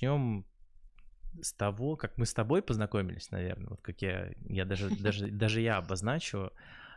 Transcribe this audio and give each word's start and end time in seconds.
начнем 0.00 0.44
с 1.42 1.52
того, 1.52 1.96
как 1.96 2.18
мы 2.18 2.26
с 2.26 2.34
тобой 2.34 2.62
познакомились, 2.62 3.30
наверное, 3.30 3.70
вот 3.70 3.80
как 3.82 4.02
я, 4.02 4.32
я 4.48 4.64
даже, 4.64 4.90
даже, 5.02 5.28
даже 5.28 5.60
я 5.60 5.78
обозначу. 5.78 6.52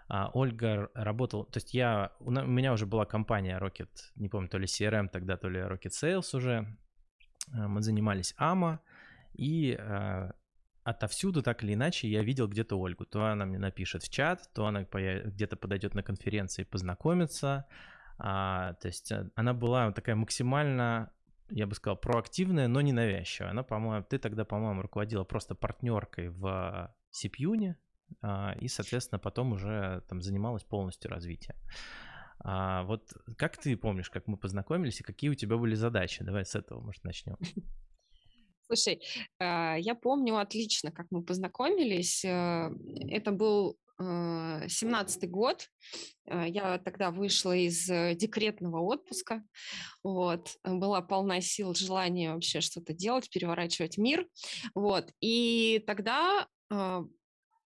А, 0.10 0.30
Ольга 0.34 0.90
работала, 0.94 1.46
то 1.46 1.58
есть 1.58 1.74
я, 1.74 2.12
у 2.20 2.32
меня 2.32 2.74
уже 2.74 2.86
была 2.86 3.06
компания 3.06 3.58
Rocket, 3.58 3.90
не 4.16 4.28
помню, 4.28 4.50
то 4.50 4.58
ли 4.58 4.66
CRM 4.66 5.08
тогда, 5.08 5.38
то 5.38 5.50
ли 5.50 5.60
Rocket 5.60 5.92
Sales 5.92 6.36
уже. 6.36 6.68
А, 7.54 7.68
мы 7.68 7.82
занимались 7.82 8.36
AMA, 8.38 8.80
и 9.34 9.78
а, 9.80 10.34
отовсюду, 10.84 11.42
так 11.42 11.64
или 11.64 11.74
иначе, 11.74 12.10
я 12.10 12.22
видел 12.22 12.48
где-то 12.48 12.78
Ольгу. 12.78 13.06
То 13.06 13.26
она 13.26 13.46
мне 13.46 13.60
напишет 13.60 14.04
в 14.04 14.10
чат, 14.10 14.50
то 14.54 14.66
она 14.66 14.84
где-то 14.84 15.56
подойдет 15.56 15.96
на 15.96 16.04
конференции 16.04 16.64
познакомиться. 16.64 17.66
А, 18.18 18.74
то 18.74 18.88
есть 18.88 19.12
э, 19.12 19.30
она 19.36 19.54
была 19.54 19.92
такая 19.92 20.16
максимально 20.16 21.12
я 21.54 21.68
бы 21.68 21.76
сказал, 21.76 21.98
проактивная, 21.98 22.68
но 22.68 22.82
не 22.82 22.94
навязчивая. 22.94 23.52
Она, 23.52 23.64
по-моему, 23.64 24.04
ты 24.04 24.18
тогда, 24.18 24.44
по-моему, 24.44 24.82
руководила 24.82 25.24
просто 25.24 25.54
партнеркой 25.54 26.30
в 26.30 26.94
Сипьюне, 27.12 27.78
а, 28.22 28.56
и, 28.60 28.68
соответственно, 28.68 29.20
потом 29.20 29.54
уже 29.54 30.04
там 30.10 30.22
занималась 30.22 30.64
полностью 30.64 31.12
развитием. 31.12 31.56
А 32.40 32.84
вот 32.84 33.14
как 33.38 33.58
ты 33.58 33.78
помнишь, 33.78 34.10
как 34.10 34.28
мы 34.28 34.38
познакомились 34.38 35.00
и 35.00 35.04
какие 35.04 35.30
у 35.30 35.36
тебя 35.36 35.58
были 35.58 35.76
задачи? 35.76 36.24
Давай 36.24 36.44
с 36.44 36.56
этого, 36.56 36.82
может, 36.82 37.04
начнем. 37.04 37.38
Слушай, 38.66 39.02
а, 39.40 39.76
я 39.78 39.94
помню 39.94 40.38
отлично, 40.38 40.92
как 40.92 41.08
мы 41.12 41.24
познакомились. 41.24 42.26
Э, 42.26 42.72
это 43.10 43.32
был 43.32 43.78
э, 44.00 44.68
семнадцатый 44.68 45.30
год. 45.30 45.70
Э, 46.26 46.46
я 46.48 46.78
тогда 46.80 47.12
вышла 47.12 47.56
из 47.56 47.86
декретного 48.18 48.80
отпуска. 48.80 49.44
Вот. 50.04 50.58
Была 50.64 51.02
полна 51.02 51.42
сил, 51.42 51.74
желания 51.74 52.34
вообще 52.34 52.62
что-то 52.62 52.94
делать, 52.94 53.30
переворачивать 53.30 53.98
мир. 53.98 54.28
Вот. 54.76 55.12
И 55.20 55.84
тогда 55.88 56.48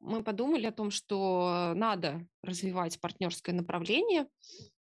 мы 0.03 0.23
подумали 0.23 0.65
о 0.65 0.71
том, 0.71 0.91
что 0.91 1.73
надо 1.75 2.25
развивать 2.43 2.99
партнерское 2.99 3.55
направление. 3.55 4.27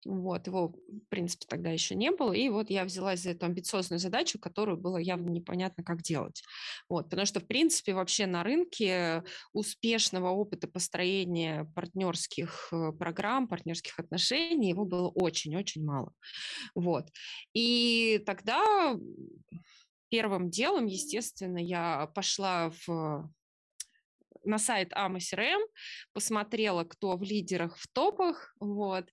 Вот, 0.05 0.47
его, 0.47 0.69
в 0.69 1.09
принципе, 1.09 1.45
тогда 1.49 1.71
еще 1.71 1.93
не 1.93 2.11
было. 2.11 2.31
И 2.31 2.47
вот 2.47 2.69
я 2.69 2.85
взялась 2.85 3.19
за 3.21 3.31
эту 3.31 3.45
амбициозную 3.45 3.99
задачу, 3.99 4.39
которую 4.39 4.77
было 4.77 4.97
явно 4.97 5.29
непонятно, 5.29 5.83
как 5.83 6.01
делать. 6.01 6.41
Вот, 6.87 7.09
потому 7.09 7.25
что, 7.25 7.41
в 7.41 7.47
принципе, 7.47 7.93
вообще 7.93 8.25
на 8.25 8.43
рынке 8.43 9.23
успешного 9.51 10.29
опыта 10.29 10.69
построения 10.69 11.69
партнерских 11.75 12.69
э, 12.71 12.93
программ, 12.93 13.49
партнерских 13.49 13.99
отношений, 13.99 14.69
его 14.69 14.85
было 14.85 15.09
очень-очень 15.09 15.83
мало. 15.83 16.13
Вот. 16.75 17.09
И 17.53 18.23
тогда 18.25 18.95
первым 20.09 20.49
делом, 20.49 20.85
естественно, 20.85 21.57
я 21.57 22.07
пошла 22.15 22.71
в 22.85 23.29
на 24.43 24.57
сайт 24.57 24.93
AMA 24.93 25.19
посмотрела, 26.13 26.83
кто 26.83 27.17
в 27.17 27.23
лидерах, 27.23 27.77
в 27.77 27.87
топах, 27.87 28.55
вот, 28.59 29.05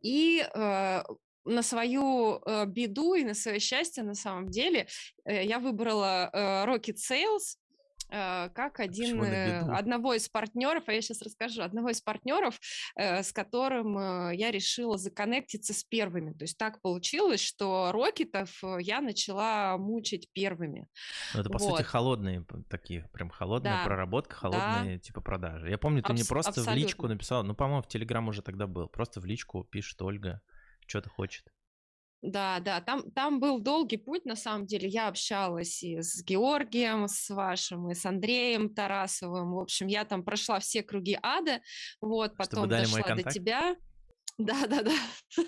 и 0.00 0.44
э, 0.54 1.02
на 1.44 1.62
свою 1.62 2.40
э, 2.44 2.66
беду 2.66 3.14
и 3.14 3.24
на 3.24 3.34
свое 3.34 3.58
счастье, 3.58 4.02
на 4.02 4.14
самом 4.14 4.48
деле, 4.48 4.86
э, 5.24 5.44
я 5.44 5.58
выбрала 5.58 6.30
э, 6.32 6.64
Rocket 6.66 6.96
Sales, 6.96 7.56
как 8.12 8.80
один, 8.80 9.22
э, 9.22 9.60
одного 9.74 10.14
из 10.14 10.28
партнеров, 10.28 10.84
а 10.86 10.92
я 10.92 11.00
сейчас 11.00 11.22
расскажу, 11.22 11.62
одного 11.62 11.90
из 11.90 12.00
партнеров, 12.00 12.60
э, 12.94 13.22
с 13.22 13.32
которым 13.32 14.30
я 14.32 14.50
решила 14.50 14.98
законнектиться 14.98 15.72
с 15.72 15.82
первыми. 15.84 16.32
То 16.32 16.44
есть 16.44 16.58
так 16.58 16.80
получилось, 16.82 17.40
что 17.40 17.90
рокетов 17.92 18.62
я 18.80 19.00
начала 19.00 19.78
мучить 19.78 20.28
первыми. 20.32 20.86
Ну, 21.34 21.40
это, 21.40 21.50
по 21.50 21.58
вот. 21.58 21.78
сути, 21.78 21.82
холодные 21.82 22.44
такие, 22.68 23.08
прям 23.12 23.30
холодная 23.30 23.78
да. 23.78 23.84
проработка, 23.84 24.36
холодные 24.36 24.96
да. 24.96 24.98
типа 24.98 25.20
продажи. 25.20 25.70
Я 25.70 25.78
помню, 25.78 26.02
ты 26.02 26.12
Абс- 26.12 26.20
мне 26.20 26.24
просто 26.28 26.50
абсолютно. 26.50 26.72
в 26.72 26.76
личку 26.76 27.08
написал, 27.08 27.44
ну, 27.44 27.54
по-моему, 27.54 27.82
в 27.82 27.88
Телеграм 27.88 28.28
уже 28.28 28.42
тогда 28.42 28.66
был, 28.66 28.88
просто 28.88 29.20
в 29.20 29.24
личку 29.24 29.64
пишет 29.64 30.00
Ольга, 30.02 30.42
что-то 30.86 31.08
хочет. 31.08 31.46
Да, 32.22 32.60
да, 32.60 32.80
там, 32.80 33.10
там 33.10 33.40
был 33.40 33.58
долгий 33.58 33.96
путь, 33.96 34.24
на 34.24 34.36
самом 34.36 34.64
деле. 34.64 34.88
Я 34.88 35.08
общалась 35.08 35.82
и 35.82 36.00
с 36.00 36.22
Георгием, 36.22 37.08
с 37.08 37.28
вашим, 37.30 37.90
и 37.90 37.94
с 37.94 38.06
Андреем 38.06 38.72
Тарасовым. 38.72 39.54
В 39.54 39.58
общем, 39.58 39.88
я 39.88 40.04
там 40.04 40.22
прошла 40.22 40.60
все 40.60 40.84
круги 40.84 41.18
ада, 41.20 41.60
вот, 42.00 42.36
потом 42.36 42.68
дошла 42.68 43.16
до 43.16 43.24
тебя. 43.24 43.76
Да, 44.38 44.66
да, 44.66 44.82
да. 44.82 44.94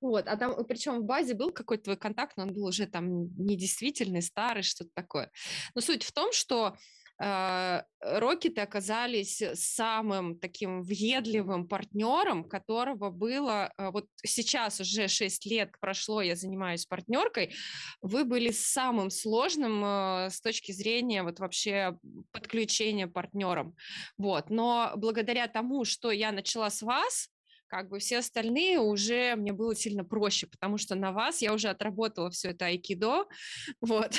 вот, 0.00 0.26
а 0.26 0.36
там, 0.36 0.64
причем 0.66 1.00
в 1.00 1.04
базе 1.04 1.34
был 1.34 1.52
какой-то 1.52 1.84
твой 1.84 1.96
контакт, 1.96 2.36
но 2.36 2.42
он 2.42 2.52
был 2.52 2.64
уже 2.66 2.86
там 2.86 3.32
недействительный, 3.36 4.20
старый, 4.20 4.62
что-то 4.64 4.90
такое. 4.94 5.30
Но 5.74 5.80
суть 5.80 6.02
в 6.02 6.12
том, 6.12 6.32
что 6.32 6.76
Рокеты 7.20 8.62
оказались 8.62 9.42
самым 9.54 10.38
таким 10.38 10.82
въедливым 10.82 11.68
партнером, 11.68 12.44
которого 12.44 13.10
было, 13.10 13.70
а, 13.76 13.90
вот 13.90 14.06
сейчас 14.24 14.80
уже 14.80 15.06
6 15.06 15.44
лет 15.44 15.72
прошло, 15.80 16.22
я 16.22 16.34
занимаюсь 16.34 16.86
партнеркой, 16.86 17.54
вы 18.00 18.24
были 18.24 18.50
самым 18.52 19.10
сложным 19.10 19.82
а, 19.84 20.30
с 20.30 20.40
точки 20.40 20.72
зрения 20.72 21.22
вот 21.22 21.40
вообще 21.40 21.98
подключения 22.32 23.06
партнерам. 23.06 23.76
Вот. 24.16 24.48
Но 24.48 24.92
благодаря 24.96 25.46
тому, 25.46 25.84
что 25.84 26.10
я 26.10 26.32
начала 26.32 26.70
с 26.70 26.80
вас, 26.80 27.28
как 27.70 27.88
бы 27.88 28.00
все 28.00 28.18
остальные 28.18 28.80
уже 28.80 29.36
мне 29.36 29.52
было 29.52 29.74
сильно 29.76 30.04
проще, 30.04 30.48
потому 30.48 30.76
что 30.76 30.96
на 30.96 31.12
вас 31.12 31.40
я 31.40 31.54
уже 31.54 31.68
отработала 31.68 32.30
все 32.30 32.50
это 32.50 32.66
айкидо, 32.66 33.26
вот. 33.80 34.16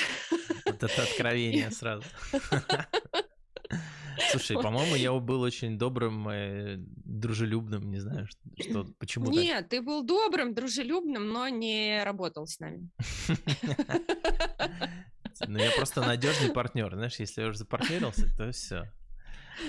Вот 0.64 0.82
это 0.82 1.02
откровение 1.02 1.70
сразу. 1.70 2.04
Слушай, 4.30 4.56
по-моему, 4.56 4.94
я 4.94 5.12
был 5.12 5.42
очень 5.42 5.78
добрым, 5.78 6.28
э, 6.28 6.76
дружелюбным, 6.78 7.90
не 7.90 7.98
знаю, 7.98 8.26
что, 8.58 8.84
почему 8.98 9.30
Нет, 9.30 9.60
так? 9.60 9.68
ты 9.68 9.82
был 9.82 10.02
добрым, 10.02 10.54
дружелюбным, 10.54 11.28
но 11.28 11.48
не 11.48 12.02
работал 12.04 12.46
с 12.46 12.58
нами. 12.58 12.88
Ну, 15.46 15.58
я 15.58 15.70
просто 15.72 16.02
надежный 16.02 16.52
партнер, 16.52 16.94
знаешь, 16.94 17.16
если 17.16 17.42
я 17.42 17.48
уже 17.48 17.58
запартнерился, 17.58 18.28
то 18.36 18.50
все. 18.52 18.92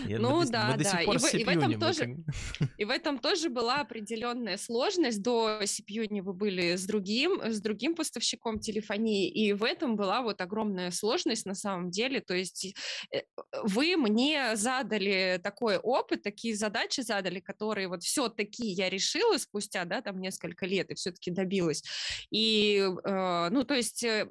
Я 0.06 0.20
ну 0.20 0.44
до, 0.44 0.52
да, 0.52 0.76
да. 0.78 1.02
И 1.02 1.06
в, 1.06 1.34
и, 1.34 1.44
в 1.44 1.48
этом 1.48 1.80
тоже, 1.80 2.18
и 2.78 2.86
в 2.86 2.90
этом 2.90 3.20
тоже 3.20 3.50
была 3.50 3.82
определенная 3.82 4.58
сложность. 4.58 5.22
До 5.22 5.62
CPU 5.64 6.22
вы 6.22 6.34
были 6.34 6.76
с 6.76 6.86
другим, 6.86 7.42
с 7.42 7.60
другим 7.60 7.96
поставщиком 7.96 8.60
телефонии, 8.60 9.30
и 9.30 9.54
в 9.54 9.64
этом 9.64 9.96
была 9.96 10.22
вот 10.22 10.42
огромная 10.42 10.92
сложность 10.92 11.46
на 11.46 11.56
самом 11.56 11.90
деле. 11.92 12.22
То 12.22 12.34
есть 12.34 12.74
э, 13.12 13.22
вы 13.64 13.96
мне 13.98 14.56
задали 14.56 15.40
такой 15.44 15.78
опыт, 15.78 16.24
такие 16.24 16.56
задачи 16.56 17.02
задали, 17.02 17.40
которые 17.40 17.88
вот 17.88 18.04
все-таки 18.04 18.66
я 18.66 18.90
решила 18.90 19.38
спустя, 19.38 19.86
да, 19.86 20.02
там 20.02 20.20
несколько 20.20 20.66
лет 20.66 20.90
и 20.92 20.96
все-таки 20.96 21.32
добилась. 21.32 21.84
И, 22.32 22.78
э, 23.04 23.50
ну, 23.50 23.64
то 23.64 23.74
есть 23.74 24.04
э, 24.04 24.30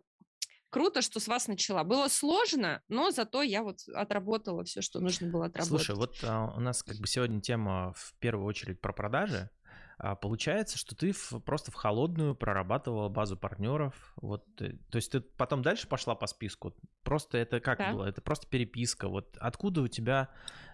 круто, 0.72 1.02
что 1.02 1.20
с 1.20 1.28
вас 1.28 1.46
начала. 1.46 1.84
Было 1.84 2.08
сложно, 2.08 2.82
но 2.88 3.10
зато 3.10 3.42
я 3.42 3.62
вот 3.62 3.80
отработала 3.94 4.64
все, 4.64 4.80
что 4.80 4.98
нужно 5.00 5.28
было 5.30 5.46
отработать. 5.46 5.68
Слушай, 5.68 5.94
вот 5.94 6.16
а, 6.24 6.52
у 6.56 6.60
нас 6.60 6.82
как 6.82 6.96
бы 6.96 7.06
сегодня 7.06 7.40
тема 7.40 7.92
в 7.94 8.14
первую 8.18 8.46
очередь 8.46 8.80
про 8.80 8.92
продажи. 8.92 9.50
А 9.98 10.16
получается, 10.16 10.78
что 10.78 10.96
ты 10.96 11.12
в, 11.12 11.38
просто 11.44 11.70
в 11.70 11.74
холодную 11.74 12.34
прорабатывала 12.34 13.08
базу 13.08 13.36
партнеров. 13.36 14.14
Вот, 14.16 14.44
э, 14.60 14.72
то 14.90 14.96
есть 14.96 15.12
ты 15.12 15.20
потом 15.20 15.62
дальше 15.62 15.86
пошла 15.86 16.16
по 16.16 16.26
списку. 16.26 16.74
Просто 17.04 17.38
это 17.38 17.60
как 17.60 17.78
да. 17.78 17.92
было? 17.92 18.06
Это 18.06 18.20
просто 18.20 18.48
переписка. 18.48 19.08
Вот 19.08 19.36
откуда 19.38 19.82
у 19.82 19.88
тебя, 19.88 20.30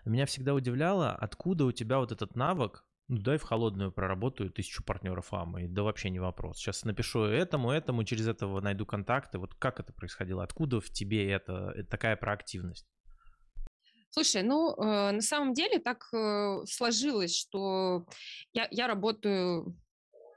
меня 0.06 0.24
всегда 0.24 0.54
удивляло, 0.54 1.12
откуда 1.12 1.66
у 1.66 1.72
тебя 1.72 1.98
вот 1.98 2.12
этот 2.12 2.36
навык 2.36 2.86
ну, 3.08 3.18
дай 3.18 3.38
в 3.38 3.42
холодную 3.42 3.90
проработаю 3.90 4.50
тысячу 4.50 4.84
партнеров 4.84 5.32
АМА, 5.32 5.68
да 5.68 5.82
вообще 5.82 6.10
не 6.10 6.20
вопрос. 6.20 6.58
Сейчас 6.58 6.84
напишу 6.84 7.22
этому, 7.22 7.70
этому, 7.70 8.04
через 8.04 8.28
этого 8.28 8.60
найду 8.60 8.84
контакты. 8.84 9.38
Вот 9.38 9.54
как 9.54 9.80
это 9.80 9.94
происходило? 9.94 10.42
Откуда 10.42 10.80
в 10.80 10.90
тебе 10.90 11.30
это, 11.30 11.72
это 11.74 11.88
такая 11.88 12.16
проактивность? 12.16 12.86
Слушай, 14.10 14.42
ну, 14.42 14.74
э, 14.74 15.12
на 15.12 15.20
самом 15.22 15.54
деле 15.54 15.78
так 15.78 16.06
э, 16.12 16.60
сложилось, 16.66 17.34
что 17.34 18.06
я, 18.52 18.68
я 18.70 18.86
работаю 18.86 19.74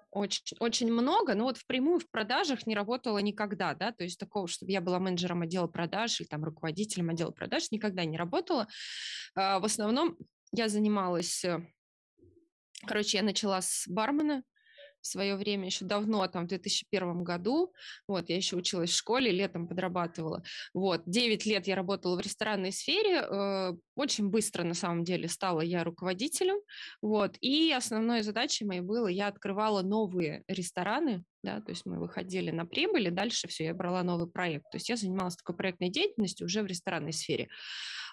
очень, 0.09 0.57
очень 0.59 0.91
много, 0.91 1.35
но 1.35 1.45
вот 1.45 1.57
впрямую 1.57 1.99
в 1.99 2.09
продажах 2.09 2.67
не 2.67 2.75
работала 2.75 3.17
никогда, 3.17 3.73
да, 3.73 3.91
то 3.91 4.03
есть 4.03 4.19
такого, 4.19 4.47
чтобы 4.47 4.71
я 4.71 4.81
была 4.81 4.99
менеджером 4.99 5.41
отдела 5.41 5.67
продаж 5.67 6.19
или 6.19 6.27
там 6.27 6.43
руководителем 6.43 7.09
отдела 7.09 7.31
продаж, 7.31 7.71
никогда 7.71 8.05
не 8.05 8.17
работала. 8.17 8.67
Э, 9.35 9.59
в 9.59 9.65
основном 9.65 10.17
я 10.53 10.69
занималась 10.69 11.45
Короче, 12.85 13.17
я 13.17 13.23
начала 13.23 13.61
с 13.61 13.85
бармена, 13.87 14.43
в 15.01 15.07
свое 15.07 15.35
время 15.35 15.65
еще 15.65 15.85
давно, 15.85 16.25
там, 16.27 16.45
в 16.45 16.47
2001 16.47 17.23
году. 17.23 17.73
Вот, 18.07 18.29
я 18.29 18.35
еще 18.35 18.55
училась 18.55 18.91
в 18.91 18.95
школе, 18.95 19.31
летом 19.31 19.67
подрабатывала. 19.67 20.43
Вот, 20.73 21.03
9 21.05 21.45
лет 21.45 21.67
я 21.67 21.75
работала 21.75 22.15
в 22.15 22.21
ресторанной 22.21 22.71
сфере. 22.71 23.21
Э, 23.21 23.73
очень 23.95 24.29
быстро, 24.29 24.63
на 24.63 24.73
самом 24.73 25.03
деле, 25.03 25.27
стала 25.27 25.61
я 25.61 25.83
руководителем. 25.83 26.57
Вот, 27.01 27.35
и 27.41 27.71
основной 27.71 28.21
задачей 28.21 28.65
моей 28.65 28.81
было, 28.81 29.07
я 29.07 29.27
открывала 29.27 29.81
новые 29.81 30.43
рестораны, 30.47 31.23
да, 31.43 31.59
то 31.61 31.71
есть 31.71 31.85
мы 31.85 31.99
выходили 31.99 32.51
на 32.51 32.65
прибыль, 32.65 33.07
и 33.07 33.11
дальше 33.11 33.47
все, 33.47 33.65
я 33.65 33.73
брала 33.73 34.03
новый 34.03 34.29
проект. 34.29 34.65
То 34.71 34.77
есть 34.77 34.89
я 34.89 34.95
занималась 34.95 35.35
такой 35.35 35.55
проектной 35.55 35.89
деятельностью 35.89 36.45
уже 36.45 36.61
в 36.61 36.67
ресторанной 36.67 37.13
сфере. 37.13 37.49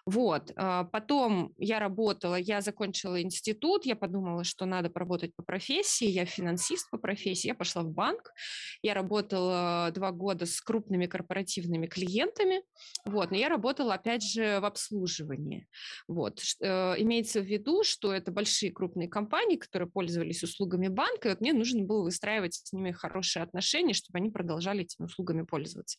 Вот. 0.08 0.52
А, 0.56 0.84
потом 0.84 1.52
я 1.58 1.78
работала, 1.78 2.36
я 2.36 2.62
закончила 2.62 3.20
институт, 3.20 3.84
я 3.84 3.94
подумала, 3.94 4.42
что 4.42 4.64
надо 4.64 4.88
поработать 4.88 5.36
по 5.36 5.42
профессии, 5.42 6.06
я 6.06 6.24
финансист 6.24 6.88
по 6.90 6.96
профессии, 6.96 7.48
я 7.48 7.54
пошла 7.54 7.82
в 7.82 7.90
банк, 7.90 8.32
я 8.80 8.94
работала 8.94 9.90
два 9.94 10.10
года 10.12 10.46
с 10.46 10.62
крупными 10.62 11.04
корпоративными 11.04 11.86
клиентами, 11.88 12.62
вот, 13.04 13.30
но 13.30 13.36
я 13.36 13.50
работала, 13.50 13.92
опять 13.92 14.22
же, 14.22 14.60
в 14.60 14.64
обслуживании. 14.64 15.66
Вот. 16.06 16.40
Э, 16.62 16.94
имеется 16.96 17.42
в 17.42 17.44
виду, 17.44 17.84
что 17.84 18.10
это 18.10 18.32
большие 18.32 18.72
крупные 18.72 19.08
компании, 19.08 19.56
которые 19.56 19.90
пользовались 19.90 20.42
услугами 20.42 20.88
банка, 20.88 21.28
и 21.28 21.32
вот 21.32 21.42
мне 21.42 21.52
нужно 21.52 21.84
было 21.84 22.02
выстраивать 22.02 22.54
с 22.54 22.72
ними 22.72 22.92
хорошие 22.92 23.42
отношения, 23.42 23.92
чтобы 23.92 24.16
они 24.16 24.30
продолжали 24.30 24.84
этими 24.84 25.04
услугами 25.04 25.42
пользоваться. 25.42 25.98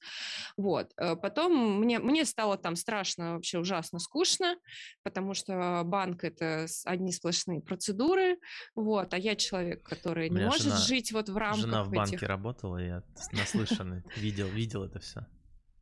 Вот. 0.58 0.94
Э, 0.98 1.16
потом 1.16 1.80
мне, 1.80 2.00
мне 2.00 2.26
стало 2.26 2.58
там 2.58 2.76
страшно, 2.76 3.36
вообще 3.36 3.60
ужасно 3.60 3.99
скучно, 4.00 4.58
потому 5.04 5.34
что 5.34 5.82
банк 5.86 6.24
это 6.24 6.66
одни 6.86 7.12
сплошные 7.12 7.62
процедуры, 7.62 8.38
вот, 8.76 9.14
а 9.14 9.18
я 9.18 9.36
человек, 9.36 9.84
который 9.84 10.30
не 10.30 10.46
может 10.46 10.64
жена, 10.64 10.78
жить 10.78 11.12
вот 11.12 11.30
в 11.30 11.38
рамках 11.38 11.62
Жена 11.62 11.84
в 11.84 11.92
банке 11.92 12.16
этих... 12.16 12.28
работала, 12.28 12.78
я 12.78 13.04
наслышанный, 13.32 14.04
видел, 14.16 14.48
видел 14.48 14.84
это 14.84 15.00
все. 15.00 15.26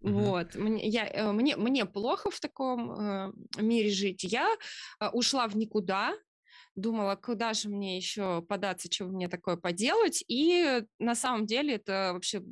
Вот, 0.01 0.55
мне, 0.55 0.87
я, 0.87 1.07
э, 1.07 1.31
мне, 1.31 1.55
мне 1.55 1.85
плохо 1.85 2.29
в 2.29 2.39
таком 2.39 2.91
э, 2.91 3.31
мире 3.57 3.89
жить. 3.89 4.23
Я 4.23 4.47
э, 4.99 5.09
ушла 5.09 5.47
в 5.47 5.57
никуда, 5.57 6.13
думала, 6.75 7.15
куда 7.15 7.53
же 7.53 7.69
мне 7.69 7.97
еще 7.97 8.41
податься, 8.43 8.89
что 8.91 9.05
мне 9.05 9.27
такое 9.27 9.57
поделать. 9.57 10.23
И 10.27 10.83
на 10.99 11.15
самом 11.15 11.45
деле 11.45 11.75
это 11.75 12.11
вообще 12.13 12.43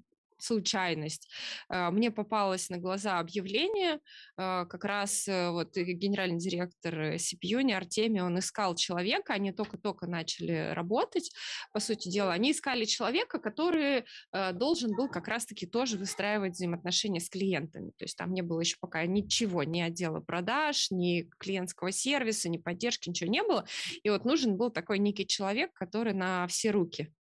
случайность. 0.46 1.30
А, 1.70 1.92
мне 1.92 2.12
попалось 2.12 2.70
на 2.70 2.78
глаза 2.78 3.20
объявление, 3.20 4.00
а, 4.38 4.66
как 4.66 4.86
раз 4.86 5.28
э, 5.28 5.50
вот 5.50 5.76
генеральный 5.76 6.40
директор 6.40 7.18
Сипьюни 7.18 7.74
Артемий, 7.74 8.22
он 8.22 8.40
искал 8.40 8.76
человека, 8.76 9.34
они 9.34 9.52
только-только 9.52 10.08
начали 10.08 10.72
работать, 10.74 11.32
по 11.74 11.80
сути 11.80 12.10
дела, 12.10 12.34
они 12.34 12.52
искали 12.52 12.86
человека, 12.86 13.40
который 13.40 14.06
э, 14.32 14.54
должен 14.54 14.96
был 14.96 15.10
как 15.10 15.28
раз-таки 15.28 15.66
тоже 15.66 15.98
выстраивать 15.98 16.54
взаимоотношения 16.54 17.20
с 17.20 17.30
клиентами, 17.30 17.92
то 17.98 18.06
есть 18.06 18.18
там 18.18 18.34
не 18.34 18.42
было 18.42 18.60
еще 18.62 18.78
пока 18.80 19.06
ничего, 19.06 19.64
ни 19.64 19.82
отдела 19.82 20.20
продаж, 20.20 20.92
ни 20.92 21.30
клиентского 21.40 21.92
сервиса, 21.92 22.50
ни 22.50 22.58
поддержки, 22.58 23.10
ничего 23.10 23.30
не 23.30 23.44
было, 23.44 23.66
и 24.04 24.10
вот 24.10 24.26
нужен 24.26 24.58
был 24.58 24.70
такой 24.70 25.00
некий 25.00 25.26
человек, 25.26 25.74
который 25.74 26.14
на 26.14 26.48
все 26.48 26.72
руки 26.72 27.12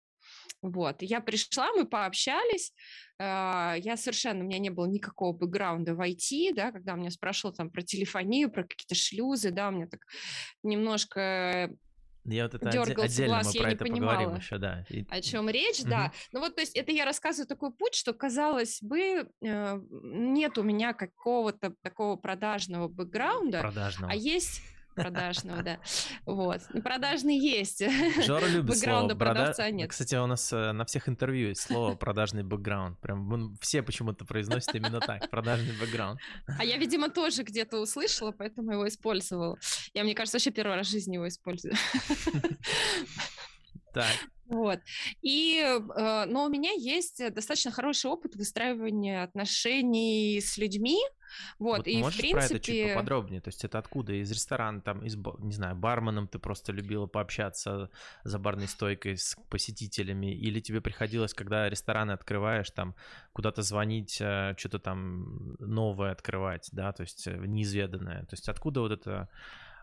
вот, 0.71 1.03
я 1.03 1.21
пришла, 1.21 1.73
мы 1.73 1.87
пообщались, 1.87 2.73
а, 3.19 3.75
я 3.79 3.97
совершенно, 3.97 4.41
у 4.41 4.47
меня 4.47 4.59
не 4.59 4.71
было 4.71 4.87
никакого 4.87 5.33
бэкграунда 5.33 5.95
в 5.95 6.01
IT, 6.01 6.55
да, 6.55 6.73
когда 6.73 6.95
меня 6.95 7.11
спрашивал 7.11 7.55
там 7.55 7.71
про 7.71 7.83
телефонию, 7.83 8.51
про 8.51 8.63
какие-то 8.65 8.95
шлюзы, 8.95 9.51
да, 9.51 9.69
у 9.69 9.73
меня 9.73 9.87
так 9.87 10.01
немножко 10.63 11.71
я 12.27 12.45
вот 12.45 12.55
это 12.55 12.71
дергался 12.71 13.27
глаз, 13.27 13.47
мы 13.47 13.61
про 13.61 13.69
я 13.69 13.75
это 13.75 13.85
не 13.85 13.91
понимала, 13.91 14.37
еще, 14.37 14.57
да. 14.57 14.85
И... 14.89 15.05
о 15.11 15.21
чем 15.21 15.51
речь, 15.51 15.81
угу. 15.81 15.91
да. 15.91 16.13
Ну 16.33 16.41
вот, 16.41 16.55
то 16.55 16.63
есть 16.63 16.75
это 16.75 16.91
я 16.91 17.05
рассказываю 17.05 17.47
такой 17.47 17.71
путь, 17.71 17.95
что, 17.95 18.15
казалось 18.15 18.79
бы, 18.81 19.29
э, 19.43 19.81
нет 19.91 20.57
у 20.57 20.63
меня 20.63 20.95
какого-то 20.95 21.75
такого 21.83 22.17
продажного 22.17 22.89
бэкграунда, 22.89 23.61
продажного. 23.61 24.11
а 24.11 24.17
есть 24.17 24.63
продажного, 24.95 25.63
да. 25.63 25.79
Вот. 26.27 26.61
Продажный 26.83 27.39
есть. 27.39 27.83
Жора 28.25 28.47
любит 28.47 28.79
слово 28.79 29.15
продавца 29.15 29.71
нет. 29.71 29.91
Кстати, 29.91 30.15
у 30.17 30.27
нас 30.27 30.53
э, 30.53 30.73
на 30.73 30.85
всех 30.85 31.09
интервью 31.09 31.49
есть 31.49 31.63
слово 31.63 31.95
продажный 31.95 32.43
бэкграунд. 32.43 33.01
Прям 33.01 33.57
все 33.61 33.83
почему-то 33.83 34.25
произносят 34.25 34.75
именно 34.75 35.01
так. 35.01 35.31
Продажный 35.31 35.75
бэкграунд. 35.79 36.21
А 36.59 36.65
я, 36.65 36.77
видимо, 36.77 37.09
тоже 37.11 37.43
где-то 37.43 37.81
услышала, 37.81 38.33
поэтому 38.33 38.73
его 38.73 38.89
использовала. 38.89 39.59
Я, 39.93 40.05
мне 40.05 40.15
кажется, 40.15 40.37
вообще 40.37 40.51
первый 40.51 40.77
раз 40.77 40.87
в 40.87 40.91
жизни 40.91 41.15
его 41.15 41.29
использую. 41.29 41.75
Так. 43.93 44.11
Вот. 44.47 44.81
И, 45.23 45.59
э, 45.59 46.25
но 46.27 46.45
у 46.45 46.49
меня 46.49 46.73
есть 46.73 47.23
достаточно 47.33 47.71
хороший 47.71 48.11
опыт 48.11 48.35
выстраивания 48.35 49.23
отношений 49.23 50.41
с 50.41 50.59
людьми, 50.59 50.99
вот, 51.59 51.79
вот 51.79 51.87
и 51.87 51.99
можешь 51.99 52.19
в 52.19 52.21
принципе... 52.21 52.49
про 52.49 52.57
это 52.57 52.65
чуть 52.65 52.95
поподробнее? 52.95 53.41
То 53.41 53.49
есть 53.49 53.65
это 53.65 53.79
откуда? 53.79 54.13
Из 54.13 54.31
ресторана, 54.31 54.81
там, 54.81 55.05
из, 55.05 55.17
не 55.17 55.53
знаю, 55.53 55.77
барменом 55.77 56.29
ты 56.29 56.39
просто 56.39 56.73
любила 56.73 57.07
пообщаться 57.07 57.91
за 58.25 58.39
барной 58.39 58.69
стойкой 58.69 59.17
с 59.17 59.37
посетителями? 59.49 60.35
Или 60.35 60.61
тебе 60.61 60.81
приходилось, 60.81 61.35
когда 61.35 61.69
рестораны 61.69 62.13
открываешь, 62.13 62.71
там, 62.71 62.95
куда-то 63.33 63.63
звонить, 63.63 64.19
э, 64.21 64.55
что-то 64.57 64.79
там 64.79 65.55
новое 65.59 66.13
открывать, 66.13 66.69
да, 66.73 66.93
то 66.93 67.03
есть 67.03 67.27
э, 67.27 67.37
неизведанное? 67.37 68.21
То 68.23 68.35
есть 68.35 68.49
откуда 68.49 68.81
вот 68.81 68.93
это 68.93 69.29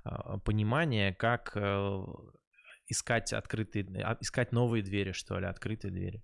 а, 0.04 0.40
понимание, 0.40 1.14
как 1.14 1.52
э, 1.56 2.04
искать 2.88 3.34
открытые, 3.34 3.86
а, 4.04 4.18
искать 4.20 4.52
новые 4.52 4.84
двери, 4.84 5.12
что 5.12 5.40
ли, 5.40 5.46
открытые 5.46 5.92
двери? 5.92 6.24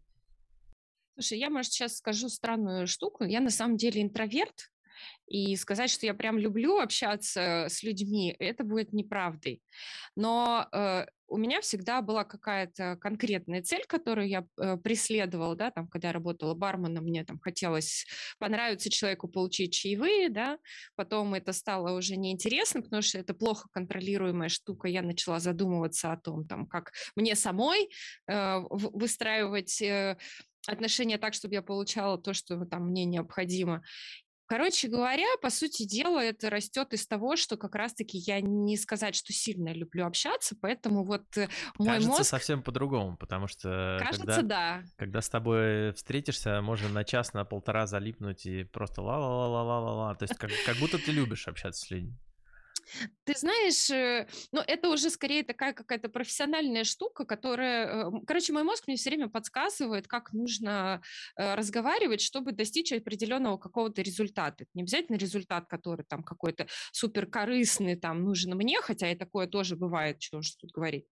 Слушай, 1.13 1.39
я, 1.39 1.49
может, 1.49 1.71
сейчас 1.71 1.97
скажу 1.97 2.29
странную 2.29 2.87
штуку. 2.87 3.23
Я 3.23 3.39
на 3.39 3.49
самом 3.49 3.77
деле 3.77 4.01
интроверт, 4.01 4.71
и 5.27 5.55
сказать, 5.55 5.89
что 5.89 6.05
я 6.05 6.13
прям 6.13 6.37
люблю 6.37 6.79
общаться 6.79 7.67
с 7.69 7.83
людьми, 7.83 8.35
это 8.39 8.63
будет 8.63 8.93
неправдой. 8.93 9.61
Но 10.15 10.67
э, 10.71 11.05
у 11.27 11.37
меня 11.37 11.61
всегда 11.61 12.01
была 12.01 12.23
какая-то 12.23 12.97
конкретная 13.01 13.61
цель, 13.61 13.83
которую 13.85 14.27
я 14.27 14.45
э, 14.57 14.77
преследовала, 14.77 15.55
да, 15.55 15.71
там, 15.71 15.87
когда 15.87 16.09
я 16.09 16.13
работала 16.13 16.53
барменом, 16.53 17.03
мне 17.03 17.25
там 17.25 17.39
хотелось 17.39 18.05
понравиться 18.39 18.89
человеку, 18.89 19.27
получить 19.27 19.73
чаевые, 19.73 20.29
да, 20.29 20.57
потом 20.95 21.33
это 21.33 21.51
стало 21.51 21.97
уже 21.97 22.15
неинтересно, 22.15 22.81
потому 22.81 23.01
что 23.01 23.19
это 23.19 23.33
плохо 23.33 23.67
контролируемая 23.71 24.49
штука, 24.49 24.87
я 24.87 25.01
начала 25.01 25.39
задумываться 25.39 26.13
о 26.13 26.17
том, 26.17 26.47
там, 26.47 26.65
как 26.65 26.93
мне 27.15 27.35
самой 27.35 27.89
э, 28.27 28.59
выстраивать 28.69 29.81
э, 29.81 30.17
отношения 30.67 31.17
так, 31.17 31.33
чтобы 31.33 31.55
я 31.55 31.61
получала 31.61 32.17
то, 32.17 32.33
что 32.33 32.63
там 32.65 32.87
мне 32.87 33.05
необходимо. 33.05 33.83
Короче 34.47 34.87
говоря, 34.87 35.27
по 35.41 35.49
сути 35.49 35.83
дела, 35.83 36.19
это 36.23 36.49
растет 36.49 36.93
из 36.93 37.05
того, 37.05 37.35
что 37.35 37.57
как 37.57 37.75
раз-таки 37.75 38.17
я 38.17 38.39
не 38.39 38.77
сказать, 38.77 39.13
что 39.13 39.33
сильно 39.33 39.73
люблю 39.73 40.05
общаться, 40.05 40.55
поэтому 40.59 41.03
вот 41.03 41.25
э, 41.37 41.49
мой 41.77 41.89
Кажется 41.89 42.09
мозг... 42.09 42.23
совсем 42.23 42.63
по-другому, 42.63 43.17
потому 43.17 43.47
что 43.47 43.97
Кажется, 43.99 44.25
когда, 44.25 44.41
да. 44.41 44.83
когда 44.95 45.21
с 45.21 45.29
тобой 45.29 45.91
встретишься, 45.93 46.61
можно 46.61 46.87
на 46.87 47.03
час, 47.03 47.33
на 47.33 47.43
полтора 47.43 47.87
залипнуть 47.87 48.45
и 48.45 48.63
просто 48.63 49.01
ла-ла-ла-ла-ла-ла, 49.01 50.15
то 50.15 50.23
есть 50.23 50.37
как, 50.37 50.49
как 50.65 50.77
будто 50.77 50.97
ты 50.97 51.11
любишь 51.11 51.47
общаться 51.49 51.85
с 51.85 51.91
людьми. 51.91 52.15
Ты 53.23 53.33
знаешь, 53.37 53.89
э, 53.89 54.27
ну, 54.51 54.61
это 54.65 54.89
уже 54.89 55.09
скорее 55.09 55.43
такая 55.43 55.73
какая-то 55.73 56.09
профессиональная 56.09 56.83
штука, 56.83 57.25
которая... 57.25 58.07
Э, 58.07 58.11
короче, 58.25 58.53
мой 58.53 58.63
мозг 58.63 58.87
мне 58.87 58.95
все 58.95 59.09
время 59.09 59.27
подсказывает, 59.27 60.07
как 60.07 60.33
нужно 60.33 61.01
э, 61.35 61.55
разговаривать, 61.55 62.21
чтобы 62.21 62.51
достичь 62.51 62.93
определенного 62.93 63.57
какого-то 63.57 64.01
результата. 64.01 64.63
Это 64.63 64.71
не 64.73 64.83
обязательно 64.83 65.17
результат, 65.17 65.67
который 65.67 66.05
там 66.05 66.23
какой-то 66.23 66.67
суперкорыстный, 66.93 67.95
там, 67.95 68.23
нужен 68.23 68.55
мне, 68.55 68.81
хотя 68.81 69.11
и 69.11 69.15
такое 69.15 69.47
тоже 69.47 69.75
бывает, 69.75 70.21
что 70.21 70.37
уж 70.37 70.51
тут 70.51 70.71
говорить. 70.71 71.05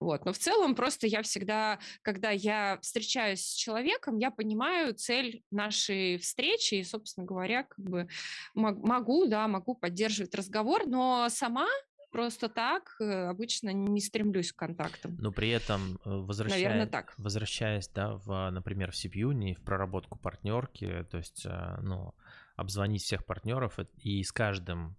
Вот. 0.00 0.24
Но 0.24 0.32
в 0.32 0.38
целом 0.38 0.74
просто 0.74 1.06
я 1.06 1.22
всегда, 1.22 1.78
когда 2.02 2.30
я 2.30 2.78
встречаюсь 2.80 3.44
с 3.44 3.54
человеком, 3.54 4.18
я 4.18 4.30
понимаю 4.30 4.94
цель 4.94 5.42
нашей 5.50 6.18
встречи 6.18 6.76
и, 6.76 6.84
собственно 6.84 7.26
говоря, 7.26 7.64
как 7.64 7.84
бы 7.84 8.08
могу, 8.54 9.26
да, 9.26 9.46
могу 9.48 9.74
поддерживать 9.74 10.34
разговор, 10.34 10.86
но 10.86 11.17
сама 11.28 11.66
просто 12.10 12.48
так 12.48 12.96
э, 13.00 13.28
обычно 13.28 13.70
не 13.70 14.00
стремлюсь 14.00 14.52
к 14.52 14.56
контактам. 14.56 15.16
Но 15.18 15.32
при 15.32 15.50
этом, 15.50 15.98
э, 16.04 16.10
возвращаясь, 16.10 16.64
Наверное, 16.64 16.86
так. 16.86 17.14
возвращаясь 17.18 17.88
да, 17.88 18.14
в, 18.14 18.50
например, 18.50 18.92
в 18.92 18.94
CPU, 18.94 19.54
в 19.54 19.62
проработку 19.62 20.18
партнерки, 20.18 21.06
то 21.10 21.18
есть, 21.18 21.44
э, 21.46 21.78
ну, 21.82 22.14
обзвонить 22.56 23.02
всех 23.02 23.24
партнеров 23.24 23.78
и 23.98 24.22
с 24.22 24.32
каждым 24.32 24.96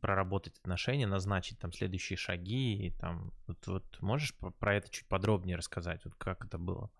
проработать 0.00 0.58
отношения, 0.58 1.06
назначить 1.06 1.58
там 1.58 1.72
следующие 1.72 2.16
шаги, 2.16 2.86
и 2.86 2.90
там, 2.90 3.32
вот, 3.46 3.66
вот 3.66 4.00
можешь 4.00 4.34
про 4.58 4.76
это 4.76 4.88
чуть 4.88 5.08
подробнее 5.08 5.56
рассказать, 5.56 6.04
вот 6.04 6.14
как 6.14 6.44
это 6.44 6.58
было 6.58 6.90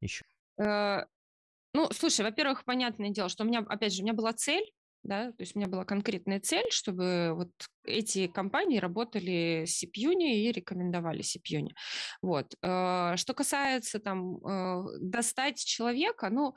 еще? 0.00 0.24
Ну, 0.58 1.90
слушай, 1.92 2.24
во-первых, 2.24 2.64
понятное 2.64 3.10
дело, 3.10 3.28
что 3.28 3.44
у 3.44 3.46
меня, 3.46 3.58
опять 3.68 3.92
же, 3.92 4.00
у 4.00 4.04
меня 4.04 4.14
была 4.14 4.32
цель, 4.32 4.64
да, 5.06 5.32
то 5.32 5.40
есть 5.40 5.54
у 5.54 5.58
меня 5.58 5.68
была 5.68 5.84
конкретная 5.84 6.40
цель, 6.40 6.66
чтобы 6.70 7.32
вот 7.34 7.50
эти 7.84 8.26
компании 8.26 8.78
работали 8.78 9.64
с 9.66 9.76
Сипьюни 9.76 10.44
и 10.44 10.52
рекомендовали 10.52 11.22
Сипьюни. 11.22 11.74
Вот. 12.22 12.54
Э, 12.62 13.14
что 13.16 13.34
касается 13.34 14.00
там 14.00 14.36
э, 14.44 14.84
достать 15.00 15.64
человека, 15.64 16.30
ну, 16.30 16.54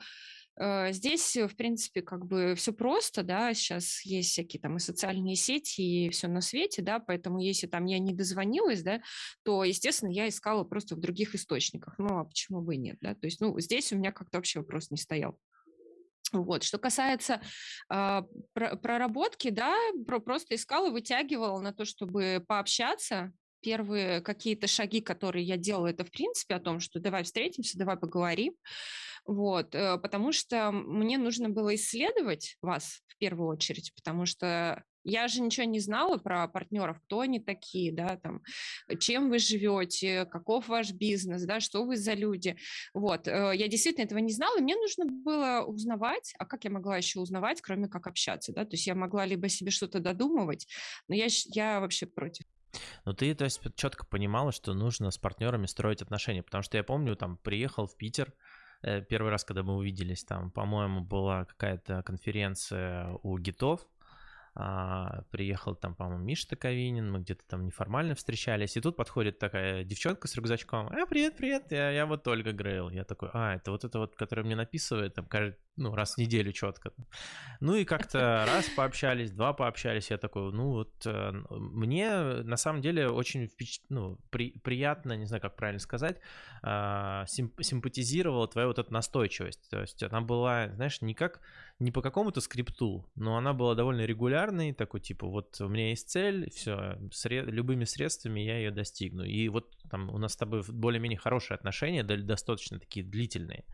э, 0.58 0.92
Здесь, 0.92 1.36
в 1.36 1.56
принципе, 1.56 2.02
как 2.02 2.26
бы 2.26 2.54
все 2.56 2.72
просто, 2.72 3.22
да, 3.22 3.54
сейчас 3.54 4.04
есть 4.04 4.30
всякие 4.30 4.60
там 4.60 4.76
и 4.76 4.80
социальные 4.80 5.36
сети, 5.36 5.80
и 5.80 6.10
все 6.10 6.28
на 6.28 6.40
свете, 6.40 6.82
да, 6.82 6.98
поэтому 6.98 7.38
если 7.38 7.66
там 7.66 7.86
я 7.86 7.98
не 7.98 8.12
дозвонилась, 8.12 8.82
да, 8.82 9.00
то, 9.42 9.64
естественно, 9.64 10.10
я 10.10 10.28
искала 10.28 10.64
просто 10.64 10.96
в 10.96 11.00
других 11.00 11.34
источниках, 11.34 11.94
ну, 11.98 12.18
а 12.18 12.24
почему 12.24 12.60
бы 12.60 12.74
и 12.74 12.78
нет, 12.78 12.98
да, 13.00 13.14
то 13.14 13.26
есть, 13.26 13.40
ну, 13.40 13.58
здесь 13.60 13.92
у 13.92 13.96
меня 13.96 14.12
как-то 14.12 14.38
вообще 14.38 14.58
вопрос 14.58 14.90
не 14.90 14.98
стоял. 14.98 15.38
Вот. 16.32 16.62
Что 16.62 16.78
касается 16.78 17.40
э, 17.92 18.22
проработки, 18.54 19.50
да, 19.50 19.74
про, 20.06 20.20
просто 20.20 20.54
искала, 20.54 20.90
вытягивала 20.90 21.60
на 21.60 21.72
то, 21.72 21.84
чтобы 21.84 22.44
пообщаться. 22.46 23.32
Первые 23.62 24.22
какие-то 24.22 24.66
шаги, 24.66 25.02
которые 25.02 25.44
я 25.44 25.58
делала, 25.58 25.88
это 25.88 26.04
в 26.04 26.10
принципе 26.10 26.54
о 26.54 26.60
том, 26.60 26.80
что 26.80 26.98
давай 26.98 27.24
встретимся, 27.24 27.78
давай 27.78 27.98
поговорим. 27.98 28.54
Вот, 29.26 29.74
э, 29.74 29.98
потому 29.98 30.32
что 30.32 30.72
мне 30.72 31.18
нужно 31.18 31.50
было 31.50 31.74
исследовать 31.74 32.56
вас 32.62 33.02
в 33.06 33.18
первую 33.18 33.48
очередь, 33.48 33.92
потому 33.94 34.24
что 34.24 34.82
я 35.04 35.28
же 35.28 35.40
ничего 35.40 35.66
не 35.66 35.80
знала 35.80 36.18
про 36.18 36.48
партнеров, 36.48 37.00
кто 37.04 37.20
они 37.20 37.40
такие, 37.40 37.92
да, 37.92 38.16
там, 38.16 38.42
чем 38.98 39.30
вы 39.30 39.38
живете, 39.38 40.26
каков 40.26 40.68
ваш 40.68 40.92
бизнес, 40.92 41.44
да, 41.44 41.60
что 41.60 41.84
вы 41.84 41.96
за 41.96 42.14
люди. 42.14 42.56
Вот, 42.94 43.26
э, 43.28 43.52
я 43.54 43.68
действительно 43.68 44.04
этого 44.04 44.18
не 44.18 44.32
знала, 44.32 44.58
мне 44.58 44.76
нужно 44.76 45.06
было 45.06 45.64
узнавать, 45.66 46.32
а 46.38 46.46
как 46.46 46.64
я 46.64 46.70
могла 46.70 46.96
еще 46.96 47.20
узнавать, 47.20 47.60
кроме 47.60 47.88
как 47.88 48.06
общаться, 48.06 48.52
да, 48.52 48.64
то 48.64 48.72
есть 48.72 48.86
я 48.86 48.94
могла 48.94 49.24
либо 49.26 49.48
себе 49.48 49.70
что-то 49.70 50.00
додумывать, 50.00 50.66
но 51.08 51.14
я, 51.14 51.26
я 51.54 51.80
вообще 51.80 52.06
против. 52.06 52.44
Ну, 53.04 53.12
ты, 53.12 53.34
то 53.34 53.44
есть, 53.44 53.60
четко 53.74 54.06
понимала, 54.06 54.52
что 54.52 54.74
нужно 54.74 55.10
с 55.10 55.18
партнерами 55.18 55.66
строить 55.66 56.02
отношения, 56.02 56.42
потому 56.42 56.62
что 56.62 56.76
я 56.76 56.84
помню, 56.84 57.16
там, 57.16 57.36
приехал 57.38 57.86
в 57.86 57.96
Питер, 57.96 58.32
э, 58.82 59.02
первый 59.02 59.30
раз, 59.30 59.44
когда 59.44 59.62
мы 59.62 59.76
увиделись, 59.76 60.24
там, 60.24 60.50
по-моему, 60.50 61.00
была 61.00 61.44
какая-то 61.46 62.02
конференция 62.02 63.18
у 63.22 63.38
гитов, 63.38 63.86
а, 64.62 65.22
приехал 65.30 65.74
там, 65.74 65.94
по-моему, 65.94 66.22
Миша 66.22 66.48
Таковинин, 66.48 67.10
мы 67.10 67.20
где-то 67.20 67.42
там 67.48 67.64
неформально 67.64 68.14
встречались, 68.14 68.76
и 68.76 68.80
тут 68.80 68.94
подходит 68.94 69.38
такая 69.38 69.84
девчонка 69.84 70.28
с 70.28 70.36
рюкзачком, 70.36 70.88
а, 70.88 71.06
привет, 71.06 71.36
привет, 71.38 71.72
я, 71.72 71.90
я 71.90 72.04
вот 72.04 72.28
Ольга 72.28 72.52
Грейл, 72.52 72.90
я 72.90 73.04
такой, 73.04 73.30
а, 73.32 73.54
это 73.54 73.70
вот 73.70 73.84
это 73.84 73.98
вот, 73.98 74.16
которая 74.16 74.44
мне 74.44 74.56
написывает, 74.56 75.14
там, 75.14 75.24
каждый, 75.24 75.56
ну, 75.80 75.94
раз 75.94 76.14
в 76.14 76.18
неделю 76.18 76.52
четко. 76.52 76.92
Ну 77.60 77.74
и 77.74 77.84
как-то 77.84 78.44
раз 78.46 78.68
пообщались, 78.76 79.30
два 79.30 79.52
пообщались, 79.52 80.10
я 80.10 80.18
такой, 80.18 80.52
ну 80.52 80.70
вот, 80.70 81.06
э, 81.06 81.32
мне 81.50 82.10
на 82.42 82.56
самом 82.56 82.82
деле 82.82 83.08
очень 83.08 83.48
впечат... 83.48 83.82
ну, 83.88 84.18
при... 84.30 84.52
приятно, 84.60 85.14
не 85.14 85.26
знаю, 85.26 85.40
как 85.40 85.56
правильно 85.56 85.80
сказать, 85.80 86.18
а, 86.62 87.24
симп... 87.26 87.60
симпатизировала 87.62 88.46
твоя 88.46 88.68
вот 88.68 88.78
эта 88.78 88.92
настойчивость, 88.92 89.68
то 89.70 89.80
есть 89.80 90.02
она 90.02 90.20
была, 90.20 90.68
знаешь, 90.74 91.00
не 91.00 91.14
как 91.14 91.40
не 91.80 91.90
по 91.90 92.02
какому-то 92.02 92.42
скрипту, 92.42 93.10
но 93.14 93.38
она 93.38 93.54
была 93.54 93.74
довольно 93.74 94.02
регулярной, 94.02 94.74
такой 94.74 95.00
типа, 95.00 95.26
вот 95.26 95.58
у 95.62 95.68
меня 95.68 95.88
есть 95.88 96.10
цель, 96.10 96.50
все, 96.50 96.98
сред... 97.10 97.46
любыми 97.46 97.84
средствами 97.84 98.40
я 98.40 98.58
ее 98.58 98.70
достигну. 98.70 99.24
И 99.24 99.48
вот 99.48 99.74
там 99.90 100.10
у 100.10 100.18
нас 100.18 100.34
с 100.34 100.36
тобой 100.36 100.62
более-менее 100.68 101.18
хорошие 101.18 101.54
отношения, 101.56 102.02
достаточно 102.04 102.78
такие 102.78 103.04
длительные. 103.04 103.64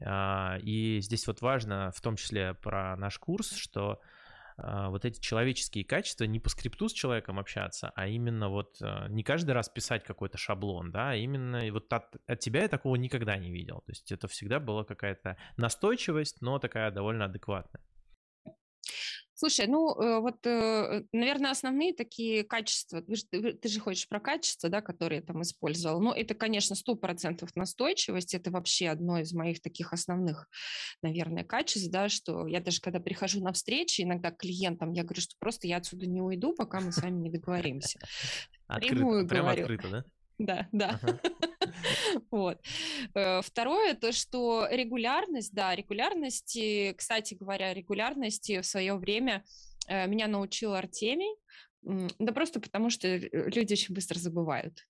А, 0.00 0.58
и 0.62 1.00
здесь 1.00 1.26
вот 1.26 1.40
важно, 1.40 1.92
в 1.94 2.00
том 2.00 2.16
числе 2.16 2.54
про 2.54 2.96
наш 2.96 3.18
курс, 3.18 3.54
что 3.56 4.00
а, 4.56 4.90
вот 4.90 5.04
эти 5.04 5.20
человеческие 5.20 5.84
качества, 5.84 6.24
не 6.24 6.40
по 6.40 6.48
скрипту 6.48 6.88
с 6.88 6.92
человеком 6.92 7.38
общаться, 7.38 7.92
а 7.94 8.06
именно 8.06 8.48
вот 8.48 8.76
а, 8.80 9.08
не 9.08 9.22
каждый 9.22 9.52
раз 9.52 9.68
писать 9.68 10.04
какой-то 10.04 10.38
шаблон, 10.38 10.90
да, 10.90 11.10
а 11.10 11.14
именно 11.14 11.62
вот 11.72 11.92
от, 11.92 12.16
от 12.26 12.40
тебя 12.40 12.62
я 12.62 12.68
такого 12.68 12.96
никогда 12.96 13.36
не 13.36 13.50
видел. 13.50 13.82
То 13.86 13.92
есть 13.92 14.12
это 14.12 14.28
всегда 14.28 14.60
была 14.60 14.84
какая-то 14.84 15.36
настойчивость, 15.56 16.40
но 16.40 16.58
такая 16.58 16.90
довольно 16.90 17.26
адекватная. 17.26 17.82
Слушай, 19.42 19.66
ну 19.66 19.92
э, 20.00 20.20
вот, 20.20 20.46
э, 20.46 21.02
наверное, 21.12 21.50
основные 21.50 21.92
такие 21.92 22.44
качества, 22.44 23.02
ты, 23.02 23.16
же, 23.16 23.24
ты 23.24 23.68
же 23.68 23.80
хочешь 23.80 24.08
про 24.08 24.20
качества, 24.20 24.68
да, 24.68 24.80
которые 24.80 25.18
я 25.18 25.26
там 25.26 25.42
использовал. 25.42 26.00
Ну, 26.00 26.12
это, 26.12 26.34
конечно, 26.34 26.76
сто 26.76 26.94
процентов 26.94 27.50
настойчивость, 27.56 28.34
это 28.34 28.52
вообще 28.52 28.88
одно 28.88 29.18
из 29.18 29.32
моих 29.32 29.60
таких 29.60 29.92
основных, 29.92 30.48
наверное, 31.02 31.42
качеств, 31.42 31.90
да, 31.90 32.08
что 32.08 32.46
я 32.46 32.60
даже 32.60 32.80
когда 32.80 33.00
прихожу 33.00 33.42
на 33.42 33.52
встречи, 33.52 34.02
иногда 34.02 34.30
к 34.30 34.36
клиентам, 34.36 34.92
я 34.92 35.02
говорю, 35.02 35.20
что 35.20 35.34
просто 35.40 35.66
я 35.66 35.78
отсюда 35.78 36.06
не 36.06 36.22
уйду, 36.22 36.54
пока 36.54 36.78
мы 36.78 36.92
с 36.92 37.02
вами 37.02 37.18
не 37.22 37.30
договоримся. 37.30 37.98
Прямую 39.26 39.26
говорю. 39.26 39.62
открыто, 39.62 39.88
да? 39.90 40.04
Да, 40.38 40.68
да. 40.72 40.98
Вот. 42.30 42.60
Э, 43.14 43.40
второе, 43.42 43.94
то, 43.94 44.12
что 44.12 44.66
регулярность, 44.70 45.54
да, 45.54 45.74
регулярности, 45.74 46.92
кстати 46.96 47.34
говоря, 47.34 47.72
регулярности 47.72 48.60
в 48.60 48.66
свое 48.66 48.94
время 48.94 49.44
э, 49.88 50.06
меня 50.06 50.26
научил 50.26 50.74
Артемий, 50.74 51.34
да 51.82 52.32
просто 52.32 52.60
потому, 52.60 52.90
что 52.90 53.08
э, 53.08 53.28
люди 53.50 53.72
очень 53.72 53.94
быстро 53.94 54.18
забывают. 54.18 54.86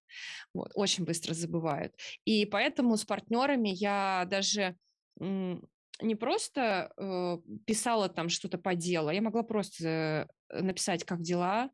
Вот, 0.53 0.73
очень 0.75 1.05
быстро 1.05 1.35
забывают. 1.35 1.95
И 2.25 2.45
поэтому 2.47 2.97
с 2.97 3.05
партнерами 3.05 3.69
я 3.69 4.27
даже 4.29 4.77
не 5.19 6.15
просто 6.17 6.93
э, 6.97 7.39
писала 7.67 8.09
там 8.09 8.29
что-то 8.29 8.59
по 8.59 8.75
делу, 8.75 9.11
я 9.11 9.23
могла 9.23 9.43
просто 9.43 10.29
написать, 10.53 11.05
как 11.05 11.23
дела, 11.23 11.71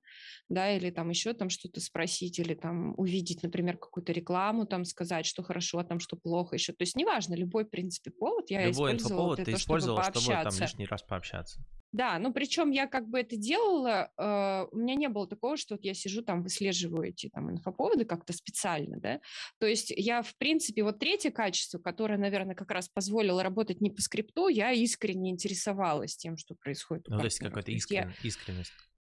да, 0.49 0.75
или 0.75 0.91
там 0.91 1.11
еще 1.11 1.35
там 1.35 1.51
что-то 1.51 1.81
спросить, 1.81 2.39
или 2.39 2.55
там 2.55 2.95
увидеть, 2.97 3.43
например, 3.43 3.77
какую-то 3.77 4.13
рекламу, 4.13 4.67
там 4.67 4.85
сказать, 4.85 5.27
что 5.27 5.43
хорошо, 5.43 5.79
а 5.79 5.85
там 5.85 6.01
что 6.01 6.17
плохо 6.17 6.57
еще. 6.57 6.73
То 6.73 6.83
есть 6.83 6.97
неважно, 6.97 7.35
любой, 7.35 7.65
в 7.65 7.71
принципе, 7.71 8.11
повод 8.11 8.51
я 8.51 8.67
любой 8.67 8.97
использовала 8.97 9.37
для 9.37 9.45
ты 9.45 9.51
того, 9.53 9.61
использовала, 9.61 10.03
чтобы, 10.05 10.21
чтобы 10.21 10.43
там 10.43 10.55
лишний 10.61 10.87
раз 10.87 11.03
пообщаться. 11.03 11.61
Да, 11.93 12.19
ну 12.19 12.35
причем 12.35 12.71
я 12.71 12.87
как 12.87 13.09
бы 13.09 13.19
это 13.19 13.37
делала, 13.37 14.11
э, 14.19 14.67
у 14.71 14.77
меня 14.77 14.95
не 14.95 15.09
было 15.09 15.27
такого, 15.27 15.57
что 15.57 15.75
вот 15.75 15.85
я 15.85 15.95
сижу 15.95 16.23
там, 16.23 16.43
выслеживаю 16.43 17.09
эти 17.09 17.31
там 17.31 17.51
инфоповоды 17.51 18.05
как-то 18.05 18.35
специально, 18.35 19.01
да, 19.01 19.21
то 19.59 19.67
есть 19.67 19.91
я, 19.97 20.21
в 20.21 20.37
принципе, 20.37 20.83
вот 20.83 20.99
третье 20.99 21.31
качество, 21.31 21.79
которое, 21.79 22.19
наверное, 22.19 22.55
как 22.55 22.71
раз 22.71 22.91
позволило 22.91 23.43
работать 23.43 23.81
не 23.81 23.91
по 23.91 24.03
скрипту, 24.03 24.49
я 24.49 24.73
искренне 24.73 25.31
интересовалась 25.31 26.15
тем, 26.15 26.37
что 26.37 26.55
происходит. 26.55 27.09
Ну, 27.09 27.19
то 27.19 27.25
есть 27.25 27.39
какая-то 27.39 27.73
искрен... 27.73 28.09
я... 28.09 28.15
искренность. 28.29 28.68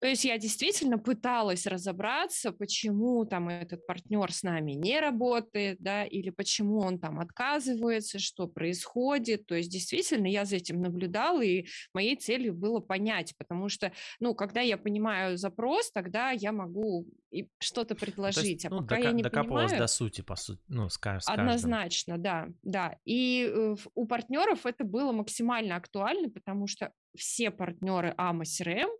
То 0.04 0.08
есть 0.08 0.26
я 0.26 0.36
действительно 0.36 0.98
пыталась 0.98 1.66
разобраться, 1.66 2.52
почему 2.52 3.24
там 3.24 3.48
этот 3.48 3.86
партнер 3.86 4.30
с 4.30 4.42
нами 4.42 4.72
не 4.72 5.00
работает, 5.00 5.78
да, 5.80 6.04
или 6.04 6.28
почему 6.28 6.80
он 6.80 6.98
там 6.98 7.20
отказывается, 7.20 8.18
что 8.18 8.46
происходит. 8.46 9.46
То 9.46 9.54
есть 9.54 9.70
действительно 9.70 10.26
я 10.26 10.44
за 10.44 10.56
этим 10.56 10.82
наблюдала, 10.82 11.40
и 11.40 11.64
моей 11.94 12.16
целью 12.16 12.52
было 12.52 12.80
понять, 12.80 13.32
потому 13.38 13.70
что, 13.70 13.92
ну, 14.20 14.34
когда 14.34 14.60
я 14.60 14.76
понимаю 14.76 15.38
запрос, 15.38 15.90
тогда 15.90 16.32
я 16.32 16.52
могу 16.52 17.06
и 17.30 17.48
что-то 17.58 17.94
предложить. 17.94 18.44
есть, 18.44 18.66
а 18.66 18.68
ну, 18.68 18.82
пока 18.82 18.96
дока- 18.96 19.06
я 19.06 19.12
не 19.12 19.22
докапывалась 19.22 19.70
понимаю, 19.70 19.84
до 19.84 19.86
сути, 19.86 20.20
по 20.20 20.36
сути, 20.36 20.60
ну, 20.68 20.90
скажем. 20.90 21.32
Однозначно, 21.32 22.18
да, 22.18 22.48
да. 22.62 22.98
И 23.06 23.50
э, 23.50 23.74
у 23.94 24.06
партнеров 24.06 24.66
это 24.66 24.84
было 24.84 25.12
максимально 25.12 25.76
актуально, 25.76 26.28
потому 26.28 26.66
что 26.66 26.92
все 27.16 27.50
партнеры 27.50 28.14
AMA 28.18 28.42
CRM 28.42 28.90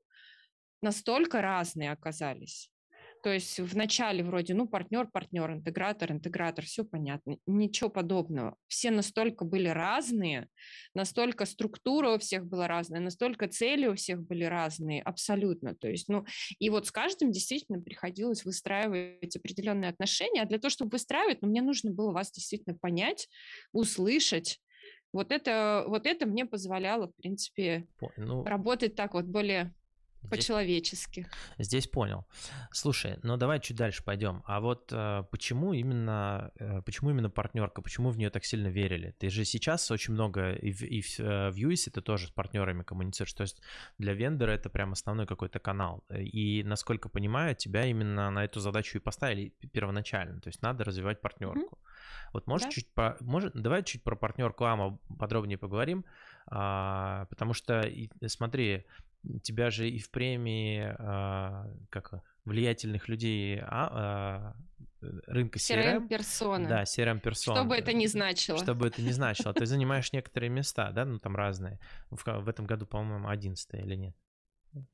настолько 0.84 1.42
разные 1.42 1.90
оказались. 1.90 2.70
То 3.24 3.32
есть 3.32 3.58
в 3.58 3.74
начале 3.74 4.22
вроде, 4.22 4.52
ну, 4.52 4.68
партнер, 4.68 5.08
партнер, 5.10 5.50
интегратор, 5.50 6.12
интегратор, 6.12 6.62
все 6.66 6.84
понятно. 6.84 7.38
Ничего 7.46 7.88
подобного. 7.88 8.54
Все 8.66 8.90
настолько 8.90 9.46
были 9.46 9.68
разные, 9.68 10.46
настолько 10.92 11.46
структура 11.46 12.10
у 12.10 12.18
всех 12.18 12.44
была 12.44 12.68
разная, 12.68 13.00
настолько 13.00 13.48
цели 13.48 13.86
у 13.86 13.94
всех 13.94 14.20
были 14.20 14.44
разные, 14.44 15.00
абсолютно. 15.00 15.74
То 15.74 15.88
есть, 15.88 16.10
ну, 16.10 16.26
и 16.58 16.68
вот 16.68 16.86
с 16.86 16.92
каждым 16.92 17.32
действительно 17.32 17.80
приходилось 17.80 18.44
выстраивать 18.44 19.34
определенные 19.34 19.88
отношения. 19.88 20.42
А 20.42 20.46
для 20.46 20.58
того, 20.58 20.68
чтобы 20.68 20.90
выстраивать, 20.90 21.40
ну, 21.40 21.48
мне 21.48 21.62
нужно 21.62 21.92
было 21.92 22.12
вас 22.12 22.30
действительно 22.30 22.76
понять, 22.76 23.30
услышать, 23.72 24.60
вот 25.14 25.32
это, 25.32 25.84
вот 25.86 26.06
это 26.06 26.26
мне 26.26 26.44
позволяло, 26.44 27.06
в 27.06 27.14
принципе, 27.14 27.86
ну, 28.18 28.44
работать 28.44 28.96
так 28.96 29.14
вот 29.14 29.24
более 29.24 29.72
по-человечески. 30.30 31.26
Здесь 31.58 31.86
понял. 31.86 32.26
Слушай, 32.72 33.18
ну 33.22 33.36
давай 33.36 33.60
чуть 33.60 33.76
дальше 33.76 34.02
пойдем. 34.04 34.42
А 34.46 34.60
вот 34.60 34.90
э, 34.92 35.24
почему 35.30 35.72
именно, 35.72 36.52
э, 36.58 36.82
почему 36.82 37.10
именно 37.10 37.30
партнерка, 37.30 37.82
почему 37.82 38.10
в 38.10 38.18
нее 38.18 38.30
так 38.30 38.44
сильно 38.44 38.68
верили? 38.68 39.14
Ты 39.18 39.30
же 39.30 39.44
сейчас 39.44 39.90
очень 39.90 40.14
много 40.14 40.52
и 40.52 40.72
в, 40.72 40.82
и 40.82 41.00
в, 41.00 41.20
э, 41.20 41.50
в 41.50 41.56
US 41.56 41.90
ты 41.90 42.00
тоже 42.00 42.28
с 42.28 42.30
партнерами 42.30 42.82
коммуницируешь. 42.82 43.34
То 43.34 43.42
есть 43.42 43.60
для 43.98 44.14
вендора 44.14 44.52
это 44.52 44.70
прям 44.70 44.92
основной 44.92 45.26
какой-то 45.26 45.58
канал. 45.58 46.04
И 46.10 46.62
насколько 46.64 47.08
понимаю, 47.08 47.54
тебя 47.54 47.84
именно 47.86 48.30
на 48.30 48.44
эту 48.44 48.60
задачу 48.60 48.98
и 48.98 49.00
поставили 49.00 49.54
первоначально. 49.72 50.40
То 50.40 50.48
есть 50.48 50.62
надо 50.62 50.84
развивать 50.84 51.20
партнерку. 51.20 51.76
Mm-hmm. 51.76 52.30
Вот 52.32 52.46
можешь 52.48 52.66
да? 52.66 52.70
чуть 52.72 52.92
по, 52.92 53.16
может, 53.20 53.54
давай 53.54 53.84
чуть 53.84 54.02
про 54.02 54.16
партнерку 54.16 54.64
АМА 54.64 54.98
подробнее 55.18 55.56
поговорим, 55.56 56.04
а, 56.46 57.26
потому 57.26 57.54
что 57.54 57.88
смотри, 58.26 58.86
тебя 59.42 59.70
же 59.70 59.88
и 59.88 59.98
в 59.98 60.10
премии 60.10 60.94
а, 60.98 61.66
как 61.90 62.22
влиятельных 62.44 63.08
людей 63.08 63.60
а, 63.60 63.88
а, 63.90 64.56
рынка 65.26 65.58
CRM. 65.58 66.08
CRM-персона. 66.08 66.68
Да, 66.68 66.82
CRM-персона. 66.82 67.56
Что 67.56 67.64
бы 67.64 67.76
это 67.76 67.92
ни 67.92 68.06
значило. 68.06 68.58
Что 68.58 68.74
бы 68.74 68.88
это 68.88 69.02
ни 69.02 69.10
значило. 69.10 69.54
Ты 69.54 69.66
занимаешь 69.66 70.12
некоторые 70.12 70.50
места, 70.50 70.90
да, 70.92 71.04
ну 71.04 71.18
там 71.18 71.36
разные. 71.36 71.78
В, 72.10 72.24
в 72.24 72.48
этом 72.48 72.66
году, 72.66 72.86
по-моему, 72.86 73.28
11 73.28 73.74
или 73.74 73.94
нет? 73.94 74.16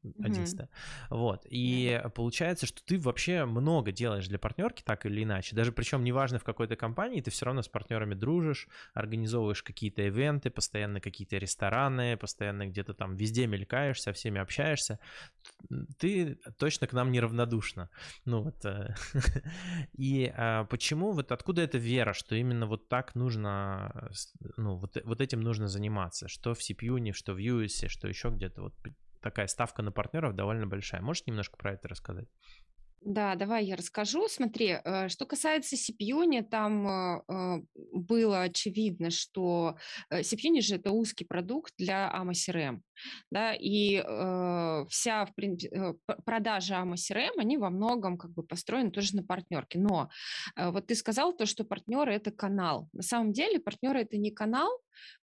11 0.02 0.60
mm-hmm. 0.60 0.68
Вот. 1.10 1.46
И 1.48 2.02
получается, 2.14 2.66
что 2.66 2.82
ты 2.84 2.98
вообще 2.98 3.44
много 3.44 3.92
делаешь 3.92 4.28
для 4.28 4.38
партнерки, 4.38 4.82
так 4.82 5.06
или 5.06 5.22
иначе. 5.22 5.56
Даже 5.56 5.72
причем 5.72 6.04
неважно 6.04 6.38
в 6.38 6.44
какой-то 6.44 6.76
компании, 6.76 7.20
ты 7.20 7.30
все 7.30 7.46
равно 7.46 7.62
с 7.62 7.68
партнерами 7.68 8.14
дружишь, 8.14 8.68
организовываешь 8.94 9.62
какие-то 9.62 10.02
ивенты, 10.02 10.50
постоянно 10.50 11.00
какие-то 11.00 11.36
рестораны, 11.38 12.16
постоянно 12.16 12.66
где-то 12.66 12.94
там 12.94 13.16
везде 13.16 13.46
мелькаешь, 13.46 14.00
со 14.00 14.12
всеми 14.12 14.40
общаешься. 14.40 14.98
Ты 15.98 16.36
точно 16.58 16.86
к 16.86 16.92
нам 16.92 17.12
неравнодушна. 17.12 17.90
Ну 18.24 18.42
вот. 18.42 18.64
Э, 18.64 18.94
и 19.96 20.32
а, 20.36 20.64
почему, 20.64 21.12
вот 21.12 21.32
откуда 21.32 21.62
эта 21.62 21.78
вера, 21.78 22.12
что 22.12 22.34
именно 22.34 22.66
вот 22.66 22.88
так 22.88 23.14
нужно, 23.14 24.10
ну 24.56 24.76
вот, 24.76 24.96
вот 25.04 25.20
этим 25.20 25.40
нужно 25.40 25.68
заниматься, 25.68 26.28
что 26.28 26.54
в 26.54 26.58
CPU, 26.58 27.12
что 27.12 27.34
в 27.34 27.38
US, 27.38 27.88
что 27.88 28.08
еще 28.08 28.28
где-то 28.30 28.62
вот 28.62 28.74
такая 29.20 29.46
ставка 29.46 29.82
на 29.82 29.92
партнеров 29.92 30.34
довольно 30.34 30.66
большая. 30.66 31.00
Можешь 31.00 31.26
немножко 31.26 31.56
про 31.56 31.72
это 31.72 31.88
рассказать? 31.88 32.28
Да, 33.02 33.34
давай 33.34 33.64
я 33.64 33.76
расскажу. 33.76 34.28
Смотри, 34.28 34.76
э, 34.84 35.08
что 35.08 35.24
касается 35.24 35.74
CPU, 35.76 36.42
там 36.42 36.86
э, 36.86 37.22
э, 37.28 37.62
было 37.94 38.42
очевидно, 38.42 39.10
что 39.10 39.76
CPU 40.12 40.60
же 40.60 40.74
это 40.74 40.90
узкий 40.90 41.24
продукт 41.24 41.72
для 41.78 42.12
AMA 42.14 42.32
CRM, 42.32 42.80
да, 43.30 43.54
и 43.54 44.02
вся 44.90 45.24
в 45.24 45.34
принципе, 45.34 45.94
продажа 46.26 46.74
AMA 46.74 46.96
они 47.38 47.56
во 47.56 47.70
многом 47.70 48.18
как 48.18 48.32
бы 48.32 48.42
построены 48.42 48.90
тоже 48.90 49.16
на 49.16 49.24
партнерке. 49.24 49.78
Но 49.78 50.10
вот 50.56 50.86
ты 50.88 50.94
сказал 50.94 51.32
то, 51.32 51.46
что 51.46 51.64
партнеры 51.64 52.12
это 52.12 52.30
канал. 52.30 52.88
На 52.92 53.02
самом 53.02 53.32
деле 53.32 53.58
партнеры 53.58 54.02
это 54.02 54.18
не 54.18 54.30
канал, 54.30 54.70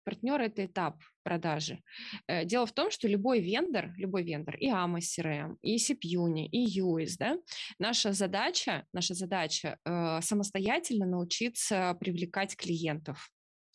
партнер– 0.03 0.41
это 0.41 0.65
этап 0.65 1.01
продажи. 1.23 1.81
Э, 2.27 2.45
дело 2.45 2.65
в 2.65 2.71
том, 2.71 2.91
что 2.91 3.07
любой 3.07 3.41
вендор, 3.41 3.93
любой 3.97 4.23
вендор, 4.23 4.55
и 4.55 4.69
AMA 4.69 4.99
CRM, 4.99 5.55
и 5.61 5.77
CPUNI, 5.77 6.45
и 6.45 6.79
UIS, 6.79 7.15
да, 7.19 7.37
наша 7.79 8.13
задача, 8.13 8.85
наша 8.93 9.13
задача 9.13 9.77
э, 9.85 10.21
самостоятельно 10.21 11.05
научиться 11.05 11.95
привлекать 11.99 12.55
клиентов. 12.55 13.29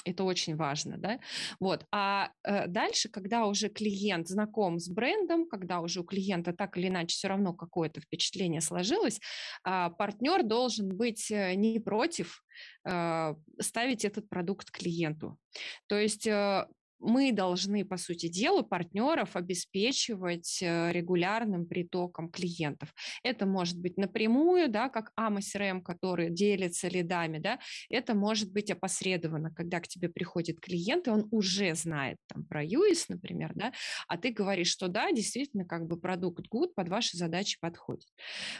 Это 0.04 0.24
очень 0.24 0.56
важно, 0.56 0.98
да. 0.98 1.20
Вот. 1.60 1.86
А 1.92 2.30
э, 2.44 2.66
дальше, 2.66 3.08
когда 3.08 3.46
уже 3.46 3.68
клиент 3.68 4.28
знаком 4.28 4.78
с 4.78 4.88
брендом, 4.88 5.48
когда 5.48 5.80
уже 5.80 6.00
у 6.00 6.04
клиента 6.04 6.52
так 6.52 6.76
или 6.76 6.88
иначе 6.88 7.14
все 7.14 7.28
равно 7.28 7.52
какое-то 7.52 8.00
впечатление 8.00 8.60
сложилось, 8.60 9.20
э, 9.64 9.90
партнер 9.96 10.42
должен 10.42 10.96
быть 10.96 11.30
э, 11.30 11.54
не 11.54 11.78
против 11.78 12.42
э, 12.84 13.34
ставить 13.60 14.04
этот 14.04 14.28
продукт 14.28 14.70
клиенту. 14.70 15.38
То 15.86 15.98
есть 15.98 16.26
э, 16.26 16.66
мы 17.02 17.32
должны, 17.32 17.84
по 17.84 17.96
сути 17.96 18.28
дела, 18.28 18.62
партнеров 18.62 19.36
обеспечивать 19.36 20.62
э, 20.62 20.92
регулярным 20.92 21.66
притоком 21.66 22.30
клиентов. 22.30 22.94
Это 23.22 23.44
может 23.44 23.78
быть 23.78 23.96
напрямую, 23.96 24.68
да, 24.68 24.88
как 24.88 25.12
AMA 25.18 25.40
CRM, 25.40 25.82
который 25.82 26.30
делится 26.30 26.88
лидами, 26.88 27.38
да, 27.38 27.58
это 27.90 28.14
может 28.14 28.52
быть 28.52 28.70
опосредованно, 28.70 29.52
когда 29.52 29.80
к 29.80 29.88
тебе 29.88 30.08
приходит 30.08 30.60
клиент, 30.60 31.08
и 31.08 31.10
он 31.10 31.28
уже 31.30 31.74
знает 31.74 32.18
там 32.28 32.44
про 32.44 32.64
US, 32.64 33.06
например, 33.08 33.52
да, 33.54 33.72
а 34.08 34.16
ты 34.16 34.30
говоришь, 34.30 34.70
что 34.70 34.88
да, 34.88 35.10
действительно, 35.12 35.64
как 35.64 35.86
бы 35.86 35.98
продукт 35.98 36.46
good 36.52 36.72
под 36.74 36.88
ваши 36.88 37.16
задачи 37.16 37.58
подходит. 37.60 38.08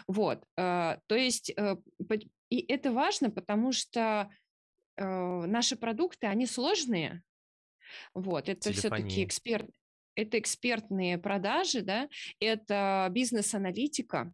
Вот, 0.06 0.42
э, 0.56 0.98
то 1.06 1.14
есть, 1.14 1.52
э, 1.56 1.76
и 2.50 2.64
это 2.68 2.92
важно, 2.92 3.30
потому 3.30 3.72
что 3.72 4.28
наши 4.98 5.74
продукты, 5.74 6.26
они 6.26 6.44
сложные, 6.44 7.22
вот, 8.14 8.48
это 8.48 8.72
все-таки 8.72 9.24
эксперт, 9.24 9.68
это 10.14 10.38
экспертные 10.38 11.18
продажи, 11.18 11.82
да, 11.82 12.08
это 12.40 13.08
бизнес-аналитика, 13.10 14.32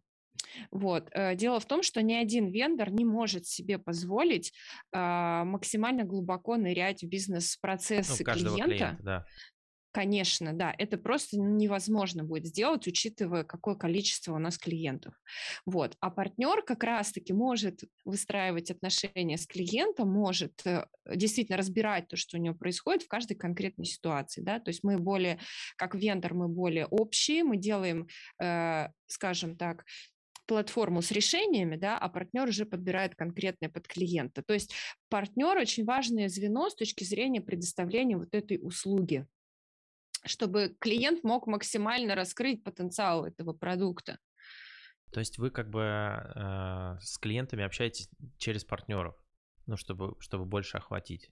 вот. 0.71 1.09
Э, 1.11 1.35
дело 1.35 1.59
в 1.59 1.65
том, 1.65 1.83
что 1.83 2.01
ни 2.01 2.13
один 2.13 2.47
вендор 2.47 2.91
не 2.91 3.05
может 3.05 3.45
себе 3.45 3.77
позволить 3.77 4.53
а, 4.91 5.43
максимально 5.45 6.03
глубоко 6.03 6.55
нырять 6.57 6.99
в 6.99 7.03
ну, 7.03 7.09
бизнес-процессы 7.09 8.23
ну, 8.25 8.33
клиента. 8.33 8.63
клиента 8.63 8.97
да. 9.01 9.25
Конечно, 9.91 10.53
да, 10.53 10.73
это 10.77 10.97
просто 10.97 11.39
невозможно 11.39 12.23
будет 12.23 12.45
сделать, 12.45 12.85
учитывая, 12.85 13.43
какое 13.43 13.73
количество 13.73 14.35
у 14.35 14.37
нас 14.37 14.59
клиентов. 14.59 15.15
Вот. 15.65 15.95
А 15.99 16.11
партнер 16.11 16.61
как 16.61 16.83
раз-таки 16.83 17.33
может 17.33 17.81
выстраивать 18.05 18.69
отношения 18.69 19.37
с 19.37 19.47
клиентом, 19.47 20.11
может 20.11 20.61
э, 20.65 20.85
действительно 21.11 21.57
разбирать 21.57 22.07
то, 22.07 22.17
что 22.17 22.37
у 22.37 22.39
него 22.39 22.53
происходит 22.53 23.03
в 23.03 23.07
каждой 23.07 23.33
конкретной 23.33 23.85
ситуации. 23.85 24.41
Да? 24.41 24.59
То 24.59 24.69
есть 24.69 24.83
мы 24.83 24.99
более, 24.99 25.39
как 25.75 25.95
вендор, 25.95 26.35
мы 26.35 26.47
более 26.49 26.85
общие, 26.85 27.43
мы 27.43 27.57
делаем, 27.57 28.07
э, 28.39 28.89
скажем 29.07 29.57
так, 29.57 29.85
платформу 30.45 31.01
с 31.01 31.11
решениями, 31.11 31.75
да, 31.75 31.97
а 31.97 32.09
партнер 32.09 32.47
уже 32.47 32.65
подбирает 32.65 33.15
конкретное 33.15 33.69
под 33.69 33.87
клиента. 33.87 34.41
То 34.41 34.53
есть 34.55 34.73
партнер 35.07 35.57
очень 35.57 35.85
важное 35.85 36.27
звено 36.27 36.69
с 36.69 36.75
точки 36.75 37.03
зрения 37.03 37.39
предоставления 37.39 38.17
вот 38.17 38.33
этой 38.33 38.59
услуги 38.59 39.27
чтобы 40.25 40.75
клиент 40.79 41.23
мог 41.23 41.47
максимально 41.47 42.15
раскрыть 42.15 42.63
потенциал 42.63 43.25
этого 43.25 43.53
продукта. 43.53 44.19
То 45.11 45.19
есть 45.19 45.37
вы 45.37 45.49
как 45.49 45.69
бы 45.69 45.81
э, 45.81 46.97
с 47.01 47.17
клиентами 47.17 47.63
общаетесь 47.63 48.09
через 48.37 48.63
партнеров, 48.63 49.15
ну, 49.65 49.75
чтобы, 49.75 50.15
чтобы 50.19 50.45
больше 50.45 50.77
охватить. 50.77 51.31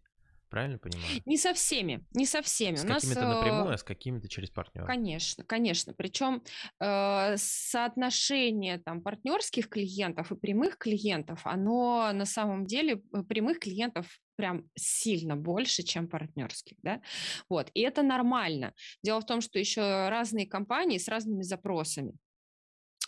Правильно 0.49 0.77
понимаю? 0.77 1.21
Не 1.25 1.37
со 1.37 1.53
всеми, 1.53 2.05
не 2.13 2.25
со 2.25 2.41
всеми. 2.41 2.75
С 2.75 2.83
какими-то 2.83 3.21
нас, 3.21 3.35
напрямую, 3.35 3.73
а 3.73 3.77
с 3.77 3.83
какими-то 3.83 4.29
через 4.29 4.49
партнеров. 4.49 4.87
Конечно, 4.87 5.43
конечно. 5.43 5.93
Причем 5.93 6.41
э, 6.79 7.35
соотношение 7.37 8.77
там 8.79 9.01
партнерских 9.01 9.67
клиентов 9.67 10.31
и 10.31 10.35
прямых 10.35 10.77
клиентов, 10.77 11.41
оно 11.43 12.11
на 12.13 12.25
самом 12.25 12.65
деле 12.65 13.03
э, 13.13 13.23
прямых 13.23 13.59
клиентов 13.59 14.07
прям 14.37 14.69
сильно 14.75 15.35
больше, 15.35 15.83
чем 15.83 16.07
партнерских, 16.07 16.77
да, 16.81 17.01
вот, 17.49 17.69
и 17.73 17.81
это 17.81 18.03
нормально. 18.03 18.73
Дело 19.03 19.19
в 19.19 19.25
том, 19.25 19.41
что 19.41 19.59
еще 19.59 20.07
разные 20.09 20.47
компании 20.47 20.97
с 20.97 21.09
разными 21.09 21.41
запросами, 21.41 22.13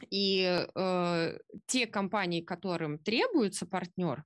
и 0.09 0.65
э, 0.75 1.37
те 1.67 1.87
компании, 1.87 2.41
которым 2.41 2.99
требуется 2.99 3.65
партнер, 3.65 4.23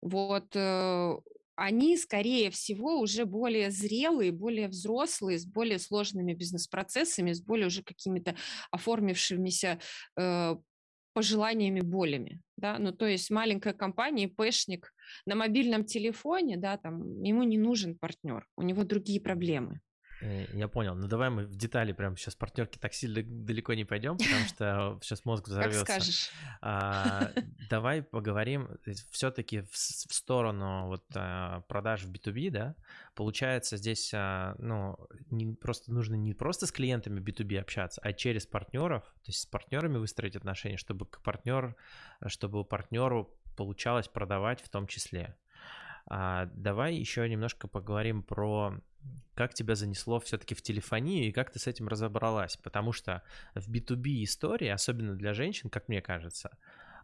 вот 0.00 0.54
э, 0.54 1.16
они, 1.54 1.96
скорее 1.96 2.50
всего, 2.50 2.98
уже 2.98 3.24
более 3.24 3.70
зрелые, 3.70 4.32
более 4.32 4.68
взрослые, 4.68 5.38
с 5.38 5.46
более 5.46 5.78
сложными 5.78 6.34
бизнес-процессами, 6.34 7.32
с 7.32 7.42
более 7.42 7.66
уже 7.66 7.82
какими-то 7.82 8.34
оформившимися 8.70 9.78
э, 10.16 10.56
пожеланиями, 11.12 11.80
болями. 11.80 12.40
Да? 12.56 12.78
Ну, 12.78 12.92
то 12.92 13.06
есть 13.06 13.30
маленькая 13.30 13.72
компания, 13.72 14.28
пэшник 14.28 14.92
на 15.26 15.34
мобильном 15.34 15.84
телефоне, 15.84 16.56
да, 16.56 16.76
там, 16.76 17.22
ему 17.22 17.42
не 17.42 17.58
нужен 17.58 17.98
партнер, 17.98 18.46
у 18.56 18.62
него 18.62 18.84
другие 18.84 19.20
проблемы. 19.20 19.80
Э, 20.22 20.46
я 20.52 20.68
понял. 20.68 20.94
Ну 20.94 21.08
давай 21.08 21.30
мы 21.30 21.44
в 21.44 21.56
детали 21.56 21.92
прям 21.92 22.16
сейчас 22.16 22.34
партнерки 22.36 22.78
так 22.78 22.94
сильно 22.94 23.22
далеко 23.22 23.74
не 23.74 23.84
пойдем, 23.84 24.16
потому 24.16 24.44
что 24.46 24.98
сейчас 25.02 25.24
мозг 25.24 25.48
взорвется. 25.48 25.84
Как 25.84 25.96
скажешь. 25.96 26.30
А, 26.60 27.30
давай 27.68 28.02
поговорим 28.02 28.68
все-таки 29.10 29.62
в, 29.62 29.72
в 29.72 30.14
сторону 30.14 30.86
вот 30.86 31.04
а, 31.14 31.62
продаж 31.62 32.04
в 32.04 32.12
B2B, 32.12 32.50
да? 32.50 32.76
Получается 33.14 33.76
здесь, 33.76 34.12
а, 34.14 34.54
ну, 34.58 34.96
не, 35.30 35.54
просто 35.54 35.92
нужно 35.92 36.14
не 36.14 36.34
просто 36.34 36.66
с 36.66 36.72
клиентами 36.72 37.20
B2B 37.20 37.58
общаться, 37.58 38.00
а 38.02 38.12
через 38.12 38.46
партнеров, 38.46 39.02
то 39.02 39.28
есть 39.28 39.40
с 39.40 39.46
партнерами 39.46 39.98
выстроить 39.98 40.36
отношения, 40.36 40.76
чтобы 40.76 41.06
к 41.06 41.20
партнер, 41.22 41.74
чтобы 42.26 42.64
партнеру 42.64 43.36
получалось 43.56 44.08
продавать 44.08 44.60
в 44.60 44.68
том 44.68 44.86
числе. 44.86 45.36
А, 46.06 46.46
давай 46.54 46.94
еще 46.94 47.28
немножко 47.28 47.68
поговорим 47.68 48.22
про 48.22 48.74
как 49.34 49.54
тебя 49.54 49.74
занесло 49.74 50.20
все-таки 50.20 50.54
в 50.54 50.62
телефонию 50.62 51.24
и 51.24 51.32
как 51.32 51.50
ты 51.50 51.58
с 51.58 51.66
этим 51.66 51.88
разобралась, 51.88 52.56
потому 52.58 52.92
что 52.92 53.22
в 53.54 53.70
B2B 53.70 54.24
истории, 54.24 54.68
особенно 54.68 55.14
для 55.14 55.32
женщин, 55.32 55.70
как 55.70 55.88
мне 55.88 56.02
кажется, 56.02 56.56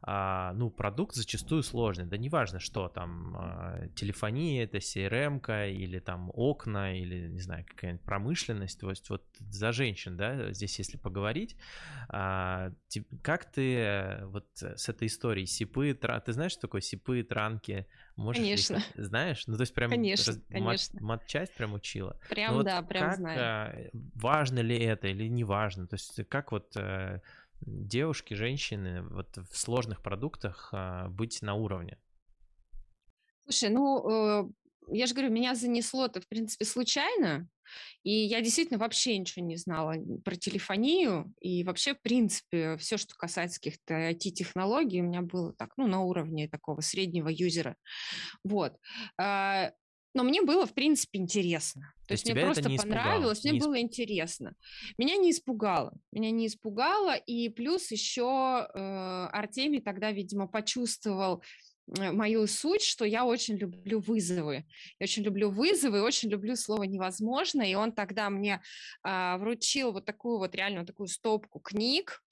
ну, 0.02 0.70
продукт 0.70 1.14
зачастую 1.14 1.62
сложный. 1.62 2.06
Да 2.06 2.16
неважно, 2.16 2.60
что 2.60 2.88
там, 2.88 3.36
а, 3.36 3.88
телефония, 3.94 4.64
это 4.64 4.78
CRM 4.78 5.38
или 5.70 5.98
там 5.98 6.30
окна, 6.34 6.98
или, 6.98 7.28
не 7.28 7.40
знаю, 7.40 7.64
какая-нибудь 7.66 8.04
промышленность. 8.04 8.80
То 8.80 8.90
есть 8.90 9.10
вот 9.10 9.24
за 9.38 9.72
женщин, 9.72 10.16
да, 10.16 10.52
здесь 10.52 10.78
если 10.78 10.96
поговорить, 10.96 11.56
а, 12.08 12.72
как 13.22 13.50
ты 13.50 13.76
э, 13.76 14.24
вот 14.26 14.46
с 14.56 14.88
этой 14.88 15.08
историей 15.08 15.46
сипы, 15.46 15.94
тра... 15.94 16.20
ты 16.20 16.32
знаешь, 16.32 16.52
что 16.52 16.62
такое 16.62 16.80
сипы, 16.80 17.22
транки? 17.22 17.86
Можешь 18.16 18.42
конечно. 18.42 18.76
Их, 18.76 19.04
знаешь? 19.06 19.46
Ну, 19.46 19.56
то 19.56 19.62
есть 19.62 19.74
прям 19.74 19.90
конечно, 19.90 20.32
раз... 20.32 20.42
конечно. 20.48 21.00
Мат, 21.02 21.26
часть 21.26 21.54
прям 21.54 21.74
учила. 21.74 22.18
Прям, 22.28 22.56
ну, 22.56 22.62
да, 22.62 22.80
вот 22.80 22.88
прям 22.88 23.08
как, 23.10 23.16
знаю. 23.16 23.90
Важно 24.14 24.60
ли 24.60 24.78
это 24.78 25.08
или 25.08 25.28
не 25.28 25.44
важно? 25.44 25.86
То 25.86 25.94
есть 25.94 26.20
как 26.28 26.52
вот 26.52 26.76
э, 26.76 27.20
девушки, 27.60 28.34
женщины 28.34 29.02
вот 29.02 29.36
в 29.36 29.56
сложных 29.56 30.02
продуктах 30.02 30.70
а, 30.72 31.08
быть 31.08 31.42
на 31.42 31.54
уровне? 31.54 31.98
Слушай, 33.44 33.70
ну, 33.70 34.44
э, 34.44 34.50
я 34.90 35.06
же 35.06 35.14
говорю, 35.14 35.32
меня 35.32 35.54
занесло-то, 35.54 36.20
в 36.20 36.28
принципе, 36.28 36.64
случайно, 36.64 37.48
и 38.02 38.10
я 38.10 38.40
действительно 38.40 38.78
вообще 38.78 39.16
ничего 39.18 39.44
не 39.44 39.56
знала 39.56 39.94
про 40.24 40.36
телефонию, 40.36 41.32
и 41.40 41.64
вообще, 41.64 41.94
в 41.94 42.00
принципе, 42.00 42.76
все, 42.76 42.96
что 42.96 43.14
касается 43.14 43.60
каких-то 43.60 43.94
IT-технологий, 43.94 45.00
у 45.00 45.04
меня 45.04 45.22
было 45.22 45.52
так, 45.54 45.72
ну, 45.76 45.86
на 45.86 46.00
уровне 46.00 46.48
такого 46.48 46.80
среднего 46.80 47.28
юзера. 47.28 47.76
Вот. 48.44 48.76
Но 50.18 50.24
мне 50.24 50.42
было, 50.42 50.66
в 50.66 50.74
принципе, 50.74 51.20
интересно. 51.20 51.94
То, 52.00 52.08
То 52.08 52.14
есть 52.14 52.24
мне 52.24 52.40
просто 52.44 52.68
понравилось, 52.70 53.44
мне 53.44 53.52
не 53.52 53.60
было 53.60 53.80
интересно. 53.80 54.56
Меня 54.98 55.16
не 55.16 55.30
испугало. 55.30 55.92
Меня 56.10 56.32
не 56.32 56.48
испугало. 56.48 57.14
И 57.14 57.48
плюс 57.50 57.92
еще 57.92 58.66
э, 58.74 59.26
Артемий 59.30 59.80
тогда, 59.80 60.10
видимо, 60.10 60.48
почувствовал 60.48 61.44
мою 61.96 62.46
суть, 62.46 62.82
что 62.82 63.04
я 63.04 63.24
очень 63.24 63.56
люблю 63.56 64.00
вызовы. 64.00 64.64
Я 64.98 65.04
очень 65.04 65.22
люблю 65.22 65.50
вызовы, 65.50 66.02
очень 66.02 66.28
люблю 66.28 66.56
слово 66.56 66.84
«невозможно», 66.84 67.62
и 67.62 67.74
он 67.74 67.92
тогда 67.92 68.30
мне 68.30 68.62
а, 69.02 69.38
вручил 69.38 69.92
вот 69.92 70.04
такую 70.04 70.38
вот 70.38 70.54
реально 70.54 70.84
такую 70.84 71.08
стопку 71.08 71.60
книг, 71.60 72.22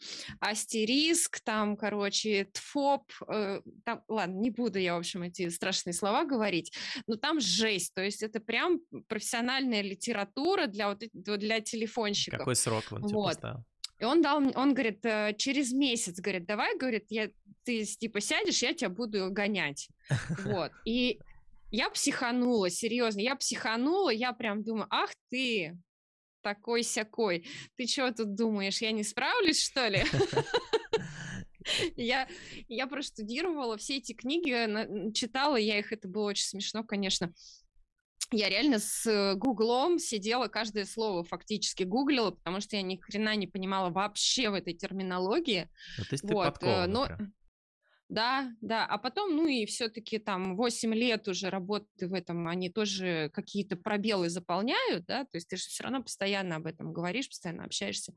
астериск, 0.40 1.40
там, 1.40 1.76
короче, 1.76 2.48
тфоп, 2.52 3.04
э, 3.28 3.60
там, 3.84 4.02
ладно, 4.08 4.34
не 4.34 4.50
буду 4.50 4.78
я, 4.78 4.94
в 4.94 4.98
общем, 4.98 5.22
эти 5.22 5.48
страшные 5.48 5.94
слова 5.94 6.24
говорить, 6.24 6.72
но 7.06 7.16
там 7.16 7.40
жесть, 7.40 7.94
то 7.94 8.02
есть 8.02 8.22
это 8.22 8.40
прям 8.40 8.80
профессиональная 9.08 9.82
литература 9.82 10.66
для 10.66 10.88
вот 10.88 11.02
для 11.12 11.60
телефонщиков. 11.60 12.38
Какой 12.38 12.56
срок 12.56 12.84
он 12.90 13.02
тебе 13.02 13.14
вот. 13.14 13.28
поставил? 13.28 13.64
И 13.98 14.04
он 14.04 14.20
дал, 14.22 14.38
он 14.54 14.74
говорит, 14.74 15.04
«Э, 15.04 15.34
через 15.36 15.72
месяц, 15.72 16.20
говорит, 16.20 16.46
давай, 16.46 16.76
говорит, 16.76 17.06
я, 17.08 17.30
ты 17.64 17.84
типа 17.84 18.20
сядешь, 18.20 18.62
я 18.62 18.74
тебя 18.74 18.90
буду 18.90 19.28
гонять. 19.30 19.88
Вот. 20.44 20.72
И 20.84 21.18
я 21.70 21.90
психанула, 21.90 22.70
серьезно, 22.70 23.20
я 23.20 23.36
психанула, 23.36 24.10
я 24.10 24.32
прям 24.32 24.62
думаю, 24.62 24.86
ах 24.90 25.10
ты, 25.30 25.76
такой 26.42 26.82
сякой, 26.82 27.46
ты 27.76 27.86
что 27.86 28.12
тут 28.12 28.34
думаешь, 28.34 28.80
я 28.80 28.92
не 28.92 29.02
справлюсь, 29.02 29.62
что 29.62 29.88
ли? 29.88 30.04
Я, 31.96 32.28
я 32.68 32.86
проштудировала 32.86 33.76
все 33.76 33.96
эти 33.96 34.12
книги, 34.12 35.12
читала 35.12 35.56
я 35.56 35.80
их, 35.80 35.92
это 35.92 36.06
было 36.06 36.26
очень 36.26 36.46
смешно, 36.46 36.84
конечно 36.84 37.32
я 38.32 38.48
реально 38.48 38.78
с 38.78 39.34
Гуглом 39.36 39.98
сидела, 39.98 40.48
каждое 40.48 40.84
слово 40.84 41.24
фактически 41.24 41.84
гуглила, 41.84 42.30
потому 42.30 42.60
что 42.60 42.76
я 42.76 42.82
ни 42.82 42.96
хрена 42.96 43.36
не 43.36 43.46
понимала 43.46 43.90
вообще 43.90 44.50
в 44.50 44.54
этой 44.54 44.74
терминологии. 44.74 45.68
Ну, 45.98 46.04
то 46.04 46.12
есть 46.12 46.24
вот, 46.24 46.58
ты 46.58 46.66
э, 46.66 46.86
но... 46.86 47.06
Прям. 47.06 47.32
Да, 48.08 48.52
да. 48.60 48.86
А 48.86 48.98
потом, 48.98 49.34
ну 49.34 49.48
и 49.48 49.66
все-таки 49.66 50.18
там 50.18 50.56
8 50.56 50.94
лет 50.94 51.26
уже 51.26 51.50
работы 51.50 52.06
в 52.06 52.14
этом, 52.14 52.46
они 52.46 52.70
тоже 52.70 53.30
какие-то 53.34 53.76
пробелы 53.76 54.28
заполняют, 54.28 55.06
да, 55.06 55.24
то 55.24 55.36
есть 55.36 55.48
ты 55.48 55.56
же 55.56 55.64
все 55.64 55.82
равно 55.82 56.02
постоянно 56.02 56.56
об 56.56 56.66
этом 56.66 56.92
говоришь, 56.92 57.28
постоянно 57.28 57.64
общаешься. 57.64 58.14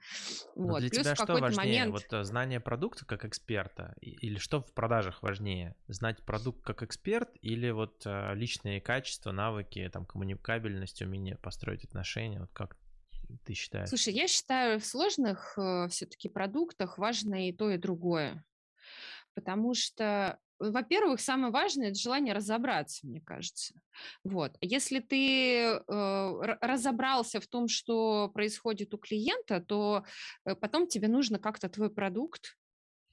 Но 0.56 0.73
вот. 0.73 0.82
для 0.82 0.89
Плюс 0.89 1.02
тебя 1.02 1.15
что 1.15 1.34
важнее, 1.34 1.86
момент... 1.86 1.91
вот 1.91 2.13
э, 2.13 2.23
знание 2.23 2.60
продукта 2.60 3.06
как 3.06 3.25
эксперта, 3.25 3.95
или 4.02 4.38
что 4.38 4.62
в 4.62 4.73
продажах 4.73 5.23
важнее, 5.23 5.75
знать 5.88 6.23
продукт 6.23 6.63
как 6.63 6.84
эксперт 6.84 7.30
или 7.41 7.71
вот 7.71 8.04
э, 8.06 8.36
личные 8.36 8.82
качества, 8.82 9.32
навыки, 9.32 9.89
там 9.91 10.06
коммуникабельность, 10.06 11.02
умение 11.02 11.38
построить 11.38 11.84
отношения, 11.84 12.41
вот 12.41 12.52
как 12.54 12.78
ты 13.43 13.54
считаешь? 13.54 13.89
Слушай, 13.89 14.13
я 14.13 14.28
считаю, 14.28 14.80
в 14.80 14.86
сложных 14.86 15.58
э, 15.58 15.88
все-таки 15.89 16.30
продуктах 16.30 16.99
важно 16.99 17.47
и 17.47 17.52
то, 17.52 17.71
и 17.71 17.78
другое 17.78 18.43
потому 19.36 19.74
что 19.74 20.39
во-первых, 20.60 21.22
самое 21.22 21.54
важное 21.54 21.88
это 21.88 21.98
желание 21.98 22.34
разобраться, 22.34 23.08
мне 23.08 23.22
кажется. 23.22 23.74
Вот. 24.26 24.58
Если 24.60 25.00
ты 25.00 25.62
э, 25.62 25.80
разобрался 26.62 27.39
в 27.39 27.48
том, 27.48 27.70
что 27.70 28.30
происходит 28.30 28.94
у 28.94 28.98
клиента, 28.98 29.62
то 29.62 30.04
э, 30.44 30.56
потом 30.56 30.88
тебе 30.88 31.08
нужно 31.08 31.39
как-то 31.39 31.70
твой 31.70 31.89
продукт 31.89 32.58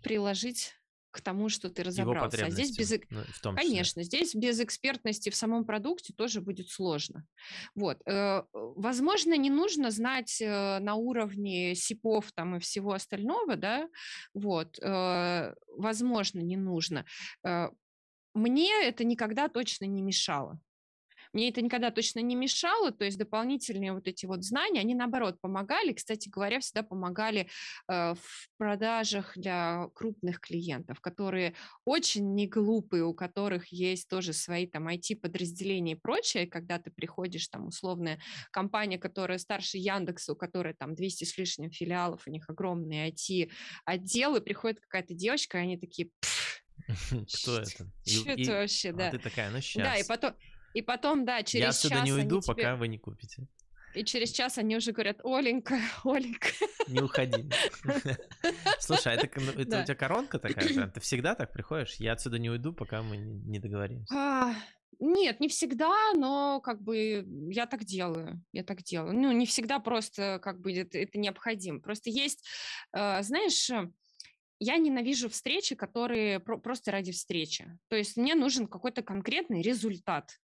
приложить 0.03 0.75
к 1.17 1.21
тому, 1.21 1.49
что 1.49 1.71
ты 1.71 1.83
разобрался. 1.83 2.47
а 2.47 2.51
здесь 2.51 2.77
без, 2.77 2.93
ну, 3.11 3.23
в 3.23 3.41
том 3.41 3.57
конечно, 3.57 4.03
здесь 4.03 4.35
без 4.35 4.61
экспертности 4.61 5.31
в 5.31 5.35
самом 5.35 5.65
продукте 5.65 6.13
тоже 6.13 6.41
будет 6.41 6.69
сложно. 6.69 7.27
Вот, 7.75 7.99
э, 8.07 8.43
возможно, 8.53 9.37
не 9.37 9.51
нужно 9.51 9.91
знать 9.91 10.41
э, 10.41 10.79
на 10.79 10.95
уровне 10.95 11.75
СИПов 11.75 12.33
там 12.33 12.57
и 12.57 12.61
всего 12.61 12.93
остального, 12.93 13.57
да, 13.57 13.89
вот, 14.35 14.79
э, 14.81 15.55
возможно, 15.77 16.41
не 16.41 16.57
нужно. 16.57 17.05
Мне 18.35 18.71
это 18.83 19.05
никогда 19.05 19.49
точно 19.49 19.87
не 19.87 20.03
мешало. 20.03 20.61
Мне 21.33 21.49
это 21.49 21.63
никогда 21.63 21.91
точно 21.91 22.21
не 22.21 22.35
мешало, 22.35 22.93
то 22.93 23.05
есть 23.05 23.19
дополнительные 23.19 23.93
вот 23.93 24.09
эти 24.09 24.27
вот 24.27 24.45
знания, 24.45 24.81
они 24.81 24.95
наоборот 24.95 25.41
помогали, 25.41 25.93
кстати 25.93 26.29
говоря, 26.29 26.61
всегда 26.61 26.83
помогали 26.83 27.49
э, 27.89 28.15
в 28.15 28.49
продажах 28.59 29.33
для 29.37 29.89
крупных 29.95 30.41
клиентов, 30.41 31.01
которые 31.01 31.55
очень 31.85 32.35
не 32.35 32.47
глупые, 32.47 33.05
у 33.05 33.15
которых 33.15 33.69
есть 33.69 34.09
тоже 34.09 34.33
свои 34.33 34.67
там 34.67 34.89
IT-подразделения 34.89 35.93
и 35.93 36.01
прочее, 36.01 36.47
когда 36.47 36.79
ты 36.79 36.91
приходишь 36.91 37.49
там 37.49 37.67
условная 37.67 38.19
компания, 38.51 38.99
которая 38.99 39.39
старше 39.39 39.79
Яндекса, 39.79 40.33
у 40.33 40.37
которой 40.37 40.75
там 40.75 40.95
200 40.95 41.25
с 41.25 41.39
лишним 41.39 41.71
филиалов, 41.71 42.27
у 42.27 42.31
них 42.31 42.49
огромные 42.49 43.11
IT-отделы, 43.11 44.41
приходит 44.41 44.81
какая-то 44.81 45.15
девочка, 45.15 45.59
и 45.59 45.63
они 45.63 45.77
такие... 45.77 46.11
Кто 47.35 47.59
это? 47.59 47.91
Что 48.07 48.31
это 48.31 48.53
вообще, 48.53 48.93
да. 48.93 49.09
А 49.09 49.11
ты 49.11 49.19
такая, 49.19 49.51
ну 49.51 49.61
сейчас. 49.61 49.85
Да, 49.85 49.97
и 49.97 50.05
потом, 50.05 50.35
и 50.77 50.83
потом, 50.83 51.25
да, 51.25 51.43
через 51.43 51.63
Я 51.63 51.69
отсюда 51.71 51.95
час 51.95 52.05
не 52.05 52.13
уйду, 52.13 52.43
тебе... 52.43 52.55
пока 52.55 52.77
вы 52.77 52.89
не 52.89 52.99
купите. 52.99 53.49
И 53.95 54.05
через 54.05 54.31
час 54.31 54.59
они 54.59 54.77
уже 54.77 54.93
говорят, 54.93 55.21
Оленька, 55.25 55.81
Оленька. 56.05 56.49
Не 56.87 57.01
уходи. 57.01 57.49
Слушай, 58.79 59.15
а 59.15 59.17
это, 59.17 59.27
это 59.27 59.65
да. 59.65 59.81
у 59.81 59.85
тебя 59.85 59.95
коронка 59.95 60.39
такая 60.39 60.69
же? 60.69 60.87
Ты 60.95 61.01
всегда 61.01 61.35
так 61.35 61.51
приходишь? 61.51 61.95
Я 61.95 62.13
отсюда 62.13 62.39
не 62.39 62.51
уйду, 62.51 62.75
пока 62.75 63.03
мы 63.03 63.17
не 63.17 63.59
договоримся. 63.59 64.15
А, 64.15 64.55
нет, 64.99 65.41
не 65.41 65.49
всегда, 65.49 66.13
но 66.13 66.61
как 66.61 66.83
бы 66.83 67.27
я 67.51 67.65
так 67.65 67.85
делаю, 67.85 68.45
я 68.53 68.63
так 68.63 68.83
делаю. 68.83 69.15
Ну, 69.15 69.33
не 69.33 69.47
всегда 69.47 69.79
просто 69.79 70.41
как 70.43 70.61
бы 70.61 70.75
это, 70.75 70.99
это 70.99 71.19
необходимо. 71.19 71.81
Просто 71.81 72.11
есть, 72.11 72.47
э, 72.93 73.23
знаешь, 73.23 73.71
я 74.59 74.77
ненавижу 74.77 75.31
встречи, 75.31 75.75
которые 75.75 76.39
про- 76.39 76.59
просто 76.59 76.91
ради 76.91 77.13
встречи. 77.13 77.79
То 77.89 77.97
есть 77.97 78.19
мне 78.19 78.35
нужен 78.35 78.67
какой-то 78.67 79.01
конкретный 79.01 79.63
результат 79.63 80.37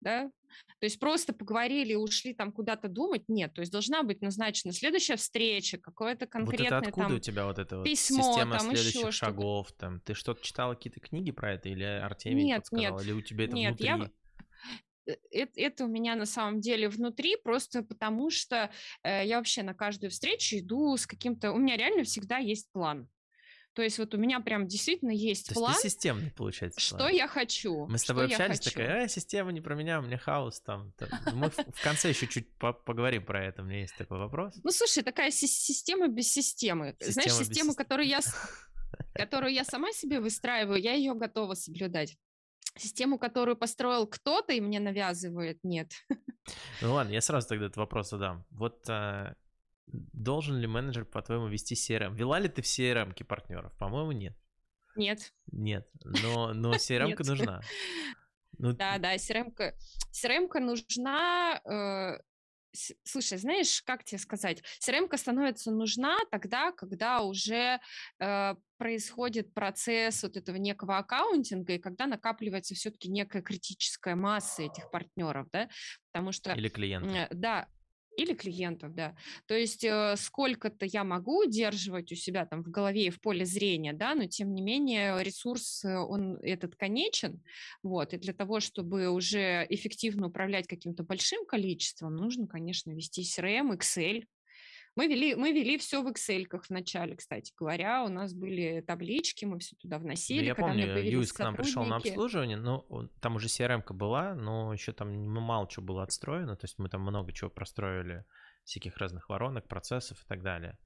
да, 0.00 0.30
то 0.78 0.84
есть 0.84 0.98
просто 0.98 1.32
поговорили 1.32 1.92
и 1.92 1.96
ушли 1.96 2.34
там 2.34 2.52
куда-то 2.52 2.88
думать, 2.88 3.24
нет, 3.28 3.52
то 3.54 3.60
есть 3.60 3.72
должна 3.72 4.02
быть 4.02 4.20
назначена 4.20 4.72
следующая 4.72 5.16
встреча, 5.16 5.78
какое-то 5.78 6.26
конкретное 6.26 6.80
вот 6.80 6.82
это 6.82 6.88
откуда 6.88 7.06
там 7.06 7.16
у 7.16 7.20
тебя 7.20 7.46
вот 7.46 7.58
эта 7.58 7.78
вот 7.78 7.84
письмо, 7.84 8.22
система 8.22 8.58
там 8.58 8.74
следующих 8.74 9.12
шагов, 9.12 9.72
там, 9.72 10.00
ты 10.00 10.14
что-то 10.14 10.42
читала 10.44 10.74
какие-то 10.74 11.00
книги 11.00 11.30
про 11.30 11.54
это 11.54 11.68
или 11.68 11.84
Артемий 11.84 12.44
нет, 12.44 12.58
подсказал, 12.60 12.98
нет, 12.98 13.06
или 13.06 13.12
у 13.12 13.22
тебя 13.22 13.44
это 13.44 13.54
нет, 13.54 13.70
внутри? 13.70 13.86
Я 13.86 14.10
это, 15.30 15.60
это 15.60 15.84
у 15.84 15.88
меня 15.88 16.14
на 16.14 16.26
самом 16.26 16.60
деле 16.60 16.88
внутри, 16.88 17.36
просто 17.36 17.82
потому 17.82 18.30
что 18.30 18.70
э, 19.02 19.26
я 19.26 19.38
вообще 19.38 19.62
на 19.62 19.74
каждую 19.74 20.10
встречу 20.10 20.58
иду 20.58 20.96
с 20.96 21.06
каким-то... 21.06 21.52
У 21.52 21.58
меня 21.58 21.76
реально 21.76 22.04
всегда 22.04 22.38
есть 22.38 22.70
план. 22.72 23.08
То 23.74 23.82
есть 23.82 23.98
вот 23.98 24.14
у 24.14 24.18
меня 24.18 24.40
прям 24.40 24.66
действительно 24.66 25.10
есть 25.10 25.48
То 25.48 25.54
план. 25.54 25.70
Есть 25.70 25.82
ты 25.82 25.88
системный, 25.90 26.30
получается. 26.32 26.80
Что 26.80 26.98
план. 26.98 27.14
я 27.14 27.28
хочу. 27.28 27.86
Мы 27.86 27.98
с 27.98 28.04
тобой 28.04 28.26
общались, 28.26 28.60
такая, 28.60 29.04
э, 29.04 29.08
система 29.08 29.52
не 29.52 29.60
про 29.60 29.74
меня, 29.74 30.00
у 30.00 30.02
меня 30.02 30.18
хаос 30.18 30.60
там. 30.60 30.92
Мы 31.32 31.50
в 31.50 31.82
конце 31.82 32.08
еще 32.08 32.26
чуть 32.26 32.48
поговорим 32.58 33.24
про 33.24 33.44
это, 33.44 33.62
у 33.62 33.64
меня 33.64 33.80
есть 33.80 33.96
такой 33.96 34.18
вопрос. 34.18 34.58
Ну, 34.64 34.70
слушай, 34.70 35.02
такая 35.02 35.30
система 35.30 36.08
без 36.08 36.32
системы. 36.32 36.96
Знаешь, 37.00 37.32
систему, 37.32 37.74
которую 37.74 38.08
я 38.08 38.20
которую 39.14 39.52
я 39.52 39.64
сама 39.64 39.92
себе 39.92 40.20
выстраиваю, 40.20 40.80
я 40.80 40.94
ее 40.94 41.14
готова 41.14 41.54
соблюдать. 41.54 42.16
Систему, 42.76 43.18
которую 43.18 43.56
построил 43.56 44.06
кто-то 44.06 44.52
и 44.52 44.60
мне 44.60 44.78
навязывает, 44.80 45.58
нет. 45.62 45.92
Ну 46.80 46.94
ладно, 46.94 47.12
я 47.12 47.20
сразу 47.20 47.48
тогда 47.48 47.66
этот 47.66 47.76
вопрос 47.76 48.10
задам. 48.10 48.44
Вот 48.50 48.88
а, 48.88 49.34
Должен 49.92 50.58
ли 50.58 50.66
менеджер, 50.66 51.04
по-твоему, 51.04 51.48
вести 51.48 51.74
CRM? 51.74 52.14
Вела 52.14 52.38
ли 52.38 52.48
ты 52.48 52.62
в 52.62 52.66
CRM 52.66 53.24
партнеров? 53.24 53.76
По-моему, 53.78 54.12
нет. 54.12 54.36
Нет. 54.96 55.32
Нет, 55.52 55.88
но, 56.04 56.52
но 56.52 56.72
CRM 56.74 57.14
нужна. 57.24 57.60
Ну, 58.58 58.72
да, 58.74 58.98
да, 58.98 59.14
CRM-ка, 59.14 59.74
CRM 60.12 60.48
нужна, 60.60 61.60
э, 61.64 62.18
Слушай, 63.02 63.38
знаешь, 63.38 63.82
как 63.82 64.04
тебе 64.04 64.18
сказать, 64.18 64.62
crm 64.86 65.14
становится 65.16 65.72
нужна 65.72 66.16
тогда, 66.30 66.70
когда 66.70 67.22
уже 67.22 67.80
э, 68.20 68.54
происходит 68.76 69.52
процесс 69.52 70.22
вот 70.22 70.36
этого 70.36 70.56
некого 70.56 70.98
аккаунтинга, 70.98 71.72
и 71.74 71.78
когда 71.78 72.06
накапливается 72.06 72.74
все-таки 72.74 73.08
некая 73.10 73.42
критическая 73.42 74.14
масса 74.14 74.62
этих 74.62 74.90
партнеров, 74.90 75.48
да, 75.50 75.68
потому 76.12 76.30
что... 76.30 76.52
Или 76.52 76.68
клиентов. 76.68 77.12
Э, 77.12 77.28
да, 77.32 77.68
или 78.16 78.34
клиентов, 78.34 78.94
да. 78.94 79.16
То 79.46 79.54
есть 79.54 79.84
э, 79.84 80.14
сколько-то 80.16 80.86
я 80.86 81.04
могу 81.04 81.42
удерживать 81.44 82.12
у 82.12 82.14
себя 82.14 82.46
там 82.46 82.62
в 82.62 82.70
голове 82.70 83.06
и 83.06 83.10
в 83.10 83.20
поле 83.20 83.44
зрения, 83.44 83.92
да, 83.92 84.14
но 84.14 84.26
тем 84.26 84.54
не 84.54 84.62
менее 84.62 85.22
ресурс, 85.22 85.84
э, 85.84 85.96
он 85.96 86.36
этот 86.42 86.76
конечен, 86.76 87.42
вот, 87.82 88.12
и 88.12 88.18
для 88.18 88.32
того, 88.32 88.60
чтобы 88.60 89.10
уже 89.10 89.66
эффективно 89.68 90.28
управлять 90.28 90.66
каким-то 90.66 91.02
большим 91.02 91.46
количеством, 91.46 92.16
нужно, 92.16 92.46
конечно, 92.46 92.90
вести 92.92 93.22
CRM, 93.22 93.76
Excel, 93.76 94.24
мы 94.96 95.06
вели, 95.06 95.34
мы 95.34 95.52
вели 95.52 95.78
все 95.78 96.02
в 96.02 96.08
Excel 96.08 96.46
в 96.50 96.70
начале, 96.70 97.16
кстати 97.16 97.52
говоря. 97.58 98.04
У 98.04 98.08
нас 98.08 98.34
были 98.34 98.80
таблички, 98.80 99.44
мы 99.44 99.58
все 99.58 99.76
туда 99.76 99.98
вносили. 99.98 100.44
я 100.44 100.54
помню, 100.54 100.98
Юис 100.98 101.32
к 101.32 101.38
нам 101.38 101.56
пришел 101.56 101.84
на 101.84 101.96
обслуживание, 101.96 102.56
но 102.56 102.84
там 103.20 103.36
уже 103.36 103.46
CRM 103.46 103.82
была, 103.92 104.34
но 104.34 104.72
еще 104.72 104.92
там 104.92 105.10
мало 105.28 105.68
чего 105.68 105.84
было 105.84 106.02
отстроено, 106.02 106.56
то 106.56 106.64
есть 106.64 106.78
мы 106.78 106.88
там 106.88 107.02
много 107.02 107.32
чего 107.32 107.50
простроили, 107.50 108.24
всяких 108.64 108.96
разных 108.96 109.28
воронок, 109.28 109.68
процессов 109.68 110.22
и 110.22 110.26
так 110.26 110.42
далее. 110.42 110.78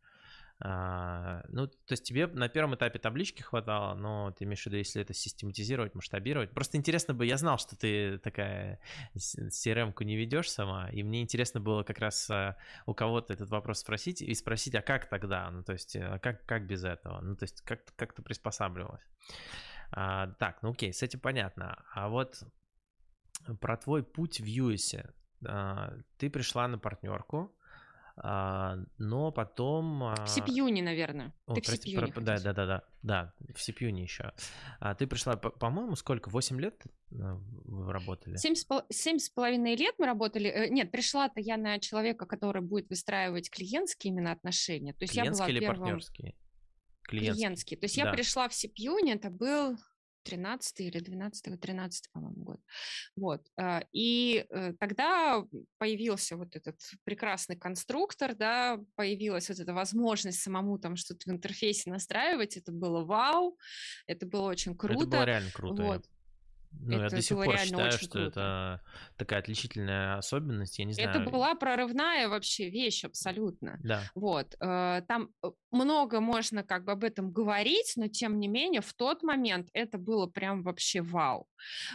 А, 0.61 1.43
ну, 1.49 1.67
то 1.67 1.75
есть 1.91 2.05
тебе 2.05 2.27
на 2.27 2.49
первом 2.49 2.75
этапе 2.77 2.99
таблички 2.99 3.43
хватало, 3.43 3.95
но 3.95 4.31
ты 4.31 4.45
имеешь 4.45 4.63
в 4.63 4.67
виду, 4.67 4.77
если 4.77 5.03
это 5.03 5.13
систематизировать, 5.13 5.95
масштабировать. 5.95 6.51
Просто 6.53 6.77
интересно 6.77 7.13
бы, 7.13 7.27
я 7.27 7.37
знал, 7.37 7.59
что 7.59 7.77
ты 7.77 8.19
такая 8.19 8.81
CRM-ку 9.15 10.05
не 10.05 10.17
ведешь 10.17 10.51
сама, 10.51 10.89
и 10.91 11.03
мне 11.03 11.23
интересно 11.23 11.61
было 11.61 11.83
как 11.83 11.99
раз 11.99 12.31
а, 12.31 12.57
у 12.87 12.95
кого-то 12.95 13.33
этот 13.33 13.51
вопрос 13.51 13.81
спросить 13.81 14.23
и 14.23 14.33
спросить, 14.35 14.75
а 14.75 14.83
как 14.83 15.09
тогда? 15.09 15.51
Ну, 15.51 15.65
то 15.65 15.73
есть, 15.73 15.97
а 15.97 16.19
как, 16.19 16.47
как 16.47 16.67
без 16.67 16.85
этого? 16.85 17.21
Ну, 17.21 17.37
то 17.37 17.45
есть, 17.45 17.61
как, 17.63 17.81
как 17.97 18.13
ты 18.13 18.23
приспосабливалась? 18.23 19.03
А, 19.91 20.29
так, 20.39 20.63
ну 20.63 20.71
окей, 20.71 20.93
с 20.93 21.03
этим 21.03 21.21
понятно. 21.21 21.85
А 21.93 22.09
вот 22.09 22.43
про 23.61 23.77
твой 23.77 24.03
путь 24.03 24.41
в 24.41 24.45
US. 24.45 25.05
А, 25.47 25.95
ты 26.17 26.31
пришла 26.31 26.69
на 26.69 26.79
партнерку, 26.79 27.55
но 28.17 29.33
потом... 29.33 29.99
В 29.99 30.27
CPU, 30.27 30.71
наверное. 30.83 31.35
О, 31.47 31.55
ты 31.55 31.63
прости, 31.63 31.97
про... 31.97 32.07
да, 32.21 32.39
да, 32.39 32.53
да, 32.53 32.67
да, 32.67 32.85
да, 33.03 33.35
в 33.55 33.59
CPU 33.59 33.91
еще. 33.91 34.33
А 34.79 34.95
ты 34.95 35.07
пришла, 35.07 35.37
по-моему, 35.37 35.97
сколько? 35.97 36.29
8 36.29 36.61
лет 36.61 36.81
а, 37.21 37.41
вы 37.65 37.93
работали? 37.93 38.37
Семь 38.37 39.19
с 39.19 39.29
половиной 39.31 39.75
лет 39.75 39.95
мы 39.99 40.07
работали. 40.07 40.49
Э, 40.49 40.69
нет, 40.69 40.93
пришла-то 40.93 41.41
я 41.41 41.57
на 41.57 41.81
человека, 41.81 42.27
который 42.27 42.63
будет 42.63 42.89
выстраивать 42.89 43.51
клиентские 43.51 44.13
именно 44.13 44.31
отношения. 44.31 44.93
То 44.93 45.03
есть 45.03 45.15
клиентские 45.15 45.47
я 45.47 45.49
была 45.49 45.51
или 45.51 45.61
первым... 45.61 45.81
партнерские? 45.81 46.35
Клиентские. 47.03 47.35
клиентские. 47.35 47.79
То 47.79 47.85
есть 47.85 47.97
да. 47.97 48.05
я 48.05 48.13
пришла 48.13 48.49
в 48.49 48.53
CPU, 48.53 48.97
это 49.11 49.31
был 49.31 49.77
13 50.25 50.81
или 50.81 50.99
12 50.99 51.61
13 51.61 52.11
по-моему, 52.13 52.45
год. 52.45 52.61
Вот. 53.17 53.43
А, 53.57 53.83
и 53.93 54.47
э, 54.51 54.73
тогда 54.79 55.45
появился 55.79 56.37
вот 56.37 56.57
этот 56.57 56.81
прекрасный 57.05 57.57
конструктор, 57.57 58.35
да, 58.35 58.81
появилась 58.97 59.49
вот 59.49 59.61
эта 59.61 59.73
возможность 59.75 60.41
самому 60.41 60.79
там 60.79 60.97
что-то 60.97 61.31
в 61.31 61.33
интерфейсе 61.33 61.91
настраивать, 61.91 62.57
это 62.57 62.73
было 62.73 63.05
вау, 63.05 63.59
это 64.07 64.27
было 64.27 64.49
очень 64.49 64.77
круто. 64.77 65.03
Это 65.03 65.17
было 65.17 65.25
реально 65.25 65.51
круто. 65.53 65.83
Вот. 65.83 66.05
Ну, 66.81 66.97
это 66.97 67.05
я 67.05 67.11
до 67.11 67.23
сих 67.23 67.37
пор 67.37 67.59
считаю, 67.59 67.93
что 67.93 68.09
круто. 68.09 68.29
это 68.29 68.81
такая 69.17 69.39
отличительная 69.41 70.19
особенность, 70.19 70.79
я 70.79 70.85
не 70.85 70.93
знаю. 70.93 71.11
Это 71.11 71.31
была 71.31 71.55
прорывная 71.55 72.29
вообще 72.29 72.69
вещь 72.69 73.05
абсолютно. 73.05 73.79
Да. 73.83 74.03
Вот. 74.15 74.55
Э, 74.61 75.03
там 75.09 75.31
э, 75.43 75.51
много 75.71 76.21
можно 76.21 76.63
как 76.63 76.85
бы 76.85 76.93
об 76.93 77.05
этом 77.05 77.33
говорить, 77.33 77.95
но 77.97 78.09
тем 78.09 78.39
не 78.39 78.49
менее 78.49 78.81
в 78.81 78.93
тот 78.95 79.23
момент 79.23 79.69
это 79.73 79.99
было 79.99 80.27
прям 80.27 80.63
вообще 80.63 81.01
вау. 81.01 81.47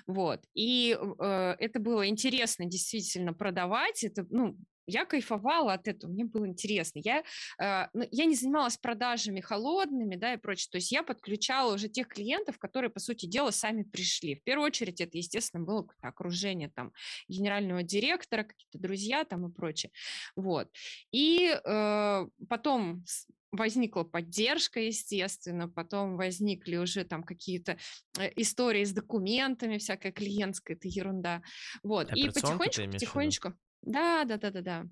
Вот. 0.07 0.43
И 0.53 0.97
э, 0.99 1.55
это 1.59 1.79
было 1.79 2.07
интересно 2.07 2.65
действительно 2.65 3.33
продавать. 3.33 4.03
Это, 4.03 4.25
ну, 4.29 4.57
я 4.89 5.05
кайфовала 5.05 5.73
от 5.73 5.87
этого, 5.87 6.11
мне 6.11 6.25
было 6.25 6.47
интересно. 6.47 6.99
Я, 7.03 7.23
э, 7.61 7.87
ну, 7.93 8.07
я 8.11 8.25
не 8.25 8.35
занималась 8.35 8.77
продажами 8.77 9.41
холодными, 9.41 10.15
да, 10.15 10.33
и 10.33 10.37
прочее. 10.37 10.69
То 10.71 10.77
есть 10.77 10.91
я 10.91 11.03
подключала 11.03 11.73
уже 11.73 11.87
тех 11.87 12.07
клиентов, 12.07 12.57
которые, 12.57 12.89
по 12.89 12.99
сути 12.99 13.25
дела, 13.25 13.51
сами 13.51 13.83
пришли. 13.83 14.35
В 14.35 14.43
первую 14.43 14.67
очередь 14.67 15.01
это, 15.01 15.17
естественно, 15.17 15.63
было 15.63 15.87
окружение 16.01 16.69
там 16.69 16.91
генерального 17.27 17.83
директора, 17.83 18.43
какие-то 18.43 18.79
друзья 18.79 19.23
там 19.23 19.47
и 19.47 19.51
прочее. 19.51 19.91
Вот. 20.35 20.69
И 21.11 21.55
э, 21.63 22.27
потом 22.47 23.03
возникла 23.51 24.03
поддержка, 24.03 24.79
естественно, 24.79 25.67
потом 25.67 26.17
возникли 26.17 26.77
уже 26.77 27.03
там 27.03 27.23
какие-то 27.23 27.77
э, 28.17 28.31
истории 28.35 28.83
с 28.83 28.91
документами, 28.91 29.77
всякая 29.77 30.11
клиентская, 30.11 30.77
это 30.77 30.87
ерунда. 30.87 31.41
Вот. 31.83 32.11
И 32.15 32.27
потихонечку, 32.27 32.91
потихонечку. 32.91 33.53
Да, 33.81 34.23
да, 34.25 34.37
да, 34.37 34.51
да, 34.51 34.61
да. 34.61 34.85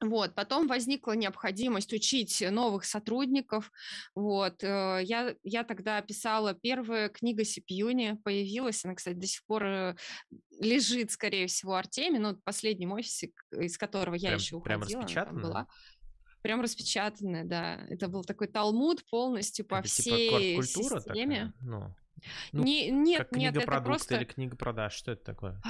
Вот, 0.00 0.34
потом 0.34 0.66
возникла 0.66 1.12
необходимость 1.12 1.92
учить 1.92 2.44
новых 2.50 2.84
сотрудников. 2.84 3.70
Вот, 4.14 4.62
э, 4.62 5.00
я, 5.02 5.34
я 5.42 5.64
тогда 5.64 6.02
писала 6.02 6.52
первая 6.52 7.08
книга 7.08 7.44
Сипьюни, 7.44 8.18
появилась, 8.24 8.84
она, 8.84 8.94
кстати, 8.94 9.14
до 9.14 9.26
сих 9.26 9.44
пор 9.46 9.64
э, 9.64 9.96
лежит, 10.60 11.12
скорее 11.12 11.46
всего, 11.46 11.74
Артеме, 11.74 12.18
ну, 12.18 12.34
в 12.34 12.42
последнем 12.42 12.92
офисе, 12.92 13.32
из 13.52 13.78
которого 13.78 14.14
я 14.14 14.30
прям, 14.30 14.38
еще 14.38 14.56
уходила. 14.56 14.86
Прям 14.86 15.00
распечатанная? 15.00 15.42
Была. 15.42 15.66
Прям 16.42 16.60
распечатанная, 16.60 17.44
да. 17.44 17.86
Это 17.88 18.08
был 18.08 18.24
такой 18.24 18.48
талмуд 18.48 19.04
полностью 19.08 19.64
по 19.64 19.76
это 19.76 19.88
типа 19.88 20.02
всей 20.02 20.62
типа 20.62 20.62
системе. 20.62 21.36
Такая? 21.36 21.54
Ну, 21.60 21.94
ну, 22.52 22.62
не, 22.62 22.90
нет, 22.90 23.18
как 23.20 23.30
книга 23.30 23.52
нет, 23.54 23.68
это 23.68 23.80
просто... 23.80 24.16
или 24.16 24.24
книга 24.24 24.56
продаж, 24.56 24.92
что 24.92 25.12
это 25.12 25.24
такое? 25.24 25.60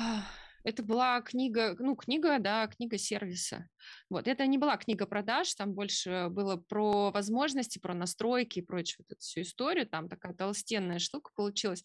Это 0.64 0.82
была 0.82 1.20
книга, 1.20 1.76
ну, 1.78 1.94
книга, 1.94 2.38
да, 2.38 2.66
книга 2.66 2.96
сервиса. 2.96 3.68
Вот, 4.08 4.26
это 4.26 4.46
не 4.46 4.56
была 4.56 4.76
книга 4.78 5.06
продаж, 5.06 5.54
там 5.54 5.74
больше 5.74 6.28
было 6.30 6.56
про 6.56 7.10
возможности, 7.10 7.78
про 7.78 7.94
настройки 7.94 8.60
и 8.60 8.62
прочую 8.62 9.04
вот 9.06 9.12
эту 9.12 9.20
всю 9.20 9.42
историю, 9.42 9.86
там 9.86 10.08
такая 10.08 10.34
толстенная 10.34 10.98
штука 10.98 11.30
получилась. 11.34 11.84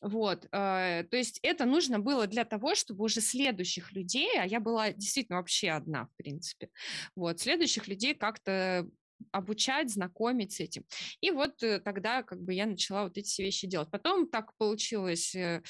Вот, 0.00 0.46
э, 0.46 1.04
то 1.10 1.16
есть 1.16 1.38
это 1.42 1.64
нужно 1.64 1.98
было 1.98 2.26
для 2.26 2.44
того, 2.44 2.74
чтобы 2.74 3.04
уже 3.04 3.20
следующих 3.20 3.92
людей, 3.92 4.38
а 4.38 4.46
я 4.46 4.60
была 4.60 4.92
действительно 4.92 5.38
вообще 5.38 5.70
одна, 5.70 6.06
в 6.06 6.16
принципе, 6.16 6.70
вот, 7.14 7.40
следующих 7.40 7.86
людей 7.88 8.14
как-то 8.14 8.88
обучать, 9.32 9.90
знакомить 9.90 10.52
с 10.52 10.60
этим. 10.60 10.84
И 11.20 11.30
вот 11.30 11.62
э, 11.62 11.80
тогда 11.80 12.22
как 12.22 12.42
бы 12.42 12.52
я 12.54 12.66
начала 12.66 13.04
вот 13.04 13.16
эти 13.16 13.40
вещи 13.42 13.66
делать. 13.66 13.90
Потом 13.90 14.28
так 14.28 14.54
получилось, 14.58 15.34
э, 15.34 15.62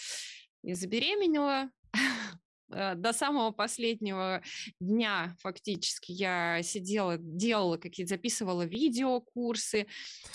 я 0.63 0.75
забеременела, 0.75 1.71
до 2.69 3.13
самого 3.13 3.51
последнего 3.53 4.43
дня 4.81 5.37
фактически 5.41 6.13
я 6.13 6.63
сидела, 6.63 7.17
делала 7.19 7.77
какие-то, 7.77 8.11
записывала 8.11 8.63
видеокурсы, 8.63 9.87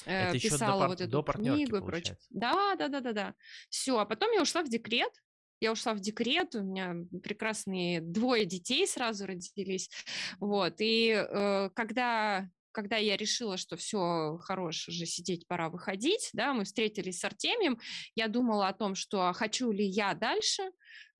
э, 0.06 0.30
Это 0.30 0.40
писала 0.40 0.88
вот 0.88 1.02
эту 1.02 1.24
книгу 1.24 1.78
и 1.78 1.82
прочее. 1.82 2.18
Да, 2.30 2.76
да, 2.76 2.88
да, 2.88 3.02
да, 3.02 3.14
да. 3.14 3.36
Все, 3.70 3.98
а 3.98 4.06
потом 4.06 4.32
я 4.32 4.42
ушла 4.42 4.64
в 4.64 4.70
декрет. 4.70 5.12
Я 5.60 5.72
ушла 5.72 5.94
в 5.94 6.00
декрет, 6.00 6.56
у 6.56 6.64
меня 6.64 6.96
прекрасные 7.22 8.02
двое 8.02 8.46
детей 8.46 8.88
сразу 8.88 9.28
родились. 9.28 9.92
Вот, 10.40 10.76
и 10.80 11.10
э, 11.12 11.70
когда 11.76 12.50
когда 12.72 12.98
я 12.98 13.18
решила, 13.18 13.58
что 13.58 13.76
все, 13.76 14.38
хорош, 14.42 14.88
уже 14.88 15.06
сидеть, 15.06 15.48
пора 15.48 15.70
выходить, 15.70 16.30
да, 16.34 16.54
мы 16.54 16.64
встретились 16.64 17.20
с 17.20 17.26
Артемием, 17.26 17.80
я 18.16 18.28
думала 18.28 18.68
о 18.68 18.74
том, 18.74 18.96
что 18.96 19.28
а 19.28 19.34
хочу 19.34 19.72
ли 19.72 19.86
я 19.86 20.14
дальше, 20.14 20.64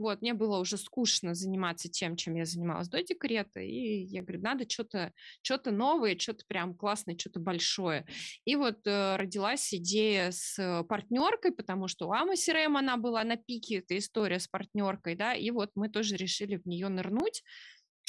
вот, 0.02 0.22
мне 0.22 0.34
было 0.34 0.60
уже 0.60 0.78
скучно 0.78 1.34
заниматься 1.34 1.90
тем, 1.90 2.16
чем 2.16 2.36
я 2.36 2.46
занималась 2.46 2.90
до 2.90 3.02
декрета, 3.04 3.60
и 3.60 4.04
я 4.04 4.22
говорю, 4.22 4.42
надо 4.42 4.70
что-то 4.70 5.14
что 5.42 5.72
новое, 5.72 6.18
что-то 6.18 6.46
прям 6.48 6.76
классное, 6.76 7.18
что-то 7.18 7.40
большое. 7.40 8.06
И 8.46 8.56
вот 8.56 8.86
э, 8.86 9.16
родилась 9.16 9.74
идея 9.74 10.32
с 10.32 10.84
партнеркой, 10.90 11.52
потому 11.52 11.88
что 11.88 12.08
у 12.08 12.12
Ама 12.12 12.34
CRM 12.34 12.78
она 12.78 12.98
была 12.98 13.24
на 13.24 13.38
пике, 13.38 13.78
эта 13.78 13.98
история 13.98 14.40
с 14.40 14.48
партнеркой, 14.48 15.16
да, 15.16 15.34
и 15.34 15.52
вот 15.52 15.72
мы 15.76 15.90
тоже 15.90 16.16
решили 16.16 16.58
в 16.58 16.66
нее 16.66 16.90
нырнуть, 16.90 17.44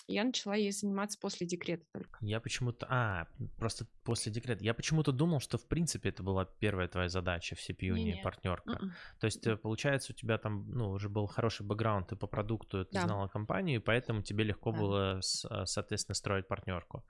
Я 0.09 0.24
начала 0.24 0.55
ей 0.55 0.72
заниматься 0.72 1.18
после 1.18 1.46
декрета 1.46 1.85
только. 1.92 2.18
Я 2.20 2.40
почему-то... 2.40 2.87
А, 2.90 3.26
просто 3.57 3.87
после 4.02 4.33
декрета. 4.33 4.64
Я 4.64 4.74
почему-то 4.74 5.12
думал, 5.12 5.40
что 5.40 5.59
в 5.59 5.66
принципе 5.66 6.09
это 6.09 6.22
была 6.22 6.44
первая 6.44 6.88
твоя 6.88 7.09
задача 7.09 7.55
в 7.55 7.59
CPU, 7.59 7.94
не 7.94 8.20
партнерка. 8.22 8.72
Mm-mm. 8.72 8.90
То 9.20 9.26
есть, 9.26 9.46
э, 9.46 9.57
получается, 9.57 10.12
у 10.12 10.16
тебя 10.16 10.38
там, 10.38 10.70
ну, 10.70 10.90
уже 10.90 11.09
был 11.09 11.26
хороший 11.26 11.64
бэкграунд, 11.64 12.09
ты 12.09 12.16
по 12.16 12.26
продукту, 12.26 12.85
ты 12.85 12.92
да. 12.92 13.02
знала 13.02 13.28
компанию, 13.28 13.81
и 13.81 13.83
поэтому 13.83 14.22
тебе 14.22 14.44
легко 14.44 14.72
да. 14.72 14.78
было, 14.78 15.20
э, 15.20 15.66
соответственно, 15.66 16.14
строить 16.14 16.48
партнерку. 16.48 17.05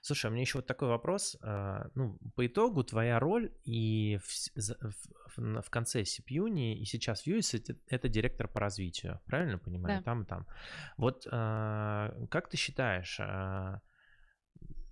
Слушай, 0.00 0.26
а 0.26 0.30
мне 0.30 0.40
еще 0.42 0.58
вот 0.58 0.66
такой 0.66 0.88
вопрос. 0.88 1.36
Э, 1.42 1.88
ну, 1.94 2.18
по 2.34 2.46
итогу 2.46 2.82
твоя 2.82 3.20
роль 3.20 3.52
и 3.64 4.18
в, 4.24 5.27
в, 5.38 5.70
конце 5.70 6.02
CPU 6.02 6.48
и 6.50 6.84
сейчас 6.84 7.26
US 7.26 7.56
это, 7.56 7.78
это 7.88 8.08
директор 8.08 8.48
по 8.48 8.60
развитию, 8.60 9.20
правильно 9.26 9.58
понимаю? 9.58 9.98
Да. 9.98 10.02
Там 10.02 10.22
и 10.22 10.26
там. 10.26 10.46
Вот 10.96 11.26
как 11.30 12.38
как 12.38 12.48
ты 12.48 12.56
считаешь, 12.56 13.18
а, 13.20 13.80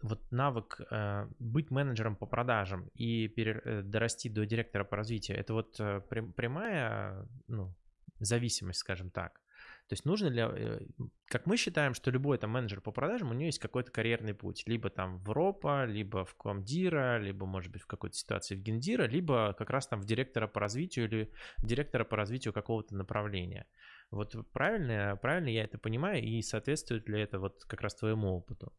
вот 0.03 0.33
навык 0.33 0.81
э, 0.91 1.29
быть 1.39 1.71
менеджером 1.71 2.17
по 2.17 2.27
продажам 2.27 2.91
и 2.95 3.29
пере, 3.29 3.63
э, 3.65 3.83
дорасти 3.83 4.29
до 4.29 4.45
директора 4.45 4.85
по 4.85 4.97
развитию, 4.97 5.39
это 5.39 5.55
вот 5.55 5.81
э, 5.81 6.01
прямая 6.37 7.29
ну, 7.47 7.73
зависимость, 8.19 8.81
скажем 8.81 9.11
так. 9.11 9.41
То 9.89 9.93
есть 9.93 10.05
нужно 10.05 10.27
ли, 10.27 10.89
как 11.27 11.47
мы 11.47 11.57
считаем, 11.57 11.95
что 11.95 12.11
любой 12.11 12.39
там 12.39 12.51
менеджер 12.51 12.81
по 12.81 12.91
продажам, 12.91 13.31
у 13.31 13.35
него 13.35 13.47
есть 13.47 13.61
какой-то 13.61 13.93
карьерный 13.93 14.35
путь, 14.35 14.65
либо 14.67 14.91
там 14.91 15.19
в 15.19 15.31
РОПа, 15.31 15.85
либо 15.85 16.25
в 16.25 16.35
Комдира, 16.35 17.19
либо, 17.19 17.47
может 17.47 17.71
быть, 17.71 17.83
в 17.83 17.87
какой-то 17.87 18.17
ситуации 18.17 18.57
в 18.57 18.63
Гендира, 18.63 19.07
либо 19.07 19.55
как 19.57 19.71
раз 19.71 19.87
там 19.87 20.01
в 20.01 20.05
директора 20.05 20.49
по 20.49 20.59
развитию 20.59 21.07
или 21.07 21.33
директора 21.59 22.05
по 22.05 22.17
развитию 22.17 22.53
какого-то 22.53 22.97
направления. 22.97 23.67
Вот 24.11 24.35
правильно, 24.53 25.17
правильно 25.23 25.49
я 25.49 25.63
это 25.63 25.79
понимаю, 25.79 26.21
и 26.21 26.43
соответствует 26.43 27.09
ли 27.09 27.21
это 27.21 27.39
вот 27.39 27.65
как 27.65 27.81
раз 27.81 27.95
твоему 27.95 28.37
опыту? 28.37 28.73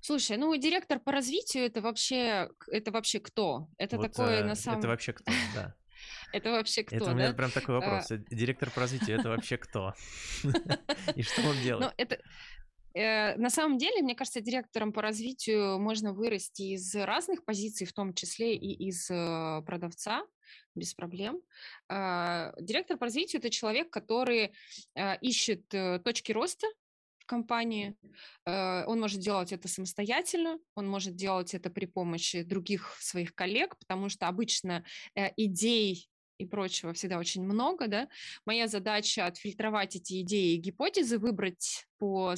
Слушай, 0.00 0.36
ну 0.36 0.54
директор 0.56 1.00
по 1.00 1.10
развитию 1.10 1.64
это 1.64 1.80
вообще 1.80 2.50
это 2.70 2.92
вообще 2.92 3.18
кто? 3.18 3.68
Это 3.78 3.96
вот, 3.96 4.12
такое 4.12 4.40
э, 4.40 4.44
на 4.44 4.54
самом. 4.54 4.78
Это 4.78 4.88
вообще 4.88 5.12
кто? 5.12 5.32
Да. 5.54 5.74
Это 6.32 6.50
вообще 6.50 6.84
кто? 6.84 6.96
Это 6.96 7.10
у 7.10 7.14
меня 7.14 7.32
прям 7.32 7.50
такой 7.50 7.76
вопрос. 7.76 8.10
А. 8.10 8.18
Директор 8.30 8.70
по 8.70 8.80
развитию 8.80 9.18
это 9.18 9.28
вообще 9.28 9.56
кто? 9.56 9.94
И 11.16 11.22
что 11.22 11.42
он 11.42 11.56
делает? 11.62 11.94
Ну 11.98 13.00
э, 13.00 13.36
на 13.36 13.50
самом 13.50 13.78
деле, 13.78 14.02
мне 14.02 14.14
кажется, 14.14 14.40
директором 14.40 14.92
по 14.92 15.02
развитию 15.02 15.78
можно 15.78 16.12
вырасти 16.12 16.74
из 16.74 16.94
разных 16.94 17.44
позиций, 17.44 17.86
в 17.86 17.92
том 17.92 18.14
числе 18.14 18.54
и 18.54 18.88
из 18.88 19.10
э, 19.10 19.62
продавца 19.66 20.24
без 20.74 20.94
проблем. 20.94 21.40
А, 21.88 22.52
директор 22.60 22.96
по 22.96 23.06
развитию– 23.06 23.40
это 23.40 23.50
человек, 23.50 23.90
который 23.90 24.52
а, 24.94 25.14
ищет 25.14 25.62
э, 25.74 25.98
точки 25.98 26.32
роста 26.32 26.66
компании. 27.28 27.94
А, 28.44 28.84
он 28.86 29.00
может 29.00 29.20
делать 29.20 29.52
это 29.52 29.68
самостоятельно, 29.68 30.58
он 30.74 30.88
может 30.88 31.14
делать 31.14 31.54
это 31.54 31.70
при 31.70 31.86
помощи 31.86 32.42
других 32.42 32.96
своих 33.00 33.34
коллег, 33.34 33.76
потому 33.78 34.08
что 34.08 34.26
обычно 34.26 34.84
э, 35.14 35.30
идей 35.36 36.08
и 36.38 36.46
прочего 36.46 36.92
всегда 36.92 37.18
очень 37.18 37.44
много, 37.44 37.88
да. 37.88 38.08
Моя 38.46 38.68
задача 38.68 39.26
отфильтровать 39.26 39.96
эти 39.96 40.22
идеи 40.22 40.54
и 40.54 40.58
гипотезы, 40.58 41.18
выбрать 41.18 41.86
по 41.98 42.34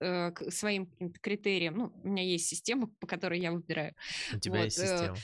э, 0.00 0.32
своим 0.50 0.90
критериям. 1.20 1.76
Ну, 1.76 1.92
у 2.02 2.08
меня 2.08 2.22
есть 2.22 2.46
система, 2.46 2.88
по 2.98 3.06
которой 3.06 3.40
я 3.40 3.52
выбираю. 3.52 3.94
У 4.34 4.38
тебя 4.38 4.58
вот. 4.58 4.64
есть 4.64 4.78
система. 4.78 5.16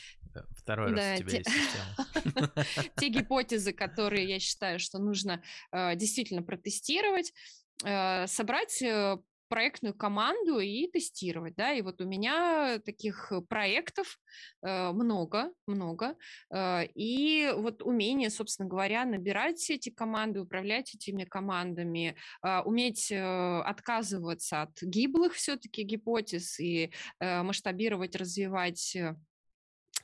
Второй 0.51 0.95
да, 0.95 0.97
раз 0.97 1.21
у 1.21 1.23
тебя 1.23 1.31
те... 1.31 1.37
есть 1.39 1.51
система. 1.51 2.53
Те 2.97 3.09
гипотезы, 3.09 3.73
которые 3.73 4.29
я 4.29 4.39
считаю, 4.39 4.79
что 4.79 4.99
нужно 4.99 5.43
э, 5.73 5.97
действительно 5.97 6.43
протестировать, 6.43 7.31
э, 7.31 7.33
собрать 7.81 8.83
э, 8.83 9.19
проектную 9.49 9.95
команду 9.95 10.59
и 10.61 10.87
тестировать, 10.89 11.55
да, 11.57 11.73
и 11.73 11.83
вот 11.83 12.01
у 12.01 12.05
меня 12.05 12.79
таких 12.85 13.33
проектов 13.49 14.19
э, 14.63 14.93
много, 14.93 15.51
много, 15.67 16.17
э, 16.53 16.87
и 16.95 17.51
вот 17.57 17.83
умение, 17.83 18.31
собственно 18.31 18.69
говоря, 18.69 19.05
набирать 19.05 19.69
эти 19.71 19.91
команды, 19.91 20.41
управлять 20.41 20.95
этими 20.95 21.25
командами, 21.25 22.17
э, 22.45 22.61
уметь 22.61 23.11
э, 23.11 23.61
отказываться 23.63 24.63
от 24.63 24.83
гиблых 24.83 25.35
все-таки 25.35 25.83
гипотез 25.83 26.61
и 26.61 26.93
э, 27.21 27.43
масштабировать, 27.43 28.17
развивать 28.17 28.95
э, 28.97 29.17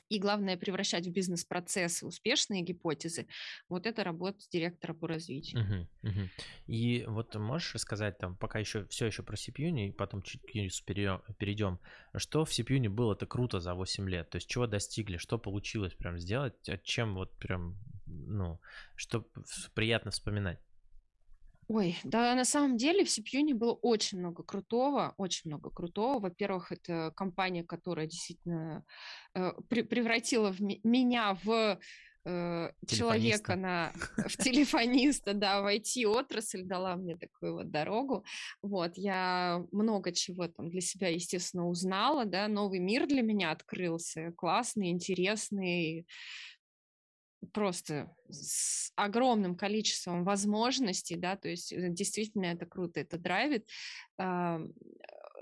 и, 0.09 0.19
главное, 0.19 0.57
превращать 0.57 1.07
в 1.07 1.11
бизнес-процессы 1.11 2.05
успешные 2.05 2.61
гипотезы. 2.61 3.27
Вот 3.69 3.87
это 3.87 4.03
работа 4.03 4.39
директора 4.51 4.93
по 4.93 5.07
развитию. 5.07 5.61
Угу, 5.63 6.09
угу. 6.09 6.29
И 6.67 7.05
вот 7.07 7.35
можешь 7.35 7.73
рассказать 7.73 8.17
там, 8.17 8.35
пока 8.35 8.59
еще 8.59 8.85
все 8.87 9.07
еще 9.07 9.23
про 9.23 9.35
CPU, 9.35 9.87
и 9.87 9.91
потом 9.91 10.21
чуть 10.21 10.41
перейдем, 10.43 11.79
что 12.15 12.45
в 12.45 12.49
CPU 12.49 12.89
было-то 12.89 13.25
круто 13.25 13.59
за 13.59 13.73
8 13.73 14.09
лет, 14.09 14.29
то 14.29 14.37
есть 14.37 14.47
чего 14.47 14.67
достигли, 14.67 15.17
что 15.17 15.37
получилось 15.37 15.93
прям 15.93 16.19
сделать, 16.19 16.53
чем 16.83 17.15
вот 17.15 17.35
прям, 17.37 17.77
ну, 18.05 18.59
что 18.95 19.27
приятно 19.73 20.11
вспоминать? 20.11 20.59
Ой, 21.67 21.97
да, 22.03 22.35
на 22.35 22.45
самом 22.45 22.77
деле 22.77 23.03
в 23.03 23.09
CPU 23.09 23.55
было 23.55 23.73
очень 23.73 24.19
много 24.19 24.43
крутого, 24.43 25.15
очень 25.17 25.49
много 25.49 25.71
крутого. 25.71 26.19
Во-первых, 26.19 26.71
это 26.71 27.11
компания, 27.15 27.63
которая 27.63 28.05
действительно 28.05 28.83
э, 29.33 29.51
при- 29.67 29.81
превратила 29.81 30.51
в 30.51 30.61
меня 30.61 31.35
в 31.43 31.79
э, 32.25 32.71
человека 32.87 33.55
на 33.55 33.91
в 34.27 34.37
телефониста, 34.37 35.33
да, 35.33 35.61
в 35.61 35.65
IT-отрасль 35.65 36.63
дала 36.63 36.95
мне 36.97 37.17
такую 37.17 37.55
вот 37.55 37.71
дорогу. 37.71 38.23
Вот, 38.61 38.91
я 38.97 39.63
много 39.71 40.11
чего 40.11 40.47
там 40.47 40.69
для 40.69 40.81
себя, 40.81 41.07
естественно, 41.07 41.67
узнала, 41.67 42.25
да, 42.25 42.47
новый 42.47 42.77
мир 42.79 43.07
для 43.07 43.23
меня 43.23 43.49
открылся, 43.49 44.31
классный, 44.37 44.89
интересный, 44.91 46.05
просто 47.53 48.13
с 48.29 48.91
огромным 48.95 49.55
количеством 49.55 50.23
возможностей, 50.23 51.15
да, 51.15 51.35
то 51.35 51.49
есть 51.49 51.71
э, 51.73 51.89
действительно 51.89 52.45
это 52.45 52.65
круто, 52.65 52.99
это 52.99 53.17
драйвит. 53.17 53.67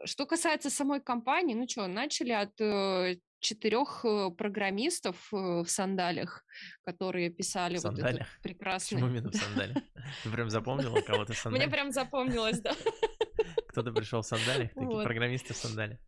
Что 0.06 0.26
касается 0.26 0.70
самой 0.70 1.00
компании, 1.02 1.54
ну 1.54 1.68
что, 1.68 1.88
начали 1.88 2.32
от 2.32 2.60
э, 2.60 3.16
четырех 3.40 4.04
э, 4.04 4.32
программистов 4.38 5.16
в 5.32 5.66
сандалях, 5.66 6.44
которые 6.84 7.30
писали 7.30 7.78
в 7.78 7.84
вот 7.84 8.00
этот 8.00 8.28
прекрасный... 8.42 8.96
Почему 8.96 9.10
именно 9.10 9.32
в 9.32 9.36
сандалях? 9.36 9.78
Ты 10.24 10.30
прям 10.30 10.50
запомнила 10.50 11.00
кого-то 11.02 11.34
в 11.34 11.38
сандалях? 11.38 11.68
Мне 11.68 11.74
прям 11.74 11.92
запомнилось, 11.92 12.60
да. 12.60 12.74
Кто-то 13.70 13.92
пришел 13.94 14.22
в 14.22 14.26
сандалях, 14.26 14.74
такие 14.74 15.04
программисты 15.04 15.54
в 15.54 15.58
сандалях. 15.58 16.00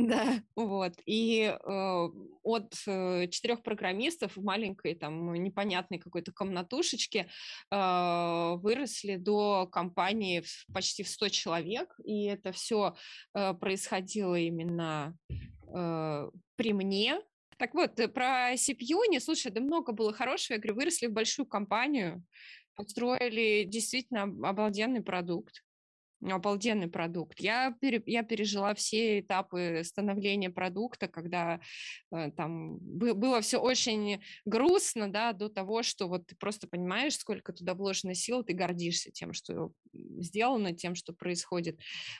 Да, 0.00 0.40
вот. 0.56 0.94
И 1.04 1.42
э, 1.42 2.08
от 2.42 2.74
э, 2.86 3.26
четырех 3.28 3.62
программистов 3.62 4.36
в 4.36 4.42
маленькой 4.42 4.94
там 4.94 5.34
непонятной 5.34 5.98
какой-то 5.98 6.32
комнатушечке 6.32 7.28
э, 7.70 8.54
выросли 8.56 9.16
до 9.16 9.66
компании 9.66 10.40
в, 10.40 10.66
почти 10.72 11.02
в 11.02 11.08
100 11.08 11.28
человек. 11.28 11.94
И 12.02 12.24
это 12.24 12.52
все 12.52 12.96
э, 13.34 13.52
происходило 13.54 14.36
именно 14.36 15.14
э, 15.68 16.30
при 16.56 16.72
мне. 16.72 17.20
Так 17.58 17.74
вот, 17.74 18.00
э, 18.00 18.08
про 18.08 18.54
CPU, 18.54 19.06
не 19.08 19.20
слушай, 19.20 19.52
да 19.52 19.60
много 19.60 19.92
было 19.92 20.14
хорошего. 20.14 20.54
Я 20.54 20.60
говорю, 20.60 20.76
выросли 20.76 21.08
в 21.08 21.12
большую 21.12 21.44
компанию, 21.44 22.24
построили 22.74 23.64
действительно 23.64 24.22
обалденный 24.22 25.02
продукт 25.02 25.62
обалденный 26.22 26.88
продукт. 26.88 27.40
Я, 27.40 27.74
пере, 27.80 28.02
я 28.06 28.22
пережила 28.22 28.74
все 28.74 29.20
этапы 29.20 29.82
становления 29.84 30.50
продукта, 30.50 31.08
когда 31.08 31.60
э, 32.12 32.30
там 32.32 32.78
было 32.78 33.40
все 33.40 33.58
очень 33.58 34.20
грустно, 34.44 35.10
да, 35.10 35.32
до 35.32 35.48
того, 35.48 35.82
что 35.82 36.08
вот 36.08 36.26
ты 36.26 36.36
просто 36.36 36.68
понимаешь, 36.68 37.16
сколько 37.16 37.52
туда 37.52 37.74
вложено 37.74 38.14
сил, 38.14 38.42
ты 38.42 38.52
гордишься 38.52 39.10
тем, 39.10 39.32
что 39.32 39.72
сделано, 39.92 40.74
тем, 40.74 40.94
что 40.94 41.12
происходит. 41.12 41.78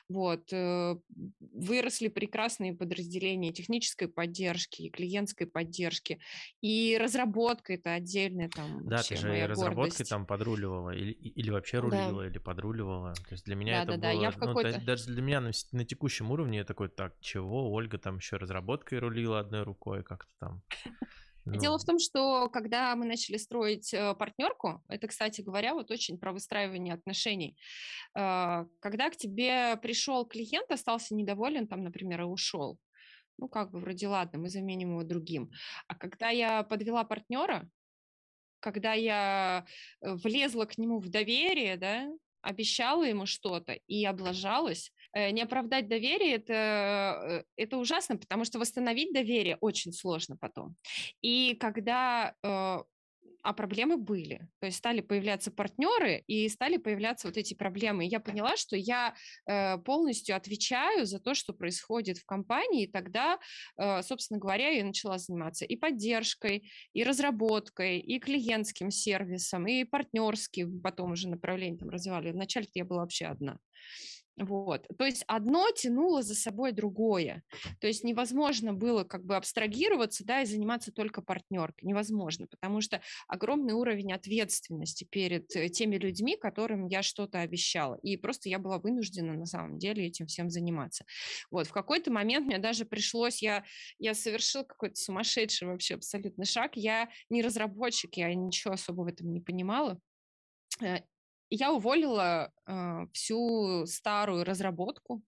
Вот. 0.09 0.53
Э, 0.53 0.97
выросли 1.41 2.09
прекрасные 2.09 2.75
подразделения 2.75 3.53
технической 3.53 4.09
поддержки 4.09 4.83
и 4.83 4.91
клиентской 4.91 5.47
поддержки, 5.47 6.21
и 6.61 6.97
разработка 7.01 7.75
это 7.75 7.95
отдельная 7.95 8.49
там 8.49 8.87
Да, 8.87 9.03
ты 9.03 9.17
же 9.17 9.39
и 9.39 9.43
разработкой 9.43 10.07
там 10.07 10.27
подруливала, 10.27 10.91
или, 10.91 11.13
или 11.13 11.51
вообще 11.51 11.79
рулила, 11.79 12.23
да. 12.23 12.29
или 12.29 12.39
подруливала. 12.39 13.15
То 13.15 13.33
есть 13.33 13.45
для 13.45 13.55
меня 13.55 13.77
да, 13.77 13.83
это 13.83 13.90
да. 13.97 13.97
Да, 13.97 14.11
я 14.11 14.31
в 14.31 14.37
какой-то... 14.37 14.79
Ну, 14.79 14.85
даже 14.85 15.07
для 15.07 15.23
меня 15.23 15.41
на, 15.41 15.51
на 15.73 15.85
текущем 15.85 16.31
уровне 16.31 16.59
я 16.59 16.65
такой, 16.65 16.89
так, 16.89 17.15
чего? 17.21 17.73
Ольга 17.73 17.99
там 17.99 18.17
еще 18.17 18.37
разработкой 18.37 18.99
рулила 18.99 19.41
одной 19.41 19.63
рукой 19.63 20.03
как-то 20.03 20.33
там. 20.39 20.63
Ну. 21.47 21.59
Дело 21.59 21.79
в 21.79 21.85
том, 21.85 21.99
что 21.99 22.51
когда 22.51 22.95
мы 22.95 23.07
начали 23.07 23.39
строить 23.39 23.95
э, 23.95 24.15
партнерку, 24.15 24.85
это, 24.89 25.09
кстати 25.09 25.41
говоря, 25.41 25.73
вот 25.73 25.91
очень 25.91 26.19
про 26.19 26.33
выстраивание 26.33 26.93
отношений. 26.93 27.57
Э, 28.15 28.67
когда 28.79 29.09
к 29.09 29.17
тебе 29.17 29.77
пришел 29.79 30.27
клиент, 30.27 30.71
остался 30.71 31.15
недоволен, 31.15 31.67
там, 31.67 31.83
например, 31.83 32.21
и 32.21 32.25
ушел, 32.25 32.79
ну, 33.39 33.49
как 33.49 33.71
бы 33.71 33.81
вроде 33.81 34.07
ладно, 34.07 34.39
мы 34.39 34.49
заменим 34.51 34.91
его 34.91 35.03
другим. 35.03 35.51
А 35.89 35.95
когда 35.95 36.29
я 36.29 36.63
подвела 36.63 37.05
партнера, 37.05 37.69
когда 38.61 38.93
я 38.93 39.65
э, 40.01 40.15
влезла 40.15 40.67
к 40.67 40.79
нему 40.79 41.01
в 41.01 41.09
доверие, 41.09 41.77
да, 41.77 42.07
обещала 42.43 43.05
ему 43.05 43.27
что-то 43.27 43.79
и 43.87 44.05
облажалась, 44.05 44.93
э, 45.13 45.31
не 45.31 45.43
оправдать 45.43 45.89
доверие 45.89 46.37
это, 46.37 47.45
э, 47.57 47.63
это 47.63 47.77
ужасно, 47.79 48.17
потому 48.17 48.45
что 48.45 48.59
восстановить 48.59 49.13
доверие 49.13 49.57
очень 49.61 49.93
сложно 49.93 50.37
потом. 50.37 50.77
И 51.23 51.55
когда 51.55 52.35
э, 52.43 52.79
а 53.43 53.53
проблемы 53.53 53.97
были. 53.97 54.49
То 54.61 54.67
есть 54.67 54.79
стали 54.79 55.01
появляться 55.01 55.51
партнеры 55.51 56.23
и 56.27 56.49
стали 56.49 56.77
появляться 56.77 57.29
вот 57.29 57.37
эти 57.37 57.55
проблемы. 57.55 58.05
И 58.07 58.09
я 58.09 58.21
поняла, 58.21 58.57
что 58.57 58.77
я 58.77 59.15
э, 59.47 59.79
полностью 59.79 60.37
отвечаю 60.37 61.07
за 61.07 61.21
то, 61.21 61.35
что 61.35 61.53
происходит 61.53 62.19
в 62.19 62.27
компании. 62.27 62.85
И 62.85 62.91
тогда, 62.91 63.39
э, 63.77 64.03
собственно 64.03 64.39
говоря, 64.39 64.69
я 64.69 64.85
начала 64.85 65.19
заниматься 65.19 65.65
и 65.65 65.77
поддержкой, 65.77 66.71
и 66.93 67.05
разработкой, 67.05 67.99
и 67.99 68.19
клиентским 68.19 68.91
сервисом, 68.91 69.67
и 69.67 69.85
партнерским 69.85 70.81
потом 70.81 71.13
уже 71.13 71.29
направлением 71.29 71.89
развивали. 71.89 72.33
Вначале 72.33 72.67
я 72.75 72.85
была 72.85 73.01
вообще 73.01 73.27
одна. 73.27 73.59
Вот. 74.41 74.87
То 74.99 75.05
есть 75.05 75.23
одно 75.27 75.71
тянуло 75.71 76.23
за 76.23 76.35
собой 76.35 76.73
другое. 76.73 77.43
То 77.79 77.87
есть 77.87 78.05
невозможно 78.05 78.73
было 78.73 79.05
как 79.05 79.25
бы 79.25 79.37
абстрагироваться, 79.37 80.25
да, 80.25 80.41
и 80.41 80.47
заниматься 80.47 80.93
только 80.93 81.21
партнеркой. 81.21 81.87
Невозможно, 81.87 82.47
потому 82.47 82.81
что 82.81 83.03
огромный 83.29 83.75
уровень 83.75 84.15
ответственности 84.15 85.05
перед 85.05 85.55
э, 85.55 85.69
теми 85.69 85.97
людьми, 85.97 86.39
которым 86.39 86.87
я 86.87 87.03
что-то 87.03 87.41
обещала. 87.41 87.97
И 88.03 88.17
просто 88.17 88.49
я 88.49 88.59
была 88.59 88.79
вынуждена 88.79 89.35
на 89.35 89.45
самом 89.45 89.79
деле 89.79 90.07
этим 90.07 90.27
всем 90.27 90.49
заниматься. 90.49 91.05
Вот. 91.51 91.67
В 91.67 91.73
какой-то 91.73 92.11
момент 92.11 92.47
мне 92.47 92.59
даже 92.59 92.87
пришлось, 92.87 93.43
я, 93.43 93.65
я 93.99 94.15
совершил 94.15 94.65
какой-то 94.65 94.97
сумасшедший 94.97 95.69
вообще 95.69 95.97
абсолютно 95.97 96.47
шаг. 96.47 96.77
Я 96.77 97.11
не 97.29 97.43
разработчик, 97.43 98.17
я 98.17 98.35
ничего 98.35 98.73
особо 98.73 99.03
в 99.03 99.07
этом 99.07 99.31
не 99.35 99.41
понимала 99.41 100.01
э, 100.83 101.01
я 101.51 101.73
уволила 101.73 102.53
э, 102.67 103.07
всю 103.13 103.85
старую 103.87 104.45
разработку, 104.45 105.23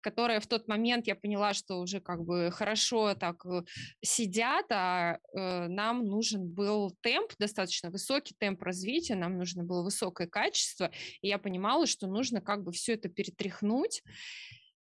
которая 0.00 0.40
в 0.40 0.46
тот 0.46 0.68
момент 0.68 1.06
я 1.06 1.14
поняла, 1.14 1.54
что 1.54 1.78
уже 1.78 2.00
как 2.00 2.24
бы 2.24 2.50
хорошо 2.50 3.14
так 3.14 3.46
э, 3.46 3.62
сидят, 4.02 4.66
а 4.70 5.18
э, 5.34 5.68
нам 5.68 6.04
нужен 6.04 6.48
был 6.48 6.96
темп, 7.00 7.32
достаточно 7.38 7.90
высокий 7.90 8.34
темп 8.38 8.62
развития, 8.62 9.14
нам 9.14 9.38
нужно 9.38 9.64
было 9.64 9.82
высокое 9.82 10.26
качество, 10.26 10.90
и 11.20 11.28
я 11.28 11.38
понимала, 11.38 11.86
что 11.86 12.06
нужно 12.06 12.40
как 12.40 12.64
бы 12.64 12.72
все 12.72 12.94
это 12.94 13.08
перетряхнуть. 13.08 14.02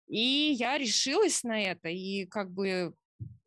И 0.09 0.55
я 0.57 0.79
решилась 0.79 1.43
на 1.43 1.61
это, 1.61 1.89
и 1.89 2.27
как 2.27 2.53
бы 2.53 2.95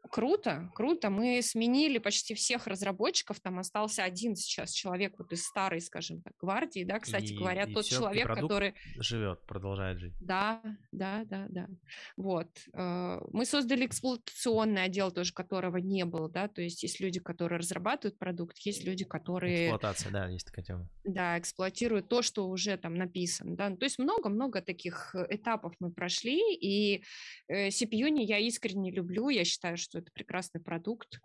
Круто, 0.09 0.71
круто. 0.73 1.09
Мы 1.09 1.41
сменили 1.43 1.99
почти 1.99 2.33
всех 2.33 2.67
разработчиков. 2.67 3.39
Там 3.39 3.59
остался 3.59 4.03
один 4.03 4.35
сейчас 4.35 4.71
человек 4.71 5.15
вот 5.19 5.31
из 5.31 5.43
старой, 5.45 5.81
скажем 5.81 6.21
так, 6.21 6.33
гвардии, 6.39 6.83
да, 6.83 6.99
кстати 6.99 7.33
и, 7.33 7.37
говоря, 7.37 7.63
и 7.63 7.73
тот 7.73 7.85
все, 7.85 7.97
человек, 7.97 8.27
который 8.27 8.73
живет, 8.97 9.45
продолжает 9.45 9.99
жить. 9.99 10.13
Да, 10.19 10.61
да, 10.91 11.23
да, 11.25 11.45
да. 11.49 11.67
Вот. 12.17 12.49
Э, 12.73 13.19
мы 13.31 13.45
создали 13.45 13.85
эксплуатационный 13.85 14.83
отдел 14.83 15.11
тоже, 15.11 15.33
которого 15.33 15.77
не 15.77 16.05
было, 16.05 16.29
да, 16.29 16.47
то 16.47 16.61
есть 16.61 16.81
есть 16.83 16.99
люди, 16.99 17.19
которые 17.19 17.59
разрабатывают 17.59 18.17
продукт, 18.17 18.57
есть 18.59 18.83
люди, 18.83 19.05
которые... 19.05 19.67
Эксплуатация, 19.67 20.11
да, 20.11 20.27
есть 20.27 20.45
такая 20.45 20.65
тема. 20.65 20.89
Да, 21.03 21.37
эксплуатируют 21.37 22.09
то, 22.09 22.21
что 22.21 22.47
уже 22.49 22.77
там 22.77 22.95
написано, 22.95 23.55
да. 23.55 23.75
То 23.75 23.85
есть 23.85 23.99
много-много 23.99 24.61
таких 24.61 25.15
этапов 25.29 25.75
мы 25.79 25.91
прошли, 25.91 26.55
и 26.55 27.03
э, 27.47 27.67
CPU 27.67 28.09
я 28.19 28.39
искренне 28.39 28.91
люблю, 28.91 29.29
я 29.29 29.45
считаю, 29.45 29.77
что 29.77 29.98
это 29.99 30.11
прекрасный 30.11 30.61
продукт. 30.61 31.19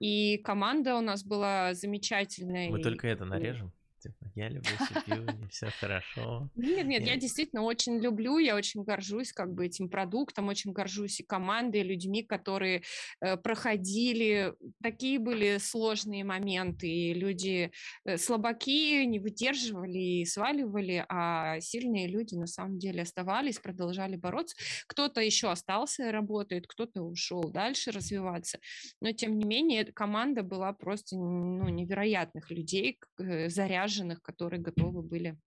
И 0.00 0.38
команда 0.38 0.96
у 0.96 1.00
нас 1.00 1.24
была 1.24 1.74
замечательная. 1.74 2.70
Мы 2.70 2.82
только 2.82 3.06
это 3.08 3.24
нарежем 3.24 3.72
типа, 4.04 4.30
я 4.34 4.48
люблю 4.48 4.70
CPU, 4.78 5.48
все 5.50 5.68
хорошо. 5.80 6.50
Нет, 6.56 6.86
нет, 6.86 7.06
я 7.06 7.16
действительно 7.16 7.62
очень 7.62 7.98
люблю, 7.98 8.38
я 8.38 8.54
очень 8.54 8.82
горжусь 8.82 9.32
как 9.32 9.52
бы 9.54 9.66
этим 9.66 9.88
продуктом, 9.88 10.48
очень 10.48 10.72
горжусь 10.72 11.20
и 11.20 11.22
командой, 11.24 11.80
и 11.80 11.84
людьми, 11.84 12.22
которые 12.22 12.82
э, 13.20 13.36
проходили, 13.36 14.54
такие 14.82 15.18
были 15.18 15.58
сложные 15.58 16.24
моменты, 16.24 16.88
и 16.88 17.14
люди 17.14 17.70
э, 18.04 18.16
слабаки 18.18 19.04
не 19.06 19.18
выдерживали 19.18 19.98
и 19.98 20.24
сваливали, 20.24 21.04
а 21.08 21.60
сильные 21.60 22.06
люди 22.06 22.34
на 22.34 22.46
самом 22.46 22.78
деле 22.78 23.02
оставались, 23.02 23.58
продолжали 23.58 24.16
бороться. 24.16 24.56
Кто-то 24.86 25.20
еще 25.20 25.50
остался, 25.50 26.12
работает, 26.12 26.66
кто-то 26.66 27.02
ушел 27.02 27.44
дальше 27.44 27.90
развиваться, 27.90 28.58
но 29.00 29.12
тем 29.12 29.38
не 29.38 29.44
менее 29.44 29.84
команда 29.84 30.42
была 30.42 30.72
просто 30.72 31.16
ну, 31.16 31.68
невероятных 31.68 32.50
людей, 32.50 32.98
э, 33.18 33.48
заряженных 33.48 33.93
заряженных, 33.94 34.22
которые 34.22 34.60
готовы 34.60 35.02
были 35.02 35.38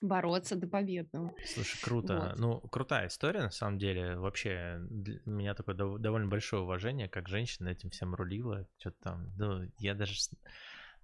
бороться 0.00 0.56
до 0.56 0.66
победного. 0.66 1.34
Слушай, 1.44 1.82
круто. 1.82 2.30
Вот. 2.30 2.38
Ну, 2.38 2.60
крутая 2.68 3.08
история, 3.08 3.40
на 3.40 3.50
самом 3.50 3.78
деле. 3.78 4.16
Вообще, 4.16 4.80
у 5.26 5.30
меня 5.30 5.54
такое 5.54 5.74
довольно 5.74 6.28
большое 6.28 6.62
уважение, 6.62 7.08
как 7.08 7.28
женщина 7.28 7.68
этим 7.68 7.90
всем 7.90 8.14
рулила. 8.14 8.66
Что-то 8.78 8.96
там, 9.02 9.32
ну, 9.36 9.70
я 9.78 9.94
даже, 9.94 10.14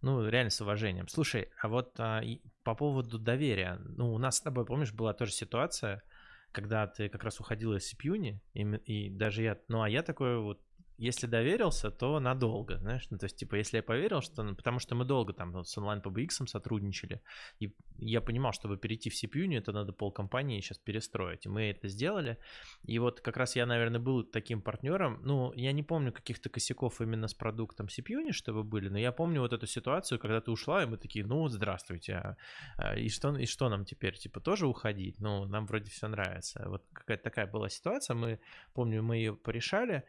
ну, 0.00 0.26
реально 0.26 0.50
с 0.50 0.60
уважением. 0.60 1.08
Слушай, 1.08 1.50
а 1.60 1.68
вот 1.68 1.92
а, 1.98 2.22
по 2.62 2.74
поводу 2.74 3.18
доверия. 3.18 3.78
Ну, 3.84 4.14
у 4.14 4.18
нас 4.18 4.36
с 4.36 4.40
тобой, 4.40 4.64
помнишь, 4.64 4.94
была 4.94 5.12
тоже 5.12 5.32
ситуация, 5.32 6.02
когда 6.52 6.86
ты 6.86 7.10
как 7.10 7.22
раз 7.22 7.38
уходила 7.38 7.76
из 7.76 7.86
Сипьюни, 7.86 8.40
и, 8.54 8.62
и 8.62 9.10
даже 9.10 9.42
я, 9.42 9.58
ну, 9.68 9.82
а 9.82 9.90
я 9.90 10.02
такой 10.02 10.38
вот 10.38 10.62
если 10.98 11.26
доверился, 11.26 11.90
то 11.90 12.20
надолго, 12.20 12.78
знаешь, 12.78 13.06
ну, 13.10 13.18
то 13.18 13.26
есть, 13.26 13.36
типа, 13.36 13.56
если 13.56 13.78
я 13.78 13.82
поверил, 13.82 14.22
что, 14.22 14.42
ну, 14.42 14.54
потому 14.54 14.78
что 14.78 14.94
мы 14.94 15.04
долго 15.04 15.32
там 15.32 15.52
вот, 15.52 15.68
с 15.68 15.78
онлайн 15.78 16.00
PBX 16.00 16.46
сотрудничали, 16.46 17.20
и 17.60 17.74
я 17.98 18.20
понимал, 18.20 18.52
чтобы 18.52 18.78
перейти 18.78 19.10
в 19.10 19.14
CPU, 19.14 19.56
это 19.56 19.72
надо 19.72 19.92
пол 19.92 20.12
компании 20.12 20.60
сейчас 20.60 20.78
перестроить, 20.78 21.46
и 21.46 21.48
мы 21.48 21.70
это 21.70 21.88
сделали, 21.88 22.38
и 22.84 22.98
вот 22.98 23.20
как 23.20 23.36
раз 23.36 23.56
я, 23.56 23.66
наверное, 23.66 24.00
был 24.00 24.24
таким 24.24 24.62
партнером, 24.62 25.20
ну, 25.22 25.52
я 25.54 25.72
не 25.72 25.82
помню 25.82 26.12
каких-то 26.12 26.48
косяков 26.48 27.00
именно 27.00 27.28
с 27.28 27.34
продуктом 27.34 27.86
CPU, 27.86 28.32
чтобы 28.32 28.64
были, 28.64 28.88
но 28.88 28.98
я 28.98 29.12
помню 29.12 29.40
вот 29.40 29.52
эту 29.52 29.66
ситуацию, 29.66 30.18
когда 30.18 30.40
ты 30.40 30.50
ушла, 30.50 30.82
и 30.82 30.86
мы 30.86 30.96
такие, 30.96 31.26
ну, 31.26 31.48
здравствуйте, 31.48 32.36
а, 32.76 32.96
и, 32.96 33.08
что, 33.08 33.36
и 33.36 33.46
что 33.46 33.68
нам 33.68 33.84
теперь, 33.84 34.16
типа, 34.16 34.40
тоже 34.40 34.66
уходить? 34.66 35.20
Ну, 35.20 35.44
нам 35.44 35.66
вроде 35.66 35.90
все 35.90 36.08
нравится. 36.08 36.64
Вот 36.68 36.84
какая-то 36.92 37.24
такая 37.24 37.46
была 37.46 37.68
ситуация, 37.68 38.14
мы, 38.16 38.40
помню, 38.72 39.02
мы 39.02 39.16
ее 39.16 39.34
порешали, 39.34 40.04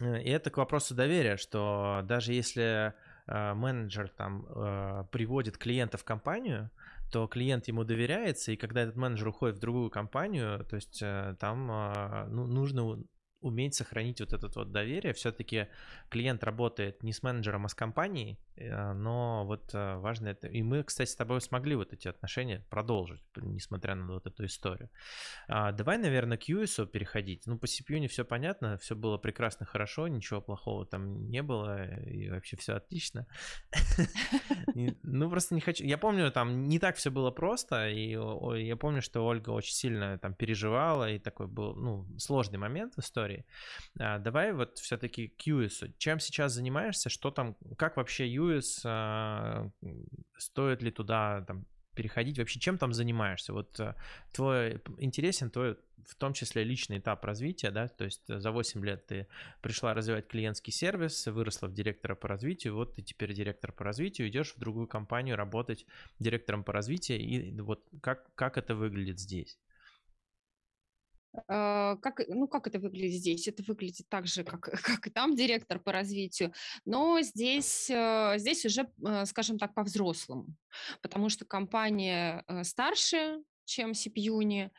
и 0.00 0.28
это 0.30 0.50
к 0.50 0.56
вопросу 0.56 0.94
доверия, 0.94 1.36
что 1.36 2.02
даже 2.04 2.32
если 2.32 2.94
э, 3.26 3.54
менеджер 3.54 4.08
там 4.08 4.46
э, 4.48 5.04
приводит 5.10 5.58
клиента 5.58 5.98
в 5.98 6.04
компанию, 6.04 6.70
то 7.10 7.26
клиент 7.28 7.68
ему 7.68 7.84
доверяется, 7.84 8.52
и 8.52 8.56
когда 8.56 8.82
этот 8.82 8.96
менеджер 8.96 9.28
уходит 9.28 9.56
в 9.56 9.60
другую 9.60 9.90
компанию, 9.90 10.64
то 10.64 10.74
есть 10.74 11.00
там 11.38 11.66
ну, 12.28 12.46
нужно 12.46 12.98
уметь 13.46 13.74
сохранить 13.74 14.20
вот 14.20 14.32
это 14.32 14.50
вот 14.54 14.72
доверие. 14.72 15.12
Все-таки 15.12 15.68
клиент 16.08 16.44
работает 16.44 17.02
не 17.02 17.12
с 17.12 17.22
менеджером, 17.22 17.66
а 17.66 17.68
с 17.68 17.74
компанией, 17.74 18.38
э, 18.56 18.92
но 18.92 19.44
вот 19.46 19.70
э, 19.74 19.96
важно 19.96 20.28
это. 20.28 20.48
И 20.48 20.62
мы, 20.62 20.82
кстати, 20.82 21.08
с 21.10 21.16
тобой 21.16 21.40
смогли 21.40 21.76
вот 21.76 21.92
эти 21.92 22.08
отношения 22.08 22.64
продолжить, 22.70 23.22
несмотря 23.36 23.94
на 23.94 24.14
вот 24.14 24.26
эту 24.26 24.44
историю. 24.44 24.90
А, 25.48 25.72
давай, 25.72 25.98
наверное, 25.98 26.38
к 26.38 26.48
UX 26.48 26.86
переходить. 26.86 27.46
Ну, 27.46 27.58
по 27.58 27.66
CPU 27.66 28.06
все 28.08 28.24
понятно, 28.24 28.76
все 28.78 28.94
было 28.94 29.18
прекрасно, 29.18 29.66
хорошо, 29.66 30.08
ничего 30.08 30.40
плохого 30.40 30.86
там 30.86 31.30
не 31.30 31.42
было, 31.42 31.86
и 32.04 32.30
вообще 32.30 32.56
все 32.56 32.74
отлично. 32.74 33.26
Ну, 35.02 35.30
просто 35.30 35.54
не 35.54 35.60
хочу. 35.60 35.84
Я 35.84 35.98
помню, 35.98 36.30
там 36.30 36.68
не 36.68 36.78
так 36.78 36.96
все 36.96 37.10
было 37.10 37.30
просто, 37.30 37.88
и 37.88 38.10
я 38.10 38.76
помню, 38.76 39.00
что 39.02 39.24
Ольга 39.24 39.50
очень 39.50 39.74
сильно 39.74 40.18
там 40.18 40.34
переживала, 40.34 41.10
и 41.10 41.18
такой 41.18 41.46
был, 41.46 41.74
ну, 41.74 42.06
сложный 42.18 42.58
момент 42.58 42.94
в 42.94 43.00
истории. 43.00 43.35
А, 43.98 44.18
давай 44.18 44.52
вот 44.52 44.78
все-таки 44.78 45.28
к 45.28 45.46
UX. 45.46 45.92
Чем 45.98 46.20
сейчас 46.20 46.52
занимаешься? 46.52 47.08
Что 47.08 47.30
там, 47.30 47.56
как 47.76 47.96
вообще 47.96 48.28
UX? 48.32 48.80
А, 48.84 49.70
стоит 50.36 50.82
ли 50.82 50.90
туда 50.90 51.44
там 51.46 51.66
переходить? 51.94 52.38
Вообще, 52.38 52.60
чем 52.60 52.78
там 52.78 52.92
занимаешься? 52.92 53.52
Вот 53.52 53.78
а, 53.80 53.96
твой 54.32 54.80
интересен 54.98 55.50
твой 55.50 55.76
в 56.06 56.14
том 56.14 56.32
числе 56.32 56.64
личный 56.64 56.98
этап 56.98 57.24
развития, 57.24 57.70
да, 57.70 57.88
то 57.88 58.04
есть 58.04 58.22
за 58.26 58.50
8 58.50 58.84
лет 58.84 59.06
ты 59.06 59.26
пришла 59.60 59.94
развивать 59.94 60.28
клиентский 60.28 60.72
сервис, 60.72 61.26
выросла 61.26 61.66
в 61.66 61.74
директора 61.74 62.14
по 62.14 62.28
развитию, 62.28 62.74
вот 62.74 62.94
ты 62.94 63.02
теперь 63.02 63.34
директор 63.34 63.72
по 63.72 63.84
развитию, 63.84 64.28
идешь 64.28 64.54
в 64.54 64.58
другую 64.58 64.86
компанию 64.86 65.36
работать 65.36 65.86
директором 66.18 66.64
по 66.64 66.72
развитию, 66.72 67.18
и 67.18 67.60
вот 67.60 67.84
как, 68.00 68.34
как 68.34 68.56
это 68.56 68.74
выглядит 68.74 69.18
здесь? 69.18 69.58
А, 71.48 71.96
как, 71.96 72.20
ну, 72.28 72.48
как 72.48 72.66
это 72.66 72.78
выглядит 72.78 73.20
здесь? 73.20 73.48
Это 73.48 73.62
выглядит 73.62 74.06
так 74.08 74.26
же, 74.26 74.44
как, 74.44 74.60
как 74.82 75.06
и 75.06 75.10
там 75.10 75.34
директор 75.34 75.78
по 75.78 75.92
развитию, 75.92 76.52
но 76.84 77.20
здесь, 77.20 77.90
э, 77.90 78.34
здесь 78.38 78.64
уже, 78.64 78.88
э, 79.06 79.24
скажем 79.26 79.58
так, 79.58 79.74
по-взрослому, 79.74 80.46
потому 81.02 81.28
что 81.28 81.44
компания 81.44 82.44
э, 82.46 82.64
старше, 82.64 83.38
чем 83.64 83.94
Сипьюни. 83.94 84.70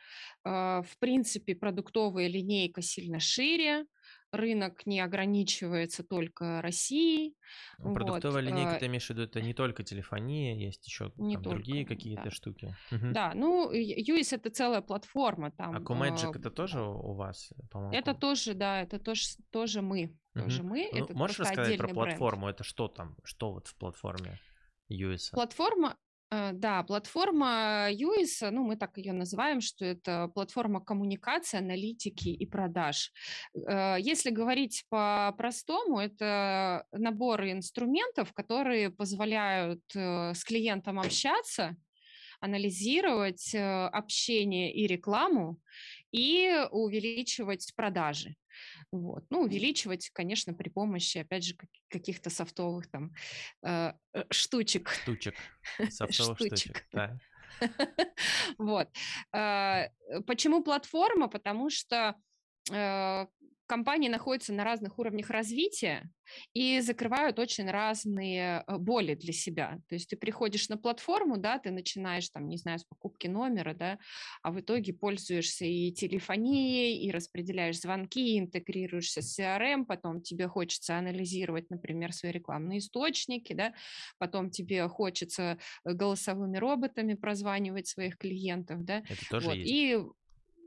В 0.44 0.96
принципе, 0.98 1.54
продуктовая 1.54 2.26
линейка 2.26 2.80
сильно 2.80 3.20
шире, 3.20 3.84
рынок 4.32 4.86
не 4.86 5.00
ограничивается 5.00 6.04
только 6.04 6.60
Россией. 6.62 7.36
Ну, 7.78 7.94
продуктовая 7.94 8.42
вот. 8.42 8.50
линейка, 8.50 8.78
ты 8.78 8.86
имеешь 8.86 9.06
в 9.06 9.10
виду, 9.10 9.22
это 9.22 9.40
не 9.40 9.54
только 9.54 9.82
телефония, 9.82 10.54
есть 10.54 10.86
еще 10.86 11.12
не 11.16 11.34
там, 11.34 11.44
только, 11.44 11.56
другие 11.56 11.86
какие-то 11.86 12.24
да. 12.24 12.30
штуки. 12.30 12.76
Да, 12.90 13.32
ну, 13.34 13.72
UIS 13.72 14.36
это 14.36 14.50
целая 14.50 14.80
платформа. 14.80 15.50
Там, 15.52 15.76
а 15.76 15.80
Comagic 15.80 16.34
э, 16.34 16.38
это 16.38 16.50
тоже 16.50 16.80
у 16.80 17.14
вас, 17.14 17.52
по-моему? 17.70 17.94
Это 17.94 18.14
тоже, 18.14 18.54
да, 18.54 18.82
это 18.82 18.98
тоже, 18.98 19.22
тоже 19.50 19.82
мы. 19.82 20.16
Тоже 20.34 20.62
мы. 20.62 20.88
Ну, 20.92 21.04
это 21.04 21.14
можешь 21.14 21.38
рассказать 21.38 21.78
про 21.78 21.88
платформу? 21.88 22.42
Бренд. 22.42 22.56
Это 22.56 22.64
что 22.64 22.88
там? 22.88 23.16
Что 23.24 23.52
вот 23.52 23.66
в 23.66 23.76
платформе 23.76 24.38
UIS? 24.90 25.30
Платформа 25.32 25.96
да, 26.30 26.82
платформа 26.82 27.88
UIS, 27.90 28.50
ну, 28.50 28.64
мы 28.64 28.76
так 28.76 28.98
ее 28.98 29.12
называем, 29.12 29.60
что 29.60 29.84
это 29.84 30.28
платформа 30.34 30.80
коммуникации, 30.80 31.58
аналитики 31.58 32.28
и 32.28 32.46
продаж. 32.46 33.12
Э, 33.66 33.96
если 33.98 34.30
говорить 34.30 34.84
по-простому, 34.90 36.00
это 36.00 36.84
набор 36.92 37.44
инструментов, 37.44 38.32
которые 38.34 38.90
позволяют 38.90 39.82
э, 39.94 40.34
с 40.34 40.44
клиентом 40.44 41.00
общаться, 41.00 41.76
анализировать 42.40 43.52
общение 43.52 44.72
и 44.72 44.86
рекламу 44.86 45.58
и 46.12 46.54
увеличивать 46.70 47.72
продажи. 47.74 48.36
Вот. 48.92 49.24
Ну, 49.30 49.42
увеличивать, 49.42 50.10
конечно, 50.10 50.54
при 50.54 50.68
помощи, 50.68 51.18
опять 51.18 51.44
же, 51.44 51.56
каких-то 51.88 52.30
софтовых 52.30 52.90
там 52.90 53.12
э, 53.62 53.92
э 54.14 54.24
штучек. 54.30 54.90
Штучек. 54.90 55.34
Софтовых 55.90 56.38
штучек. 56.38 56.84
Да. 56.92 57.18
Вот. 58.58 58.88
Э, 59.34 59.88
почему 60.26 60.62
платформа? 60.62 61.28
Потому 61.28 61.70
что 61.70 62.14
э, 62.70 63.26
компании 63.68 64.08
находятся 64.08 64.52
на 64.52 64.64
разных 64.64 64.98
уровнях 64.98 65.30
развития 65.30 66.10
и 66.52 66.80
закрывают 66.80 67.38
очень 67.38 67.70
разные 67.70 68.64
э, 68.66 68.78
боли 68.78 69.14
для 69.14 69.32
себя. 69.32 69.78
То 69.88 69.94
есть 69.94 70.10
ты 70.10 70.16
приходишь 70.16 70.68
на 70.68 70.76
платформу, 70.76 71.36
да, 71.36 71.58
ты 71.58 71.70
начинаешь 71.70 72.28
там, 72.30 72.48
не 72.48 72.56
знаю, 72.56 72.78
с 72.78 72.84
покупки 72.84 73.28
номера, 73.28 73.74
да, 73.74 73.98
а 74.42 74.50
в 74.50 74.60
итоге 74.60 74.92
пользуешься 74.92 75.64
и 75.64 75.92
телефонией, 75.92 76.98
и 77.06 77.10
распределяешь 77.10 77.80
звонки, 77.80 78.38
интегрируешься 78.38 79.22
с 79.22 79.38
CRM, 79.38 79.84
потом 79.84 80.20
тебе 80.20 80.48
хочется 80.48 80.98
анализировать, 80.98 81.70
например, 81.70 82.12
свои 82.12 82.32
рекламные 82.32 82.80
источники, 82.80 83.52
да, 83.52 83.74
потом 84.18 84.50
тебе 84.50 84.88
хочется 84.88 85.58
э, 85.84 85.92
голосовыми 85.92 86.58
роботами 86.58 87.14
прозванивать 87.14 87.86
своих 87.86 88.18
клиентов, 88.18 88.84
да. 88.84 88.98
Это 89.08 89.28
тоже 89.30 89.46
вот. 89.46 89.54
есть. 89.54 89.70
И 89.70 89.98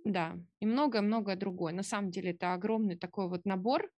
да, 0.04 0.38
и 0.60 0.66
многое-многое 0.66 1.36
другое. 1.36 1.74
На 1.74 1.84
самом 1.84 2.12
деле 2.12 2.32
это 2.32 2.54
огромный 2.54 2.96
такой 2.96 3.28
вот 3.28 3.46
набор 3.46 3.90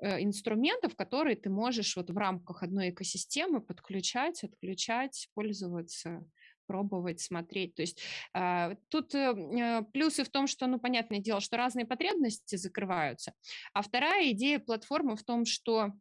э, 0.00 0.22
инструментов, 0.22 0.96
которые 0.96 1.36
ты 1.36 1.50
можешь 1.50 1.96
вот 1.96 2.10
в 2.10 2.16
рамках 2.16 2.62
одной 2.62 2.90
экосистемы 2.90 3.60
подключать, 3.60 4.42
отключать, 4.44 5.28
пользоваться 5.34 6.24
пробовать, 6.66 7.20
смотреть. 7.20 7.74
То 7.74 7.82
есть 7.82 8.00
э, 8.34 8.76
тут 8.88 9.14
э, 9.14 9.82
плюсы 9.92 10.24
в 10.24 10.30
том, 10.30 10.46
что, 10.46 10.66
ну, 10.66 10.78
понятное 10.78 11.18
дело, 11.18 11.40
что 11.40 11.56
разные 11.56 11.86
потребности 11.86 12.56
закрываются. 12.56 13.32
А 13.74 13.82
вторая 13.82 14.30
идея 14.30 14.58
платформы 14.58 15.16
в 15.16 15.24
том, 15.24 15.44
что 15.44 15.92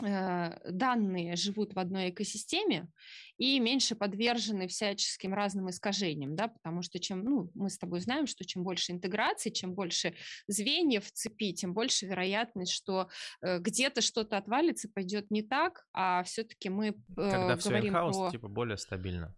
данные 0.00 1.36
живут 1.36 1.74
в 1.74 1.78
одной 1.78 2.10
экосистеме 2.10 2.88
и 3.36 3.60
меньше 3.60 3.94
подвержены 3.94 4.66
всяческим 4.66 5.32
разным 5.32 5.70
искажениям, 5.70 6.34
да, 6.34 6.48
потому 6.48 6.82
что 6.82 6.98
чем, 6.98 7.22
ну, 7.22 7.50
мы 7.54 7.70
с 7.70 7.78
тобой 7.78 8.00
знаем, 8.00 8.26
что 8.26 8.44
чем 8.44 8.64
больше 8.64 8.92
интеграции, 8.92 9.50
чем 9.50 9.74
больше 9.74 10.14
звеньев 10.46 11.06
в 11.06 11.12
цепи, 11.12 11.52
тем 11.52 11.72
больше 11.72 12.06
вероятность, 12.06 12.72
что 12.72 13.08
э, 13.40 13.58
где-то 13.58 14.00
что-то 14.00 14.36
отвалится, 14.36 14.88
пойдет 14.88 15.30
не 15.30 15.42
так, 15.42 15.86
а 15.92 16.22
все-таки 16.24 16.68
мы 16.68 16.88
э, 16.88 16.94
Когда 17.14 17.56
говорим 17.56 17.94
все 17.94 18.20
про... 18.20 18.30
типа 18.30 18.48
более 18.48 18.76
стабильно. 18.76 19.34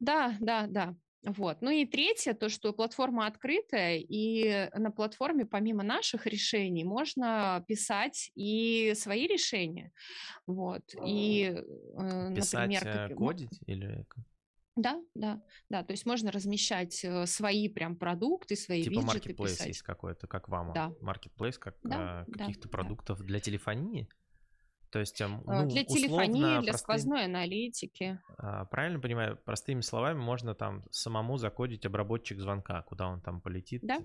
Да, 0.00 0.36
да, 0.40 0.66
да. 0.66 0.96
Вот. 1.24 1.62
Ну 1.62 1.70
и 1.70 1.86
третье, 1.86 2.34
то, 2.34 2.48
что 2.48 2.72
платформа 2.72 3.26
открытая, 3.26 3.98
и 3.98 4.68
на 4.74 4.90
платформе 4.90 5.46
помимо 5.46 5.82
наших 5.82 6.26
решений 6.26 6.84
можно 6.84 7.64
писать 7.66 8.30
и 8.34 8.92
свои 8.94 9.26
решения. 9.26 9.92
Вот. 10.46 10.82
И, 11.06 11.54
э, 11.98 12.34
Писать, 12.34 12.68
например, 12.68 12.82
как... 12.82 13.10
Э, 13.10 13.14
кодить 13.14 13.60
или... 13.66 14.06
Да, 14.76 15.00
да, 15.14 15.40
да. 15.70 15.84
То 15.84 15.92
есть 15.92 16.04
можно 16.04 16.32
размещать 16.32 17.04
э, 17.04 17.26
свои 17.26 17.68
прям 17.68 17.96
продукты, 17.96 18.56
свои 18.56 18.82
типа 18.82 18.94
виджеты 18.94 19.06
маркетплейс 19.06 19.52
писать. 19.52 19.66
есть 19.68 19.82
какой-то, 19.82 20.26
как 20.26 20.48
вам? 20.48 20.72
Да. 20.74 20.92
Маркетплейс 21.00 21.58
как 21.58 21.76
да, 21.82 22.26
каких-то 22.32 22.68
да, 22.68 22.70
продуктов 22.70 23.18
да. 23.20 23.24
для 23.24 23.40
телефонии? 23.40 24.08
То 24.94 25.00
есть, 25.00 25.20
ну, 25.20 25.68
для 25.68 25.84
телефонии, 25.84 26.60
для 26.60 26.70
простым, 26.70 26.78
сквозной 26.78 27.24
аналитики. 27.24 28.20
А, 28.38 28.64
правильно 28.66 29.00
понимаю, 29.00 29.36
простыми 29.44 29.80
словами 29.80 30.20
можно 30.20 30.54
там 30.54 30.84
самому 30.92 31.36
закодить 31.36 31.84
обработчик 31.84 32.38
звонка, 32.38 32.80
куда 32.82 33.08
он 33.08 33.20
там 33.20 33.40
полетит. 33.40 33.80
Да. 33.82 33.98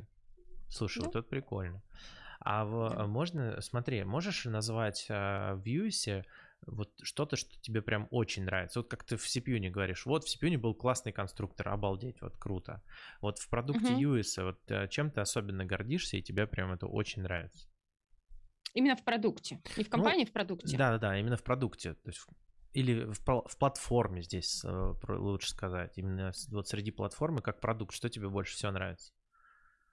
Слушай, 0.67 1.01
да. 1.01 1.05
вот 1.05 1.15
это 1.17 1.29
прикольно. 1.29 1.83
А 2.39 2.65
в, 2.65 2.89
да. 2.89 3.05
можно, 3.05 3.61
смотри, 3.61 4.03
можешь 4.03 4.45
назвать 4.45 5.05
а, 5.11 5.53
в 5.57 5.61
Vue 5.61 6.23
вот 6.65 6.89
что-то, 7.03 7.35
что 7.35 7.61
тебе 7.61 7.83
прям 7.83 8.07
очень 8.09 8.45
нравится. 8.45 8.79
Вот 8.79 8.89
как 8.89 9.03
ты 9.03 9.15
в 9.15 9.27
CPU 9.27 9.59
не 9.59 9.69
говоришь, 9.69 10.07
вот 10.07 10.23
в 10.23 10.27
CPU 10.27 10.57
был 10.57 10.73
классный 10.73 11.11
конструктор, 11.11 11.69
обалдеть, 11.69 12.19
вот 12.21 12.35
круто. 12.37 12.81
Вот 13.21 13.37
в 13.37 13.47
продукте 13.47 13.93
uh-huh. 13.93 14.17
UIS, 14.17 14.43
вот 14.43 14.59
э, 14.71 14.87
чем 14.87 15.11
ты 15.11 15.21
особенно 15.21 15.65
гордишься 15.65 16.17
и 16.17 16.23
тебе 16.23 16.47
прям 16.47 16.71
это 16.71 16.87
очень 16.87 17.21
нравится? 17.21 17.67
Именно 18.73 18.95
в 18.95 19.03
продукте. 19.03 19.61
Не 19.77 19.83
в 19.83 19.87
ну, 19.87 19.91
компании, 19.91 20.23
ну, 20.23 20.29
в 20.29 20.33
продукте. 20.33 20.77
Да, 20.77 20.91
да, 20.91 20.97
да, 20.97 21.19
именно 21.19 21.37
в 21.37 21.43
продукте. 21.43 21.93
То 21.93 22.09
есть 22.09 22.21
или 22.73 23.03
в, 23.03 23.19
в 23.25 23.57
платформе 23.57 24.21
здесь 24.21 24.63
э, 24.63 24.93
лучше 25.07 25.49
сказать. 25.49 25.97
Именно 25.97 26.31
вот 26.49 26.67
среди 26.67 26.91
платформы 26.91 27.41
как 27.41 27.59
продукт, 27.59 27.95
что 27.95 28.09
тебе 28.09 28.29
больше 28.29 28.55
всего 28.55 28.71
нравится? 28.71 29.11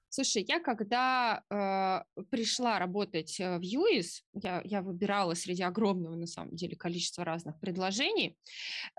Слушай, 0.09 0.45
я 0.47 0.61
когда 0.61 1.43
э, 1.51 2.23
пришла 2.31 2.79
работать 2.79 3.41
э, 3.41 3.59
в 3.59 3.63
UIS, 3.63 4.23
я, 4.35 4.63
я 4.65 4.83
выбирала 4.83 5.35
среди 5.35 5.63
огромного, 5.63 6.15
на 6.15 6.27
самом 6.27 6.55
деле, 6.55 6.77
количества 6.77 7.25
разных 7.25 7.59
предложений, 7.61 8.39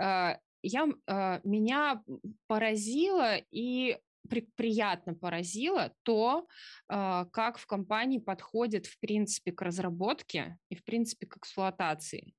э, 0.02 0.38
я, 0.64 0.88
э, 1.08 1.40
меня 1.44 2.04
поразило 2.48 3.38
и 3.52 3.98
при, 4.28 4.42
приятно 4.56 5.14
поразило 5.14 5.94
то, 6.04 6.48
э, 6.90 7.26
как 7.32 7.58
в 7.58 7.66
компании 7.66 8.20
подходит, 8.20 8.86
в 8.86 9.00
принципе, 9.00 9.52
к 9.52 9.62
разработке 9.62 10.58
и, 10.70 10.76
в 10.76 10.84
принципе, 10.84 11.28
к 11.28 11.38
эксплуатации. 11.38 12.34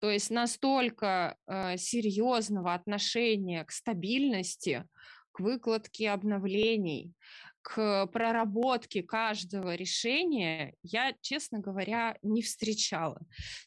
То 0.00 0.10
есть 0.10 0.30
настолько 0.30 1.36
э, 1.46 1.76
серьезного 1.76 2.74
отношения 2.74 3.64
к 3.64 3.70
стабильности, 3.70 4.86
к 5.32 5.40
выкладке 5.40 6.10
обновлений, 6.10 7.12
к 7.64 8.06
проработке 8.08 9.02
каждого 9.02 9.74
решения 9.74 10.74
я, 10.82 11.14
честно 11.22 11.60
говоря, 11.60 12.18
не 12.22 12.42
встречала. 12.42 13.22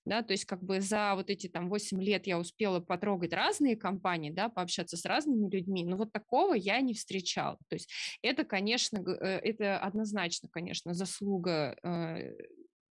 Да, 0.05 0.21
то 0.21 0.33
есть 0.33 0.45
как 0.45 0.63
бы 0.63 0.81
за 0.81 1.13
вот 1.15 1.31
эти 1.31 1.47
там 1.47 1.67
8 1.67 1.99
лет 2.03 2.27
я 2.27 2.37
успела 2.37 2.79
потрогать 2.79 3.33
разные 3.33 3.75
компании, 3.75 4.29
да, 4.29 4.49
пообщаться 4.49 4.97
с 4.97 5.05
разными 5.05 5.49
людьми, 5.49 5.83
но 5.83 5.97
вот 5.97 6.11
такого 6.11 6.53
я 6.53 6.79
не 6.81 6.93
встречала. 6.93 7.57
То 7.69 7.75
есть 7.75 7.89
это, 8.21 8.43
конечно, 8.45 8.99
э, 8.99 9.39
это 9.39 9.79
однозначно, 9.79 10.47
конечно, 10.47 10.93
заслуга 10.93 11.75
э, 11.81 12.35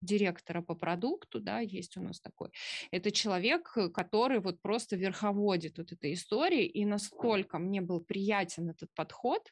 директора 0.02 0.60
по 0.60 0.74
продукту, 0.74 1.40
да, 1.40 1.60
есть 1.60 1.96
у 1.96 2.02
нас 2.02 2.20
такой. 2.20 2.50
Это 2.90 3.10
человек, 3.10 3.74
который 3.94 4.40
вот 4.40 4.60
просто 4.60 4.96
верховодит 4.96 5.78
вот 5.78 5.92
этой 5.92 6.12
историей, 6.12 6.66
и 6.66 6.84
настолько 6.84 7.58
мне 7.58 7.80
был 7.80 8.00
приятен 8.00 8.68
этот 8.68 8.90
подход, 8.94 9.50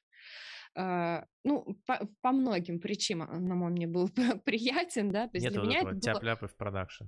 ну, 0.74 1.78
по, 1.86 2.08
по 2.20 2.32
многим 2.32 2.80
причинам 2.80 3.62
он 3.62 3.72
мне 3.72 3.86
был 3.86 4.08
приятен, 4.44 5.10
да, 5.10 5.28
то 5.28 5.36
есть 5.36 5.44
Нет 5.44 5.52
для 5.52 5.60
вот 5.62 5.68
меня 5.68 5.80
это 5.80 5.90
было... 6.40 6.48
в 6.48 6.56
продакшн. 6.56 7.04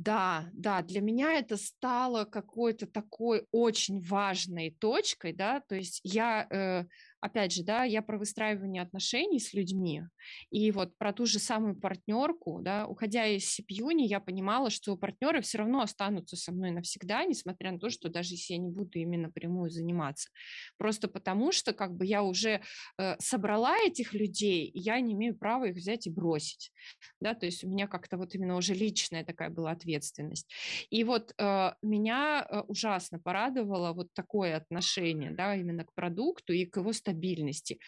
Да, 0.00 0.48
да, 0.54 0.80
для 0.80 1.02
меня 1.02 1.34
это 1.34 1.58
стало 1.58 2.24
какой-то 2.24 2.86
такой 2.86 3.46
очень 3.52 4.00
важной 4.00 4.70
точкой, 4.80 5.34
да, 5.34 5.60
то 5.60 5.74
есть 5.74 6.00
я 6.04 6.46
э, 6.50 6.86
опять 7.20 7.52
же, 7.52 7.64
да, 7.64 7.84
я 7.84 8.02
про 8.02 8.18
выстраивание 8.18 8.82
отношений 8.82 9.40
с 9.40 9.52
людьми, 9.52 10.02
и 10.50 10.70
вот 10.70 10.96
про 10.98 11.12
ту 11.12 11.26
же 11.26 11.38
самую 11.38 11.76
партнерку, 11.76 12.60
да, 12.62 12.86
уходя 12.86 13.26
из 13.26 13.58
CPU, 13.58 13.90
я 13.92 14.20
понимала, 14.20 14.70
что 14.70 14.96
партнеры 14.96 15.40
все 15.42 15.58
равно 15.58 15.80
останутся 15.80 16.36
со 16.36 16.52
мной 16.52 16.70
навсегда, 16.70 17.24
несмотря 17.24 17.72
на 17.72 17.78
то, 17.78 17.90
что 17.90 18.08
даже 18.08 18.34
если 18.34 18.54
я 18.54 18.58
не 18.58 18.70
буду 18.70 18.98
ими 18.98 19.16
напрямую 19.16 19.70
заниматься. 19.70 20.30
Просто 20.78 21.08
потому 21.08 21.52
что 21.52 21.72
как 21.72 21.96
бы 21.96 22.06
я 22.06 22.22
уже 22.22 22.62
э, 22.98 23.16
собрала 23.18 23.76
этих 23.78 24.14
людей, 24.14 24.66
и 24.66 24.78
я 24.78 25.00
не 25.00 25.14
имею 25.14 25.36
права 25.36 25.66
их 25.68 25.76
взять 25.76 26.06
и 26.06 26.10
бросить, 26.10 26.72
да, 27.20 27.34
то 27.34 27.46
есть 27.46 27.64
у 27.64 27.68
меня 27.68 27.86
как-то 27.86 28.16
вот 28.16 28.34
именно 28.34 28.56
уже 28.56 28.74
личная 28.74 29.24
такая 29.24 29.50
была 29.50 29.72
ответственность. 29.72 30.50
И 30.90 31.04
вот 31.04 31.32
э, 31.38 31.72
меня 31.82 32.46
э, 32.48 32.60
ужасно 32.68 33.18
порадовало 33.18 33.92
вот 33.92 34.12
такое 34.14 34.56
отношение, 34.56 35.30
да, 35.30 35.56
именно 35.56 35.84
к 35.84 35.94
продукту 35.94 36.52
и 36.52 36.66
к 36.66 36.76
его 36.76 36.92
стабильности, 37.10 37.78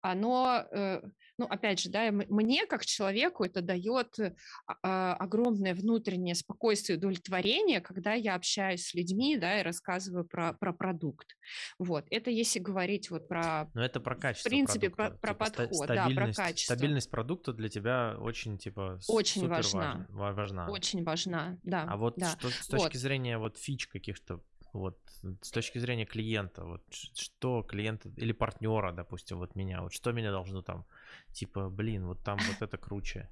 оно, 0.00 0.64
э, 0.70 1.02
ну, 1.38 1.46
опять 1.46 1.80
же, 1.80 1.90
да, 1.90 2.10
мне 2.10 2.66
как 2.66 2.86
человеку 2.86 3.44
это 3.44 3.60
дает 3.60 4.18
э, 4.18 4.34
а, 4.82 5.14
огромное 5.14 5.74
внутреннее 5.74 6.34
спокойствие 6.34 6.96
и 6.96 6.98
удовлетворение, 6.98 7.80
когда 7.80 8.12
я 8.12 8.34
общаюсь 8.34 8.86
с 8.86 8.94
людьми, 8.94 9.36
да, 9.36 9.60
и 9.60 9.62
рассказываю 9.62 10.24
про, 10.24 10.52
про 10.52 10.72
продукт. 10.72 11.36
Вот, 11.78 12.06
это 12.10 12.30
если 12.30 12.60
говорить 12.60 13.10
вот 13.10 13.28
про... 13.28 13.68
Но 13.74 13.84
это 13.84 14.00
про 14.00 14.14
качество 14.14 14.48
В 14.48 14.50
принципе, 14.50 14.90
продукта. 14.90 15.20
про, 15.20 15.34
про 15.34 15.46
типа, 15.46 15.62
подход, 15.62 15.88
да, 15.88 16.08
про 16.14 16.32
качество. 16.32 16.74
Стабильность 16.74 17.10
продукта 17.10 17.52
для 17.52 17.68
тебя 17.68 18.16
очень, 18.20 18.58
типа, 18.58 19.00
очень 19.08 19.48
важна. 19.48 20.06
важна. 20.10 20.68
Очень 20.68 21.02
важна, 21.02 21.58
да. 21.62 21.86
А 21.88 21.96
вот 21.96 22.14
да. 22.16 22.30
что 22.38 22.50
с 22.50 22.68
точки 22.68 22.94
вот. 22.94 22.94
зрения 22.94 23.38
вот 23.38 23.58
фич 23.58 23.88
каких-то 23.88 24.40
вот 24.76 24.98
с 25.42 25.50
точки 25.50 25.78
зрения 25.78 26.06
клиента, 26.06 26.64
вот 26.64 26.82
что 26.92 27.62
клиента 27.62 28.08
или 28.16 28.32
партнера, 28.32 28.92
допустим, 28.92 29.38
вот 29.38 29.54
меня, 29.54 29.82
вот 29.82 29.92
что 29.92 30.12
меня 30.12 30.30
должно 30.30 30.62
там, 30.62 30.84
типа, 31.32 31.68
блин, 31.68 32.06
вот 32.06 32.22
там 32.24 32.38
вот 32.38 32.62
это 32.62 32.78
круче. 32.78 33.28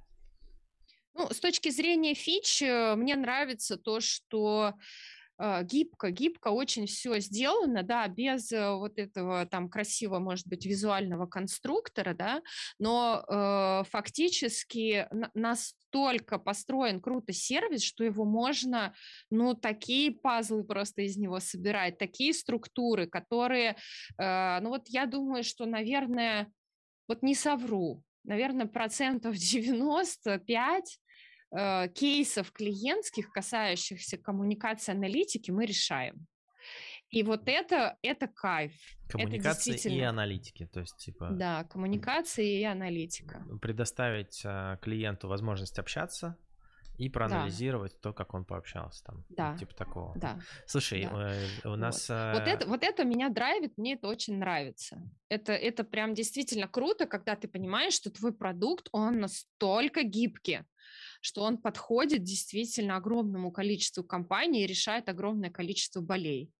Ну, 1.13 1.29
с 1.31 1.39
точки 1.39 1.69
зрения 1.69 2.13
фич, 2.13 2.61
э, 2.61 2.95
мне 2.95 3.15
нравится 3.15 3.77
то, 3.77 4.01
что 4.01 4.73
гибко, 5.39 6.11
гибко 6.11 6.49
очень 6.49 6.87
все 6.87 7.19
сделано, 7.19 7.83
да, 7.83 8.07
без 8.07 8.51
э, 8.51 8.73
вот 8.75 8.97
этого 8.97 9.45
там 9.45 9.69
красивого, 9.69 10.19
может 10.19 10.47
быть, 10.47 10.65
визуального 10.65 11.25
конструктора, 11.25 12.13
да, 12.13 12.41
но 12.79 13.23
э, 13.27 13.83
фактически 13.89 15.07
настолько 15.33 16.39
построен 16.39 17.01
круто 17.01 17.33
сервис, 17.33 17.83
что 17.83 18.03
его 18.03 18.25
можно, 18.25 18.93
ну, 19.29 19.55
такие 19.55 20.11
пазлы 20.11 20.63
просто 20.63 21.01
из 21.01 21.17
него 21.17 21.39
собирать, 21.39 21.97
такие 21.97 22.33
структуры, 22.33 23.07
которые, 23.07 23.75
э, 24.17 24.59
ну, 24.61 24.69
вот 24.69 24.87
я 24.87 25.05
думаю, 25.05 25.43
что, 25.43 25.65
наверное, 25.65 26.51
вот 27.07 27.23
не 27.23 27.35
совру, 27.35 28.03
наверное, 28.23 28.67
процентов 28.67 29.35
95 29.35 30.99
э, 31.55 31.87
кейсов 31.89 32.51
клиентских, 32.51 33.31
касающихся 33.31 34.17
коммуникации 34.17 34.91
аналитики, 34.91 35.51
мы 35.51 35.65
решаем. 35.65 36.27
И 37.09 37.23
вот 37.23 37.43
это, 37.47 37.97
это 38.01 38.27
кайф. 38.27 38.73
Коммуникации 39.07 39.75
это 39.75 39.89
и 39.89 40.01
аналитики, 40.01 40.65
то 40.65 40.81
есть 40.81 40.97
типа... 40.97 41.29
Да, 41.31 41.63
коммуникации 41.65 42.59
и 42.59 42.63
аналитика. 42.63 43.45
Предоставить 43.61 44.41
э, 44.43 44.77
клиенту 44.81 45.27
возможность 45.27 45.79
общаться, 45.79 46.37
и 46.97 47.09
проанализировать 47.09 47.93
да. 47.93 47.97
то, 48.01 48.13
как 48.13 48.33
он 48.33 48.45
пообщался 48.45 49.03
там. 49.03 49.25
Да. 49.29 49.57
Типа 49.57 49.75
такого. 49.75 50.13
Да. 50.17 50.39
Слушай, 50.65 51.03
да. 51.03 51.33
Э, 51.33 51.67
у 51.67 51.75
нас... 51.75 52.09
Вот. 52.09 52.39
Вот, 52.39 52.47
это, 52.47 52.67
вот 52.67 52.83
это 52.83 53.03
меня 53.03 53.29
драйвит, 53.29 53.77
мне 53.77 53.95
это 53.95 54.07
очень 54.07 54.37
нравится. 54.37 55.01
Это, 55.29 55.53
это 55.53 55.83
прям 55.83 56.13
действительно 56.13 56.67
круто, 56.67 57.05
когда 57.05 57.35
ты 57.35 57.47
понимаешь, 57.47 57.93
что 57.93 58.09
твой 58.11 58.33
продукт, 58.33 58.87
он 58.91 59.19
настолько 59.19 60.03
гибкий, 60.03 60.61
что 61.25 61.41
он 61.41 61.57
подходит 61.57 62.23
действительно 62.23 62.97
огромному 62.97 63.51
количеству 63.51 64.03
компаний 64.03 64.63
и 64.63 64.67
решает 64.67 65.09
огромное 65.09 65.49
количество 65.49 65.99
болей. 65.99 66.53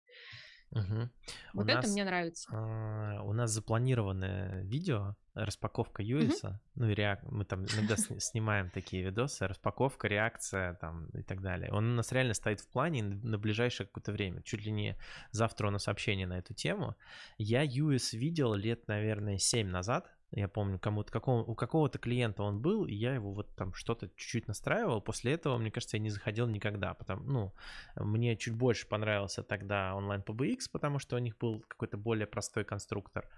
Угу. 0.71 1.09
Вот 1.53 1.67
у 1.67 1.69
это 1.69 1.83
нас, 1.83 1.91
мне 1.91 2.03
нравится. 2.03 2.49
А, 2.51 3.21
у 3.23 3.31
нас 3.33 3.51
запланированное 3.51 4.63
видео, 4.63 5.15
распаковка 5.35 6.01
Юиса, 6.01 6.47
угу. 6.47 6.59
ну 6.83 6.89
и 6.89 6.95
реак... 6.95 7.21
мы 7.23 7.45
там 7.45 7.65
иногда 7.65 7.95
снимаем 8.19 8.71
такие 8.71 9.03
видосы, 9.03 9.45
распаковка, 9.45 10.07
реакция 10.07 10.73
там 10.81 11.09
и 11.09 11.21
так 11.21 11.41
далее. 11.41 11.71
Он 11.71 11.91
у 11.91 11.95
нас 11.95 12.11
реально 12.11 12.33
стоит 12.33 12.59
в 12.59 12.67
плане 12.67 13.03
на 13.03 13.37
ближайшее 13.37 13.85
какое-то 13.85 14.13
время, 14.13 14.41
чуть 14.41 14.65
ли 14.65 14.71
не 14.71 14.97
завтра 15.29 15.67
у 15.67 15.71
нас 15.71 15.83
сообщение 15.83 16.25
на 16.25 16.39
эту 16.39 16.55
тему. 16.55 16.95
Я 17.37 17.61
Юис 17.61 18.13
видел 18.13 18.55
лет, 18.55 18.87
наверное, 18.87 19.37
7 19.37 19.67
назад, 19.67 20.11
я 20.35 20.49
помню, 20.49 20.77
кому-то, 20.79 21.11
какого, 21.11 21.43
у 21.43 21.55
какого-то 21.55 21.97
клиента 21.97 22.43
он 22.43 22.59
был, 22.59 22.85
и 22.85 22.93
я 22.93 23.15
его 23.15 23.31
вот 23.31 23.55
там 23.55 23.73
что-то 23.73 24.09
чуть-чуть 24.09 24.47
настраивал. 24.47 25.01
После 25.01 25.31
этого, 25.31 25.57
мне 25.57 25.71
кажется, 25.71 25.95
я 25.95 26.03
не 26.03 26.09
заходил 26.09 26.47
никогда. 26.47 26.93
Потому, 26.93 27.23
ну, 27.23 27.53
мне 27.95 28.35
чуть 28.35 28.53
больше 28.53 28.85
понравился 28.87 29.43
тогда 29.43 29.95
онлайн 29.95 30.21
PBX, 30.21 30.69
потому 30.71 30.99
что 30.99 31.15
у 31.15 31.19
них 31.19 31.37
был 31.37 31.63
какой-то 31.67 31.97
более 31.97 32.27
простой 32.27 32.65
конструктор. 32.65 33.29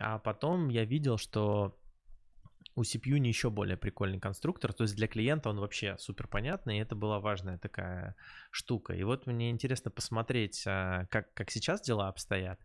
А 0.00 0.18
потом 0.18 0.70
я 0.70 0.84
видел, 0.84 1.18
что 1.18 1.76
у 2.76 2.82
CPU 2.82 3.18
не 3.18 3.28
еще 3.28 3.50
более 3.50 3.76
прикольный 3.76 4.18
конструктор, 4.18 4.72
то 4.72 4.82
есть 4.84 4.96
для 4.96 5.06
клиента 5.06 5.48
он 5.48 5.60
вообще 5.60 5.96
супер 5.98 6.26
понятный, 6.26 6.78
и 6.78 6.80
это 6.80 6.94
была 6.96 7.20
важная 7.20 7.58
такая 7.58 8.16
штука. 8.50 8.94
И 8.94 9.02
вот 9.04 9.26
мне 9.26 9.50
интересно 9.50 9.90
посмотреть, 9.90 10.64
а, 10.66 11.06
как, 11.06 11.32
как 11.34 11.50
сейчас 11.50 11.80
дела 11.82 12.08
обстоят. 12.08 12.60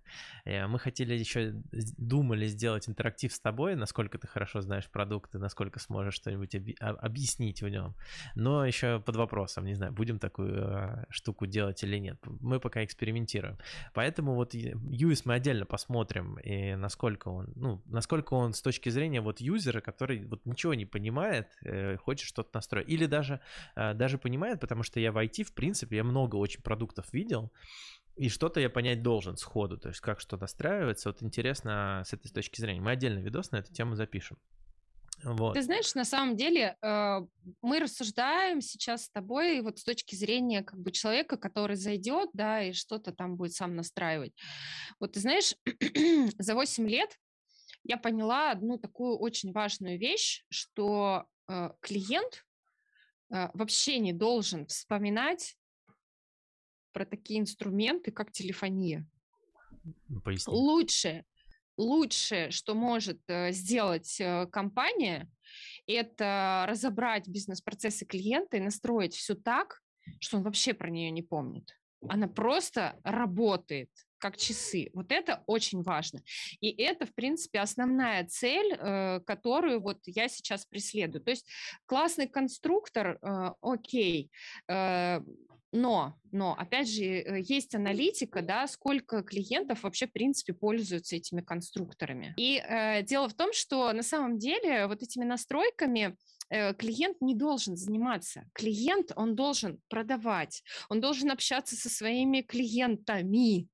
Э, 0.45 0.67
мы 0.67 0.79
хотели 0.79 1.13
еще, 1.13 1.53
думали 1.97 2.47
сделать 2.47 2.89
интерактив 2.89 3.31
с 3.33 3.39
тобой, 3.39 3.75
насколько 3.75 4.17
ты 4.17 4.27
хорошо 4.27 4.61
знаешь 4.61 4.89
продукты, 4.89 5.37
насколько 5.37 5.79
сможешь 5.79 6.15
что-нибудь 6.15 6.55
оби- 6.55 6.75
объяснить 6.79 7.61
в 7.61 7.69
нем. 7.69 7.95
Но 8.35 8.65
еще 8.65 8.99
под 8.99 9.15
вопросом, 9.15 9.65
не 9.65 9.75
знаю, 9.75 9.93
будем 9.93 10.19
такую 10.19 10.65
а, 10.65 11.05
штуку 11.09 11.45
делать 11.45 11.83
или 11.83 11.97
нет. 11.97 12.17
Мы 12.39 12.59
пока 12.59 12.83
экспериментируем. 12.83 13.57
Поэтому 13.93 14.33
вот 14.35 14.55
US 14.55 15.21
мы 15.25 15.35
отдельно 15.35 15.65
посмотрим, 15.65 16.37
и 16.39 16.75
насколько 16.75 17.27
он, 17.27 17.53
ну, 17.55 17.81
насколько 17.85 18.33
он 18.33 18.53
с 18.53 18.61
точки 18.61 18.89
зрения 18.89 19.21
вот 19.21 19.39
юзера, 19.41 19.81
вот 19.99 20.45
ничего 20.45 20.73
не 20.73 20.85
понимает, 20.85 21.47
э, 21.63 21.97
хочет 21.97 22.27
что-то 22.27 22.49
настроить. 22.53 22.89
Или 22.89 23.05
даже, 23.05 23.39
э, 23.75 23.93
даже 23.93 24.17
понимает, 24.17 24.59
потому 24.59 24.83
что 24.83 24.99
я 24.99 25.11
в 25.11 25.17
IT, 25.17 25.43
в 25.43 25.53
принципе, 25.53 25.97
я 25.97 26.03
много 26.03 26.35
очень 26.35 26.61
продуктов 26.61 27.11
видел, 27.13 27.51
и 28.15 28.29
что-то 28.29 28.59
я 28.59 28.69
понять 28.69 29.01
должен 29.01 29.37
сходу, 29.37 29.77
то 29.77 29.89
есть 29.89 30.01
как 30.01 30.19
что 30.19 30.37
настраивается. 30.37 31.09
Вот 31.09 31.23
интересно 31.23 32.03
с 32.05 32.13
этой 32.13 32.29
точки 32.29 32.59
зрения. 32.59 32.81
Мы 32.81 32.91
отдельный 32.91 33.21
видос 33.21 33.51
на 33.51 33.57
эту 33.57 33.71
тему 33.73 33.95
запишем. 33.95 34.37
Вот. 35.23 35.53
Ты 35.53 35.63
знаешь, 35.63 35.95
на 35.95 36.05
самом 36.05 36.37
деле 36.37 36.77
э, 36.81 37.19
мы 37.61 37.79
рассуждаем 37.79 38.61
сейчас 38.61 39.05
с 39.05 39.09
тобой 39.09 39.61
вот 39.61 39.79
с 39.79 39.83
точки 39.83 40.15
зрения 40.15 40.63
как 40.63 40.79
бы 40.79 40.91
человека, 40.91 41.37
который 41.37 41.75
зайдет, 41.75 42.29
да, 42.33 42.61
и 42.61 42.73
что-то 42.73 43.11
там 43.11 43.35
будет 43.35 43.53
сам 43.53 43.75
настраивать. 43.75 44.33
Вот 44.99 45.13
ты 45.13 45.19
знаешь, 45.19 45.55
за 46.37 46.55
8 46.55 46.87
лет 46.87 47.17
я 47.83 47.97
поняла 47.97 48.51
одну 48.51 48.77
такую 48.77 49.17
очень 49.17 49.51
важную 49.51 49.97
вещь, 49.97 50.45
что 50.49 51.25
э, 51.47 51.69
клиент 51.81 52.45
э, 53.31 53.49
вообще 53.53 53.99
не 53.99 54.13
должен 54.13 54.67
вспоминать 54.67 55.57
про 56.91 57.05
такие 57.05 57.39
инструменты, 57.39 58.11
как 58.11 58.31
телефония. 58.31 59.07
Поясни. 60.23 60.53
Лучше, 60.53 61.25
лучшее, 61.77 62.51
что 62.51 62.75
может 62.75 63.21
э, 63.27 63.51
сделать 63.51 64.19
э, 64.19 64.47
компания, 64.47 65.29
это 65.87 66.65
разобрать 66.67 67.27
бизнес-процессы 67.27 68.05
клиента 68.05 68.57
и 68.57 68.61
настроить 68.61 69.15
все 69.15 69.35
так, 69.35 69.81
что 70.19 70.37
он 70.37 70.43
вообще 70.43 70.73
про 70.73 70.89
нее 70.89 71.09
не 71.11 71.23
помнит. 71.23 71.75
Она 72.07 72.27
просто 72.27 72.99
работает 73.03 73.89
как 74.19 74.37
часы. 74.37 74.91
Вот 74.93 75.11
это 75.11 75.43
очень 75.47 75.81
важно. 75.81 76.21
И 76.61 76.69
это, 76.69 77.05
в 77.05 77.13
принципе, 77.15 77.59
основная 77.59 78.25
цель, 78.25 78.75
э, 78.77 79.21
которую 79.25 79.81
вот 79.81 79.99
я 80.05 80.27
сейчас 80.27 80.65
преследую. 80.65 81.23
То 81.23 81.31
есть 81.31 81.47
классный 81.85 82.27
конструктор, 82.27 83.17
э, 83.21 83.51
окей, 83.61 84.29
э, 84.67 85.21
но, 85.71 86.15
но, 86.31 86.55
опять 86.57 86.89
же, 86.89 87.03
есть 87.47 87.75
аналитика, 87.75 88.41
да, 88.41 88.65
сколько 88.65 89.21
клиентов 89.21 89.83
вообще, 89.83 90.07
в 90.07 90.11
принципе, 90.11 90.53
пользуются 90.53 91.15
этими 91.15 91.41
конструкторами. 91.41 92.33
И 92.37 92.59
дело 93.03 93.29
в 93.29 93.35
том, 93.35 93.53
что 93.53 93.93
на 93.93 94.01
самом 94.01 94.39
деле 94.39 94.87
вот 94.87 95.03
этими 95.03 95.25
настройками 95.25 96.17
клиент 96.49 97.21
не 97.21 97.35
должен 97.35 97.75
заниматься. 97.75 98.49
Клиент, 98.55 99.11
он 99.15 99.35
должен 99.35 99.79
продавать, 99.89 100.63
он 100.89 101.01
должен 101.01 101.29
общаться 101.29 101.75
со 101.75 101.87
своими 101.87 102.41
клиентами, 102.41 103.67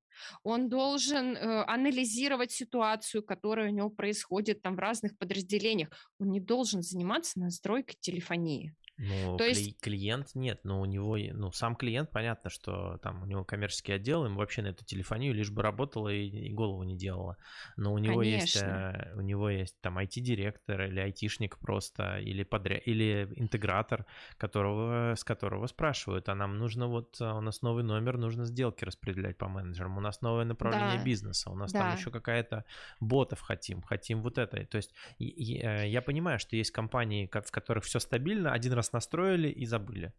он 0.44 0.70
должен 0.70 1.36
э, 1.36 1.64
анализировать 1.66 2.52
ситуацию, 2.52 3.24
которая 3.24 3.70
у 3.70 3.74
него 3.74 3.90
происходит 3.90 4.62
там 4.62 4.76
в 4.76 4.80
разных 4.80 5.18
подразделениях. 5.18 5.90
Он 6.20 6.32
не 6.32 6.40
должен 6.40 6.82
заниматься 6.82 7.40
настройкой 7.40 7.98
телефонии. 8.00 8.74
Ну, 8.98 9.38
То 9.38 9.44
кли- 9.44 9.50
есть... 9.50 9.82
клиент 9.82 10.36
нет, 10.36 10.62
но 10.64 10.80
у 10.80 10.86
него, 10.86 11.18
ну, 11.18 11.52
сам 11.52 11.76
клиент, 11.76 12.12
понятно, 12.12 12.50
что 12.50 12.98
там 13.04 13.24
у 13.24 13.26
него 13.26 13.44
коммерческий 13.44 13.92
отдел, 13.92 14.26
ему 14.26 14.38
вообще 14.38 14.62
на 14.62 14.68
эту 14.68 14.86
телефонию 14.86 15.34
лишь 15.34 15.52
бы 15.52 15.62
работала 15.62 16.10
и, 16.10 16.28
и 16.28 16.54
голову 16.54 16.84
не 16.84 16.96
делала. 16.96 17.38
Но 17.76 17.94
у 17.94 17.98
него 17.98 18.20
Конечно. 18.20 18.42
есть, 18.42 18.64
э, 18.64 19.14
у 19.16 19.22
него 19.22 19.50
есть 19.50 19.80
там 19.82 19.98
IT-директор 19.98 20.84
или 20.84 21.00
айтишник 21.00 21.58
просто, 21.58 22.20
или 22.20 22.44
подряд, 22.44 22.82
или 22.86 23.28
интегратор, 23.36 24.06
которого, 24.38 25.16
с 25.16 25.24
которого 25.24 25.68
спрашивают, 25.68 26.30
а 26.30 26.36
нам 26.36 26.58
нужно 26.58 26.88
вот, 26.88 27.18
а, 27.20 27.36
у 27.36 27.42
нас 27.42 27.62
новый 27.62 27.84
номер, 27.84 28.18
нужно 28.18 28.46
сделки 28.46 28.86
распределять 28.86 29.38
по 29.38 29.50
менеджерам, 29.50 29.98
у 29.98 30.02
нас 30.02 30.22
новое 30.22 30.46
направление 30.46 31.00
да. 31.00 31.04
бизнеса, 31.04 31.52
у 31.52 31.56
нас 31.56 31.74
да. 31.74 31.80
там 31.80 31.98
еще 31.98 32.12
какая-то 32.12 32.64
ботов 33.02 33.42
хотим, 33.42 33.82
хотим 33.82 34.22
вот 34.22 34.38
это. 34.38 34.66
То 34.66 34.78
есть 34.78 34.94
э, 35.20 35.90
я 35.90 36.02
понимаю, 36.02 36.40
что 36.40 36.56
есть 36.56 36.72
компании, 36.72 37.30
в 37.30 37.52
которых 37.52 37.84
все 37.84 38.00
стабильно, 38.00 38.54
один 38.54 38.72
раз 38.74 38.85
раз 38.86 38.94
настроили 38.94 39.50
и 39.50 39.66
забыли. 39.66 40.14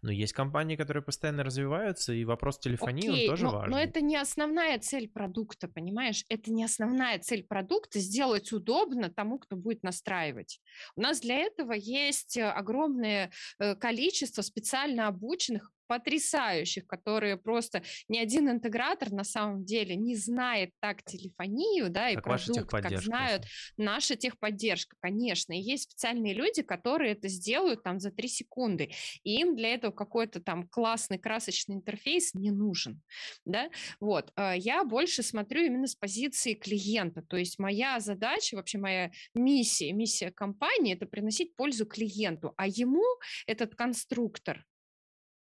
Но 0.00 0.12
есть 0.12 0.32
компании, 0.32 0.76
которые 0.76 1.02
постоянно 1.02 1.42
развиваются, 1.42 2.12
и 2.12 2.24
вопрос 2.24 2.58
телефонии 2.60 3.08
Окей, 3.08 3.28
он 3.28 3.32
тоже 3.32 3.44
но, 3.46 3.52
важен. 3.52 3.70
Но 3.72 3.80
это 3.80 4.00
не 4.00 4.16
основная 4.16 4.78
цель 4.78 5.08
продукта, 5.08 5.66
понимаешь? 5.66 6.24
Это 6.28 6.52
не 6.52 6.64
основная 6.64 7.18
цель 7.18 7.42
продукта 7.42 7.98
сделать 7.98 8.52
удобно 8.52 9.10
тому, 9.10 9.40
кто 9.40 9.56
будет 9.56 9.82
настраивать. 9.82 10.60
У 10.94 11.00
нас 11.00 11.20
для 11.20 11.38
этого 11.38 11.72
есть 11.72 12.36
э, 12.36 12.48
огромное 12.48 13.32
э, 13.58 13.74
количество 13.74 14.42
специально 14.42 15.08
обученных 15.08 15.72
потрясающих, 15.88 16.86
которые 16.86 17.36
просто 17.36 17.82
ни 18.08 18.18
один 18.18 18.48
интегратор 18.48 19.10
на 19.10 19.24
самом 19.24 19.64
деле 19.64 19.96
не 19.96 20.14
знает 20.14 20.70
так 20.80 21.02
телефонию, 21.02 21.90
да, 21.90 22.10
и 22.10 22.14
как 22.14 22.24
продукт, 22.24 22.70
как 22.70 23.00
знают 23.00 23.44
наша 23.76 24.14
техподдержка, 24.14 24.96
конечно. 25.00 25.52
И 25.52 25.60
есть 25.60 25.84
специальные 25.90 26.34
люди, 26.34 26.62
которые 26.62 27.12
это 27.12 27.28
сделают 27.28 27.82
там 27.82 27.98
за 27.98 28.10
три 28.10 28.28
секунды, 28.28 28.90
и 29.24 29.40
им 29.40 29.56
для 29.56 29.74
этого 29.74 29.90
какой-то 29.90 30.40
там 30.40 30.68
классный 30.68 31.18
красочный 31.18 31.76
интерфейс 31.76 32.34
не 32.34 32.50
нужен, 32.50 33.02
да. 33.44 33.70
Вот, 33.98 34.30
а 34.36 34.54
я 34.54 34.84
больше 34.84 35.22
смотрю 35.22 35.64
именно 35.64 35.86
с 35.86 35.94
позиции 35.94 36.54
клиента, 36.54 37.22
то 37.22 37.36
есть 37.36 37.58
моя 37.58 37.98
задача, 38.00 38.56
вообще 38.56 38.78
моя 38.78 39.10
миссия, 39.34 39.92
миссия 39.92 40.30
компании– 40.30 40.94
это 40.94 41.06
приносить 41.06 41.56
пользу 41.56 41.86
клиенту, 41.86 42.52
а 42.56 42.66
ему 42.66 43.04
этот 43.46 43.74
конструктор, 43.74 44.64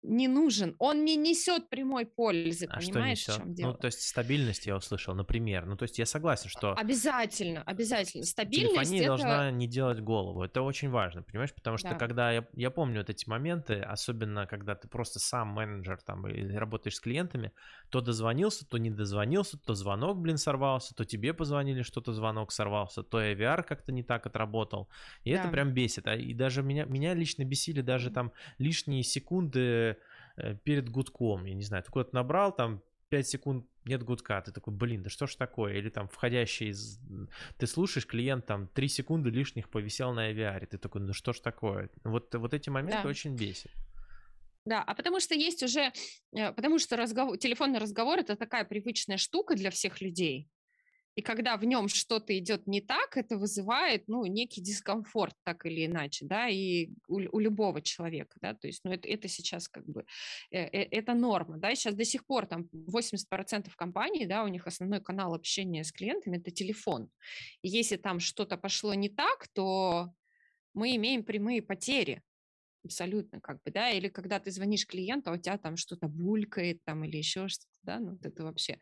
не 0.03 0.27
нужен, 0.27 0.75
он 0.79 1.05
не 1.05 1.15
несет 1.15 1.69
прямой 1.69 2.05
пользы, 2.05 2.65
а 2.69 2.79
понимаешь, 2.79 3.19
что 3.19 3.31
несет? 3.31 3.41
в 3.41 3.45
чем 3.45 3.53
дело? 3.53 3.71
Ну, 3.71 3.77
то 3.77 3.85
есть 3.87 4.01
стабильность 4.01 4.65
я 4.65 4.75
услышал, 4.75 5.15
например. 5.15 5.65
Ну, 5.65 5.77
то 5.77 5.83
есть 5.83 5.97
я 5.97 6.05
согласен, 6.05 6.49
что... 6.49 6.73
Обязательно, 6.73 7.63
обязательно. 7.63 8.25
Стабильность 8.25 8.91
Телефония 8.91 8.99
это... 9.01 9.07
должна 9.07 9.51
не 9.51 9.67
делать 9.67 10.01
голову, 10.01 10.43
это 10.43 10.61
очень 10.61 10.89
важно, 10.89 11.23
понимаешь, 11.23 11.53
потому 11.53 11.77
что 11.77 11.89
да. 11.89 11.95
когда 11.95 12.31
я, 12.31 12.47
я 12.53 12.69
помню 12.69 12.99
вот 12.99 13.09
эти 13.09 13.27
моменты, 13.27 13.79
особенно 13.79 14.45
когда 14.45 14.75
ты 14.75 14.87
просто 14.87 15.19
сам 15.19 15.49
менеджер 15.49 16.01
там 16.05 16.27
и 16.27 16.53
работаешь 16.53 16.95
с 16.95 16.99
клиентами, 16.99 17.51
то 17.93 18.01
дозвонился, 18.01 18.67
то 18.67 18.77
не 18.77 18.89
дозвонился, 18.89 19.57
то 19.57 19.73
звонок, 19.73 20.17
блин, 20.19 20.37
сорвался, 20.37 20.93
то 20.93 21.05
тебе 21.05 21.33
позвонили, 21.33 21.83
что-то 21.83 22.11
звонок 22.11 22.51
сорвался, 22.51 23.03
то 23.03 23.21
AVR 23.21 23.63
как-то 23.63 23.91
не 23.91 24.03
так 24.03 24.25
отработал, 24.25 24.89
и 25.23 25.31
да. 25.31 25.39
это 25.39 25.49
прям 25.49 25.71
бесит. 25.71 26.07
А, 26.07 26.15
и 26.15 26.33
даже 26.33 26.63
меня, 26.63 26.83
меня 26.83 27.13
лично 27.13 27.45
бесили 27.45 27.79
даже 27.79 28.09
там 28.09 28.33
лишние 28.57 29.03
секунды 29.03 29.97
Э, 30.35 30.55
перед 30.63 30.89
гудком, 30.89 31.45
я 31.45 31.53
не 31.53 31.63
знаю, 31.63 31.83
ты 31.83 31.91
куда-то 31.91 32.15
набрал, 32.15 32.55
там 32.55 32.81
5 33.09 33.27
секунд 33.27 33.67
нет 33.85 34.01
гудка, 34.01 34.41
ты 34.41 34.51
такой, 34.51 34.73
блин, 34.73 35.03
да 35.03 35.09
что 35.09 35.27
ж 35.27 35.35
такое? 35.35 35.75
Или 35.75 35.89
там 35.89 36.07
входящий 36.07 36.69
из... 36.69 36.99
Ты 37.57 37.67
слушаешь, 37.67 38.07
клиент 38.07 38.47
там 38.47 38.67
3 38.67 38.87
секунды 38.87 39.29
лишних 39.29 39.69
повисел 39.69 40.11
на 40.13 40.23
авиаре, 40.23 40.65
ты 40.65 40.79
такой, 40.79 41.01
ну 41.01 41.13
что 41.13 41.33
ж 41.33 41.39
такое? 41.39 41.89
Вот, 42.03 42.33
вот 42.33 42.53
эти 42.53 42.69
моменты 42.71 43.03
да. 43.03 43.09
очень 43.09 43.35
бесят. 43.35 43.71
Да, 44.65 44.81
а 44.81 44.95
потому 44.95 45.19
что 45.19 45.35
есть 45.35 45.61
уже, 45.61 45.91
э, 46.35 46.53
потому 46.53 46.79
что 46.79 46.95
разговор, 46.95 47.37
телефонный 47.37 47.79
разговор 47.79 48.19
это 48.19 48.35
такая 48.35 48.63
привычная 48.63 49.17
штука 49.17 49.55
для 49.55 49.69
всех 49.69 50.01
людей. 50.01 50.47
И 51.15 51.21
когда 51.21 51.57
в 51.57 51.63
нем 51.63 51.89
что-то 51.89 52.35
идет 52.37 52.65
не 52.65 52.81
так, 52.81 53.17
это 53.17 53.37
вызывает, 53.37 54.07
ну, 54.07 54.25
некий 54.25 54.61
дискомфорт, 54.61 55.35
так 55.43 55.65
или 55.65 55.85
иначе, 55.85 56.25
да, 56.25 56.49
и 56.49 56.89
у, 57.07 57.17
у 57.17 57.39
любого 57.39 57.81
человека, 57.81 58.37
да, 58.41 58.55
то 58.55 58.67
есть, 58.67 58.81
ну, 58.83 58.91
это, 58.91 59.07
это 59.07 59.27
сейчас 59.27 59.67
как 59.67 59.85
бы, 59.85 60.05
э, 60.51 60.63
э, 60.63 60.87
это 60.89 61.13
норма, 61.13 61.57
да, 61.57 61.75
сейчас 61.75 61.93
до 61.93 62.05
сих 62.05 62.25
пор 62.25 62.47
там 62.47 62.67
80% 62.73 63.69
компаний, 63.75 64.25
да, 64.25 64.43
у 64.43 64.47
них 64.47 64.65
основной 64.65 65.01
канал 65.01 65.35
общения 65.35 65.83
с 65.83 65.91
клиентами– 65.91 66.37
это 66.39 66.49
телефон. 66.49 67.09
И 67.61 67.69
если 67.69 67.97
там 67.97 68.19
что-то 68.19 68.57
пошло 68.57 68.93
не 68.95 69.09
так, 69.09 69.47
то 69.53 70.11
мы 70.73 70.95
имеем 70.95 71.23
прямые 71.23 71.61
потери, 71.61 72.23
абсолютно, 72.83 73.39
как 73.41 73.61
бы, 73.63 73.71
да, 73.71 73.89
или 73.91 74.09
когда 74.09 74.39
ты 74.39 74.51
звонишь 74.51 74.87
клиенту, 74.87 75.31
а 75.31 75.33
у 75.33 75.37
тебя 75.37 75.57
там 75.57 75.77
что-то 75.77 76.07
булькает 76.07 76.83
там 76.83 77.03
или 77.03 77.17
еще 77.17 77.47
что-то, 77.47 77.71
да, 77.83 77.99
ну, 77.99 78.17
это 78.21 78.43
вообще, 78.43 78.79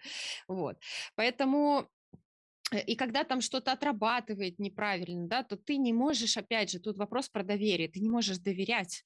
вот. 0.47 0.78
Поэтому 1.16 1.89
Э, 2.72 2.82
и 2.82 2.95
когда 2.95 3.24
там 3.24 3.41
что-то 3.41 3.72
отрабатывает 3.72 4.60
неправильно, 4.60 5.28
да, 5.28 5.43
то 5.43 5.58
ты 5.58 5.78
не 5.78 5.93
можешь, 5.93 6.38
опять 6.38 6.72
же, 6.72 6.80
тут 6.80 6.97
вопрос 6.97 7.30
про 7.30 7.43
доверие, 7.43 7.89
ты 7.89 7.99
не 7.99 8.10
можешь 8.10 8.38
доверять 8.39 9.04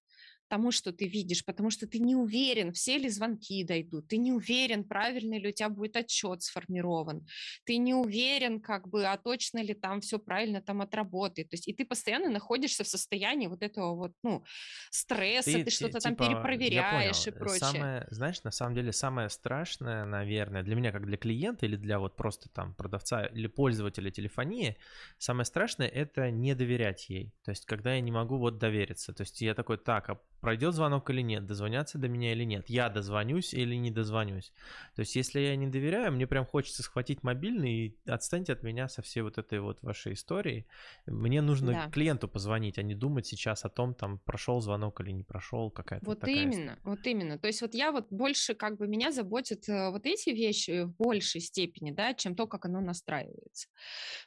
тому, 0.47 0.71
что 0.71 0.91
ты 0.91 1.07
видишь, 1.07 1.43
потому 1.45 1.69
что 1.69 1.87
ты 1.87 1.99
не 1.99 2.15
уверен, 2.15 2.71
все 2.71 2.97
ли 2.97 3.09
звонки 3.09 3.63
дойдут, 3.63 4.07
ты 4.07 4.17
не 4.17 4.31
уверен, 4.31 4.83
правильный 4.83 5.39
ли 5.39 5.49
у 5.49 5.51
тебя 5.51 5.69
будет 5.69 5.95
отчет 5.95 6.41
сформирован, 6.41 7.25
ты 7.65 7.77
не 7.77 7.93
уверен, 7.93 8.61
как 8.61 8.87
бы, 8.87 9.05
а 9.05 9.17
точно 9.17 9.61
ли 9.63 9.73
там 9.73 10.01
все 10.01 10.19
правильно 10.19 10.61
там 10.61 10.81
отработает. 10.81 11.49
То 11.49 11.55
есть, 11.55 11.67
и 11.67 11.73
ты 11.73 11.85
постоянно 11.85 12.29
находишься 12.29 12.83
в 12.83 12.87
состоянии 12.87 13.47
вот 13.47 13.63
этого 13.63 13.95
вот, 13.95 14.13
ну, 14.23 14.43
стресса, 14.91 15.51
ты, 15.51 15.63
ты 15.63 15.71
что-то 15.71 15.99
типа, 15.99 16.15
там 16.15 16.15
перепроверяешь 16.15 17.27
и 17.27 17.31
прочее. 17.31 17.59
Самое, 17.59 18.07
знаешь, 18.11 18.43
на 18.43 18.51
самом 18.51 18.75
деле 18.75 18.91
самое 18.91 19.29
страшное, 19.29 20.05
наверное, 20.05 20.63
для 20.63 20.75
меня, 20.75 20.91
как 20.91 21.05
для 21.05 21.17
клиента 21.17 21.65
или 21.65 21.75
для 21.75 21.99
вот 21.99 22.15
просто 22.15 22.49
там 22.49 22.73
продавца 22.75 23.25
или 23.25 23.47
пользователя 23.47 24.11
телефонии, 24.11 24.77
самое 25.17 25.45
страшное 25.45 25.87
это 25.87 26.31
не 26.31 26.55
доверять 26.55 27.09
ей. 27.09 27.33
То 27.43 27.51
есть, 27.51 27.65
когда 27.65 27.93
я 27.93 28.01
не 28.01 28.11
могу 28.11 28.37
вот 28.37 28.57
довериться. 28.57 29.13
То 29.13 29.21
есть, 29.21 29.41
я 29.41 29.53
такой, 29.53 29.77
так, 29.77 30.09
а 30.09 30.19
пройдет 30.39 30.73
звонок 30.73 31.09
или 31.09 31.21
нет, 31.21 31.45
дозвонятся 31.45 31.97
до 31.97 32.07
меня 32.07 32.31
или 32.31 32.43
нет, 32.43 32.69
я 32.69 32.89
дозвонюсь 32.89 33.53
или 33.53 33.75
не 33.75 33.91
дозвонюсь. 33.91 34.51
То 34.95 35.01
есть, 35.01 35.15
если 35.15 35.39
я 35.39 35.55
не 35.55 35.67
доверяю, 35.67 36.11
мне 36.11 36.27
прям 36.27 36.45
хочется 36.45 36.83
схватить 36.83 37.23
мобильный 37.23 37.73
и 37.73 37.97
отстаньте 38.05 38.53
от 38.53 38.63
меня 38.63 38.87
со 38.87 39.01
всей 39.01 39.21
вот 39.21 39.37
этой 39.37 39.59
вот 39.59 39.81
вашей 39.81 40.13
историей. 40.13 40.67
Мне 41.05 41.41
нужно 41.41 41.71
да. 41.71 41.89
клиенту 41.89 42.27
позвонить, 42.27 42.77
а 42.77 42.83
не 42.83 42.95
думать 42.95 43.25
сейчас 43.25 43.65
о 43.65 43.69
том, 43.69 43.93
там, 43.93 44.19
прошел 44.19 44.61
звонок 44.61 45.01
или 45.01 45.11
не 45.11 45.23
прошел, 45.23 45.71
какая-то 45.71 46.05
Вот 46.05 46.19
такая 46.19 46.35
именно, 46.35 46.73
история. 46.73 46.79
вот 46.83 47.07
именно. 47.07 47.39
То 47.39 47.47
есть, 47.47 47.61
вот 47.61 47.73
я 47.73 47.91
вот 47.91 48.07
больше, 48.09 48.53
как 48.53 48.77
бы, 48.77 48.87
меня 48.87 49.11
заботят 49.11 49.67
э, 49.69 49.89
вот 49.89 50.05
эти 50.05 50.29
вещи 50.29 50.83
в 50.83 50.95
большей 50.95 51.41
степени, 51.41 51.91
да, 51.91 52.13
чем 52.13 52.35
то, 52.35 52.47
как 52.47 52.65
оно 52.65 52.81
настраивается. 52.81 53.67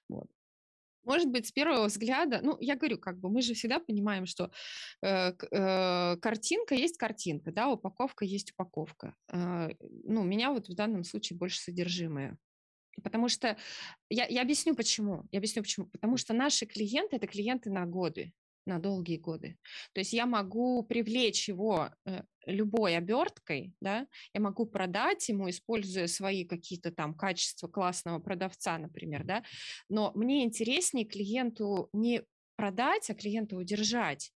Вот. 0.09 0.29
Может 1.05 1.31
быть, 1.31 1.47
с 1.47 1.53
первого 1.53 1.87
взгляда, 1.87 2.41
ну, 2.43 2.57
я 2.61 2.77
говорю, 2.77 2.99
как 2.99 3.19
бы 3.19 3.31
мы 3.31 3.43
же 3.43 3.55
всегда 3.55 3.79
понимаем, 3.79 4.27
что 4.27 4.51
э, 5.03 5.33
э, 5.51 6.17
картинка 6.17 6.75
есть 6.75 6.99
картинка, 6.99 7.53
да, 7.53 7.69
упаковка 7.69 8.25
есть 8.25 8.53
упаковка. 8.53 9.15
Э, 9.33 9.71
ну, 10.05 10.23
меня 10.25 10.53
вот 10.53 10.69
в 10.69 10.75
данном 10.75 11.05
случае 11.05 11.39
больше 11.39 11.61
содержимое. 11.61 12.37
Потому 13.03 13.29
что 13.29 13.57
я, 14.11 14.27
я 14.27 14.43
объясню 14.43 14.75
почему. 14.75 15.25
Я 15.31 15.39
объясню 15.39 15.63
почему. 15.63 15.87
Потому 15.87 16.17
что 16.17 16.35
наши 16.35 16.67
клиенты 16.67 17.17
это 17.17 17.27
клиенты 17.27 17.71
на 17.71 17.87
годы 17.87 18.33
на 18.69 18.79
долгие 18.79 19.17
годы. 19.17 19.57
То 19.93 20.01
есть 20.01 20.13
я 20.13 20.27
могу 20.27 20.83
привлечь 20.85 21.49
его 21.49 21.91
э, 22.05 22.23
любой 22.47 22.97
оберткой, 22.97 23.75
да, 23.81 24.07
я 24.33 24.41
могу 24.41 24.67
продать 24.67 25.29
ему, 25.29 25.51
используя 25.51 26.07
свои 26.07 26.45
какие-то 26.45 26.93
там 26.93 27.15
качества 27.15 27.69
классного 27.69 28.21
продавца, 28.21 28.79
например, 28.79 29.25
да, 29.25 29.43
но 29.89 30.13
мне 30.15 30.45
интереснее 30.45 31.07
клиенту 31.07 31.89
не 31.93 32.23
продать, 32.57 33.11
а 33.11 33.15
клиента 33.15 33.57
удержать 33.57 34.33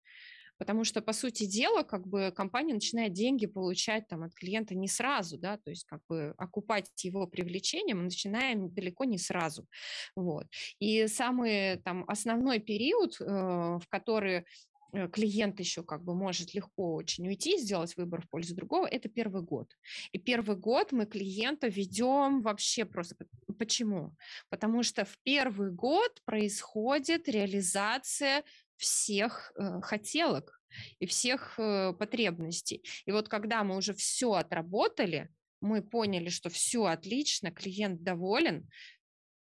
потому 0.62 0.84
что, 0.84 1.02
по 1.02 1.12
сути 1.12 1.44
дела, 1.44 1.82
как 1.82 2.06
бы 2.06 2.32
компания 2.36 2.72
начинает 2.72 3.12
деньги 3.12 3.46
получать 3.46 4.06
там 4.06 4.22
от 4.22 4.32
клиента 4.32 4.76
не 4.76 4.86
сразу, 4.86 5.36
да, 5.36 5.56
то 5.56 5.70
есть 5.70 5.84
как 5.86 6.00
бы 6.08 6.34
окупать 6.38 6.88
его 7.02 7.26
привлечение 7.26 7.96
мы 7.96 8.04
начинаем 8.04 8.72
далеко 8.72 9.02
не 9.02 9.18
сразу, 9.18 9.66
вот. 10.14 10.46
И 10.78 11.08
самый 11.08 11.78
там 11.78 12.04
основной 12.06 12.60
период, 12.60 13.20
э, 13.20 13.24
в 13.24 13.82
который 13.88 14.44
э, 14.92 15.08
клиент 15.08 15.58
еще 15.58 15.82
как 15.82 16.04
бы 16.04 16.14
может 16.14 16.54
легко 16.54 16.94
очень 16.94 17.26
уйти, 17.26 17.58
сделать 17.58 17.96
выбор 17.96 18.22
в 18.22 18.30
пользу 18.30 18.54
другого, 18.54 18.86
это 18.86 19.08
первый 19.08 19.42
год. 19.42 19.76
И 20.12 20.18
первый 20.18 20.56
год 20.56 20.92
мы 20.92 21.06
клиента 21.06 21.66
ведем 21.66 22.40
вообще 22.40 22.84
просто... 22.84 23.16
Почему? 23.58 24.14
Потому 24.48 24.84
что 24.84 25.04
в 25.04 25.18
первый 25.24 25.72
год 25.72 26.22
происходит 26.24 27.28
реализация 27.28 28.44
всех 28.82 29.52
э, 29.56 29.80
хотелок 29.80 30.60
и 30.98 31.06
всех 31.06 31.58
э, 31.58 31.92
потребностей. 31.98 32.82
И 33.06 33.12
вот 33.12 33.28
когда 33.28 33.62
мы 33.64 33.76
уже 33.76 33.94
все 33.94 34.32
отработали, 34.32 35.28
мы 35.60 35.82
поняли, 35.82 36.28
что 36.28 36.50
все 36.50 36.86
отлично, 36.86 37.52
клиент 37.52 38.02
доволен, 38.02 38.68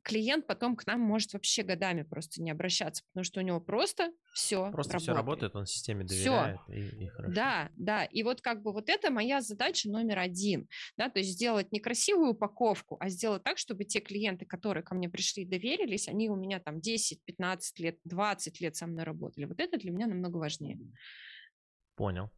клиент 0.09 0.47
потом 0.47 0.75
к 0.75 0.87
нам 0.87 1.01
может 1.01 1.35
вообще 1.35 1.63
годами 1.63 2.03
просто 2.03 2.43
не 2.43 2.51
обращаться, 2.51 3.05
потому 3.13 3.25
что 3.25 3.41
у 3.41 3.43
него 3.43 3.61
просто 3.61 4.11
все 4.33 4.71
Просто 4.73 4.95
работает. 4.95 5.03
все 5.03 5.13
работает, 5.13 5.57
он 5.57 5.67
системе 5.67 6.05
доверяет, 6.05 6.61
все. 6.67 6.73
И, 6.73 7.05
и 7.05 7.09
хорошо. 7.09 7.35
Да, 7.35 7.71
да, 7.77 8.05
и 8.05 8.23
вот 8.23 8.41
как 8.41 8.63
бы 8.63 8.73
вот 8.73 8.89
это 8.89 9.11
моя 9.11 9.43
задача 9.43 9.91
номер 9.91 10.19
один, 10.19 10.67
да, 10.97 11.11
то 11.11 11.19
есть 11.19 11.33
сделать 11.33 11.73
не 11.73 11.81
красивую 11.81 12.31
упаковку, 12.31 12.97
а 13.01 13.11
сделать 13.11 13.45
так, 13.45 13.59
чтобы 13.59 13.85
те 13.85 14.01
клиенты, 14.01 14.47
которые 14.47 14.83
ко 14.83 14.95
мне 14.95 15.11
пришли 15.11 15.43
и 15.43 15.47
доверились, 15.47 16.09
они 16.09 16.31
у 16.31 16.37
меня 16.37 16.59
там 16.59 16.81
10, 16.81 17.23
15 17.25 17.79
лет, 17.81 17.99
20 18.05 18.61
лет 18.63 18.77
со 18.77 18.87
мной 18.87 19.05
работали. 19.05 19.45
Вот 19.45 19.61
это 19.61 19.77
для 19.77 19.91
меня 19.91 20.07
намного 20.07 20.39
важнее. 20.39 20.79
Понял. 21.97 22.31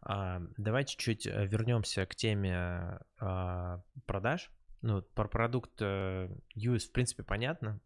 А, 0.00 0.40
давайте 0.56 0.96
чуть 0.96 1.26
э, 1.26 1.46
вернемся 1.46 2.06
к 2.06 2.16
теме 2.16 2.98
а, 3.20 3.82
продаж. 4.06 4.50
Ну, 4.82 5.00
про 5.00 5.28
продукт 5.28 5.80
э, 5.80 6.28
US, 6.56 6.80
в 6.80 6.92
принципе, 6.92 7.22
понятно. 7.22 7.80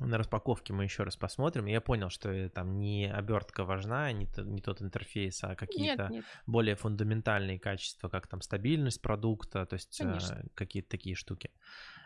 на 0.00 0.18
распаковке 0.18 0.72
мы 0.72 0.84
еще 0.84 1.04
раз 1.04 1.16
посмотрим. 1.16 1.66
Я 1.66 1.80
понял, 1.80 2.10
что 2.10 2.48
там 2.50 2.80
не 2.80 3.10
обертка 3.10 3.64
важна, 3.64 4.10
не, 4.12 4.26
то, 4.26 4.42
не 4.42 4.60
тот 4.60 4.82
интерфейс, 4.82 5.42
а 5.44 5.54
какие-то 5.54 6.10
более 6.46 6.74
фундаментальные 6.74 7.60
качества, 7.60 8.08
как 8.08 8.26
там 8.26 8.40
стабильность 8.40 9.00
продукта, 9.00 9.64
то 9.64 9.74
есть 9.74 10.00
э, 10.00 10.18
какие-то 10.54 10.90
такие 10.90 11.14
штуки. 11.14 11.50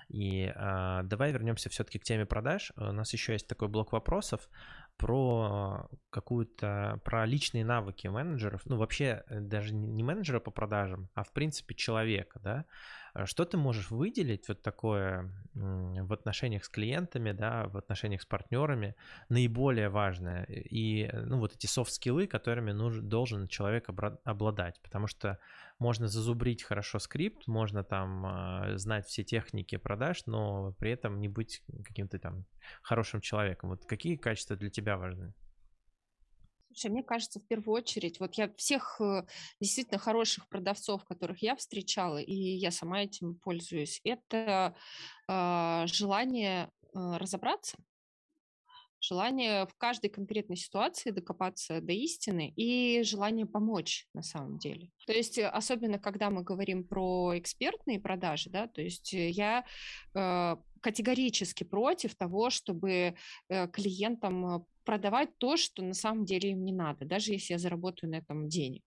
И 0.08 0.52
э, 0.54 1.00
давай 1.04 1.32
вернемся 1.32 1.70
все-таки 1.70 1.98
к 1.98 2.04
теме 2.04 2.26
продаж. 2.26 2.70
У 2.76 2.92
нас 2.92 3.14
еще 3.14 3.32
есть 3.32 3.48
такой 3.48 3.68
блок 3.68 3.92
вопросов 3.92 4.50
про 4.98 5.88
какую-то, 6.10 7.00
про 7.02 7.24
личные 7.24 7.64
навыки 7.64 8.08
менеджеров, 8.08 8.60
ну 8.66 8.76
вообще 8.76 9.24
э, 9.26 9.40
даже 9.40 9.74
не 9.74 10.02
менеджера 10.02 10.38
по 10.38 10.50
продажам, 10.50 11.08
а 11.14 11.24
в 11.24 11.32
принципе 11.32 11.74
человека, 11.74 12.40
да, 12.40 12.66
Э, 12.66 13.01
что 13.24 13.44
ты 13.44 13.56
можешь 13.56 13.90
выделить 13.90 14.48
вот 14.48 14.62
такое 14.62 15.30
в 15.54 16.12
отношениях 16.12 16.64
с 16.64 16.68
клиентами, 16.68 17.32
да, 17.32 17.68
в 17.68 17.76
отношениях 17.76 18.22
с 18.22 18.26
партнерами 18.26 18.94
наиболее 19.28 19.88
важное 19.90 20.44
и 20.44 21.04
э, 21.04 21.20
ну 21.20 21.38
вот 21.38 21.54
эти 21.54 21.66
софт-скиллы, 21.66 22.26
которыми 22.26 22.72
нужен, 22.72 23.08
должен 23.08 23.48
человек 23.48 23.88
обладать, 24.24 24.80
потому 24.82 25.06
что 25.06 25.38
можно 25.78 26.08
зазубрить 26.08 26.62
хорошо 26.62 26.98
скрипт, 26.98 27.46
можно 27.46 27.84
там 27.84 28.26
э, 28.26 28.78
знать 28.78 29.06
все 29.06 29.24
техники 29.24 29.76
продаж, 29.76 30.24
но 30.26 30.72
при 30.78 30.92
этом 30.92 31.20
не 31.20 31.28
быть 31.28 31.62
каким-то 31.84 32.18
там 32.18 32.46
хорошим 32.82 33.20
человеком. 33.20 33.70
Вот 33.70 33.84
какие 33.84 34.16
качества 34.16 34.56
для 34.56 34.70
тебя 34.70 34.96
важны? 34.96 35.34
Слушай, 36.72 36.90
мне 36.90 37.02
кажется, 37.02 37.38
в 37.38 37.46
первую 37.46 37.76
очередь, 37.76 38.18
вот 38.18 38.34
я 38.34 38.50
всех 38.54 38.98
э, 39.00 39.26
действительно 39.60 39.98
хороших 39.98 40.48
продавцов, 40.48 41.04
которых 41.04 41.42
я 41.42 41.54
встречала, 41.54 42.16
и 42.16 42.34
я 42.34 42.70
сама 42.70 43.02
этим 43.02 43.34
пользуюсь, 43.34 44.00
это 44.04 44.74
э, 45.28 45.86
желание 45.86 46.70
э, 46.94 47.16
разобраться, 47.18 47.76
желание 49.02 49.66
в 49.66 49.74
каждой 49.76 50.08
конкретной 50.08 50.56
ситуации 50.56 51.10
докопаться 51.10 51.80
до 51.80 51.92
истины 51.92 52.52
и 52.56 53.02
желание 53.02 53.46
помочь 53.46 54.06
на 54.14 54.22
самом 54.22 54.58
деле. 54.58 54.90
То 55.06 55.12
есть 55.12 55.36
э, 55.38 55.46
особенно 55.46 55.98
когда 55.98 56.30
мы 56.30 56.42
говорим 56.42 56.84
про 56.84 57.36
экспертные 57.36 58.00
продажи, 58.00 58.48
да, 58.48 58.68
то 58.68 58.80
есть 58.80 59.12
э, 59.12 59.28
я 59.28 59.64
э, 60.14 60.56
категорически 60.80 61.64
против 61.64 62.14
того, 62.16 62.50
чтобы 62.50 63.14
клиентам 63.48 64.66
продавать 64.84 65.36
то, 65.38 65.56
что 65.56 65.82
на 65.82 65.94
самом 65.94 66.24
деле 66.24 66.50
им 66.50 66.64
не 66.64 66.72
надо, 66.72 67.04
даже 67.04 67.32
если 67.32 67.54
я 67.54 67.58
заработаю 67.58 68.10
на 68.10 68.16
этом 68.16 68.48
денег. 68.48 68.82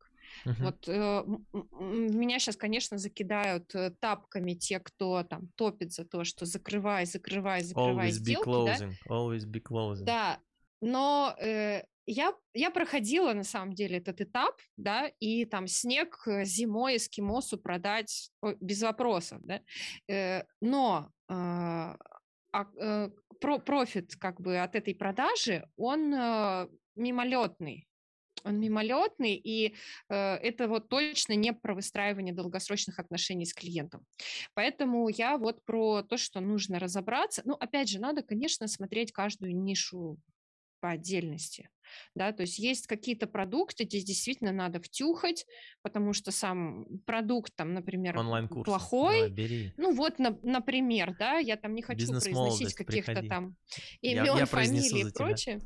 Uh-huh. 0.46 0.54
Вот 0.60 0.88
э, 0.88 1.24
меня 1.72 2.40
сейчас, 2.40 2.56
конечно, 2.56 2.98
закидают 2.98 3.74
э, 3.76 3.92
тапками 4.00 4.54
те, 4.54 4.80
кто 4.80 5.24
там 5.24 5.50
топит 5.56 5.94
за 5.94 6.04
то, 6.06 6.24
что 6.24 6.46
закрывай, 6.46 7.06
закрывай, 7.06 7.64
закрывай 7.64 8.10
Always 8.10 8.12
сделки. 8.12 8.48
Be 8.48 8.52
closing. 8.52 8.94
Да? 9.06 9.16
Always 9.16 9.46
be 9.46 9.62
closing. 9.62 10.04
Да, 10.04 10.40
но 10.82 11.36
э, 11.40 11.84
я, 12.06 12.34
я 12.54 12.70
проходила 12.70 13.34
на 13.34 13.44
самом 13.44 13.74
деле 13.74 13.98
этот 13.98 14.22
этап, 14.22 14.60
да, 14.78 15.08
и 15.20 15.46
там 15.46 15.68
снег 15.68 16.22
э, 16.28 16.46
зимой 16.46 16.98
эскимосу 16.98 17.58
продать 17.58 18.32
без 18.60 18.82
вопросов, 18.84 19.42
да, 19.44 19.62
э, 20.08 20.44
но 20.62 21.10
э, 21.30 21.96
а, 22.56 22.68
э, 22.78 23.10
про, 23.42 23.60
профит 23.60 24.16
как 24.16 24.40
бы 24.40 24.58
от 24.60 24.76
этой 24.76 24.96
продажи, 24.96 25.68
он 25.76 26.14
э, 26.14 26.68
мимолетный, 26.96 27.86
он 28.46 28.60
мимолетный, 28.62 29.36
и 29.36 29.76
э, 30.10 30.16
это 30.16 30.70
вот 30.70 30.88
точно 30.88 31.34
не 31.34 31.52
про 31.52 31.76
выстраивание 31.76 32.34
долгосрочных 32.34 33.00
отношений 33.00 33.46
с 33.46 33.54
клиентом. 33.54 34.06
Поэтому 34.54 35.10
я 35.10 35.38
вот 35.38 35.66
про 35.66 36.02
то, 36.04 36.16
что 36.16 36.40
нужно 36.40 36.80
разобраться. 36.80 37.42
Ну, 37.44 37.56
опять 37.56 37.90
же, 37.90 38.00
надо, 38.00 38.24
конечно, 38.24 38.68
смотреть 38.68 39.12
каждую 39.12 39.54
нишу 39.54 40.18
по 40.86 40.92
отдельности. 40.92 41.68
Да, 42.14 42.32
то 42.32 42.42
есть 42.42 42.60
есть 42.60 42.86
какие-то 42.86 43.26
продукты, 43.26 43.86
здесь 43.86 44.04
действительно 44.04 44.52
надо 44.52 44.80
втюхать, 44.80 45.48
потому 45.82 46.14
что 46.14 46.30
сам 46.30 46.86
продукт 47.08 47.56
там, 47.56 47.74
например, 47.74 48.14
плохой. 48.64 49.16
Давай, 49.16 49.30
бери. 49.32 49.74
Ну 49.78 49.96
вот, 49.96 50.20
на, 50.20 50.38
например, 50.44 51.16
да, 51.18 51.40
я 51.40 51.56
там 51.56 51.74
не 51.74 51.82
хочу 51.82 52.08
произносить 52.08 52.76
каких-то 52.76 53.28
там 53.28 53.56
имен, 54.02 54.46
фамилий 54.46 55.10
и 55.10 55.12
прочее. 55.12 55.60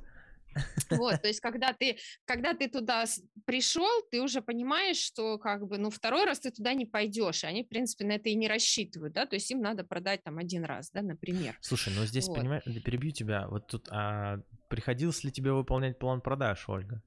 Вот, 0.90 1.22
то 1.22 1.28
есть, 1.28 1.40
когда 1.40 1.74
ты, 1.74 1.98
когда 2.26 2.54
ты 2.54 2.70
туда 2.70 3.06
пришел, 3.46 3.90
ты 4.12 4.22
уже 4.22 4.42
понимаешь, 4.42 4.98
что 4.98 5.38
как 5.38 5.68
бы, 5.68 5.78
ну, 5.78 5.90
второй 5.90 6.26
раз 6.26 6.40
ты 6.40 6.52
туда 6.52 6.74
не 6.74 6.86
пойдешь, 6.86 7.44
и 7.44 7.48
они, 7.48 7.64
в 7.64 7.70
принципе, 7.70 8.06
на 8.06 8.14
это 8.14 8.30
и 8.30 8.36
не 8.36 8.48
рассчитывают, 8.48 9.14
да, 9.14 9.26
то 9.26 9.36
есть 9.36 9.50
им 9.52 9.62
надо 9.62 9.84
продать 9.84 10.24
там 10.24 10.38
один 10.38 10.64
раз, 10.64 10.92
да, 10.92 11.02
например. 11.02 11.58
Слушай, 11.62 11.94
ну 11.96 12.06
здесь, 12.06 12.28
вот. 12.28 12.38
понимаешь, 12.38 12.64
перебью 12.84 13.12
тебя, 13.12 13.48
вот 13.48 13.68
тут, 13.68 13.88
а 13.92 14.40
приходилось 14.70 15.24
ли 15.24 15.32
тебе 15.32 15.52
выполнять 15.52 16.00
план 16.00 16.22
продаж, 16.22 16.68
Ольга? 16.68 17.02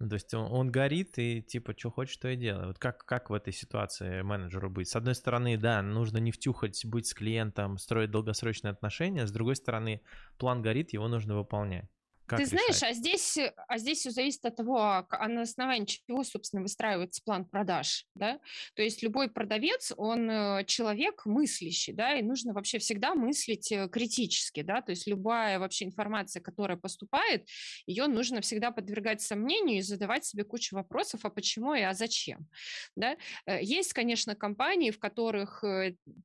Ну, 0.00 0.08
то 0.08 0.14
есть 0.14 0.32
он, 0.32 0.52
он 0.52 0.70
горит 0.70 1.18
и 1.18 1.42
типа, 1.42 1.74
что 1.76 1.90
хочешь, 1.90 2.16
то 2.18 2.28
и 2.28 2.36
делай. 2.36 2.66
Вот 2.66 2.78
как, 2.78 3.04
как 3.04 3.30
в 3.30 3.34
этой 3.34 3.52
ситуации 3.52 4.22
менеджеру 4.22 4.70
быть? 4.70 4.88
С 4.88 4.94
одной 4.94 5.16
стороны, 5.16 5.56
да, 5.56 5.82
нужно 5.82 6.18
не 6.18 6.30
втюхать, 6.30 6.84
быть 6.86 7.08
с 7.08 7.14
клиентом, 7.14 7.78
строить 7.78 8.12
долгосрочные 8.12 8.70
отношения. 8.70 9.26
С 9.26 9.32
другой 9.32 9.56
стороны, 9.56 10.02
план 10.38 10.62
горит, 10.62 10.92
его 10.92 11.08
нужно 11.08 11.36
выполнять. 11.36 11.90
Как 12.28 12.40
Ты 12.40 12.44
решать? 12.44 12.60
знаешь, 12.60 12.82
а 12.82 12.92
здесь, 12.92 13.38
а 13.68 13.78
здесь 13.78 14.00
все 14.00 14.10
зависит 14.10 14.44
от 14.44 14.56
того, 14.56 14.78
а, 14.78 15.06
а 15.08 15.28
на 15.28 15.42
основании 15.42 15.86
чего, 15.86 16.22
собственно, 16.24 16.62
выстраивается 16.62 17.22
план 17.24 17.46
продаж, 17.46 18.06
да? 18.14 18.38
То 18.74 18.82
есть 18.82 19.02
любой 19.02 19.30
продавец, 19.30 19.92
он 19.96 20.30
э, 20.30 20.64
человек 20.66 21.24
мыслящий, 21.24 21.94
да, 21.94 22.16
и 22.16 22.22
нужно 22.22 22.52
вообще 22.52 22.78
всегда 22.78 23.14
мыслить 23.14 23.72
э, 23.72 23.88
критически, 23.88 24.60
да, 24.60 24.82
то 24.82 24.90
есть 24.90 25.06
любая 25.06 25.58
вообще 25.58 25.86
информация, 25.86 26.42
которая 26.42 26.76
поступает, 26.76 27.48
ее 27.86 28.06
нужно 28.08 28.42
всегда 28.42 28.72
подвергать 28.72 29.22
сомнению 29.22 29.78
и 29.78 29.82
задавать 29.82 30.26
себе 30.26 30.44
кучу 30.44 30.76
вопросов, 30.76 31.24
а 31.24 31.30
почему 31.30 31.74
и 31.74 31.80
а 31.80 31.94
зачем, 31.94 32.46
да? 32.94 33.16
Э, 33.46 33.62
есть, 33.62 33.94
конечно, 33.94 34.34
компании, 34.34 34.90
в 34.90 34.98
которых 34.98 35.64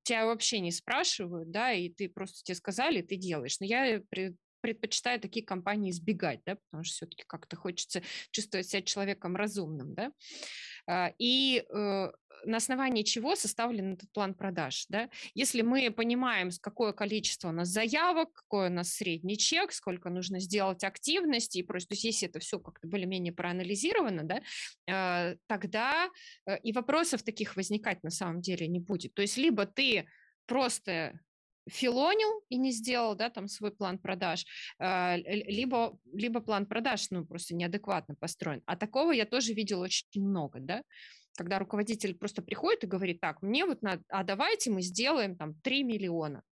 тебя 0.04 0.26
вообще 0.26 0.60
не 0.60 0.72
спрашивают, 0.72 1.50
да, 1.50 1.72
и 1.72 1.88
ты 1.88 2.10
просто 2.10 2.44
тебе 2.44 2.56
сказали, 2.56 3.02
ты 3.02 3.16
делаешь, 3.16 3.60
но 3.62 3.66
я 3.66 4.02
предпочитаю 4.64 5.20
такие 5.20 5.46
компании 5.46 5.92
избегать, 5.92 6.40
да, 6.46 6.56
потому 6.56 6.86
что 6.86 6.96
все-таки 6.96 7.26
как-то 7.28 7.58
хочется 7.58 8.02
чувствовать 8.32 8.66
себя 8.68 8.82
человеком 8.82 9.36
разумным, 9.36 9.94
да. 9.94 10.12
А, 10.88 11.14
и 11.18 11.66
э, 11.70 12.12
на 12.46 12.58
основании 12.58 13.04
чего 13.04 13.36
составлен 13.36 13.94
этот 13.94 14.10
план 14.14 14.34
продаж. 14.34 14.86
Да? 14.88 15.10
Если 15.34 15.62
мы 15.62 15.92
понимаем, 15.92 16.50
какое 16.62 16.94
количество 16.94 17.50
у 17.50 17.52
нас 17.52 17.68
заявок, 17.70 18.32
какой 18.34 18.68
у 18.68 18.72
нас 18.72 18.94
средний 18.94 19.38
чек, 19.38 19.74
сколько 19.74 20.10
нужно 20.10 20.40
сделать 20.40 20.84
активности 20.84 21.58
и 21.58 21.64
прочее, 21.64 21.88
то 21.90 21.96
если 21.96 22.30
это 22.30 22.40
все 22.40 22.58
как-то 22.60 22.88
более-менее 22.88 23.34
проанализировано, 23.34 24.24
да, 24.24 24.42
э, 24.88 25.36
тогда 25.48 26.10
э, 26.46 26.58
и 26.60 26.72
вопросов 26.72 27.24
таких 27.24 27.58
возникать 27.58 28.02
на 28.04 28.12
самом 28.12 28.42
деле 28.42 28.68
не 28.68 28.80
будет. 28.80 29.14
То 29.14 29.22
есть 29.22 29.38
либо 29.38 29.66
ты 29.66 30.08
просто 30.46 31.20
филонил 31.70 32.44
и 32.50 32.58
не 32.58 32.72
сделал, 32.72 33.16
да, 33.16 33.30
там 33.30 33.48
свой 33.48 33.72
план 33.72 33.98
продаж, 33.98 34.46
а, 34.80 35.18
либо, 35.18 35.98
либо 36.14 36.42
план 36.42 36.66
продаж, 36.66 37.10
ну, 37.12 37.26
просто 37.26 37.56
неадекватно 37.56 38.16
построен. 38.16 38.62
А 38.66 38.76
такого 38.76 39.12
я 39.12 39.26
тоже 39.26 39.54
видела 39.54 39.84
очень 39.84 40.08
много, 40.16 40.60
да, 40.60 40.84
когда 41.36 41.60
руководитель 41.60 42.16
просто 42.16 42.42
приходит 42.42 42.84
и 42.84 42.88
говорит, 42.88 43.20
так, 43.20 43.42
мне 43.42 43.66
вот 43.66 43.82
надо, 43.82 44.04
а 44.10 44.24
давайте 44.24 44.72
мы 44.72 44.82
сделаем 44.82 45.36
там 45.36 45.56
3 45.62 45.84
миллиона. 45.84 46.44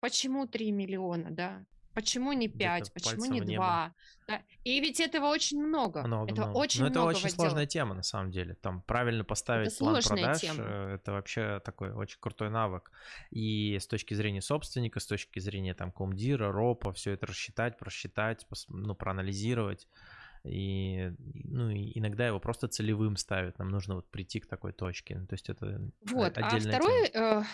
Почему 0.00 0.46
3 0.46 0.72
миллиона, 0.72 1.30
да? 1.30 1.64
Почему 1.96 2.34
не 2.34 2.46
5? 2.46 2.92
Почему 2.92 3.24
не 3.24 3.40
2? 3.40 3.94
Да. 4.28 4.42
И 4.64 4.80
ведь 4.80 5.00
этого 5.00 5.28
очень 5.28 5.64
много. 5.64 6.02
много 6.02 6.30
это 6.30 6.42
много. 6.42 6.58
очень 6.58 6.82
Но 6.82 6.88
это 6.88 7.02
очень 7.02 7.30
сложная 7.30 7.64
тема, 7.64 7.94
на 7.94 8.02
самом 8.02 8.30
деле. 8.30 8.54
Там 8.54 8.82
правильно 8.82 9.24
поставить 9.24 9.68
это 9.68 9.78
план 9.78 10.02
продаж, 10.02 10.40
тема. 10.40 10.58
Э, 10.58 10.94
это 10.96 11.12
вообще 11.12 11.60
такой 11.64 11.92
очень 11.92 12.18
крутой 12.20 12.50
навык. 12.50 12.92
И 13.30 13.78
с 13.80 13.86
точки 13.86 14.12
зрения 14.12 14.42
собственника, 14.42 15.00
с 15.00 15.06
точки 15.06 15.38
зрения 15.38 15.72
там 15.72 15.90
комдира, 15.90 16.52
ропа, 16.52 16.92
все 16.92 17.12
это 17.12 17.24
рассчитать, 17.26 17.78
просчитать, 17.78 18.46
ну, 18.68 18.94
проанализировать. 18.94 19.88
И, 20.48 21.12
ну, 21.44 21.70
и 21.70 21.98
иногда 21.98 22.26
его 22.26 22.40
просто 22.40 22.68
целевым 22.68 23.16
ставят. 23.16 23.58
Нам 23.58 23.68
нужно 23.68 23.96
вот 23.96 24.10
прийти 24.10 24.40
к 24.40 24.46
такой 24.46 24.72
точке. 24.72 25.20
То 25.28 25.34
есть 25.34 25.48
это 25.48 25.80
вот. 26.10 26.38
А 26.38 26.58
второй, 26.58 27.08
тема. 27.08 27.40
Э, 27.40 27.44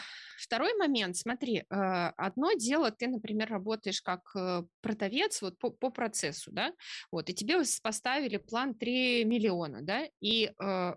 Второй 0.43 0.75
момент, 0.75 1.17
смотри, 1.17 1.59
э, 1.59 1.65
одно 1.71 2.53
дело, 2.55 2.91
ты, 2.91 3.07
например, 3.07 3.49
работаешь 3.49 4.03
как 4.03 4.23
э, 4.35 4.65
продавец 4.81 5.41
вот 5.41 5.57
по, 5.59 5.71
по 5.71 5.89
процессу, 5.91 6.51
да, 6.51 6.73
вот, 7.13 7.31
и 7.31 7.35
тебе 7.35 7.63
поставили 7.81 8.39
план 8.39 8.75
3 8.75 9.25
миллиона, 9.25 9.83
да, 9.83 10.09
и 10.21 10.51
э, 10.61 10.95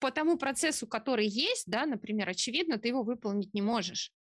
по 0.00 0.10
тому 0.10 0.36
процессу, 0.36 0.86
который 0.86 1.26
есть, 1.26 1.64
да, 1.66 1.86
например, 1.86 2.28
очевидно, 2.28 2.76
ты 2.76 2.88
его 2.88 3.02
выполнить 3.04 3.54
не 3.54 3.62
можешь. 3.62 4.12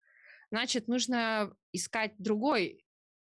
Значит, 0.50 0.88
нужно 0.88 1.54
искать 1.74 2.14
другой 2.18 2.83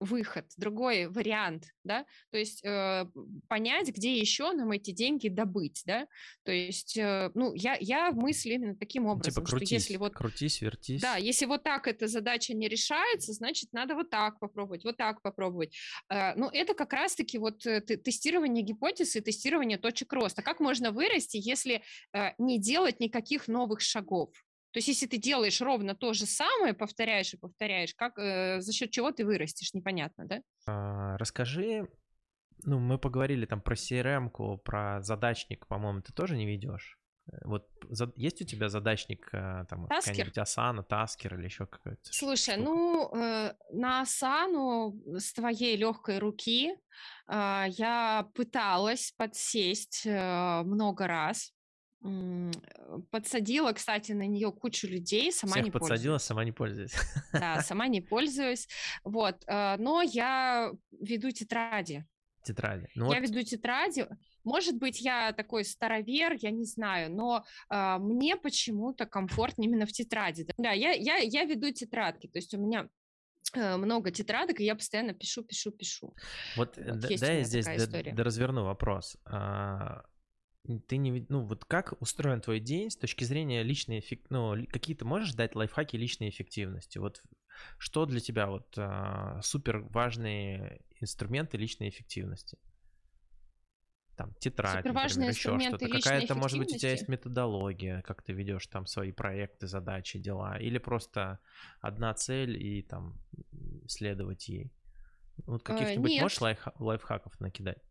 выход, 0.02 0.46
другой 0.56 1.06
вариант, 1.06 1.66
да, 1.84 2.04
то 2.30 2.38
есть 2.38 2.64
э, 2.64 3.06
понять, 3.48 3.88
где 3.88 4.18
еще 4.18 4.52
нам 4.52 4.70
эти 4.72 4.90
деньги 4.90 5.28
добыть, 5.28 5.82
да, 5.86 6.06
то 6.44 6.52
есть, 6.52 6.96
э, 6.96 7.30
ну, 7.34 7.52
я, 7.54 7.76
я 7.80 8.10
мыслю 8.12 8.54
именно 8.54 8.74
таким 8.76 9.02
Типа 9.04 9.12
образом, 9.12 9.46
что 9.46 9.56
крутись, 9.56 9.70
если 9.72 9.96
вот 9.96 10.14
крутись, 10.14 10.60
вертись. 10.60 11.00
да, 11.00 11.16
если 11.16 11.46
вот 11.46 11.62
так 11.62 11.86
эта 11.88 12.06
задача 12.08 12.54
не 12.54 12.68
решается, 12.68 13.32
значит, 13.32 13.72
надо 13.72 13.94
вот 13.94 14.10
так 14.10 14.38
попробовать, 14.40 14.84
вот 14.84 14.96
так 14.96 15.22
попробовать. 15.22 15.74
Э, 16.08 16.34
Ну, 16.36 16.48
это 16.52 16.74
как 16.74 16.92
раз-таки 16.92 17.38
вот 17.38 17.64
э, 17.66 17.80
те- 17.80 17.96
тестирование 17.96 18.62
гипотез 18.64 19.16
и 19.16 19.20
тестирование 19.20 19.78
точек 19.78 20.12
роста. 20.12 20.42
Как 20.42 20.60
можно 20.60 20.90
вырасти, 20.90 21.36
если 21.40 21.82
э, 22.12 22.30
не 22.38 22.58
делать 22.58 23.00
никаких 23.00 23.48
новых 23.48 23.80
шагов? 23.80 24.30
То 24.72 24.78
есть, 24.78 24.88
если 24.88 25.06
ты 25.06 25.18
делаешь 25.18 25.60
ровно 25.60 25.94
то 25.94 26.12
же 26.14 26.26
самое, 26.26 26.72
повторяешь 26.74 27.34
и 27.34 27.36
повторяешь, 27.36 27.94
как, 27.94 28.18
э, 28.18 28.60
за 28.60 28.72
счет 28.72 28.90
чего 28.90 29.10
ты 29.12 29.24
вырастешь, 29.24 29.74
непонятно, 29.74 30.26
да? 30.26 30.42
А, 30.66 31.16
Расскажи, 31.18 31.88
ну, 32.64 32.78
мы 32.78 32.98
поговорили 32.98 33.44
там 33.46 33.60
про 33.60 33.74
CRM-ку, 33.74 34.58
про 34.64 35.02
задачник, 35.02 35.66
по-моему, 35.66 36.00
ты 36.00 36.12
тоже 36.12 36.36
не 36.36 36.46
ведешь? 36.46 36.98
Э, 37.30 37.36
Вот 37.44 37.68
за- 37.90 38.12
есть 38.16 38.40
у 38.40 38.44
тебя 38.46 38.68
задачник, 38.68 39.28
э, 39.32 39.64
там, 39.68 39.88
какая-нибудь 39.88 40.38
Asana, 40.38 40.82
Таскер 40.82 41.34
или 41.38 41.44
еще 41.44 41.66
какая-то 41.66 42.04
ш- 42.12 42.18
Слушай, 42.18 42.54
штука? 42.54 42.62
ну, 42.70 43.10
э, 43.14 43.54
на 43.72 44.00
Асану 44.00 44.94
с 45.18 45.32
твоей 45.34 45.76
легкой 45.76 46.18
руки 46.18 46.74
а, 47.26 47.66
я 47.68 48.28
пыталась 48.34 49.12
подсесть 49.16 50.02
э, 50.06 50.62
много 50.64 51.06
раз. 51.06 51.52
Э, 52.04 52.50
Подсадила, 53.10 53.72
кстати, 53.72 54.12
на 54.12 54.26
нее 54.26 54.52
кучу 54.52 54.86
людей, 54.86 55.32
сама 55.32 55.52
Всех 55.52 55.64
не 55.64 55.70
подсадила, 55.70 56.14
пользуюсь. 56.14 56.22
сама 56.22 56.44
не 56.44 56.52
пользуюсь. 56.52 56.94
Да, 57.32 57.60
сама 57.62 57.88
не 57.88 58.00
пользуюсь. 58.00 58.68
Вот, 59.04 59.42
э, 59.46 59.76
но 59.78 60.02
я 60.02 60.72
веду 61.00 61.30
тетради. 61.30 62.04
Тетради. 62.44 62.88
Ну 62.96 63.12
Я 63.12 63.20
вот, 63.20 63.28
веду 63.28 63.42
тетради. 63.42 64.06
Может 64.44 64.76
быть, 64.76 65.00
я 65.00 65.32
такой 65.32 65.64
старовер, 65.64 66.34
я 66.40 66.50
не 66.50 66.64
знаю, 66.64 67.12
но 67.14 67.44
а, 67.68 67.98
мне 68.00 68.34
почему-то 68.36 69.06
комфортно 69.06 69.62
именно 69.62 69.86
в 69.86 69.92
тетради. 69.92 70.48
Да, 70.58 70.72
я, 70.72 70.90
я, 70.90 71.18
я 71.18 71.44
веду 71.44 71.70
тетрадки, 71.70 72.26
то 72.26 72.40
есть 72.40 72.52
у 72.52 72.58
меня 72.58 72.88
э, 73.54 73.76
много 73.76 74.10
тетрадок, 74.10 74.58
и 74.58 74.64
я 74.64 74.74
постоянно 74.74 75.14
пишу, 75.14 75.44
пишу, 75.44 75.70
пишу. 75.70 76.12
вот, 76.56 76.76
э, 76.78 76.90
вот 76.90 76.98
да- 76.98 77.08
я 77.10 77.44
здесь 77.44 77.64
д- 77.66 77.76
история. 77.76 78.12
доразверну 78.12 78.64
вопрос. 78.64 79.16
А, 79.24 80.02
Ты 80.86 80.96
не, 80.96 81.26
ну 81.28 81.44
вот 81.44 81.64
как 81.64 82.00
устроен 82.00 82.40
твой 82.40 82.60
день 82.60 82.88
с 82.90 82.96
точки 82.96 83.24
зрения 83.24 83.64
личной 83.64 83.98
эффек- 83.98 84.26
ну 84.30 84.54
ли- 84.54 84.66
какие-то 84.66 85.04
можешь 85.04 85.34
дать 85.34 85.56
лайфхаки 85.56 85.96
личной 85.96 86.28
эффективности? 86.28 86.98
Вот 86.98 87.20
что 87.78 88.06
для 88.06 88.20
тебя 88.20 88.46
вот 88.46 88.72
а, 88.76 89.40
супер 89.42 89.80
важные 89.90 90.82
инструменты 91.00 91.56
личной 91.56 91.88
эффективности? 91.88 92.58
Там 94.16 94.34
тетрадь, 94.38 94.84
например, 94.84 95.30
еще 95.30 95.58
что-то. 95.58 95.88
Какая-то, 95.88 96.34
может 96.36 96.58
быть, 96.58 96.72
у 96.74 96.78
тебя 96.78 96.90
есть 96.90 97.02
эффективности? 97.04 97.28
методология, 97.28 98.02
как 98.02 98.22
ты 98.22 98.32
ведешь 98.32 98.66
там 98.68 98.86
свои 98.86 99.10
проекты, 99.10 99.66
задачи, 99.66 100.18
дела, 100.18 100.58
или 100.58 100.78
просто 100.78 101.40
одна 101.80 102.14
цель 102.14 102.56
и 102.62 102.82
там 102.82 103.14
следовать 103.88 104.48
ей. 104.48 104.70
Вот 105.46 105.62
Э, 105.62 105.64
каких-нибудь 105.74 106.10
Нет, 106.12 106.22
можешь 106.22 106.40
лайфха- 106.40 106.74
лайфхаков 106.78 107.40
накидать? 107.40 107.82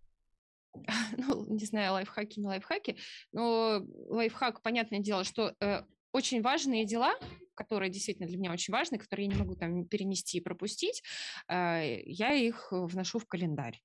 ну, 1.17 1.45
не 1.49 1.65
знаю, 1.65 1.93
лайфхаки, 1.93 2.39
не 2.39 2.47
лайфхаки, 2.47 2.97
но 3.31 3.85
лайфхак, 4.07 4.61
понятное 4.61 4.99
дело, 4.99 5.23
что 5.23 5.55
э, 5.59 5.83
очень 6.11 6.41
важные 6.41 6.85
дела, 6.85 7.13
которые 7.55 7.89
действительно 7.89 8.27
для 8.27 8.37
меня 8.37 8.51
очень 8.51 8.73
важны, 8.73 8.97
которые 8.97 9.27
я 9.27 9.33
не 9.33 9.39
могу 9.39 9.55
там 9.55 9.85
перенести 9.85 10.37
и 10.37 10.41
пропустить, 10.41 11.03
э, 11.47 12.01
я 12.05 12.33
их 12.33 12.67
вношу 12.71 13.19
в 13.19 13.25
календарь. 13.27 13.81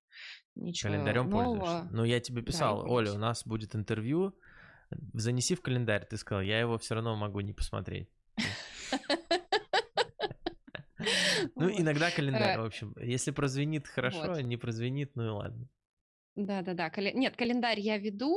Ничего 0.54 0.92
Календарем 0.92 1.30
пользуешься? 1.30 1.72
нового. 1.72 1.88
Ну, 1.92 2.04
я 2.04 2.20
тебе 2.20 2.40
Да, 2.40 2.46
писал, 2.46 2.90
Оля, 2.90 3.12
у 3.12 3.18
нас 3.18 3.44
будет 3.46 3.74
интервью, 3.76 4.34
занеси 5.12 5.54
в 5.54 5.62
календарь. 5.62 6.06
Ты 6.06 6.16
сказал, 6.16 6.42
я 6.42 6.60
его 6.60 6.78
все 6.78 6.94
равно 6.94 7.16
могу 7.16 7.40
не 7.40 7.52
посмотреть. 7.52 8.08
Ну, 11.54 11.70
иногда 11.70 12.10
календарь, 12.10 12.56
Э, 12.56 12.62
в 12.62 12.64
общем. 12.64 12.94
Если 13.00 13.30
прозвенит, 13.30 13.86
хорошо, 13.86 14.26
Вот. 14.26 14.42
не 14.42 14.56
прозвенит, 14.56 15.14
ну 15.14 15.26
и 15.26 15.28
ладно. 15.28 15.68
Да-да-да, 16.36 16.90
кале- 16.90 17.14
нет, 17.14 17.34
календарь 17.34 17.80
я 17.80 17.96
веду. 17.96 18.36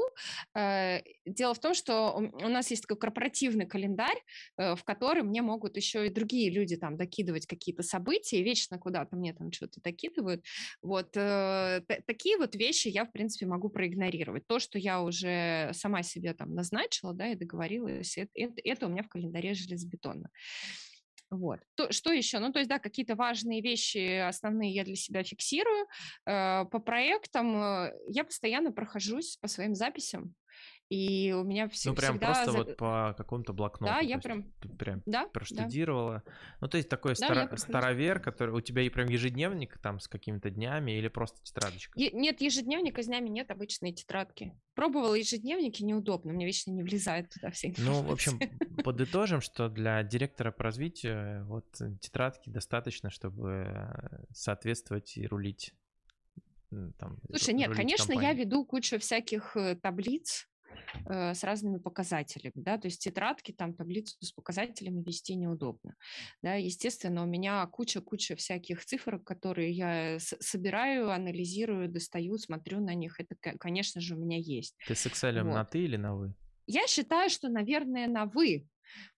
Э, 0.56 1.02
Дело 1.26 1.54
в 1.54 1.60
том, 1.60 1.74
что 1.74 2.14
у 2.16 2.48
нас 2.48 2.72
есть 2.72 2.84
такой 2.84 2.98
корпоративный 2.98 3.66
календарь, 3.68 4.18
э, 4.58 4.76
в 4.76 4.84
который 4.86 5.22
мне 5.24 5.42
могут 5.42 5.76
еще 5.76 6.08
и 6.08 6.10
другие 6.10 6.50
люди 6.50 6.78
там 6.78 6.96
докидывать 6.96 7.46
какие-то 7.46 7.84
события, 7.84 8.42
вечно 8.42 8.80
куда-то 8.80 9.18
мне 9.18 9.34
там 9.34 9.52
что-то 9.52 9.82
докидывают. 9.82 10.46
Вот 10.82 11.10
э, 11.18 11.82
та- 11.88 12.00
такие 12.08 12.38
вот 12.38 12.56
вещи 12.56 12.88
я, 12.88 13.04
в 13.04 13.12
принципе, 13.12 13.46
могу 13.48 13.70
проигнорировать. 13.70 14.48
То, 14.48 14.60
что 14.60 14.80
я 14.80 15.02
уже 15.02 15.72
сама 15.74 16.02
себе 16.02 16.34
там 16.34 16.56
назначила, 16.56 17.14
да, 17.14 17.28
и 17.28 17.36
договорилась, 17.36 18.18
это- 18.18 18.62
это 18.64 18.86
у 18.88 18.90
меня 18.90 19.04
в 19.04 19.10
календаре 19.10 19.54
железобетонно. 19.54 20.30
Вот. 21.32 21.60
То, 21.76 21.92
что 21.92 22.12
еще? 22.12 22.40
Ну, 22.40 22.52
то 22.52 22.60
есть, 22.60 22.70
да, 22.70 22.80
какие-то 22.80 23.16
важные 23.16 23.62
вещи 23.62 24.20
основные 24.20 24.74
я 24.74 24.84
для 24.84 24.96
себя 24.96 25.24
фиксирую. 25.24 25.88
Э, 26.26 26.66
По 26.66 26.80
проектам 26.80 27.56
э, 27.62 27.94
я 28.08 28.24
постоянно 28.24 28.72
прохожусь 28.72 29.38
по 29.38 29.48
своим 29.48 29.76
записям, 29.76 30.34
и 30.90 31.32
у 31.34 31.44
меня 31.44 31.68
вс- 31.68 31.84
Ну, 31.86 31.94
прям 31.94 32.14
всегда... 32.14 32.34
просто 32.34 32.52
вот 32.52 32.76
по 32.78 33.14
какому-то 33.16 33.54
блокноту. 33.54 33.94
Да, 33.94 34.00
я 34.00 34.18
прям... 34.18 34.44
прям 34.80 35.04
Да, 35.06 35.24
да. 35.24 35.30
проштудировала. 35.30 36.24
Ну, 36.62 36.68
то 36.68 36.78
есть 36.78 36.90
такой 36.90 37.14
Да, 37.14 37.28
я 37.28 37.34
прохожусь. 37.34 37.62
старовер, 37.64 38.20
который 38.20 38.56
у 38.56 38.62
тебя 38.62 38.82
и 38.82 38.90
прям 38.90 39.08
ежедневник 39.08 39.78
там 39.78 40.00
с 40.00 40.08
какими-то 40.08 40.50
днями 40.50 40.94
или 40.98 41.08
просто 41.08 41.44
тетрадочка? 41.44 42.00
Е- 42.00 42.10
Нет, 42.12 42.42
ежедневника 42.42 43.04
с 43.04 43.06
днями 43.06 43.30
нет, 43.30 43.52
обычные 43.52 43.94
тетрадки. 43.94 44.54
Пробовала 44.74 45.14
ежедневники, 45.14 45.84
неудобно, 45.84 46.34
мне 46.34 46.48
вечно 46.48 46.72
не 46.72 46.82
влезает 46.82 47.30
туда 47.30 47.52
вся 47.52 47.70
Ну, 47.78 48.02
в 48.02 48.12
общем, 48.12 48.40
подытожим, 48.84 49.42
что 49.42 49.70
для 49.70 50.02
директора 50.02 50.52
по 50.52 50.64
развитию 50.64 51.46
вот 51.46 51.68
э, 51.82 51.96
тетрадки 52.02 52.50
достаточно, 52.50 53.12
чтобы 53.12 53.66
э, 53.68 54.24
соответствовать 54.34 55.18
и 55.18 55.28
рулить. 55.28 55.76
Там, 56.98 57.18
Слушай, 57.30 57.56
нет, 57.56 57.72
конечно, 57.76 58.12
я 58.14 58.20
компанией. 58.20 58.46
веду 58.46 58.64
кучу 58.66 59.00
всяких 59.00 59.56
э, 59.58 59.76
таблиц 59.76 60.48
э, 61.06 61.34
с 61.34 61.44
разными 61.44 61.78
показателями, 61.78 62.54
да, 62.56 62.78
то 62.78 62.88
есть 62.88 63.02
тетрадки, 63.04 63.52
там 63.52 63.74
таблицу 63.74 64.16
с 64.20 64.32
показателями 64.32 65.04
вести 65.04 65.36
неудобно, 65.36 65.96
да, 66.42 66.56
естественно, 66.56 67.24
у 67.24 67.26
меня 67.26 67.66
куча-куча 67.68 68.36
всяких 68.36 68.86
цифр, 68.86 69.20
которые 69.20 69.72
я 69.72 70.18
собираю, 70.20 71.12
анализирую, 71.12 71.90
достаю, 71.90 72.38
смотрю 72.38 72.80
на 72.80 72.94
них, 72.94 73.20
это, 73.20 73.36
ко- 73.40 73.58
конечно 73.58 74.02
же, 74.02 74.16
у 74.16 74.20
меня 74.20 74.38
есть. 74.38 74.76
Ты 74.88 74.96
с 74.96 75.06
Excel 75.06 75.44
на 75.44 75.44
Вот. 75.44 75.70
ты 75.70 75.80
или 75.80 75.98
на 75.98 76.16
вы? 76.16 76.34
Я 76.68 76.86
считаю, 76.88 77.30
что, 77.30 77.50
наверное, 77.50 78.08
на 78.08 78.26
«вы», 78.26 78.68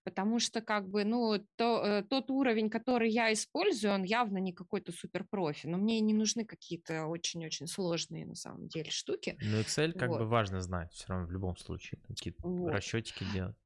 потому 0.04 0.38
что, 0.38 0.60
как 0.60 0.88
бы, 0.88 1.04
ну, 1.04 1.38
то, 1.56 1.84
э, 1.84 2.02
тот 2.02 2.30
уровень, 2.30 2.70
который 2.70 3.10
я 3.10 3.32
использую, 3.32 3.94
он 3.94 4.02
явно 4.04 4.38
не 4.38 4.52
какой-то 4.52 4.92
суперпрофи, 4.92 5.66
но 5.66 5.78
мне 5.78 6.00
не 6.00 6.14
нужны 6.14 6.44
какие-то 6.44 7.06
очень-очень 7.06 7.66
сложные, 7.66 8.26
на 8.26 8.34
самом 8.34 8.68
деле, 8.68 8.90
штуки. 8.90 9.36
Ну, 9.40 9.60
Excel 9.60 9.92
как 9.92 10.14
бы 10.16 10.24
Вот. 10.24 10.26
важно 10.26 10.60
знать 10.60 10.92
все 10.92 11.08
равно 11.08 11.26
в 11.26 11.32
любом 11.32 11.56
случае. 11.56 12.00
Какие-то 12.06 12.42
Вот. 12.42 12.72
расчетики 12.72 13.24
делать. 13.24 13.56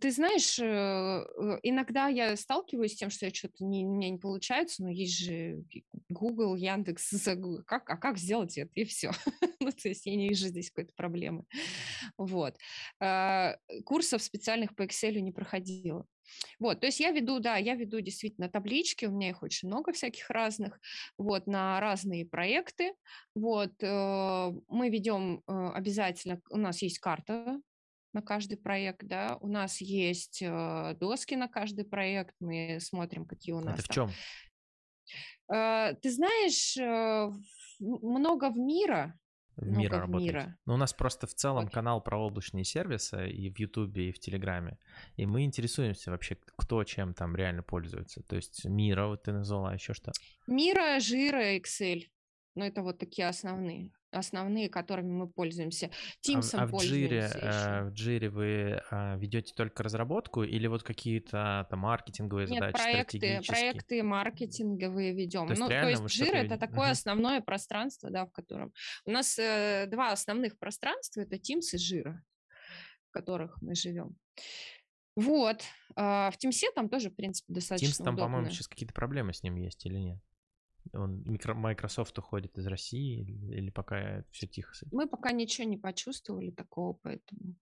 Ты 0.00 0.12
знаешь, 0.12 0.58
э, 0.58 0.64
э, 0.64 1.58
иногда 1.62 2.08
я 2.08 2.36
сталкиваюсь 2.36 2.92
с 2.92 2.96
тем, 2.96 3.10
что 3.10 3.26
я 3.26 3.34
что-то 3.34 3.64
не, 3.64 3.84
у 3.84 3.94
меня 3.96 4.10
не 4.10 4.18
получается, 4.18 4.82
но 4.82 4.90
есть 4.90 5.18
же 5.18 5.64
Google, 6.08 6.54
Яндекс, 6.54 7.10
как, 7.66 7.90
а 7.90 7.96
как 7.96 8.18
сделать 8.18 8.56
это, 8.56 8.70
и 8.74 8.84
все. 8.84 9.10
ну, 9.60 9.72
то 9.72 9.88
есть 9.88 10.06
я 10.06 10.14
не 10.14 10.28
вижу 10.28 10.46
здесь 10.46 10.70
какой-то 10.70 10.94
проблемы. 10.94 11.44
Вот. 12.16 12.56
А, 13.00 13.56
Курсов 13.84 14.22
специальных 14.22 14.76
по 14.76 14.82
Excel 14.82 15.18
не 15.20 15.32
проходила. 15.32 16.06
Вот, 16.60 16.78
то 16.78 16.86
есть 16.86 17.00
я 17.00 17.10
веду, 17.10 17.40
да, 17.40 17.56
я 17.56 17.74
веду 17.74 18.00
действительно 18.00 18.48
таблички, 18.48 19.06
у 19.06 19.10
меня 19.10 19.30
их 19.30 19.42
очень 19.42 19.66
много 19.66 19.92
всяких 19.92 20.30
разных, 20.30 20.78
вот, 21.18 21.48
на 21.48 21.80
разные 21.80 22.24
проекты, 22.24 22.92
вот, 23.34 23.72
э, 23.82 24.52
мы 24.68 24.90
ведем 24.90 25.42
обязательно, 25.48 26.40
у 26.50 26.56
нас 26.56 26.82
есть 26.82 27.00
карта 27.00 27.60
на 28.12 28.22
каждый 28.22 28.56
проект, 28.56 29.04
да, 29.06 29.36
у 29.40 29.48
нас 29.48 29.80
есть 29.80 30.42
э, 30.42 30.96
доски 30.98 31.34
на 31.34 31.48
каждый 31.48 31.84
проект, 31.84 32.34
мы 32.40 32.78
смотрим, 32.80 33.24
какие 33.24 33.54
у 33.54 33.60
нас 33.60 33.78
Это 33.78 33.82
в 33.84 33.94
чем? 33.94 34.10
Э, 35.52 35.94
Ты 36.00 36.10
знаешь, 36.10 36.76
э, 36.76 37.30
много 37.78 38.50
в 38.50 38.56
мира, 38.56 39.18
В 39.56 39.66
мира 39.66 39.78
много 39.78 40.00
работаете? 40.00 40.32
мира. 40.32 40.58
Ну, 40.66 40.74
у 40.74 40.76
нас 40.76 40.92
просто 40.92 41.26
в 41.26 41.34
целом 41.34 41.64
Вот. 41.64 41.72
канал 41.72 42.02
про 42.02 42.18
облачные 42.18 42.64
сервисы 42.64 43.30
и 43.30 43.50
в 43.50 43.58
Ютубе, 43.58 44.08
и 44.08 44.12
в 44.12 44.18
Телеграме. 44.18 44.78
И 45.16 45.26
мы 45.26 45.44
интересуемся 45.44 46.10
вообще, 46.10 46.36
кто 46.56 46.84
чем 46.84 47.14
там 47.14 47.36
реально 47.36 47.62
пользуется. 47.62 48.22
То 48.22 48.36
есть 48.36 48.64
Мира, 48.64 49.06
вот 49.06 49.22
ты 49.22 49.32
назвала, 49.32 49.74
еще 49.74 49.94
что? 49.94 50.12
Мира, 50.46 50.98
Жира, 51.00 51.56
Excel. 51.56 52.02
Ну, 52.56 52.64
это 52.64 52.82
вот 52.82 52.98
такие 52.98 53.28
основные. 53.28 53.90
Основные, 54.10 54.68
которыми 54.68 55.12
мы 55.12 55.28
пользуемся. 55.28 55.90
Teams 56.26 56.50
а, 56.54 56.62
а 56.62 56.66
в 56.66 56.74
Jira, 56.74 57.30
э, 57.32 57.90
в 57.90 57.92
Jira 57.92 58.28
вы 58.28 58.82
а, 58.90 59.16
ведете 59.16 59.52
только 59.54 59.82
разработку 59.82 60.42
или 60.42 60.66
вот 60.66 60.82
какие-то 60.82 61.66
там 61.70 61.80
маркетинговые 61.80 62.48
Нет, 62.48 62.60
задачи, 62.60 62.82
проекты, 62.82 63.40
проекты 63.46 64.02
маркетинговые 64.02 65.14
ведем. 65.14 65.46
То 65.46 65.52
есть, 65.52 65.62
ну, 65.62 65.68
то 65.68 65.88
есть 65.88 66.02
Jira 66.02 66.36
это 66.36 66.56
такое 66.56 66.88
uh-huh. 66.88 66.92
основное 66.92 67.40
пространство, 67.40 68.10
да, 68.10 68.26
в 68.26 68.32
котором 68.32 68.72
у 69.04 69.10
нас 69.10 69.38
э, 69.38 69.86
два 69.88 70.12
основных 70.12 70.58
пространства 70.58 71.20
это 71.20 71.36
Teams 71.36 71.74
и 71.74 71.76
Jira, 71.76 72.14
в 73.08 73.12
которых 73.12 73.60
мы 73.62 73.74
живем. 73.74 74.16
Вот. 75.16 75.62
А 75.96 76.30
в 76.30 76.36
Teams 76.36 76.60
там 76.74 76.88
тоже, 76.88 77.10
в 77.10 77.16
принципе, 77.16 77.52
достаточно 77.52 78.02
Teams 78.02 78.04
там, 78.04 78.16
по-моему, 78.16 78.48
сейчас 78.50 78.68
какие-то 78.68 78.94
проблемы 78.94 79.34
с 79.34 79.42
ним 79.42 79.56
есть 79.56 79.84
или 79.86 79.98
нет? 79.98 80.18
Он, 80.92 81.24
Microsoft 81.24 82.18
уходит 82.18 82.58
из 82.58 82.66
России 82.66 83.22
или, 83.52 83.70
пока 83.70 84.24
все 84.30 84.46
тихо? 84.46 84.72
Мы 84.92 85.08
пока 85.08 85.32
ничего 85.32 85.68
не 85.68 85.76
почувствовали 85.76 86.50
такого, 86.50 86.94
поэтому... 87.02 87.54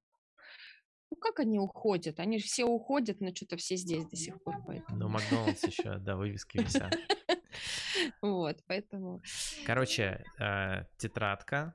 Ну, 1.11 1.17
как 1.17 1.41
они 1.41 1.59
уходят? 1.59 2.21
Они 2.21 2.39
все 2.39 2.65
уходят, 2.65 3.21
но 3.21 3.35
что-то 3.35 3.57
все 3.57 3.77
здесь 3.77 4.07
до 4.07 4.17
сих 4.17 4.43
пор, 4.43 4.57
поэтому... 4.67 4.99
Ну, 4.99 5.09
Макдональдс 5.09 5.65
еще, 5.65 5.99
да, 5.99 6.17
вывески 6.17 6.59
висят. 6.59 6.95
Вот, 8.23 8.63
поэтому... 8.67 9.21
Короче, 9.67 10.23
э, 10.39 10.85
тетрадка, 10.97 11.75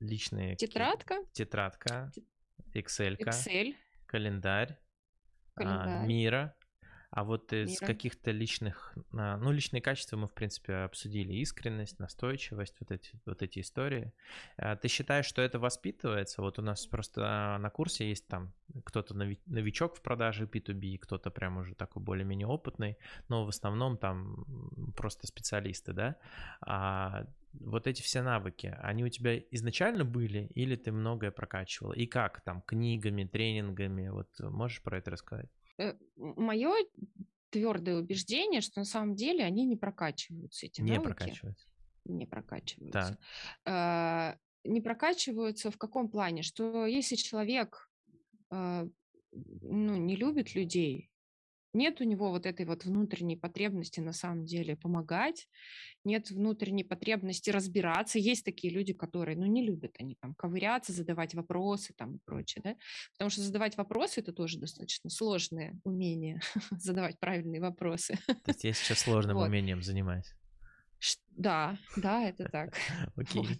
личные... 0.00 0.56
Тетрадка? 0.56 1.16
Тетрадка, 1.32 2.12
Excel, 2.74 3.16
Excel. 3.18 3.74
календарь, 4.06 4.78
а, 5.54 5.60
календарь. 5.60 6.06
Мира, 6.06 6.55
а 7.16 7.24
вот 7.24 7.50
из 7.54 7.80
Мира. 7.80 7.86
каких-то 7.86 8.30
личных, 8.30 8.94
а, 9.14 9.38
ну, 9.38 9.50
личные 9.50 9.80
качества 9.80 10.18
мы, 10.18 10.26
в 10.26 10.34
принципе, 10.34 10.74
обсудили. 10.74 11.32
Искренность, 11.32 11.98
настойчивость, 11.98 12.74
вот 12.78 12.90
эти, 12.90 13.18
вот 13.24 13.42
эти 13.42 13.60
истории. 13.60 14.12
А 14.58 14.76
ты 14.76 14.88
считаешь, 14.88 15.24
что 15.24 15.40
это 15.40 15.58
воспитывается? 15.58 16.42
Вот 16.42 16.58
у 16.58 16.62
нас 16.62 16.86
просто 16.86 17.56
на 17.58 17.70
курсе 17.70 18.06
есть 18.06 18.28
там 18.28 18.52
кто-то 18.84 19.14
новичок 19.14 19.96
в 19.96 20.02
продаже 20.02 20.44
B2B, 20.44 20.98
кто-то 20.98 21.30
прям 21.30 21.56
уже 21.56 21.74
такой 21.74 22.02
более-менее 22.02 22.48
опытный, 22.48 22.98
но 23.30 23.46
в 23.46 23.48
основном 23.48 23.96
там 23.96 24.92
просто 24.94 25.26
специалисты, 25.26 25.94
да? 25.94 26.16
А 26.60 27.24
вот 27.54 27.86
эти 27.86 28.02
все 28.02 28.20
навыки, 28.20 28.76
они 28.82 29.04
у 29.04 29.08
тебя 29.08 29.38
изначально 29.38 30.04
были 30.04 30.50
или 30.54 30.76
ты 30.76 30.92
многое 30.92 31.30
прокачивал? 31.30 31.92
И 31.92 32.04
как 32.04 32.42
там, 32.42 32.60
книгами, 32.60 33.24
тренингами? 33.24 34.08
Вот 34.08 34.28
можешь 34.40 34.82
про 34.82 34.98
это 34.98 35.12
рассказать? 35.12 35.48
Э, 35.78 35.94
мое 36.16 36.74
твердое 37.50 37.98
убеждение, 37.98 38.60
что 38.60 38.80
на 38.80 38.84
самом 38.84 39.14
деле 39.14 39.44
они 39.44 39.64
не 39.64 39.76
прокачиваются, 39.76 40.66
эти 40.66 40.80
не 40.80 40.92
навыки. 40.92 41.06
прокачиваются. 41.06 41.66
Не 42.04 42.26
прокачиваются. 42.26 43.18
Так. 43.64 44.38
Не 44.64 44.80
прокачиваются 44.80 45.70
в 45.70 45.78
каком 45.78 46.08
плане? 46.08 46.42
Что 46.42 46.86
если 46.86 47.14
человек 47.14 47.88
а, 48.50 48.88
ну, 49.32 49.96
не 49.96 50.16
любит 50.16 50.54
людей, 50.54 51.10
нет 51.76 52.00
у 52.00 52.04
него 52.04 52.30
вот 52.30 52.46
этой 52.46 52.66
вот 52.66 52.84
внутренней 52.84 53.36
потребности 53.36 54.00
на 54.00 54.12
самом 54.12 54.44
деле 54.44 54.76
помогать, 54.76 55.48
нет 56.04 56.30
внутренней 56.30 56.84
потребности 56.84 57.50
разбираться. 57.50 58.18
Есть 58.18 58.44
такие 58.44 58.72
люди, 58.72 58.92
которые, 58.92 59.36
ну, 59.36 59.46
не 59.46 59.64
любят 59.64 59.94
они 59.98 60.14
там 60.14 60.34
ковыряться, 60.34 60.92
задавать 60.92 61.34
вопросы 61.34 61.92
там 61.96 62.16
и 62.16 62.18
прочее, 62.24 62.62
да, 62.64 62.76
потому 63.12 63.30
что 63.30 63.42
задавать 63.42 63.76
вопросы– 63.76 64.20
это 64.22 64.32
тоже 64.32 64.58
достаточно 64.58 65.10
сложное 65.10 65.78
умение, 65.84 66.40
задавать 66.70 67.18
правильные 67.18 67.60
вопросы. 67.60 68.18
То 68.26 68.48
есть 68.48 68.64
я 68.64 68.72
сейчас 68.72 69.00
сложным 69.00 69.36
вот. 69.36 69.48
умением 69.48 69.82
занимаюсь. 69.82 70.34
Да, 71.36 71.78
да, 71.96 72.22
это 72.28 72.46
так. 72.46 72.76
Окей. 73.16 73.42
Вот. 73.42 73.58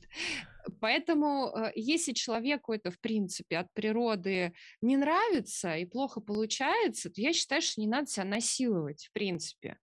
Поэтому, 0.81 1.53
э, 1.55 1.73
если 1.75 2.13
человеку 2.13 2.73
это, 2.73 2.91
в 2.91 2.99
принципе, 3.01 3.59
от 3.59 3.73
природы 3.75 4.55
не 4.81 4.97
нравится 4.97 5.77
и 5.77 5.85
плохо 5.85 6.21
получается, 6.21 7.11
то 7.11 7.21
я 7.21 7.33
считаю, 7.33 7.63
что 7.63 7.81
не 7.81 7.87
надо 7.87 8.07
себя 8.09 8.25
насиловать, 8.25 9.07
в 9.07 9.13
принципе. 9.13 9.79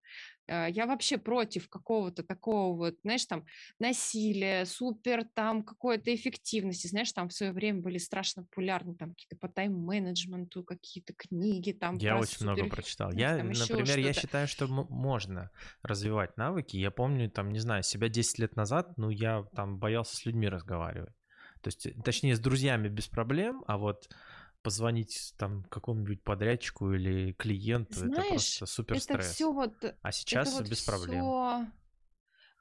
Э, 0.47 0.67
я 0.69 0.85
вообще 0.85 1.17
против 1.17 1.69
какого-то 1.69 2.23
такого 2.23 2.75
вот, 2.75 2.95
знаешь, 3.03 3.25
там, 3.25 3.45
насилия, 3.79 4.65
супер 4.65 5.25
там 5.33 5.63
какой-то 5.63 6.13
эффективности. 6.13 6.87
Знаешь, 6.87 7.11
там 7.11 7.29
в 7.29 7.33
свое 7.33 7.51
время 7.51 7.81
были 7.81 7.97
страшно 7.97 8.43
популярны 8.43 8.95
там 8.95 9.09
какие-то 9.11 9.37
по 9.37 9.47
тайм-менеджменту, 9.47 10.63
какие-то 10.63 11.13
книги 11.13 11.71
там. 11.71 11.95
Я 11.97 12.17
очень 12.17 12.43
много 12.45 12.65
прочитал. 12.67 13.11
Я, 13.11 13.37
там, 13.37 13.51
например, 13.51 13.99
я 13.99 14.13
считаю, 14.13 14.47
что 14.47 14.67
можно 14.67 15.51
развивать 15.81 16.37
навыки. 16.37 16.77
Я 16.77 16.91
помню, 16.91 17.29
там, 17.29 17.51
не 17.51 17.59
знаю, 17.59 17.83
себя 17.83 18.09
10 18.09 18.39
лет 18.39 18.55
назад, 18.55 18.97
ну, 18.97 19.09
я 19.09 19.45
там 19.55 19.77
боялся 19.77 20.15
с 20.15 20.25
людьми 20.25 20.47
разговаривать. 20.47 21.13
То 21.61 21.69
есть, 21.69 21.87
точнее, 22.03 22.35
с 22.35 22.39
друзьями 22.39 22.89
без 22.89 23.07
проблем, 23.07 23.63
а 23.67 23.77
вот 23.77 24.09
позвонить 24.63 25.33
там 25.37 25.63
какому-нибудь 25.65 26.23
подрядчику 26.23 26.93
или 26.93 27.33
клиенту, 27.33 27.93
Знаешь, 27.95 28.17
это 28.17 28.29
просто 28.29 28.65
супер 28.65 28.99
стресс. 28.99 29.19
Это 29.19 29.33
все 29.33 29.51
вот, 29.51 29.73
а 30.01 30.11
сейчас 30.11 30.53
вот 30.53 30.67
без 30.67 30.81
проблем. 30.81 31.73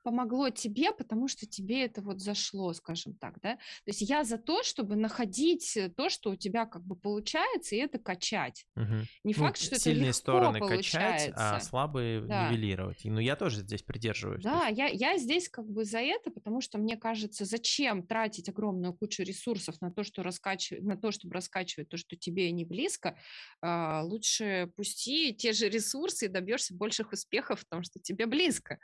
Помогло 0.02 0.50
тебе, 0.50 0.92
потому 0.92 1.28
что 1.28 1.46
тебе 1.46 1.84
это 1.84 2.02
вот 2.02 2.20
зашло, 2.20 2.72
скажем 2.72 3.14
так, 3.14 3.40
да. 3.40 3.54
То 3.54 3.88
есть 3.88 4.02
я 4.02 4.24
за 4.24 4.38
то, 4.38 4.62
чтобы 4.62 4.96
находить 4.96 5.76
э, 5.76 5.88
то, 5.88 6.08
что 6.08 6.30
у 6.30 6.36
тебя 6.36 6.66
как 6.66 6.84
бы 6.84 6.96
получается, 6.96 7.74
и 7.74 7.78
это 7.78 7.98
качать. 7.98 8.66
Угу. 8.76 8.94
Не 9.24 9.34
ну, 9.36 9.44
факт, 9.44 9.58
что 9.58 9.78
сильные 9.78 10.10
это 10.10 10.18
стороны 10.18 10.58
получается. 10.58 11.30
качать, 11.30 11.34
а 11.36 11.60
слабые 11.60 12.22
да. 12.22 12.48
нивелировать. 12.48 13.00
Ну 13.04 13.20
я 13.20 13.36
тоже 13.36 13.60
здесь 13.60 13.82
придерживаюсь. 13.82 14.42
Да, 14.42 14.66
я, 14.68 14.86
я 14.86 15.18
здесь 15.18 15.48
как 15.48 15.68
бы 15.68 15.84
за 15.84 15.98
это, 15.98 16.30
потому 16.30 16.60
что 16.60 16.78
мне 16.78 16.96
кажется, 16.96 17.44
зачем 17.44 18.06
тратить 18.06 18.48
огромную 18.48 18.94
кучу 18.94 19.22
ресурсов 19.22 19.80
на 19.80 19.90
то, 19.90 20.02
что 20.04 20.22
раскачивать, 20.22 20.82
на 20.82 20.96
то, 20.96 21.10
чтобы 21.10 21.34
раскачивать 21.34 21.88
то, 21.88 21.96
что 21.96 22.16
тебе 22.16 22.50
не 22.50 22.64
близко, 22.64 23.16
а, 23.60 24.02
лучше 24.02 24.70
пусти 24.76 25.34
те 25.34 25.52
же 25.52 25.68
ресурсы 25.68 26.26
и 26.26 26.28
добьешься 26.28 26.74
больших 26.74 27.12
успехов, 27.12 27.60
потому 27.60 27.82
что 27.82 27.98
тебе 28.00 28.26
близко. 28.26 28.78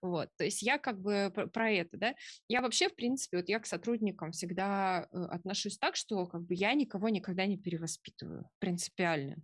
Вот, 0.00 0.28
то 0.36 0.44
есть 0.44 0.59
есть 0.60 0.62
я 0.62 0.78
как 0.78 1.00
бы 1.00 1.32
про 1.52 1.70
это, 1.70 1.96
да. 1.96 2.14
Я 2.48 2.60
вообще, 2.62 2.88
в 2.88 2.94
принципе, 2.94 3.38
вот 3.38 3.48
я 3.48 3.58
к 3.58 3.66
сотрудникам 3.66 4.32
всегда 4.32 5.06
э, 5.10 5.22
отношусь 5.30 5.78
так, 5.78 5.96
что 5.96 6.26
как 6.26 6.42
бы 6.42 6.54
я 6.54 6.74
никого 6.74 7.08
никогда 7.08 7.46
не 7.46 7.58
перевоспитываю 7.58 8.48
принципиально, 8.58 9.36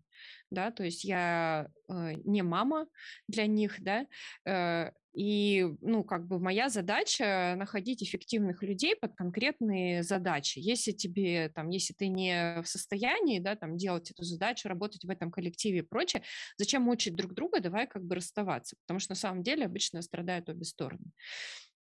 да, 0.51 0.71
то 0.71 0.85
есть 0.85 1.05
я 1.05 1.69
э, 1.89 2.13
не 2.25 2.43
мама 2.43 2.87
для 3.29 3.47
них, 3.47 3.77
да, 3.81 4.07
э, 4.45 4.93
и, 5.17 5.67
ну, 5.81 6.05
как 6.05 6.27
бы 6.27 6.39
моя 6.39 6.69
задача 6.69 7.55
находить 7.57 8.03
эффективных 8.03 8.63
людей 8.63 8.95
под 8.95 9.15
конкретные 9.15 10.03
задачи. 10.03 10.59
Если 10.59 10.93
тебе, 10.93 11.49
там, 11.49 11.71
если 11.71 11.95
ты 11.95 12.09
не 12.09 12.61
в 12.63 12.69
состоянии, 12.69 13.39
да, 13.39 13.57
там, 13.57 13.79
делать 13.79 14.11
эту 14.11 14.25
задачу, 14.25 14.69
работать 14.69 15.05
в 15.05 15.09
этом 15.09 15.31
коллективе 15.31 15.79
и 15.79 15.83
прочее, 15.83 16.23
зачем 16.59 16.83
мучить 16.83 17.15
друг 17.15 17.33
друга, 17.33 17.61
давай 17.61 17.87
как 17.87 18.05
бы 18.05 18.17
расставаться, 18.17 18.77
потому 18.87 19.01
что 19.01 19.13
на 19.13 19.17
самом 19.17 19.43
деле 19.43 19.65
обычно 19.65 20.03
страдают 20.03 20.51
обе 20.51 20.65
стороны. 20.67 21.13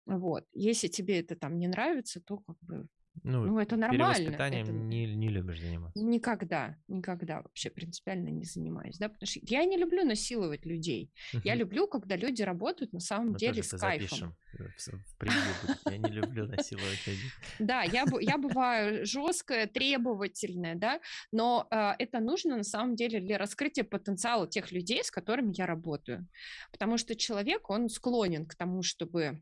Вот. 0.08 0.46
Если 0.54 0.88
тебе 0.88 1.20
это 1.20 1.36
там 1.36 1.60
не 1.60 1.68
нравится, 1.68 2.20
то 2.22 2.38
как 2.38 2.58
бы 2.62 2.88
ну, 3.24 3.46
ну, 3.46 3.60
это 3.60 3.76
нормально. 3.76 4.16
Перевоспитанием 4.16 4.64
это... 4.64 4.72
не, 4.72 5.16
не 5.16 5.30
любишь 5.30 5.60
заниматься? 5.60 6.04
Никогда, 6.04 6.78
никогда 6.88 7.42
вообще 7.42 7.70
принципиально 7.70 8.30
не 8.30 8.46
занимаюсь, 8.46 8.98
да, 8.98 9.10
потому 9.10 9.28
что 9.28 9.40
я 9.44 9.66
не 9.66 9.78
люблю 9.78 10.04
насиловать 10.04 10.66
людей. 10.66 11.12
Я 11.44 11.56
люблю, 11.56 11.88
когда 11.88 12.16
люди 12.16 12.42
работают 12.42 12.94
на 12.94 13.00
самом 13.00 13.32
Мы 13.32 13.40
деле 13.40 13.64
с 13.64 13.78
кайфом. 13.78 14.36
В 14.54 15.90
Я 15.90 15.98
не 15.98 16.12
люблю 16.12 16.48
насиловать 16.48 17.06
людей. 17.08 17.30
Да, 17.60 17.84
я, 17.84 18.06
я 18.22 18.38
бываю 18.38 19.06
жесткая, 19.06 19.68
требовательная, 19.68 20.76
да, 20.76 21.00
но 21.32 21.68
э, 21.70 21.92
это 22.00 22.20
нужно 22.20 22.58
на 22.58 22.64
самом 22.64 22.96
деле 22.96 23.20
для 23.20 23.38
раскрытия 23.38 23.84
потенциала 23.84 24.48
тех 24.48 24.72
людей, 24.72 25.04
с 25.04 25.12
которыми 25.12 25.54
я 25.56 25.66
работаю. 25.66 26.28
Потому 26.72 26.98
что 26.98 27.16
человек, 27.16 27.70
он 27.70 27.90
склонен 27.90 28.46
к 28.46 28.56
тому, 28.56 28.82
чтобы 28.82 29.42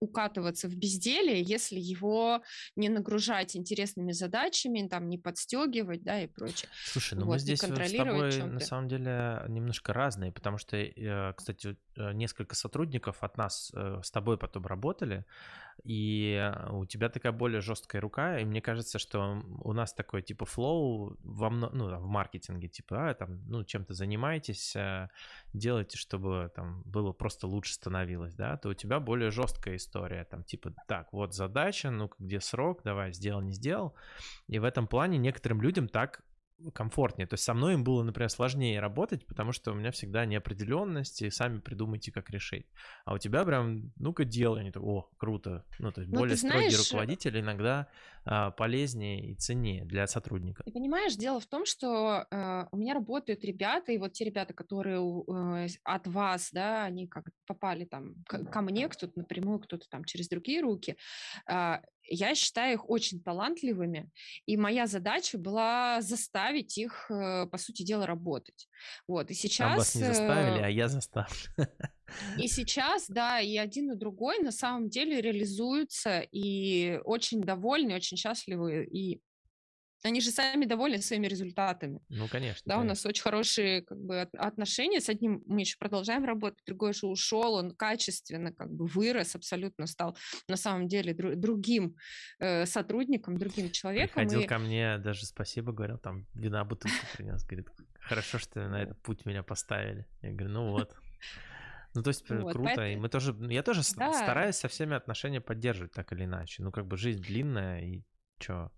укатываться 0.00 0.68
в 0.68 0.76
безделие, 0.76 1.42
если 1.42 1.78
его 1.78 2.42
не 2.76 2.88
нагружать 2.88 3.56
интересными 3.56 4.12
задачами, 4.12 4.86
там 4.88 5.08
не 5.08 5.18
подстегивать, 5.18 6.02
да, 6.02 6.22
и 6.22 6.26
прочее. 6.26 6.68
Слушай, 6.84 7.18
ну 7.18 7.26
вот, 7.26 7.32
мы 7.32 7.38
здесь 7.38 7.60
с 7.60 7.62
тобой 7.62 8.42
на 8.42 8.60
самом 8.60 8.88
деле 8.88 9.44
немножко 9.48 9.92
разные, 9.92 10.32
потому 10.32 10.58
что, 10.58 10.76
э, 10.76 11.32
кстати, 11.34 11.76
э, 11.96 12.12
несколько 12.12 12.54
сотрудников 12.54 13.22
от 13.22 13.36
нас 13.36 13.72
с 13.74 14.10
тобой 14.10 14.38
потом 14.38 14.66
работали, 14.66 15.24
и 15.82 16.38
э, 16.40 16.70
у 16.70 16.86
тебя 16.86 17.08
такая 17.08 17.32
более 17.32 17.60
жесткая 17.60 18.00
рука, 18.00 18.38
и 18.38 18.44
мне 18.44 18.60
кажется, 18.60 18.98
что 18.98 19.42
у 19.60 19.72
нас 19.72 19.92
такой 19.92 20.22
типа 20.22 20.44
флоу 20.44 21.16
во 21.22 21.50
ну, 21.50 21.98
в 21.98 22.06
маркетинге, 22.06 22.68
типа, 22.68 23.10
а, 23.10 23.14
там, 23.14 23.42
ну, 23.48 23.64
чем-то 23.64 23.94
занимаетесь, 23.94 24.76
э, 24.76 25.08
делайте, 25.52 25.98
чтобы 25.98 26.50
там 26.54 26.82
было 26.84 27.12
просто 27.12 27.46
лучше 27.46 27.74
становилось, 27.74 28.34
да, 28.34 28.56
то 28.56 28.68
у 28.70 28.74
тебя 28.74 29.00
более 29.00 29.30
жесткая 29.30 29.76
история, 29.76 30.24
там, 30.24 30.44
типа, 30.44 30.74
так, 30.86 31.12
вот 31.12 31.34
задача, 31.34 31.90
ну, 31.90 32.10
где 32.18 32.40
срок, 32.40 32.82
давай, 32.84 33.12
сделал, 33.12 33.40
не 33.42 33.52
сделал, 33.52 33.94
и 34.48 34.58
в 34.58 34.64
этом 34.64 34.86
плане 34.86 35.18
некоторым 35.18 35.60
людям 35.60 35.88
так 35.88 36.22
комфортнее. 36.72 37.26
То 37.26 37.34
есть 37.34 37.44
со 37.44 37.54
мной 37.54 37.74
им 37.74 37.84
было, 37.84 38.02
например, 38.02 38.30
сложнее 38.30 38.80
работать, 38.80 39.26
потому 39.26 39.52
что 39.52 39.72
у 39.72 39.74
меня 39.74 39.90
всегда 39.90 40.24
неопределенность, 40.24 41.22
и 41.22 41.30
сами 41.30 41.58
придумайте, 41.58 42.12
как 42.12 42.30
решить. 42.30 42.66
А 43.04 43.14
у 43.14 43.18
тебя 43.18 43.44
прям, 43.44 43.92
ну-ка 43.96 44.24
делай, 44.24 44.60
они 44.60 44.70
так, 44.70 44.82
о, 44.82 45.10
круто. 45.16 45.64
Ну, 45.78 45.92
то 45.92 46.00
есть 46.00 46.12
Но 46.12 46.16
ну, 46.16 46.22
более 46.22 46.36
знаешь... 46.36 46.72
строгий 46.72 46.88
руководитель 46.88 47.40
иногда 47.40 47.88
а, 48.26 48.50
полезнее 48.52 49.32
и 49.32 49.34
ценнее 49.34 49.84
для 49.84 50.06
сотрудника. 50.06 50.62
Ты 50.64 50.72
понимаешь, 50.72 51.14
дело 51.14 51.40
в 51.40 51.46
том, 51.46 51.66
что 51.66 52.26
э, 52.30 52.66
у 52.72 52.76
меня 52.78 52.94
работают 52.94 53.44
ребята, 53.44 53.92
и 53.92 53.98
вот 53.98 54.12
те 54.12 54.24
ребята, 54.24 54.54
которые 54.54 54.98
э, 54.98 55.68
от 55.82 56.06
вас, 56.06 56.50
да, 56.50 56.84
они 56.84 57.06
как 57.06 57.26
попали 57.46 57.84
там 57.84 58.14
ко, 58.26 58.44
ко 58.44 58.60
мне, 58.62 58.88
кто-то 58.88 59.12
напрямую, 59.16 59.58
кто-то 59.58 59.86
там 59.90 60.04
через 60.04 60.28
другие 60.28 60.62
руки, 60.62 60.96
э, 61.50 61.76
я 62.06 62.34
считаю 62.34 62.74
их 62.74 62.88
очень 62.88 63.22
талантливыми, 63.22 64.10
и 64.46 64.56
моя 64.56 64.86
задача 64.86 65.38
была 65.38 66.00
заставить 66.00 66.76
их, 66.78 67.10
э, 67.10 67.46
по 67.46 67.58
сути 67.58 67.82
дела, 67.82 68.06
работать. 68.06 68.68
Вот, 69.08 69.30
и 69.30 69.34
сейчас... 69.34 69.72
А 69.72 69.76
вас 69.76 69.94
не 69.94 70.04
заставили, 70.04 70.62
а 70.62 70.68
я 70.68 70.88
заставлю. 70.88 71.36
И 72.38 72.48
сейчас, 72.48 73.06
да, 73.08 73.40
и 73.40 73.56
один, 73.56 73.90
и 73.90 73.96
другой 73.96 74.38
на 74.38 74.52
самом 74.52 74.88
деле 74.88 75.20
реализуются, 75.20 76.20
и 76.20 77.00
очень 77.04 77.40
довольны, 77.40 77.96
очень 77.96 78.16
счастливы, 78.16 78.84
и 78.84 79.20
они 80.04 80.20
же 80.20 80.30
сами 80.30 80.66
довольны 80.66 80.98
своими 80.98 81.26
результатами. 81.26 82.00
Ну, 82.10 82.28
конечно. 82.28 82.62
Да, 82.66 82.74
конечно. 82.74 82.84
у 82.84 82.88
нас 82.88 83.06
очень 83.06 83.22
хорошие 83.22 83.82
как 83.82 83.98
бы, 83.98 84.20
отношения. 84.20 85.00
С 85.00 85.08
одним 85.08 85.42
мы 85.46 85.60
еще 85.60 85.78
продолжаем 85.78 86.24
работать, 86.24 86.62
другой 86.66 86.92
же 86.92 87.06
ушел, 87.06 87.54
он 87.54 87.70
качественно 87.74 88.52
как 88.52 88.70
бы 88.70 88.86
вырос, 88.86 89.34
абсолютно 89.34 89.86
стал 89.86 90.16
на 90.46 90.56
самом 90.56 90.88
деле 90.88 91.14
дру- 91.14 91.34
другим 91.34 91.96
э, 92.38 92.66
сотрудником, 92.66 93.38
другим 93.38 93.70
человеком. 93.70 94.14
Приходил 94.14 94.40
и... 94.40 94.46
ко 94.46 94.58
мне, 94.58 94.98
даже 94.98 95.24
спасибо 95.24 95.72
говорил, 95.72 95.96
там 95.96 96.26
вина 96.34 96.64
бутылку 96.64 96.98
принес, 97.16 97.42
говорит, 97.46 97.68
хорошо, 98.00 98.38
что 98.38 98.68
на 98.68 98.82
этот 98.82 99.00
путь 99.00 99.24
меня 99.24 99.42
поставили. 99.42 100.06
Я 100.20 100.32
говорю, 100.32 100.50
ну 100.50 100.70
вот. 100.70 100.94
Ну, 101.94 102.02
то 102.02 102.08
есть 102.08 102.28
вот, 102.28 102.52
круто. 102.52 102.64
Поэтому... 102.64 102.86
И 102.88 102.96
мы 102.96 103.08
тоже, 103.08 103.34
я 103.48 103.62
тоже 103.62 103.80
да. 103.96 104.12
стараюсь 104.12 104.56
со 104.56 104.68
всеми 104.68 104.96
отношения 104.96 105.40
поддерживать 105.40 105.92
так 105.92 106.12
или 106.12 106.24
иначе. 106.24 106.62
Ну, 106.62 106.72
как 106.72 106.86
бы 106.86 106.98
жизнь 106.98 107.22
длинная, 107.22 107.80
и 107.80 108.02
чё, 108.38 108.70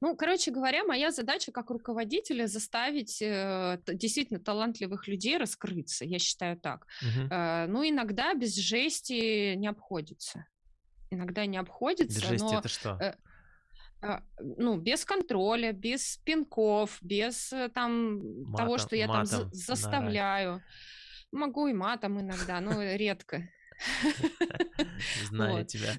ну, 0.00 0.16
короче 0.16 0.50
говоря, 0.50 0.84
моя 0.84 1.10
задача 1.10 1.52
как 1.52 1.70
руководителя 1.70 2.46
заставить 2.46 3.20
э, 3.20 3.78
действительно 3.86 4.40
талантливых 4.40 5.06
людей 5.06 5.36
раскрыться, 5.36 6.04
я 6.04 6.18
считаю 6.18 6.58
так. 6.58 6.86
Угу. 7.02 7.28
Э, 7.30 7.66
ну, 7.68 7.88
иногда 7.88 8.34
без 8.34 8.56
жести 8.56 9.54
не 9.54 9.68
обходится. 9.68 10.46
Иногда 11.10 11.44
не 11.46 11.58
обходится. 11.58 12.20
Без 12.20 12.28
жести 12.28 12.52
но, 12.52 12.58
это 12.58 12.68
что? 12.68 12.98
Э, 13.00 13.14
э, 14.02 14.20
ну, 14.40 14.78
без 14.78 15.04
контроля, 15.04 15.72
без 15.72 16.16
пинков, 16.18 16.98
без 17.02 17.52
э, 17.52 17.68
там 17.68 18.18
матом, 18.44 18.56
того, 18.56 18.78
что 18.78 18.96
я 18.96 19.06
там 19.06 19.26
за- 19.26 19.50
заставляю. 19.52 20.52
Нарать. 20.52 20.64
Могу 21.32 21.66
и 21.66 21.72
матом 21.72 22.20
иногда, 22.20 22.60
но 22.60 22.82
редко. 22.82 23.48
Знаю 25.28 25.64
тебя. 25.64 25.94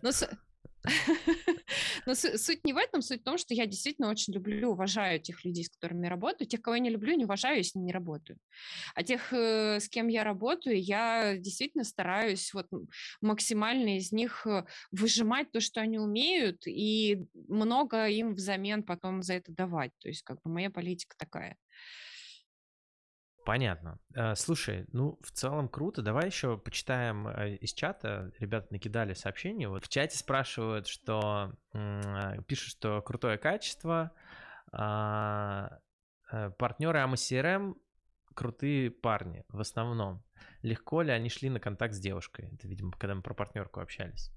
Но 2.06 2.16
суть 2.16 2.66
не 2.66 2.74
в 2.74 2.78
этом, 2.78 3.02
суть 3.02 3.22
в 3.22 3.24
том, 3.24 3.38
что 3.38 3.54
я 3.54 3.66
действительно 3.66 4.10
очень 4.10 4.34
люблю, 4.34 4.72
уважаю 4.72 5.20
тех 5.20 5.44
людей, 5.46 5.64
с 5.64 5.70
которыми 5.70 6.06
я 6.06 6.10
работаю. 6.10 6.48
Тех, 6.48 6.62
кого 6.62 6.76
я 6.76 6.82
не 6.82 6.90
люблю, 6.90 7.16
не 7.16 7.26
уважаю, 7.26 7.64
с 7.64 7.74
ними 7.76 7.86
не 7.86 7.94
работаю. 7.94 8.38
А 8.96 9.04
тех, 9.04 9.32
э, 9.32 9.80
с 9.80 9.88
кем 9.88 10.08
я 10.08 10.24
работаю, 10.24 10.82
я 10.82 11.38
действительно 11.38 11.84
стараюсь 11.84 12.54
вот 12.54 12.68
максимально 13.22 13.98
из 13.98 14.12
них 14.12 14.46
э, 14.46 14.66
выжимать 14.92 15.52
то, 15.52 15.62
что 15.62 15.82
они 15.82 16.00
умеют, 16.00 16.68
и 16.68 17.26
много 17.48 18.08
им 18.08 18.34
взамен 18.34 18.84
потом 18.84 19.24
за 19.24 19.36
это 19.36 19.52
давать. 19.52 19.92
То 20.00 20.10
есть 20.10 20.24
как 20.24 20.42
бы 20.44 20.52
моя 20.52 20.70
политика 20.70 21.16
такая. 21.18 21.58
Понятно. 23.46 24.00
Э, 24.16 24.36
слушай, 24.36 24.86
ну, 24.94 25.20
в 25.22 25.32
целом 25.32 25.68
круто. 25.68 26.02
Давай 26.02 26.28
еще 26.28 26.58
почитаем 26.58 27.28
э, 27.28 27.56
из 27.56 27.74
чата. 27.74 28.32
Ребята 28.40 28.68
накидали 28.72 29.14
сообщение. 29.14 29.68
Вот 29.68 29.84
в 29.84 29.90
чате 29.90 30.18
спрашивают, 30.18 30.88
что 30.88 31.54
э, 31.74 32.42
пишут, 32.48 32.70
что 32.70 33.02
крутое 33.02 33.38
качество. 33.38 34.12
А, 34.72 35.78
партнеры 36.58 37.00
CRM 37.00 37.76
крутые 38.34 38.90
парни 38.90 39.46
в 39.50 39.60
основном. 39.60 40.24
Легко 40.62 41.02
ли 41.02 41.12
они 41.12 41.30
шли 41.30 41.50
на 41.50 41.60
контакт 41.60 41.94
с 41.94 42.00
девушкой? 42.00 42.50
Это, 42.54 42.68
видимо, 42.68 42.92
когда 42.94 43.14
мы 43.14 43.22
про 43.22 43.34
партнерку 43.34 43.82
общались. 43.82 44.32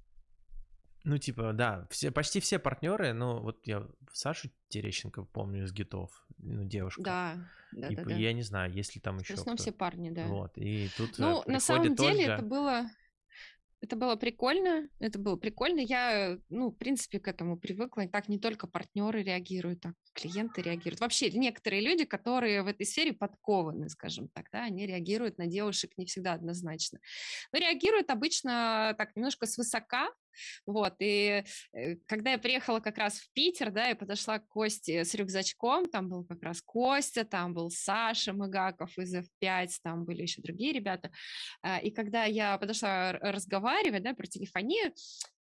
Ну, 1.06 1.18
типа, 1.18 1.52
да, 1.52 1.86
все, 1.88 2.10
почти 2.10 2.40
все 2.40 2.58
партнеры, 2.58 3.12
ну, 3.12 3.40
вот 3.40 3.64
я 3.64 3.86
Сашу 4.12 4.50
Терещенко 4.68 5.22
помню 5.22 5.62
из 5.62 5.72
гитов, 5.72 6.26
ну, 6.38 6.64
девушка. 6.64 7.00
Да, 7.00 7.48
да, 7.70 7.86
и, 7.86 7.94
да, 7.94 8.02
да. 8.02 8.14
Я 8.16 8.32
не 8.32 8.42
знаю, 8.42 8.72
есть 8.72 8.96
ли 8.96 9.00
там 9.00 9.18
еще 9.18 9.36
В 9.36 9.38
основном 9.38 9.56
все 9.56 9.70
парни, 9.70 10.10
да. 10.10 10.26
Вот, 10.26 10.58
и 10.58 10.88
тут 10.96 11.16
Ну, 11.18 11.44
на 11.46 11.60
самом 11.60 11.94
деле 11.94 12.22
Ольга... 12.22 12.32
это 12.32 12.42
было... 12.42 12.90
Это 13.82 13.94
было 13.94 14.16
прикольно, 14.16 14.88
это 14.98 15.18
было 15.18 15.36
прикольно. 15.36 15.80
Я, 15.80 16.38
ну, 16.48 16.70
в 16.70 16.74
принципе, 16.74 17.20
к 17.20 17.28
этому 17.28 17.56
привыкла. 17.56 18.00
И 18.00 18.08
так 18.08 18.26
не 18.28 18.40
только 18.40 18.66
партнеры 18.66 19.22
реагируют, 19.22 19.82
так 19.82 19.94
клиенты 20.14 20.62
реагируют. 20.62 21.00
Вообще 21.00 21.30
некоторые 21.30 21.82
люди, 21.82 22.04
которые 22.04 22.62
в 22.62 22.66
этой 22.66 22.86
сфере 22.86 23.12
подкованы, 23.12 23.90
скажем 23.90 24.28
так, 24.28 24.46
да, 24.50 24.64
они 24.64 24.86
реагируют 24.86 25.38
на 25.38 25.46
девушек 25.46 25.92
не 25.98 26.06
всегда 26.06 26.32
однозначно. 26.32 26.98
Но 27.52 27.60
реагируют 27.60 28.10
обычно 28.10 28.94
так 28.96 29.14
немножко 29.14 29.46
свысока, 29.46 30.08
вот, 30.66 30.94
и 31.00 31.44
э, 31.72 31.96
когда 32.06 32.32
я 32.32 32.38
приехала 32.38 32.80
как 32.80 32.98
раз 32.98 33.18
в 33.18 33.32
Питер, 33.32 33.70
да, 33.70 33.88
я 33.88 33.96
подошла 33.96 34.38
к 34.38 34.48
Косте 34.48 35.04
с 35.04 35.14
рюкзачком, 35.14 35.86
там 35.86 36.08
был 36.08 36.24
как 36.24 36.42
раз 36.42 36.62
Костя, 36.62 37.24
там 37.24 37.54
был 37.54 37.70
Саша 37.70 38.32
Мыгаков 38.32 38.96
из 38.98 39.14
F5, 39.14 39.68
там 39.82 40.04
были 40.04 40.22
еще 40.22 40.42
другие 40.42 40.72
ребята, 40.72 41.10
а, 41.62 41.78
и 41.78 41.90
когда 41.90 42.24
я 42.24 42.58
подошла 42.58 43.12
разговаривать, 43.12 44.02
да, 44.02 44.14
про 44.14 44.26
телефонию, 44.26 44.92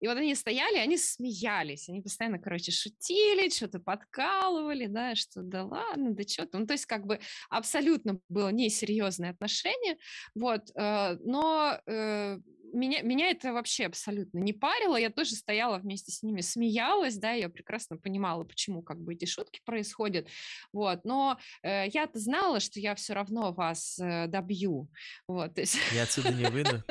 и 0.03 0.07
вот 0.07 0.17
они 0.17 0.35
стояли, 0.35 0.77
они 0.79 0.97
смеялись, 0.97 1.87
они 1.87 2.01
постоянно, 2.01 2.37
короче, 2.37 2.73
шутили, 2.73 3.47
что-то 3.47 3.79
подкалывали, 3.79 4.87
да, 4.87 5.15
что 5.15 5.41
да 5.41 5.63
ладно, 5.63 6.13
да 6.13 6.23
что-то. 6.23 6.59
Ну, 6.59 6.67
то 6.67 6.73
есть 6.73 6.85
как 6.85 7.05
бы 7.05 7.21
абсолютно 7.49 8.19
было 8.27 8.49
несерьезное 8.49 9.31
отношение, 9.31 9.97
вот, 10.35 10.69
э, 10.75 11.17
но 11.23 11.79
э, 11.85 12.37
меня, 12.73 13.01
меня 13.01 13.29
это 13.29 13.53
вообще 13.53 13.85
абсолютно 13.85 14.39
не 14.39 14.53
парило, 14.53 14.97
я 14.97 15.09
тоже 15.09 15.35
стояла 15.35 15.77
вместе 15.77 16.11
с 16.11 16.23
ними, 16.23 16.41
смеялась, 16.41 17.17
да, 17.17 17.31
я 17.31 17.49
прекрасно 17.49 17.97
понимала, 17.97 18.43
почему 18.43 18.81
как 18.81 18.99
бы 18.99 19.13
эти 19.13 19.25
шутки 19.25 19.61
происходят, 19.63 20.27
вот, 20.71 21.05
но 21.05 21.39
э, 21.61 21.87
я-то 21.87 22.19
знала, 22.19 22.59
что 22.59 22.79
я 22.79 22.95
все 22.95 23.13
равно 23.13 23.53
вас 23.53 23.99
э, 23.99 24.27
добью, 24.27 24.89
вот. 25.27 25.57
Есть... 25.57 25.77
Я 25.93 26.03
отсюда 26.03 26.33
не 26.33 26.45
выйду, 26.45 26.83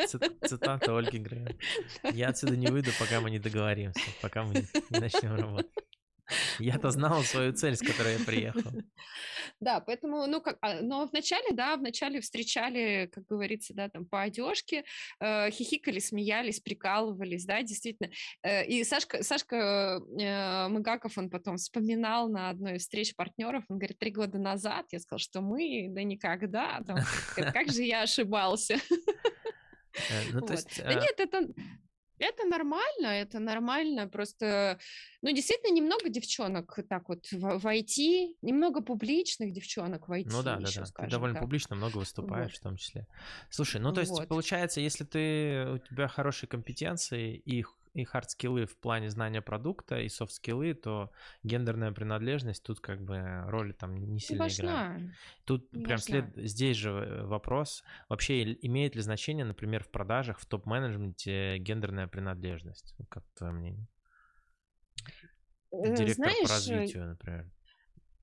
цитата 0.47 0.97
Ольги 0.97 1.19
Грей. 1.19 1.59
Я 2.13 2.29
отсюда 2.29 2.57
не 2.57 2.69
выйду, 2.69 2.91
пока 2.99 3.21
мы 3.21 3.31
не 3.31 3.39
договоримся, 3.39 4.01
пока 4.21 4.45
мы 4.45 4.55
не 4.91 4.99
начнем 5.01 5.35
работать. 5.35 5.71
Я-то 6.59 6.91
знал 6.91 7.23
свою 7.23 7.53
цель, 7.53 7.77
с 7.77 7.81
которой 7.81 8.19
я 8.19 8.25
приехал. 8.25 8.71
Да, 9.61 9.81
поэтому, 9.81 10.27
ну, 10.27 10.41
как, 10.41 10.59
а, 10.61 10.81
но 10.81 11.07
вначале, 11.07 11.53
да, 11.53 11.77
вначале 11.77 12.21
встречали, 12.21 13.09
как 13.13 13.27
говорится, 13.27 13.75
да, 13.75 13.89
там, 13.89 14.07
по 14.07 14.23
одежке, 14.23 14.85
э, 15.21 15.51
хихикали, 15.51 15.99
смеялись, 15.99 16.61
прикалывались, 16.61 17.45
да, 17.45 17.63
действительно. 17.63 18.11
Э, 18.43 18.65
и 18.65 18.83
Сашка, 18.83 19.23
Сашка 19.23 20.01
э, 20.19 20.69
Мыгаков, 20.69 21.17
он 21.17 21.31
потом 21.31 21.59
вспоминал 21.59 22.29
на 22.29 22.51
одной 22.51 22.77
из 22.77 22.83
встреч 22.83 23.15
партнеров, 23.15 23.65
он 23.69 23.79
говорит, 23.79 23.99
три 23.99 24.11
года 24.11 24.39
назад 24.39 24.87
я 24.91 24.99
сказал, 24.99 25.19
что 25.19 25.41
мы, 25.41 25.87
да 25.91 26.03
никогда, 26.03 26.83
там, 26.87 26.99
как 27.37 27.71
же 27.71 27.83
я 27.83 28.03
ошибался. 28.03 28.79
Э, 29.95 30.23
ну, 30.33 30.41
то 30.41 30.55
есть, 30.55 30.83
да 30.83 30.89
а 30.89 30.95
нет, 30.95 31.15
это 31.19 31.49
это 32.23 32.45
нормально, 32.45 33.07
это 33.07 33.39
нормально. 33.39 34.09
Просто, 34.09 34.79
ну, 35.23 35.33
действительно, 35.33 35.75
немного 35.75 36.09
девчонок 36.09 36.79
так 36.89 37.09
вот 37.09 37.27
в, 37.33 37.59
в 37.59 37.67
IT, 37.67 38.37
немного 38.43 38.81
публичных 38.81 39.53
девчонок 39.53 40.09
в 40.09 40.13
IT. 40.13 40.29
Ну 40.31 40.43
да, 40.43 40.57
да, 40.57 40.69
да. 40.75 40.85
Ты 40.85 41.11
довольно 41.11 41.35
так. 41.35 41.43
публично 41.43 41.77
много 41.77 41.99
выступаешь 41.99 42.53
вот. 42.53 42.59
в 42.59 42.63
том 42.63 42.77
числе. 42.77 43.07
Слушай, 43.51 43.81
ну 43.81 43.93
то 43.93 44.01
есть 44.01 44.13
вот. 44.13 44.29
получается, 44.29 44.81
если 44.81 45.05
ты 45.05 45.67
у 45.75 45.79
тебя 45.79 46.09
хорошие 46.09 46.49
компетенции 46.49 47.37
и 47.37 47.65
и 47.95 48.05
хард-скиллы 48.05 48.67
в 48.67 48.77
плане 48.79 49.11
знания 49.11 49.43
продукта, 49.43 50.01
и 50.01 50.09
софт-скиллы, 50.09 50.75
то 50.75 51.11
гендерная 51.43 51.93
принадлежность 51.93 52.63
тут 52.63 52.81
как 52.81 53.03
бы 53.03 53.43
роли 53.47 53.73
там 53.73 53.95
не 53.95 54.21
сильно 54.21 54.45
Важна. 54.45 54.97
играет. 54.97 55.13
Тут 55.45 55.73
не 55.73 55.85
прям 55.85 55.99
след... 55.99 56.33
здесь 56.37 56.77
же 56.77 56.91
э, 56.91 57.25
вопрос, 57.25 57.85
вообще 58.09 58.55
имеет 58.55 58.97
ли 58.97 59.03
значение, 59.03 59.45
например, 59.45 59.85
в 59.85 59.91
продажах, 59.91 60.39
в 60.39 60.47
топ-менеджменте 60.47 61.59
гендерная 61.59 62.07
принадлежность? 62.07 62.95
Как 63.09 63.25
твое 63.35 63.53
мнение? 63.53 63.87
Э, 65.71 65.95
Директор 65.95 66.15
Знаешь, 66.15 66.49
по 66.49 66.55
развитию, 66.55 67.07
например. 67.07 67.51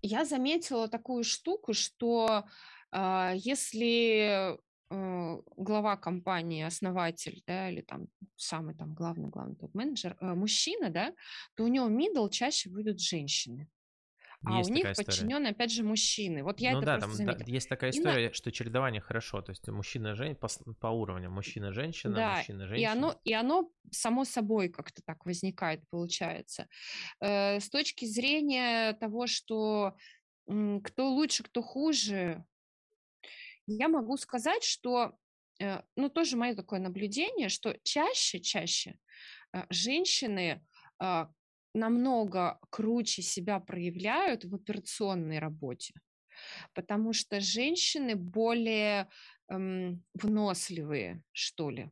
Я 0.01 0.25
заметила 0.25 0.87
такую 0.87 1.23
штуку, 1.23 1.73
что 1.73 2.45
э, 2.91 3.33
если 3.35 4.29
Э, 4.29 4.57
глава 4.90 5.98
компании, 5.98 6.64
основатель, 6.64 7.44
да, 7.45 7.70
или 7.70 7.82
там 7.82 8.07
самый 8.36 8.76
там 8.76 8.94
главный, 8.94 9.30
главный 9.30 9.56
топ-менеджер, 9.56 10.18
э, 10.20 10.34
мужчина, 10.34 10.90
да, 10.90 11.14
то 11.56 11.64
у 11.64 11.68
него 11.68 11.90
middle 11.90 12.30
чаще 12.30 12.70
будут 12.70 12.99
женщины. 12.99 13.70
а 14.44 14.57
есть 14.57 14.72
у 14.72 14.74
них 14.74 14.88
подчиненные, 14.95 15.52
опять 15.52 15.72
же, 15.72 15.84
мужчины. 15.84 16.44
Вот 16.44 16.60
я 16.60 16.72
ну, 16.72 16.78
это 16.78 16.86
да, 16.86 16.99
там 16.99 17.11
да, 17.18 17.38
есть 17.45 17.70
такая 17.70 17.91
история, 17.91 18.30
и 18.30 18.34
что 18.34 18.52
чередование 18.52 19.02
хорошо, 19.02 19.41
то 19.41 19.52
есть 19.52 19.68
мужчина 19.68 20.16
жен 20.16 20.36
по, 20.36 20.48
по 20.80 20.88
уровням, 20.88 21.34
мужчина 21.34 21.72
женщина, 21.72 22.16
да, 22.16 22.38
мужчина 22.38 22.68
женщина. 22.68 22.82
И 22.82 22.91
оно 22.91 23.20
и 23.24 23.34
оно 23.34 23.70
само 23.91 24.26
собой 24.26 24.70
как-то 24.70 25.03
так 25.06 25.26
возникает, 25.26 25.84
получается. 25.90 26.68
Э, 27.22 27.60
с 27.60 27.70
точки 27.70 28.06
зрения 28.06 28.94
того, 28.94 29.28
что 29.28 29.95
э, 30.48 30.80
кто 30.84 31.10
лучше, 31.10 31.44
кто 31.44 31.61
хуже, 31.61 32.44
я 33.69 33.87
могу 33.87 34.17
сказать, 34.17 34.63
что 34.63 35.13
э, 35.61 35.81
ну 35.95 36.09
тоже 36.09 36.37
мое 36.37 36.55
такое 36.55 36.79
наблюдение, 36.79 37.49
что 37.49 37.75
чаще, 37.83 38.39
чаще 38.39 38.99
э, 39.53 39.63
женщины 39.69 40.65
э, 41.01 41.25
намного 41.73 42.59
круче 42.69 43.21
себя 43.21 43.59
проявляют 43.59 44.45
в 44.45 44.55
операционной 44.55 45.39
работе, 45.39 45.93
потому 46.73 47.13
что 47.13 47.39
женщины 47.39 48.15
более 48.15 49.09
эм, 49.49 50.03
выносливые, 50.13 51.21
что 51.31 51.69
ли. 51.69 51.91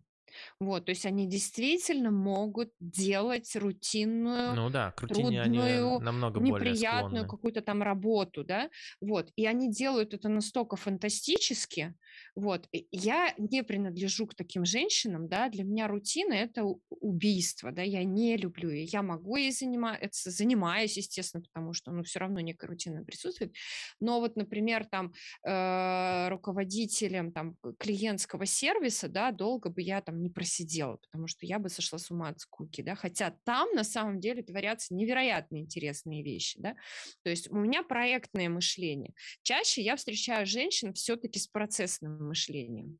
Вот, 0.59 0.85
то 0.85 0.91
есть 0.91 1.05
они 1.05 1.27
действительно 1.27 2.11
могут 2.11 2.71
делать 2.79 3.55
рутинную, 3.55 4.55
ну 4.55 4.69
да, 4.69 4.91
к 4.91 5.07
трудную, 5.07 5.41
они 5.41 6.03
намного 6.03 6.39
неприятную 6.39 7.27
какую-то 7.27 7.61
там 7.61 7.81
работу, 7.81 8.43
да, 8.43 8.69
вот, 9.01 9.31
и 9.35 9.45
они 9.45 9.71
делают 9.71 10.13
это 10.13 10.29
настолько 10.29 10.75
фантастически, 10.75 11.93
вот, 12.35 12.67
я 12.91 13.33
не 13.37 13.63
принадлежу 13.63 14.27
к 14.27 14.35
таким 14.35 14.65
женщинам, 14.65 15.27
да, 15.27 15.49
для 15.49 15.63
меня 15.63 15.87
рутина– 15.87 16.33
это 16.33 16.63
убийство, 16.89 17.71
да, 17.71 17.81
я 17.81 18.03
не 18.03 18.37
люблю 18.37 18.69
ее, 18.69 18.83
я 18.83 19.01
могу 19.01 19.35
ей 19.37 19.51
заниматься, 19.51 20.31
занимаюсь, 20.31 20.97
естественно, 20.97 21.43
потому 21.43 21.73
что, 21.73 21.91
ну, 21.91 22.03
все 22.03 22.19
равно 22.19 22.39
некая 22.39 22.67
рутина 22.67 23.03
присутствует, 23.03 23.53
но 23.99 24.19
вот, 24.19 24.35
например, 24.35 24.85
там, 24.85 25.13
э, 25.43 26.29
руководителем, 26.29 27.31
там, 27.31 27.55
клиентского 27.79 28.45
сервиса, 28.45 29.07
да, 29.07 29.31
долго 29.31 29.69
бы 29.69 29.81
я 29.81 30.01
там 30.01 30.21
не 30.21 30.29
просидела, 30.29 30.97
потому 30.97 31.27
что 31.27 31.45
я 31.45 31.59
бы 31.59 31.69
сошла 31.69 31.99
с 31.99 32.11
ума 32.11 32.29
от 32.29 32.39
скуки, 32.39 32.81
да, 32.81 32.95
хотя 32.95 33.35
там 33.43 33.69
на 33.73 33.83
самом 33.83 34.19
деле 34.19 34.43
творятся 34.43 34.93
невероятно 34.93 35.57
интересные 35.57 36.23
вещи, 36.23 36.59
да, 36.59 36.75
то 37.23 37.29
есть 37.29 37.49
у 37.51 37.55
меня 37.55 37.83
проектное 37.83 38.49
мышление. 38.49 39.13
Чаще 39.43 39.81
я 39.81 39.95
встречаю 39.95 40.45
женщин 40.45 40.93
все-таки 40.93 41.39
с 41.39 41.47
процессным 41.47 42.06
мышлением. 42.07 42.97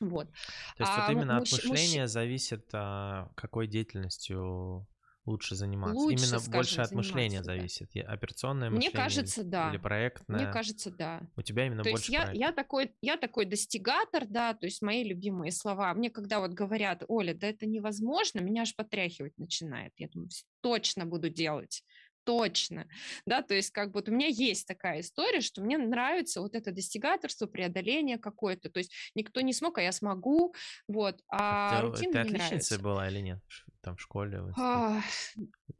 Вот. 0.00 0.32
То 0.76 0.84
есть 0.84 0.92
а 0.94 1.06
вот 1.06 1.12
именно 1.12 1.38
муж, 1.38 1.52
от 1.52 1.64
мышления 1.64 2.02
муж... 2.02 2.10
зависит, 2.10 2.68
а, 2.72 3.30
какой 3.36 3.66
деятельностью 3.66 4.86
лучше 5.26 5.54
заниматься. 5.54 5.96
Лучше, 5.96 6.16
Именно 6.16 6.38
скажем, 6.38 6.52
больше 6.52 6.80
от 6.80 6.92
мышления 6.92 7.38
да. 7.38 7.44
зависит. 7.44 7.90
Операционное 8.06 8.70
Мне 8.70 8.90
кажется, 8.90 9.44
да. 9.44 9.70
Или 9.70 9.78
проектное. 9.78 10.40
Мне 10.40 10.52
кажется, 10.52 10.90
да. 10.90 11.20
У 11.36 11.42
тебя 11.42 11.66
именно 11.66 11.82
то 11.82 11.90
больше 11.90 12.12
есть 12.12 12.12
я, 12.12 12.32
я, 12.32 12.52
такой, 12.52 12.94
я 13.00 13.16
такой 13.16 13.44
достигатор, 13.44 14.26
да, 14.26 14.54
то 14.54 14.66
есть 14.66 14.82
мои 14.82 15.04
любимые 15.04 15.52
слова. 15.52 15.92
Мне 15.94 16.10
когда 16.10 16.40
вот 16.40 16.52
говорят, 16.52 17.04
Оля, 17.08 17.34
да 17.34 17.46
это 17.48 17.66
невозможно, 17.66 18.40
меня 18.40 18.62
аж 18.62 18.74
потряхивать 18.74 19.36
начинает. 19.38 19.92
Я 19.96 20.08
думаю, 20.08 20.30
точно 20.62 21.06
буду 21.06 21.28
делать 21.28 21.84
точно, 22.24 22.86
да, 23.26 23.42
то 23.42 23.54
есть 23.54 23.70
как 23.70 23.90
бы 23.90 24.00
вот 24.00 24.08
у 24.08 24.12
меня 24.12 24.26
есть 24.26 24.66
такая 24.66 25.00
история, 25.00 25.40
что 25.40 25.62
мне 25.62 25.78
нравится 25.78 26.40
вот 26.40 26.54
это 26.54 26.72
достигаторство, 26.72 27.46
преодоление 27.46 28.18
какое-то, 28.18 28.70
то 28.70 28.78
есть 28.78 28.92
никто 29.14 29.40
не 29.40 29.52
смог, 29.52 29.78
а 29.78 29.82
я 29.82 29.92
смогу, 29.92 30.54
вот, 30.88 31.20
а 31.28 31.80
ты, 31.80 31.86
рутина 31.86 32.12
ты 32.12 32.30
не 32.30 32.36
отличница 32.36 32.78
была 32.78 33.08
или 33.08 33.20
нет? 33.20 33.40
Там 33.82 33.96
в 33.96 34.00
школе? 34.00 34.42
В 34.42 34.52
а, 34.58 35.00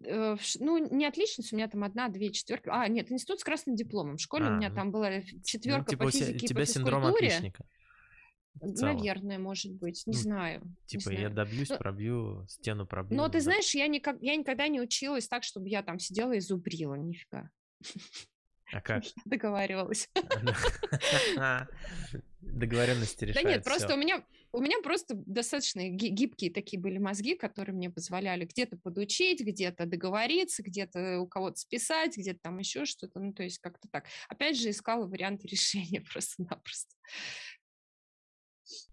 э, 0.04 0.36
ну, 0.58 0.78
не 0.78 1.04
отличница, 1.04 1.54
у 1.54 1.58
меня 1.58 1.68
там 1.68 1.84
одна, 1.84 2.08
две, 2.08 2.32
четверки. 2.32 2.68
А, 2.70 2.88
нет, 2.88 3.12
институт 3.12 3.40
с 3.40 3.44
красным 3.44 3.76
дипломом. 3.76 4.16
В 4.16 4.20
школе 4.22 4.46
а, 4.46 4.48
у 4.48 4.56
меня 4.56 4.70
ну, 4.70 4.74
там 4.74 4.90
была 4.90 5.20
четверка 5.44 5.82
ну, 5.82 5.90
типа 5.90 6.04
по 6.04 6.10
физике 6.10 6.46
и 6.46 6.54
по 6.54 6.64
синдром 6.64 7.04
отличника. 7.04 7.66
Наверное, 8.60 9.38
может 9.38 9.72
быть, 9.72 10.06
не 10.06 10.14
ну, 10.14 10.18
знаю. 10.18 10.62
Типа 10.86 11.08
не 11.08 11.16
я 11.16 11.30
знаю. 11.30 11.34
добьюсь, 11.34 11.68
ну, 11.70 11.78
пробью, 11.78 12.46
стену 12.48 12.86
пробью. 12.86 13.16
Но 13.16 13.28
ты 13.28 13.38
да. 13.38 13.40
знаешь, 13.40 13.74
я, 13.74 13.86
никак, 13.86 14.16
я 14.20 14.36
никогда 14.36 14.68
не 14.68 14.80
училась 14.80 15.28
так, 15.28 15.44
чтобы 15.44 15.68
я 15.68 15.82
там 15.82 15.98
сидела 15.98 16.32
и 16.32 16.40
зубрила, 16.40 16.94
нифига. 16.94 17.50
А 18.72 18.80
как? 18.82 19.04
Договаривалась. 19.24 20.10
Договоренности 22.40 23.24
решают. 23.24 23.44
Да 23.44 23.54
нет, 23.54 23.64
просто 23.64 23.94
у 23.94 23.96
меня 23.96 24.24
у 24.52 24.60
меня 24.60 24.80
просто 24.82 25.14
достаточно 25.14 25.88
гибкие 25.88 26.50
такие 26.50 26.80
были 26.80 26.98
мозги, 26.98 27.36
которые 27.36 27.74
мне 27.74 27.88
позволяли 27.88 28.44
где-то 28.44 28.76
подучить, 28.76 29.40
где-то 29.40 29.86
договориться, 29.86 30.62
где-то 30.62 31.20
у 31.20 31.28
кого-то 31.28 31.56
списать, 31.56 32.16
где-то 32.16 32.40
там 32.42 32.58
еще 32.58 32.84
что-то. 32.84 33.20
Ну, 33.20 33.32
то 33.32 33.44
есть 33.44 33.58
как-то 33.58 33.88
так. 33.88 34.06
Опять 34.28 34.58
же, 34.58 34.70
искала 34.70 35.06
варианты 35.06 35.46
решения 35.46 36.00
просто-напросто. 36.12 36.96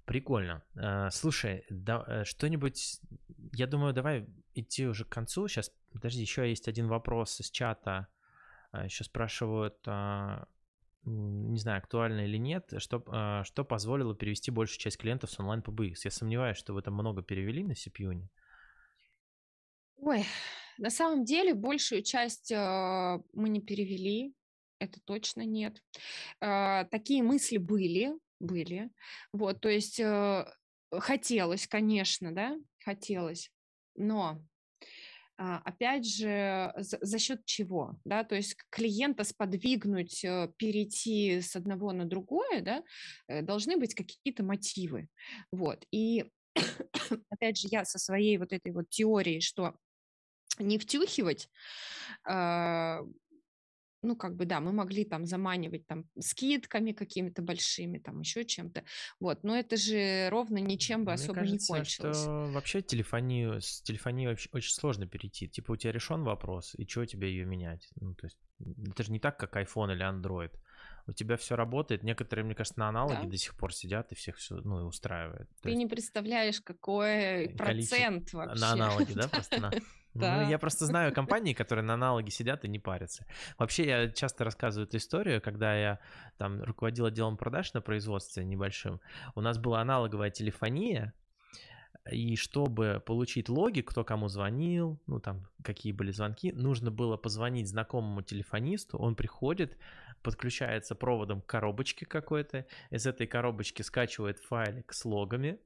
Прикольно. 0.06 0.64
А, 0.76 1.10
слушай, 1.12 1.66
да, 1.70 2.04
э, 2.08 2.24
что-нибудь, 2.24 3.02
я 3.54 3.68
думаю, 3.68 3.94
давай 3.94 4.26
идти 4.54 4.88
уже 4.88 5.04
к 5.04 5.10
концу. 5.10 5.48
Сейчас, 5.48 5.72
подожди, 5.92 6.22
еще 6.22 6.48
есть 6.48 6.68
один 6.68 6.88
вопрос 6.88 7.40
из 7.42 7.52
чата. 7.52 8.08
А, 8.72 8.86
еще 8.86 9.04
спрашивают, 9.04 9.78
а, 9.86 10.48
не 11.04 11.60
знаю, 11.60 11.80
актуально 11.80 12.22
или 12.22 12.38
нет, 12.38 12.74
что, 12.80 13.44
что 13.46 13.64
позволило 13.64 14.14
перевести 14.14 14.52
большую 14.52 14.80
часть 14.80 14.98
клиентов 14.98 15.32
с 15.32 15.40
онлайн 15.40 15.62
PBX? 15.62 15.96
Я 16.04 16.12
сомневаюсь, 16.12 16.58
что 16.58 16.74
вы 16.74 16.82
там 16.82 16.96
много 16.96 17.22
перевели 17.22 17.64
на 17.64 17.72
CPU. 17.72 18.28
Ой, 19.98 20.26
на 20.78 20.90
самом 20.90 21.24
деле 21.24 21.54
большую 21.54 22.04
часть 22.04 22.52
мы 22.52 23.24
не 23.50 23.62
перевели, 23.62 24.36
это 24.80 25.00
точно 25.00 25.46
нет. 25.46 25.82
Такие 26.42 27.24
мысли 27.24 27.58
были, 27.58 28.12
были. 28.40 28.90
Вот, 29.34 29.62
то 29.62 29.70
есть 29.70 30.00
э, 30.00 30.46
хотелось, 30.92 31.68
конечно, 31.68 32.34
да, 32.34 32.58
хотелось, 32.84 33.52
но 33.96 34.42
а, 35.40 35.58
опять 35.66 36.06
же, 36.06 36.74
за, 36.78 36.98
за 37.00 37.20
счет 37.20 37.46
чего, 37.46 38.00
да, 38.06 38.24
то 38.24 38.36
есть 38.36 38.56
клиента 38.72 39.24
сподвигнуть 39.24 40.24
э, 40.26 40.52
перейти 40.58 41.42
с 41.42 41.56
одного 41.56 41.92
на 41.92 42.06
другое, 42.06 42.62
да, 42.62 42.84
э, 43.28 43.44
должны 43.44 43.78
быть 43.78 43.94
какие-то 43.94 44.44
мотивы, 44.44 45.10
вот, 45.52 45.86
и 45.92 46.26
опять 47.30 47.58
же, 47.58 47.68
я 47.70 47.86
со 47.86 48.00
своей 48.00 48.40
вот 48.40 48.52
этой 48.52 48.72
вот 48.72 48.90
теорией, 48.90 49.42
что 49.42 49.76
не 50.58 50.80
втюхивать, 50.80 51.50
а, 52.24 53.02
ну, 54.02 54.16
как 54.16 54.36
бы, 54.36 54.46
да, 54.46 54.60
мы 54.60 54.72
могли 54.72 55.06
там 55.06 55.26
заманивать 55.26 55.88
там 55.88 56.06
скидками 56.20 56.92
какими-то 56.92 57.42
большими, 57.42 58.00
там 58.00 58.20
еще 58.20 58.46
чем-то, 58.46 58.84
вот, 59.20 59.44
но 59.44 59.58
это 59.58 59.78
же 59.78 60.30
ровно 60.30 60.58
ничем 60.58 61.06
бы 61.06 61.12
Мне 61.12 61.16
особо 61.16 61.40
кажется, 61.40 61.74
не 61.74 61.80
кончилось. 61.80 62.22
что 62.22 62.50
вообще 62.52 62.82
телефонию, 62.82 63.62
с 63.62 63.82
телефонией 63.82 64.30
вообще 64.30 64.50
очень 64.52 64.74
сложно 64.74 65.08
перейти, 65.08 65.48
типа 65.48 65.72
у 65.72 65.76
тебя 65.76 65.92
решен 65.92 66.24
вопрос, 66.24 66.74
и 66.78 66.86
чего 66.86 67.06
тебе 67.06 67.30
ее 67.30 67.46
менять, 67.46 67.90
ну, 68.00 68.14
то 68.14 68.28
есть 68.28 68.38
это 68.90 69.04
же 69.04 69.12
не 69.12 69.20
так, 69.20 69.38
как 69.38 69.56
iPhone 69.56 69.94
или 69.94 70.06
Android, 70.06 70.52
у 71.08 71.14
тебя 71.14 71.38
все 71.38 71.56
работает. 71.56 72.04
Некоторые, 72.04 72.46
мне 72.46 72.54
кажется, 72.54 72.80
на 72.80 72.90
аналоге 72.90 73.24
да? 73.24 73.30
до 73.30 73.38
сих 73.38 73.56
пор 73.56 73.74
сидят 73.74 74.12
и 74.12 74.16
всех 74.16 74.36
все 74.36 74.56
ну, 74.56 74.86
устраивает. 74.86 75.50
Ты 75.62 75.70
есть... 75.70 75.80
не 75.80 75.88
представляешь, 75.88 76.62
какой 76.62 77.50
процент 77.58 78.34
вообще. 78.34 78.62
На 78.62 78.72
аналоге, 78.74 79.14
да, 79.16 79.28
просто 79.30 79.62
на... 79.62 79.72
Да. 80.14 80.38
Ну, 80.38 80.50
я 80.50 80.58
просто 80.58 80.86
знаю 80.86 81.14
компании, 81.14 81.54
которые 81.54 81.86
на 81.86 81.94
аналоге 81.94 82.32
сидят 82.32 82.66
и 82.66 82.68
не 82.68 82.80
парятся. 82.80 83.26
Вообще, 83.58 83.86
я 83.86 84.10
часто 84.10 84.44
рассказываю 84.44 84.88
эту 84.88 84.98
историю, 84.98 85.42
когда 85.42 85.76
я 85.76 86.00
там 86.38 86.64
руководил 86.64 87.06
отделом 87.06 87.38
продаж 87.38 87.74
на 87.74 87.82
производстве 87.82 88.44
небольшим. 88.44 89.00
У 89.36 89.42
нас 89.42 89.58
была 89.58 89.82
аналоговая 89.82 90.32
телефония, 90.32 91.14
и 92.12 92.36
чтобы 92.36 93.02
получить 93.06 93.50
логи, 93.50 93.82
кто 93.82 94.04
кому 94.04 94.28
звонил, 94.28 95.00
ну 95.08 95.20
там 95.20 95.48
какие 95.64 95.92
были 95.92 96.12
звонки, 96.12 96.52
нужно 96.52 96.92
было 96.92 97.18
позвонить 97.18 97.68
знакомому 97.68 98.22
телефонисту, 98.22 98.98
он 98.98 99.16
приходит, 99.16 99.78
подключается 100.22 100.96
проводом 100.96 101.42
к 101.42 101.46
коробочке 101.46 102.06
какой-то, 102.06 102.66
из 102.90 103.06
этой 103.06 103.28
коробочки 103.28 103.82
скачивает 103.82 104.40
файлик 104.40 104.94
с 104.94 105.06
логами, 105.06 105.60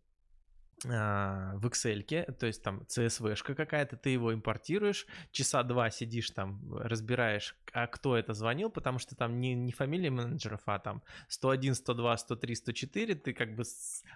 в 0.83 1.65
Excel, 1.65 2.31
то 2.33 2.47
есть 2.47 2.63
там 2.63 2.81
CSV-шка 2.87 3.53
какая-то, 3.53 3.97
ты 3.97 4.09
его 4.09 4.33
импортируешь, 4.33 5.05
часа 5.31 5.63
два 5.63 5.89
сидишь 5.91 6.31
там, 6.31 6.59
разбираешь, 6.75 7.55
а 7.73 7.87
кто 7.87 8.17
это 8.17 8.33
звонил, 8.33 8.69
потому 8.69 8.99
что 8.99 9.15
там 9.15 9.39
не, 9.39 9.53
не 9.53 9.71
фамилия 9.71 10.09
менеджеров, 10.09 10.61
а 10.65 10.79
там 10.79 11.01
101, 11.29 11.75
102, 11.75 12.17
103, 12.17 12.55
104, 12.55 13.15
ты 13.15 13.33
как 13.33 13.55
бы 13.55 13.63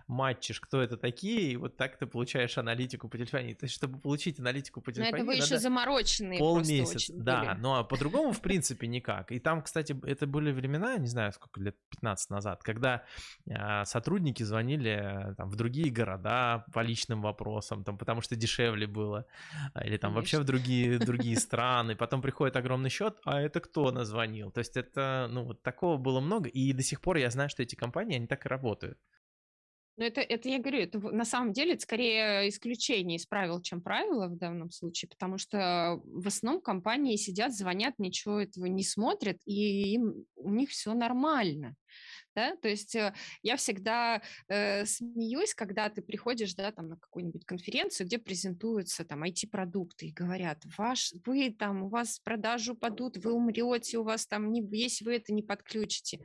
матчишь, 0.08 0.60
кто 0.60 0.82
это 0.82 0.98
такие, 0.98 1.52
и 1.52 1.58
вот 1.58 1.78
так 1.78 1.98
ты 1.98 2.06
получаешь 2.06 2.58
аналитику 2.58 3.08
по 3.08 3.18
телефону. 3.18 3.56
То 3.56 3.66
есть, 3.66 3.76
чтобы 3.76 4.00
получить 4.00 4.40
аналитику 4.40 4.82
по 4.82 4.92
телефону, 4.92 5.12
Но 5.12 5.18
это 5.18 5.26
вы 5.26 5.36
еще 5.36 5.60
замороченные 5.60 6.40
полмесяца. 6.40 7.14
Да, 7.16 7.40
были. 7.40 7.62
ну 7.62 7.76
а 7.76 7.84
по-другому 7.84 8.32
в 8.32 8.42
принципе 8.42 8.88
никак. 8.88 9.32
И 9.32 9.40
там, 9.40 9.62
кстати, 9.62 9.96
это 10.06 10.28
были 10.28 10.52
времена, 10.52 10.98
не 10.98 11.08
знаю, 11.08 11.32
сколько 11.34 11.62
лет, 11.62 11.76
15 11.90 12.30
назад, 12.30 12.64
когда 12.64 13.04
а, 13.50 13.86
сотрудники 13.86 14.44
звонили 14.44 15.34
там, 15.38 15.50
в 15.50 15.56
другие 15.56 15.92
города 15.92 16.66
по 16.74 16.82
личным 16.82 17.22
вопросам, 17.22 17.84
там, 17.84 17.98
потому 17.98 18.22
что 18.22 18.36
дешевле 18.36 18.88
было, 18.88 19.26
или 19.84 19.98
там 19.98 20.12
Конечно. 20.12 20.16
вообще 20.16 20.40
в 20.40 20.44
другие, 20.44 21.00
другие 21.00 21.38
страны, 21.40 21.96
потом 21.96 22.22
приходит 22.22 22.56
огромный 22.56 22.90
счет, 22.90 23.18
а 23.24 23.45
это 23.46 23.60
кто 23.62 23.92
назвонил? 23.92 24.52
То 24.52 24.60
есть 24.60 24.76
это, 24.78 25.28
ну, 25.32 25.44
вот 25.46 25.62
такого 25.64 25.98
было 25.98 26.20
много, 26.20 26.50
и 26.50 26.74
до 26.74 26.84
сих 26.84 27.02
пор 27.02 27.18
я 27.18 27.30
знаю, 27.30 27.50
что 27.50 27.64
эти 27.64 27.76
компании, 27.76 28.18
они 28.18 28.28
так 28.28 28.46
и 28.46 28.50
работают. 28.50 28.98
Ну, 29.98 30.04
это, 30.04 30.20
это 30.20 30.50
я 30.50 30.60
говорю, 30.60 30.80
это 30.80 31.00
на 31.00 31.24
самом 31.24 31.54
деле 31.54 31.74
это 31.74 31.82
скорее 31.84 32.50
исключение 32.50 33.16
из 33.16 33.26
правил, 33.26 33.62
чем 33.62 33.82
правило 33.82 34.28
в 34.28 34.38
данном 34.38 34.70
случае, 34.70 35.08
потому 35.08 35.38
что 35.38 36.02
в 36.04 36.28
основном 36.28 36.62
компании 36.62 37.16
сидят, 37.16 37.56
звонят, 37.56 37.98
ничего 37.98 38.42
этого 38.42 38.66
не 38.66 38.84
смотрят, 38.84 39.38
и 39.46 39.94
им, 39.94 40.26
у 40.36 40.52
них 40.52 40.72
все 40.72 40.94
нормально 40.94 41.76
да, 42.36 42.56
то 42.58 42.68
есть 42.68 42.96
э, 42.96 43.14
я 43.42 43.56
всегда 43.56 44.22
э, 44.48 44.86
смеюсь, 44.86 45.54
когда 45.54 45.90
ты 45.90 46.02
приходишь, 46.02 46.54
да, 46.54 46.72
там 46.72 46.90
на 46.90 46.98
какую-нибудь 46.98 47.46
конференцию, 47.46 48.08
где 48.08 48.18
презентуются 48.18 49.06
там 49.06 49.24
IT-продукты 49.24 50.08
и 50.08 50.12
говорят, 50.12 50.62
ваш, 50.78 51.14
вы 51.26 51.52
там, 51.52 51.84
у 51.84 51.90
вас 51.90 52.20
продажи 52.20 52.74
упадут, 52.74 53.18
вы 53.18 53.32
умрете, 53.32 53.98
у 53.98 54.04
вас 54.04 54.28
там, 54.28 54.52
не, 54.52 54.62
если 54.78 55.06
вы 55.06 55.16
это 55.16 55.34
не 55.34 55.42
подключите. 55.42 56.20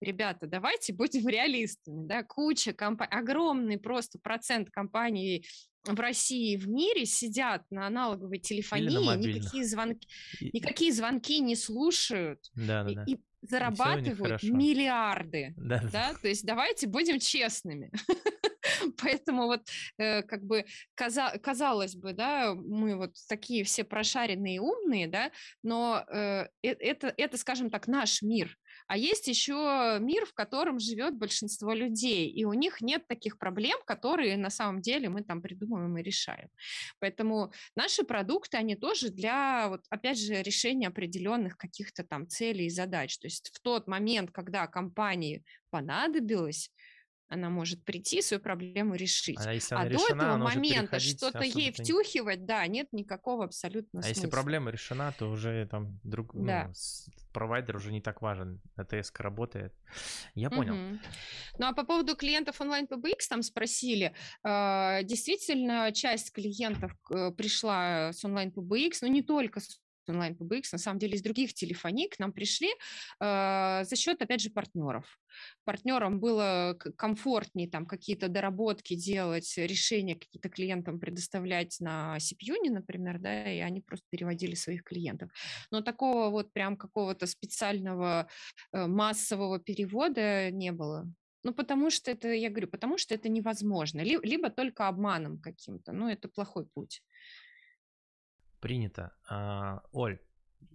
Ребята, 0.00 0.46
давайте 0.46 0.92
будем 0.92 1.26
реалистами, 1.28 2.06
да, 2.06 2.22
куча 2.22 2.72
компаний, 2.72 3.12
огромный 3.12 3.78
просто 3.78 4.18
процент 4.18 4.70
компаний 4.70 5.46
в 5.86 6.00
России 6.00 6.52
и 6.52 6.56
в 6.56 6.68
мире 6.68 7.04
сидят 7.04 7.62
на 7.70 7.86
аналоговой 7.86 8.38
телефонии, 8.38 8.88
на 8.88 9.16
никакие 9.16 9.64
звонки, 9.64 10.08
никакие 10.40 10.92
звонки 10.92 11.40
не 11.40 11.56
слушают. 11.56 12.40
Да, 12.54 12.84
да, 12.84 12.94
да. 12.94 13.04
И, 13.06 13.18
зарабатывают 13.48 14.42
миллиарды. 14.42 15.54
Да. 15.56 15.82
да. 15.92 16.14
То 16.20 16.28
есть 16.28 16.44
давайте 16.44 16.86
будем 16.86 17.18
честными. 17.18 17.90
Поэтому 19.02 19.46
вот 19.46 19.62
э, 19.98 20.22
как 20.22 20.42
бы 20.44 20.64
каза- 20.94 21.38
казалось 21.38 21.94
бы, 21.94 22.12
да, 22.12 22.54
мы 22.54 22.96
вот 22.96 23.14
такие 23.28 23.64
все 23.64 23.84
прошаренные 23.84 24.56
и 24.56 24.58
умные, 24.58 25.06
да, 25.06 25.30
но 25.62 26.04
э, 26.08 26.48
э 26.62 26.74
это, 26.78 27.12
это, 27.16 27.36
скажем 27.36 27.70
так, 27.70 27.86
наш 27.88 28.22
мир. 28.22 28.56
А 28.86 28.96
есть 28.96 29.28
еще 29.28 29.98
мир, 30.00 30.26
в 30.26 30.34
котором 30.34 30.78
живет 30.78 31.16
большинство 31.16 31.72
людей, 31.72 32.28
и 32.28 32.44
у 32.44 32.52
них 32.52 32.80
нет 32.80 33.06
таких 33.08 33.38
проблем, 33.38 33.78
которые 33.86 34.36
на 34.36 34.50
самом 34.50 34.80
деле 34.80 35.08
мы 35.08 35.22
там 35.22 35.40
придумываем 35.40 35.96
и 35.98 36.02
решаем. 36.02 36.48
Поэтому 37.00 37.52
наши 37.76 38.04
продукты, 38.04 38.56
они 38.56 38.76
тоже 38.76 39.10
для, 39.10 39.68
вот, 39.68 39.82
опять 39.88 40.18
же, 40.18 40.42
решения 40.42 40.88
определенных 40.88 41.56
каких-то 41.56 42.04
там 42.04 42.28
целей 42.28 42.66
и 42.66 42.70
задач. 42.70 43.18
То 43.18 43.26
есть 43.26 43.50
в 43.54 43.60
тот 43.60 43.88
момент, 43.88 44.30
когда 44.30 44.66
компании 44.66 45.44
понадобилось 45.70 46.70
она 47.34 47.50
может 47.50 47.84
прийти 47.84 48.22
свою 48.22 48.40
проблему 48.40 48.94
решить. 48.94 49.38
А, 49.44 49.52
если 49.52 49.74
а 49.74 49.86
решена, 49.86 50.08
до 50.08 50.14
этого 50.14 50.36
момента 50.36 50.98
что-то 50.98 51.42
ей 51.42 51.72
втюхивать, 51.72 52.46
да, 52.46 52.66
нет 52.66 52.88
никакого 52.92 53.44
абсолютно 53.44 54.00
а 54.00 54.02
смысла. 54.02 54.20
если 54.20 54.30
проблема 54.30 54.70
решена, 54.70 55.12
то 55.18 55.30
уже 55.30 55.66
там 55.70 56.00
друг, 56.02 56.32
да. 56.34 56.68
ну, 56.68 57.12
провайдер 57.32 57.76
уже 57.76 57.92
не 57.92 58.00
так 58.00 58.22
важен, 58.22 58.60
ats 58.76 59.10
работает. 59.18 59.74
Я 60.34 60.50
понял. 60.50 60.74
Угу. 60.74 60.98
Ну 61.58 61.66
а 61.66 61.72
по 61.72 61.84
поводу 61.84 62.16
клиентов 62.16 62.60
онлайн 62.60 62.86
PBX 62.86 63.28
там 63.28 63.42
спросили, 63.42 64.14
э, 64.44 65.02
действительно 65.04 65.92
часть 65.92 66.32
клиентов 66.32 66.92
э, 67.10 67.30
пришла 67.32 68.12
с 68.12 68.24
онлайн 68.24 68.50
PBX, 68.50 68.98
но 69.02 69.08
не 69.08 69.22
только 69.22 69.60
с 69.60 69.83
онлайн 70.08 70.34
PBX, 70.34 70.64
на 70.72 70.78
самом 70.78 70.98
деле 70.98 71.14
из 71.14 71.22
других 71.22 71.54
телефоний 71.54 72.08
к 72.08 72.18
нам 72.18 72.32
пришли 72.32 72.70
э, 73.20 73.84
за 73.84 73.96
счет, 73.96 74.20
опять 74.22 74.40
же, 74.40 74.50
партнеров. 74.50 75.18
Партнерам 75.64 76.20
было 76.20 76.76
комфортнее 76.96 77.68
там 77.68 77.86
какие-то 77.86 78.28
доработки 78.28 78.94
делать, 78.94 79.52
решения 79.56 80.14
какие-то 80.14 80.48
клиентам 80.48 81.00
предоставлять 81.00 81.76
на 81.80 82.16
CPU, 82.18 82.70
например, 82.70 83.18
да, 83.18 83.52
и 83.52 83.58
они 83.60 83.80
просто 83.80 84.06
переводили 84.10 84.54
своих 84.54 84.84
клиентов. 84.84 85.30
Но 85.70 85.80
такого 85.80 86.30
вот 86.30 86.52
прям 86.52 86.76
какого-то 86.76 87.26
специального 87.26 88.28
э, 88.72 88.86
массового 88.86 89.58
перевода 89.58 90.50
не 90.50 90.72
было. 90.72 91.08
Ну, 91.44 91.52
потому 91.52 91.90
что 91.90 92.10
это, 92.10 92.28
я 92.32 92.48
говорю, 92.48 92.68
потому 92.68 92.96
что 92.96 93.14
это 93.14 93.28
невозможно. 93.28 94.00
Либо, 94.00 94.24
либо 94.24 94.50
только 94.50 94.88
обманом 94.88 95.38
каким-то. 95.38 95.92
Ну, 95.92 96.08
это 96.08 96.28
плохой 96.28 96.66
путь. 96.72 97.02
Принято. 98.64 99.12
А, 99.28 99.82
Оль, 99.92 100.18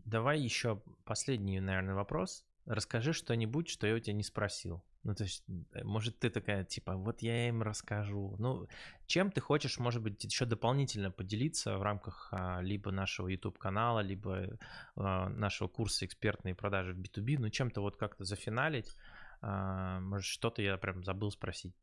давай 0.05 0.39
еще 0.39 0.79
последний, 1.05 1.59
наверное, 1.59 1.95
вопрос. 1.95 2.45
Расскажи 2.67 3.13
что-нибудь, 3.13 3.67
что 3.67 3.87
я 3.87 3.95
у 3.95 3.99
тебя 3.99 4.13
не 4.13 4.21
спросил. 4.21 4.83
Ну, 5.01 5.15
то 5.15 5.23
есть, 5.23 5.43
э, 5.73 5.83
может, 5.83 6.19
ты 6.19 6.29
такая, 6.29 6.65
типа, 6.65 6.95
вот 6.95 7.23
я 7.23 7.47
им 7.47 7.63
расскажу. 7.63 8.35
Ну, 8.37 8.67
чем 9.07 9.31
ты 9.31 9.41
хочешь, 9.41 9.79
может 9.79 10.03
быть, 10.03 10.23
еще 10.23 10.45
дополнительно 10.45 11.09
поделиться 11.09 11.79
в 11.79 11.81
рамках 11.81 12.29
а, 12.31 12.61
либо 12.61 12.91
нашего 12.91 13.27
YouTube-канала, 13.27 14.01
либо 14.01 14.59
а, 14.95 15.29
нашего 15.29 15.67
курса 15.67 16.05
экспертные 16.05 16.53
продажи 16.53 16.93
в 16.93 16.99
B2B, 16.99 17.37
ну, 17.39 17.49
чем-то 17.49 17.81
вот 17.81 17.97
как-то 17.97 18.23
зафиналить. 18.23 18.95
А, 19.41 19.99
может, 19.99 20.27
что-то 20.27 20.61
я 20.61 20.77
прям 20.77 21.03
забыл 21.03 21.31
спросить. 21.31 21.73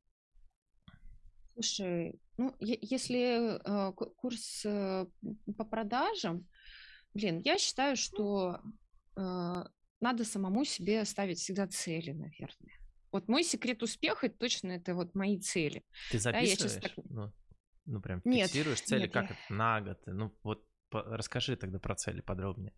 Слушай, 1.57 2.21
ну, 2.37 2.55
если 2.61 3.57
э, 3.57 3.93
курс 3.93 4.63
э, 4.67 5.07
по 5.57 5.65
продажам, 5.65 6.47
блин, 7.15 7.41
я 7.45 7.57
считаю, 7.57 7.97
что 7.97 8.61
э, 9.17 9.65
надо 10.01 10.25
самому 10.25 10.67
себе 10.67 11.03
ставить 11.07 11.39
всегда 11.39 11.67
цели, 11.67 12.13
наверное. 12.13 12.79
Вот 13.11 13.29
мой 13.29 13.43
секрет 13.43 13.83
успеха 13.83 14.29
точно 14.29 14.73
это 14.73 14.95
вот 14.95 15.15
мои 15.15 15.41
цели. 15.41 15.83
Ты 16.11 16.19
записываешь? 16.19 16.75
Да, 16.75 16.81
так... 16.81 16.93
ну, 17.09 17.33
ну, 17.87 18.01
прям 18.03 18.21
фиксируешь 18.21 18.81
нет, 18.81 18.89
цели, 18.89 19.03
нет, 19.03 19.13
как 19.13 19.31
я... 19.31 19.37
это 19.37 19.55
на 19.55 19.81
год? 19.81 20.03
Ну, 20.05 20.39
вот 20.43 20.63
по... 20.91 21.03
расскажи 21.03 21.57
тогда 21.57 21.79
про 21.79 21.95
цели 21.95 22.21
подробнее. 22.21 22.75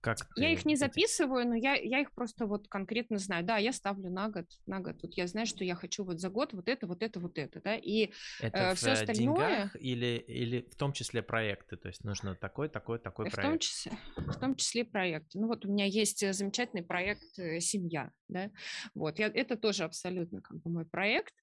Как 0.00 0.18
я 0.36 0.50
их 0.50 0.64
не 0.64 0.76
записываю, 0.76 1.46
но 1.46 1.54
я, 1.54 1.74
я 1.74 2.00
их 2.00 2.12
просто 2.12 2.46
вот 2.46 2.68
конкретно 2.68 3.18
знаю. 3.18 3.44
Да, 3.44 3.58
я 3.58 3.72
ставлю 3.72 4.10
на 4.10 4.28
год, 4.28 4.46
на 4.66 4.80
год. 4.80 4.96
Вот 5.02 5.14
я 5.14 5.26
знаю, 5.26 5.46
что 5.46 5.62
я 5.62 5.74
хочу 5.74 6.04
вот 6.04 6.20
за 6.20 6.30
год 6.30 6.54
вот 6.54 6.68
это, 6.68 6.86
вот 6.86 7.02
это, 7.02 7.20
вот 7.20 7.36
это, 7.36 7.60
да. 7.60 7.76
И 7.76 8.10
это 8.40 8.58
э, 8.58 8.74
все 8.74 8.92
остальное... 8.92 9.14
деньгах 9.14 9.76
или, 9.76 10.24
или 10.26 10.66
в 10.70 10.74
том 10.76 10.92
числе 10.92 11.22
проекты? 11.22 11.76
То 11.76 11.88
есть 11.88 12.02
нужно 12.04 12.34
такой, 12.34 12.68
такой, 12.68 12.98
такой 12.98 13.28
в 13.28 13.32
проект? 13.32 13.50
Том 13.50 13.58
числе, 13.58 13.92
в 14.16 14.38
том 14.38 14.54
числе 14.56 14.84
проекты. 14.84 15.38
Ну 15.38 15.48
вот 15.48 15.66
у 15.66 15.68
меня 15.70 15.84
есть 15.84 16.22
э, 16.22 16.32
замечательный 16.32 16.82
проект 16.82 17.38
э, 17.38 17.60
«Семья», 17.60 18.10
да. 18.30 18.50
Вот, 18.94 19.18
я, 19.18 19.26
это 19.26 19.56
тоже 19.56 19.84
абсолютно 19.84 20.40
как 20.40 20.60
бы 20.60 20.70
мой 20.70 20.84
проект. 20.84 21.34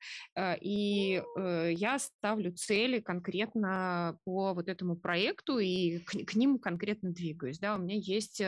И 0.61 1.21
э, 1.37 1.71
я 1.73 1.99
ставлю 1.99 2.51
цели 2.53 2.99
конкретно 2.99 4.17
по 4.23 4.53
вот 4.53 4.67
этому 4.67 4.95
проекту 4.95 5.59
и 5.59 5.99
к, 5.99 6.11
к 6.25 6.35
ним 6.35 6.59
конкретно 6.59 7.11
двигаюсь, 7.11 7.59
да. 7.59 7.75
У 7.75 7.79
меня 7.79 7.95
есть 7.95 8.41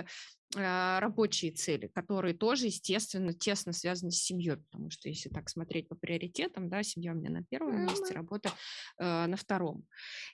а, 0.55 0.99
рабочие 0.99 1.51
цели, 1.51 1.87
которые 1.87 2.33
тоже, 2.33 2.67
естественно, 2.67 3.33
тесно 3.33 3.71
связаны 3.71 4.11
с 4.11 4.23
семьей, 4.23 4.57
потому 4.57 4.89
что 4.89 5.07
если 5.07 5.29
так 5.29 5.47
смотреть 5.47 5.87
по 5.87 5.95
приоритетам, 5.95 6.69
да, 6.69 6.81
семья 6.81 7.11
у 7.11 7.15
меня 7.15 7.29
на 7.29 7.43
первом 7.43 7.85
месте, 7.85 8.15
работа 8.15 8.51
э, 8.97 9.25
на 9.27 9.35
втором. 9.37 9.85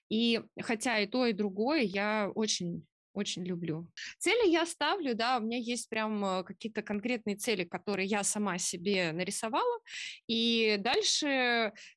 И 0.09 0.41
хотя 0.61 0.99
и 0.99 1.07
то, 1.07 1.25
и 1.25 1.33
другое 1.33 1.81
я 1.81 2.31
очень 2.33 2.85
очень 3.15 3.43
люблю. 3.43 3.87
Цели 4.19 4.49
я 4.49 4.65
ставлю, 4.65 5.15
да, 5.15 5.37
у 5.37 5.41
меня 5.41 5.57
есть 5.57 5.89
прям 5.89 6.23
э, 6.23 6.43
какие-то 6.43 6.81
конкретные 6.81 7.35
цели, 7.35 7.63
которые 7.63 8.07
я 8.07 8.23
сама 8.23 8.57
себе 8.57 9.11
нарисовала, 9.11 9.79
и 10.27 10.77
дальше 10.79 11.27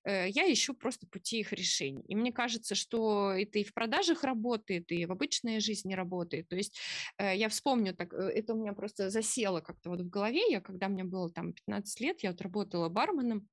э, 0.05 0.29
я 0.29 0.53
ищу 0.53 0.75
просто 0.75 1.07
пути 1.07 1.41
их 1.41 1.53
решения. 1.53 2.05
И 2.09 2.15
мне 2.15 2.33
кажется, 2.33 2.75
что 2.75 3.33
это 3.33 3.59
и 3.59 3.65
в 3.65 3.75
продажах 3.75 4.25
работает, 4.25 4.91
и 4.93 5.07
в 5.07 5.13
обычной 5.13 5.61
жизни 5.61 5.95
работает. 5.95 6.49
То 6.49 6.57
есть 6.57 6.79
э, 7.19 7.37
я 7.37 7.49
вспомню, 7.49 7.95
так, 7.95 8.13
это 8.13 8.55
у 8.55 8.61
меня 8.61 8.73
просто 8.73 9.11
засело 9.11 9.61
как-то 9.61 9.91
вот 9.91 10.01
в 10.01 10.09
голове, 10.09 10.43
я 10.51 10.61
когда 10.61 10.89
мне 10.89 11.05
было 11.05 11.31
там 11.31 11.53
15 11.53 12.01
лет, 12.01 12.23
я 12.23 12.31
вот 12.31 12.41
работала 12.41 12.89
барменом, 12.89 13.49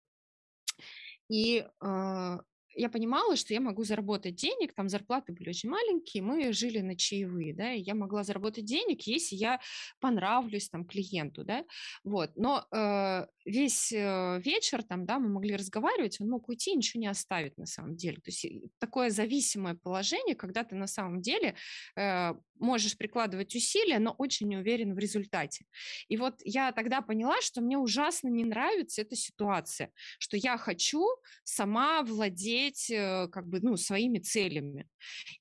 и 1.30 1.66
э, 1.82 2.38
я 2.76 2.90
понимала, 2.90 3.36
что 3.36 3.54
я 3.54 3.62
могу 3.62 3.84
заработать 3.84 4.36
денег, 4.36 4.74
там 4.74 4.90
зарплаты 4.90 5.34
были 5.34 5.50
очень 5.50 5.70
маленькие, 5.70 6.24
мы 6.24 6.54
жили 6.54 6.80
на 6.80 6.96
чаевые, 6.96 7.54
да, 7.54 7.74
и 7.74 7.82
я 7.82 7.96
могла 7.96 8.24
заработать 8.24 8.66
денег, 8.66 9.02
если 9.04 9.36
я 9.36 9.60
понравлюсь 10.00 10.70
там 10.70 10.86
клиенту, 10.86 11.44
да, 11.44 11.64
вот, 12.04 12.32
но 12.36 12.66
э, 12.72 13.26
весь 13.46 13.92
э, 13.92 14.42
вечер 14.44 14.84
там, 14.84 15.06
да, 15.06 15.20
мы 15.20 15.30
могли 15.30 15.56
разговаривать, 15.56 16.20
он 16.22 16.30
мог 16.30 16.50
уйти 16.50 16.76
ничего 16.76 17.02
не 17.02 17.08
оставить 17.08 17.58
на 17.58 17.66
самом 17.66 17.96
деле, 17.96 18.18
то 18.18 18.30
есть 18.30 18.46
такое 18.80 19.10
зависимое 19.10 19.76
положение, 19.76 20.36
когда 20.36 20.64
ты 20.64 20.76
на 20.76 20.88
самом 20.88 21.22
деле 21.22 21.56
э, 21.96 22.34
можешь 22.60 22.98
прикладывать 22.98 23.56
усилия, 23.56 24.00
но 24.00 24.12
очень 24.18 24.48
не 24.48 24.58
уверен 24.58 24.94
в 24.94 25.00
результате. 25.00 25.66
И 26.08 26.18
вот 26.18 26.42
я 26.44 26.72
тогда 26.72 27.02
поняла, 27.02 27.42
что 27.42 27.62
мне 27.62 27.78
ужасно 27.78 28.30
не 28.30 28.44
нравится 28.44 29.02
эта 29.02 29.16
ситуация, 29.16 29.92
что 30.20 30.38
я 30.38 30.58
хочу 30.58 31.06
сама 31.44 32.04
владеть 32.04 32.90
э, 32.90 33.28
как 33.32 33.48
бы, 33.48 33.60
ну, 33.62 33.78
своими 33.78 34.20
целями. 34.20 34.88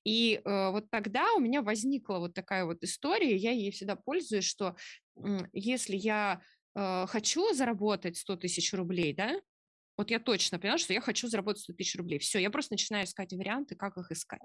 И 0.05 0.41
э, 0.45 0.71
вот 0.71 0.91
тогда 0.91 1.33
у 1.35 1.41
меня 1.41 1.63
возникла 1.63 2.19
вот 2.19 2.35
такая 2.35 2.65
вот 2.65 2.83
история, 2.83 3.37
я 3.37 3.53
ей 3.53 3.71
всегда 3.71 3.97
пользуюсь, 3.97 4.45
что 4.45 4.77
э, 5.17 5.39
если 5.53 5.97
я 5.97 6.41
э, 6.75 7.07
хочу 7.07 7.55
заработать 7.55 8.17
100 8.17 8.37
тысяч 8.37 8.73
рублей, 8.73 9.15
да, 9.15 9.41
вот 9.97 10.11
я 10.11 10.19
точно 10.19 10.59
поняла, 10.59 10.79
что 10.79 10.93
я 10.93 11.01
хочу 11.01 11.29
заработать 11.29 11.63
100 11.63 11.75
тысяч 11.75 11.97
рублей. 11.97 12.19
Все, 12.19 12.41
я 12.41 12.51
просто 12.51 12.73
начинаю 12.73 13.05
искать 13.05 13.33
варианты, 13.33 13.77
как 13.77 13.97
их 13.97 14.11
искать 14.11 14.43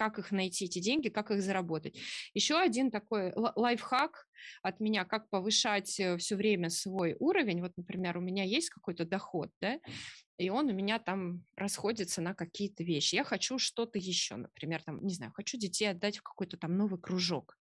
как 0.00 0.18
их 0.18 0.32
найти, 0.32 0.64
эти 0.64 0.78
деньги, 0.78 1.10
как 1.10 1.30
их 1.30 1.42
заработать. 1.42 2.00
Еще 2.32 2.56
один 2.56 2.90
такой 2.90 3.34
лайфхак 3.36 4.26
от 4.62 4.80
меня, 4.80 5.04
как 5.04 5.28
повышать 5.28 6.00
э, 6.00 6.16
все 6.16 6.36
время 6.36 6.70
свой 6.70 7.16
уровень. 7.18 7.60
Вот, 7.60 7.76
например, 7.76 8.16
у 8.16 8.22
меня 8.22 8.42
есть 8.42 8.70
какой-то 8.70 9.04
доход, 9.04 9.50
да, 9.60 9.78
и 10.38 10.48
он 10.48 10.70
у 10.70 10.72
меня 10.72 10.98
там 10.98 11.44
расходится 11.54 12.22
на 12.22 12.34
какие-то 12.34 12.82
вещи. 12.82 13.16
Я 13.16 13.24
хочу 13.24 13.58
что-то 13.58 13.98
еще, 13.98 14.36
например, 14.36 14.82
там, 14.82 15.04
не 15.04 15.12
знаю, 15.12 15.32
хочу 15.34 15.58
детей 15.58 15.90
отдать 15.90 16.16
в 16.16 16.22
какой-то 16.22 16.56
там 16.56 16.78
новый 16.78 16.98
кружок. 16.98 17.58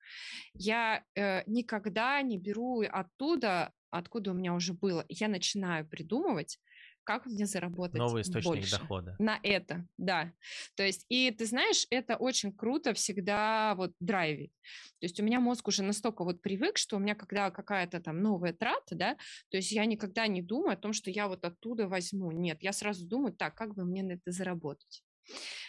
Я 0.55 1.03
э, 1.17 1.43
никогда 1.47 2.23
не 2.23 2.39
беру 2.39 2.83
оттуда, 2.83 3.73
откуда 3.91 4.31
у 4.31 4.35
меня 4.35 4.55
уже 4.55 4.75
было. 4.75 5.05
Я 5.09 5.27
начинаю 5.27 5.89
придумывать, 5.89 6.61
как 7.09 7.25
мне 7.25 7.47
заработать 7.47 7.97
Новый 7.97 8.21
источник 8.21 8.45
больше 8.45 8.79
дохода. 8.79 9.17
на 9.19 9.41
это, 9.43 9.87
да. 9.97 10.31
То 10.77 10.83
есть, 10.83 11.07
и 11.09 11.31
ты 11.31 11.47
знаешь, 11.47 11.87
это 11.89 12.17
очень 12.17 12.53
круто 12.53 12.93
всегда 12.93 13.75
вот 13.77 13.93
драйвить. 13.99 14.53
То 15.01 15.07
есть 15.07 15.19
у 15.19 15.25
меня 15.25 15.41
мозг 15.41 15.69
уже 15.69 15.83
настолько 15.83 16.23
вот 16.23 16.43
привык, 16.43 16.77
что 16.77 16.97
у 16.97 16.99
меня 16.99 17.15
когда 17.15 17.51
какая-то 17.51 18.01
там 18.01 18.21
новая 18.21 18.53
трата, 18.53 18.95
да, 18.95 19.17
то 19.51 19.57
есть 19.57 19.73
я 19.73 19.87
никогда 19.87 20.27
не 20.27 20.43
думаю 20.43 20.75
о 20.75 20.77
том, 20.77 20.93
что 20.93 21.11
я 21.11 21.29
вот 21.29 21.47
оттуда 21.47 21.89
возьму. 21.89 22.31
Нет, 22.31 22.59
я 22.63 22.75
сразу 22.75 23.07
думаю, 23.07 23.33
так, 23.33 23.55
как 23.55 23.75
бы 23.75 23.87
мне 23.87 24.03
на 24.03 24.13
это 24.13 24.31
заработать. 24.31 25.03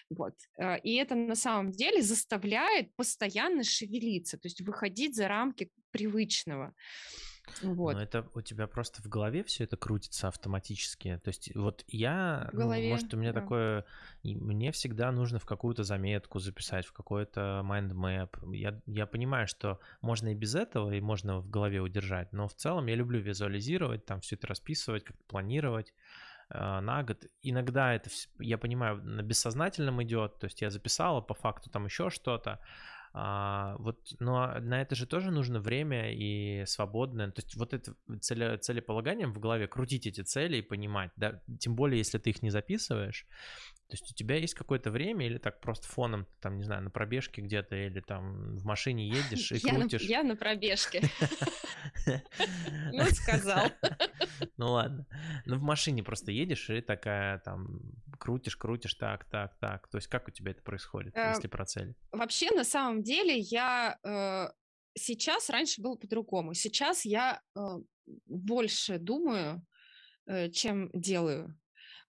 Вот. 0.09 0.33
Э, 0.57 0.77
и 0.79 0.95
это 0.95 1.15
на 1.15 1.35
самом 1.35 1.71
деле 1.71 2.01
заставляет 2.01 2.93
постоянно 2.97 3.63
шевелиться, 3.63 4.37
то 4.37 4.47
есть 4.47 4.59
выходить 4.59 5.15
за 5.15 5.29
рамки 5.29 5.71
привычного. 5.91 6.73
Вот. 7.61 7.93
Но 7.93 8.01
это 8.01 8.27
у 8.33 8.41
тебя 8.41 8.67
просто 8.67 9.01
в 9.01 9.07
голове 9.07 9.43
все 9.43 9.63
это 9.63 9.77
крутится 9.77 10.27
автоматически. 10.27 11.19
То 11.23 11.29
есть 11.29 11.55
вот 11.55 11.83
я, 11.87 12.49
в 12.51 12.55
голове, 12.55 12.83
ну, 12.83 12.89
может, 12.89 13.13
у 13.13 13.17
меня 13.17 13.33
да. 13.33 13.41
такое, 13.41 13.85
мне 14.23 14.71
всегда 14.71 15.11
нужно 15.11 15.39
в 15.39 15.45
какую-то 15.45 15.83
заметку 15.83 16.39
записать, 16.39 16.85
в 16.85 16.93
какой-то 16.93 17.61
mind 17.65 17.91
map. 17.91 18.55
Я, 18.55 18.79
я 18.85 19.05
понимаю, 19.05 19.47
что 19.47 19.79
можно 20.01 20.29
и 20.29 20.35
без 20.35 20.55
этого, 20.55 20.91
и 20.91 21.01
можно 21.01 21.39
в 21.39 21.49
голове 21.49 21.81
удержать, 21.81 22.31
но 22.33 22.47
в 22.47 22.53
целом 22.53 22.87
я 22.87 22.95
люблю 22.95 23.19
визуализировать, 23.19 24.05
там 24.05 24.21
все 24.21 24.35
это 24.35 24.47
расписывать, 24.47 25.03
как-то 25.03 25.23
планировать 25.25 25.93
э, 26.49 26.79
на 26.79 27.03
год. 27.03 27.25
Иногда 27.41 27.93
это, 27.93 28.09
я 28.39 28.57
понимаю, 28.57 29.03
на 29.03 29.21
бессознательном 29.21 30.01
идет, 30.03 30.39
то 30.39 30.45
есть 30.45 30.61
я 30.61 30.69
записала, 30.69 31.21
по 31.21 31.33
факту 31.33 31.69
там 31.69 31.85
еще 31.85 32.09
что-то, 32.09 32.59
а, 33.11 33.75
вот, 33.79 33.99
но 34.19 34.59
на 34.59 34.81
это 34.81 34.95
же 34.95 35.07
тоже 35.07 35.31
нужно 35.31 35.59
время 35.59 36.13
и 36.13 36.63
свободное. 36.65 37.31
То 37.31 37.41
есть 37.41 37.55
вот 37.55 37.73
это 37.73 37.95
целе, 38.21 38.57
целеполаганием 38.57 39.33
в 39.33 39.39
голове 39.39 39.67
крутить 39.67 40.05
эти 40.05 40.21
цели 40.21 40.57
и 40.57 40.61
понимать, 40.61 41.11
да, 41.15 41.41
тем 41.59 41.75
более 41.75 41.97
если 41.97 42.19
ты 42.19 42.29
их 42.29 42.43
не 42.43 42.51
записываешь, 42.51 43.25
то 43.89 43.95
есть 43.95 44.11
у 44.11 44.13
тебя 44.13 44.35
есть 44.35 44.53
какое-то 44.53 44.91
время 44.91 45.25
или 45.25 45.39
так 45.39 45.61
просто 45.61 45.87
фоном, 45.87 46.27
там, 46.41 46.57
не 46.57 46.63
знаю, 46.63 46.83
на 46.83 46.91
пробежке 46.91 47.41
где-то 47.41 47.75
или 47.75 48.01
там 48.01 48.55
в 48.55 48.63
машине 48.63 49.07
едешь 49.07 49.51
и 49.51 49.57
я 49.57 49.73
крутишь? 49.73 50.03
На, 50.03 50.07
я 50.07 50.23
на 50.23 50.35
пробежке. 50.35 51.01
Ну, 52.91 53.05
сказал. 53.05 53.71
Ну 54.57 54.71
ладно. 54.71 55.05
Ну 55.45 55.57
в 55.57 55.61
машине 55.61 56.03
просто 56.03 56.31
едешь 56.31 56.69
и 56.69 56.81
такая 56.81 57.39
там 57.39 57.79
крутишь, 58.19 58.55
крутишь, 58.55 58.93
так, 58.93 59.25
так, 59.29 59.57
так. 59.59 59.87
То 59.89 59.97
есть 59.97 60.07
как 60.07 60.27
у 60.27 60.31
тебя 60.31 60.51
это 60.51 60.61
происходит, 60.61 61.15
э, 61.15 61.33
если 61.35 61.47
про 61.47 61.65
цели? 61.65 61.95
Вообще, 62.11 62.51
на 62.51 62.63
самом 62.63 63.01
деле, 63.01 63.37
я 63.37 63.97
э, 64.03 64.49
сейчас, 64.97 65.49
раньше 65.49 65.81
было 65.81 65.95
по-другому. 65.95 66.53
Сейчас 66.53 67.05
я 67.05 67.41
э, 67.55 67.59
больше 68.25 68.99
думаю, 68.99 69.65
чем 70.53 70.91
делаю. 70.93 71.57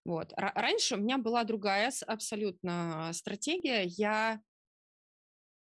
Вот. 0.05 0.31
Раньше 0.37 0.95
у 0.95 0.99
меня 0.99 1.17
была 1.17 1.43
другая 1.43 1.91
абсолютно 2.05 3.09
стратегия. 3.13 3.83
Я 3.83 4.41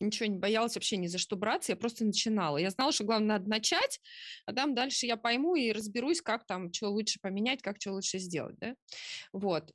ничего 0.03 0.27
не 0.29 0.39
боялась 0.39 0.75
вообще 0.75 0.97
ни 0.97 1.07
за 1.07 1.19
что 1.19 1.37
браться, 1.37 1.73
я 1.73 1.77
просто 1.77 2.05
начинала. 2.05 2.59
Я 2.59 2.71
знала, 2.71 2.93
что 2.93 3.05
главное 3.05 3.39
надо 3.39 3.49
начать, 3.51 4.01
а 4.47 4.53
там 4.53 4.75
дальше 4.75 5.07
я 5.07 5.17
пойму 5.17 5.55
и 5.55 5.73
разберусь, 5.73 6.21
как 6.23 6.47
там, 6.47 6.73
что 6.73 6.91
лучше 6.91 7.19
поменять, 7.23 7.63
как 7.63 7.77
что 7.81 7.93
лучше 7.93 8.19
сделать, 8.19 8.57
да. 8.61 8.75
Вот. 9.33 9.73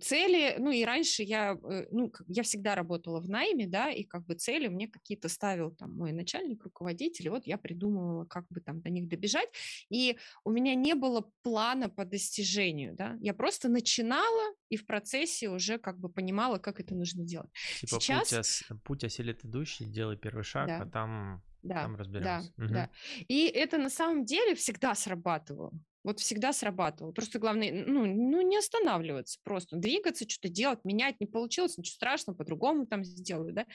Цели, 0.00 0.56
ну 0.58 0.70
и 0.70 0.84
раньше 0.84 1.22
я, 1.22 1.58
э, 1.62 1.86
ну, 1.90 2.12
я 2.26 2.42
всегда 2.42 2.74
работала 2.74 3.20
в 3.20 3.28
найме, 3.28 3.66
да, 3.66 3.90
и 3.90 4.02
как 4.02 4.26
бы 4.26 4.34
цели 4.34 4.68
мне 4.68 4.88
какие-то 4.88 5.28
ставил 5.28 5.70
там 5.70 5.96
мой 5.96 6.12
начальник, 6.12 6.64
руководитель, 6.64 7.26
и 7.26 7.30
вот 7.30 7.46
я 7.46 7.56
придумывала, 7.56 8.24
как 8.24 8.46
бы 8.48 8.60
там 8.60 8.80
до 8.80 8.90
них 8.90 9.08
добежать, 9.08 9.48
и 9.88 10.18
у 10.44 10.50
меня 10.50 10.74
не 10.74 10.94
было 10.94 11.30
плана 11.42 11.88
по 11.88 12.04
достижению, 12.04 12.94
да, 12.94 13.16
я 13.20 13.32
просто 13.32 13.68
начинала 13.68 14.54
и 14.68 14.76
в 14.76 14.86
процессе 14.86 15.48
уже 15.48 15.78
как 15.78 15.98
бы 15.98 16.08
понимала, 16.08 16.58
как 16.58 16.80
это 16.80 16.94
нужно 16.94 17.24
делать. 17.24 17.50
Типа 17.80 18.00
Сейчас... 18.00 18.30
путь, 18.30 18.38
ос... 18.38 18.62
путь 18.84 19.04
осилит 19.04 19.44
идущий, 19.44 19.84
делай 19.84 20.16
первый 20.16 20.42
шаг, 20.42 20.66
да. 20.66 20.82
а 20.82 20.86
там 20.86 21.42
да, 21.62 21.82
там 21.82 21.96
разберемся. 21.96 22.52
Да, 22.56 22.64
угу. 22.64 22.72
да. 22.72 22.90
И 23.28 23.46
это 23.46 23.78
на 23.78 23.90
самом 23.90 24.24
деле 24.24 24.54
всегда 24.54 24.94
срабатывало. 24.94 25.72
Вот 26.06 26.20
всегда 26.20 26.52
срабатывало. 26.52 27.10
Просто 27.10 27.40
главное, 27.40 27.84
ну, 27.84 28.06
ну 28.06 28.40
не 28.40 28.56
останавливаться, 28.58 29.40
просто 29.42 29.76
двигаться, 29.76 30.28
что-то 30.28 30.48
делать, 30.48 30.84
менять. 30.84 31.20
Не 31.20 31.26
получилось, 31.26 31.76
ничего 31.76 31.94
страшного, 31.94 32.36
по-другому 32.36 32.86
там 32.86 33.04
сделаю, 33.04 33.52
да. 33.52 33.66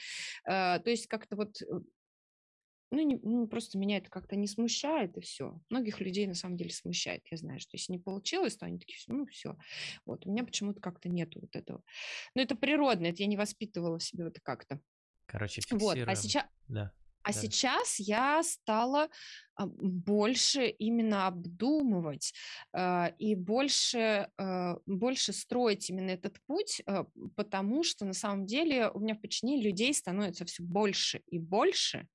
Э, 0.46 0.80
то 0.82 0.88
есть 0.88 1.08
как-то 1.08 1.36
вот 1.36 1.60
э, 1.60 1.66
ну, 2.90 3.00
не, 3.00 3.16
ну, 3.22 3.46
просто 3.46 3.78
меня 3.78 3.98
это 3.98 4.08
как-то 4.10 4.34
не 4.34 4.46
смущает, 4.46 5.16
и 5.18 5.20
все. 5.20 5.60
Многих 5.68 6.00
людей 6.00 6.26
на 6.26 6.34
самом 6.34 6.56
деле 6.56 6.70
смущает, 6.70 7.22
я 7.30 7.36
знаю, 7.36 7.60
что 7.60 7.70
если 7.72 7.92
не 7.92 7.98
получилось, 7.98 8.56
то 8.56 8.66
они 8.66 8.78
такие, 8.78 8.98
ну, 9.08 9.26
все. 9.26 9.56
Вот, 10.06 10.26
у 10.26 10.30
меня 10.30 10.44
почему-то 10.44 10.80
как-то 10.80 11.08
нету 11.08 11.40
вот 11.40 11.54
этого. 11.54 11.82
Но 12.34 12.42
это 12.42 12.54
природно, 12.54 13.06
это 13.06 13.22
я 13.22 13.26
не 13.26 13.36
воспитывала 13.36 13.98
в 13.98 14.02
себе 14.02 14.24
вот 14.24 14.38
как-то. 14.42 14.80
Короче, 15.26 15.60
фиксируем. 15.60 16.06
Вот, 16.06 16.08
а 16.08 16.14
сейчас... 16.14 16.44
Да. 16.68 16.92
А 17.24 17.32
да. 17.32 17.40
сейчас 17.40 18.00
я 18.00 18.42
стала 18.42 19.08
а, 19.51 19.51
больше 19.58 20.66
именно 20.66 21.26
обдумывать 21.26 22.32
а, 22.72 23.12
и 23.18 23.34
больше, 23.34 24.28
а, 24.38 24.78
больше 24.86 25.32
строить 25.32 25.90
именно 25.90 26.10
этот 26.10 26.40
путь, 26.46 26.82
потому 27.36 27.82
что 27.84 28.04
на 28.04 28.14
самом 28.14 28.46
деле 28.46 28.88
у 28.88 29.00
меня 29.00 29.14
в 29.14 29.20
подчинении 29.20 29.62
людей 29.62 29.92
становится 29.94 30.44
все 30.44 30.62
больше 30.62 31.22
и 31.26 31.38
больше. 31.38 32.06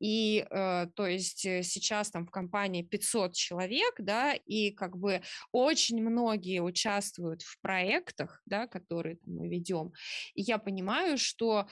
И 0.00 0.46
то 0.50 1.06
есть 1.06 1.44
э, 1.46 1.62
сейчас 1.62 2.10
там 2.10 2.26
в 2.26 2.30
компании 2.30 2.82
500 2.82 3.34
человек, 3.34 3.94
да, 3.98 4.34
и 4.34 4.70
как 4.70 4.96
бы 4.96 5.22
очень 5.52 6.02
многие 6.02 6.60
участвуют 6.60 7.42
в 7.42 7.60
проектах, 7.60 8.42
да, 8.46 8.66
которые 8.66 9.18
мы 9.24 9.48
ведем. 9.48 9.92
И 10.34 10.42
я 10.42 10.58
понимаю, 10.58 11.18
что 11.18 11.68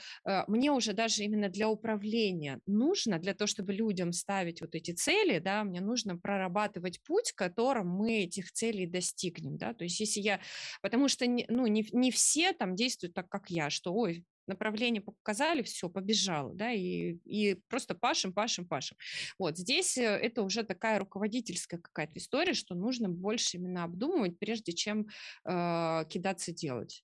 мне 0.47 0.73
уже 0.73 0.93
даже 0.93 1.25
именно 1.25 1.49
для 1.49 1.69
управления 1.69 2.61
нужно, 2.67 3.19
для 3.19 3.35
того, 3.35 3.47
чтобы 3.47 3.73
людям 3.73 4.13
ставить 4.13 4.61
вот 4.61 4.75
эти 4.75 4.95
цели, 5.05 5.39
да, 5.39 5.65
мне 5.65 5.81
нужно 5.81 6.17
прорабатывать 6.17 7.03
путь, 7.03 7.33
которым 7.33 7.89
мы 7.89 8.23
этих 8.23 8.53
целей 8.53 8.87
достигнем, 8.87 9.59
да, 9.59 9.75
то 9.75 9.85
есть 9.85 10.01
если 10.01 10.21
я, 10.21 10.41
потому 10.81 11.09
что, 11.09 11.27
ну, 11.27 11.67
не, 11.67 11.87
не 11.93 12.11
все 12.11 12.53
там 12.53 12.75
действуют 12.75 13.15
так, 13.15 13.29
как 13.29 13.51
я, 13.51 13.69
что, 13.69 13.93
ой, 13.93 14.25
направление 14.47 15.03
показали, 15.03 15.63
все, 15.63 15.89
побежало, 15.89 16.55
да, 16.55 16.73
и, 16.73 17.17
и 17.25 17.55
просто 17.69 17.95
пашем, 17.95 18.33
пашем, 18.33 18.67
пашем. 18.67 18.97
Вот 19.39 19.57
здесь 19.59 19.97
э, 19.97 20.03
это 20.03 20.43
уже 20.43 20.65
такая 20.65 20.99
руководительская 20.99 21.81
какая-то 21.81 22.19
история, 22.19 22.55
что 22.55 22.75
нужно 22.75 23.09
больше 23.09 23.57
именно 23.57 23.85
обдумывать, 23.85 24.39
прежде 24.39 24.73
чем 24.73 25.07
э, 25.45 26.05
кидаться 26.09 26.53
делать. 26.53 27.04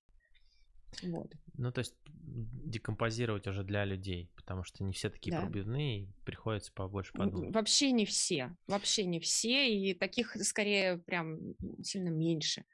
Вот. 1.03 1.33
Ну, 1.57 1.73
то 1.73 1.81
есть 1.81 1.95
декомпозировать 2.07 3.47
уже 3.47 3.65
для 3.65 3.85
людей, 3.85 4.31
потому 4.37 4.65
что 4.65 4.85
не 4.85 4.93
все 4.93 5.11
такие 5.11 5.33
да. 5.33 5.43
пробивные, 5.43 6.03
и 6.03 6.09
приходится 6.25 6.73
побольше 6.73 7.13
подумать. 7.13 7.55
Вообще 7.55 7.93
не 7.93 8.05
все, 8.05 8.57
вообще 8.67 9.05
не 9.05 9.21
все, 9.21 9.69
и 9.75 9.95
таких 9.95 10.37
скорее 10.45 10.99
прям 10.99 11.39
сильно 11.83 12.09
меньше. 12.09 12.65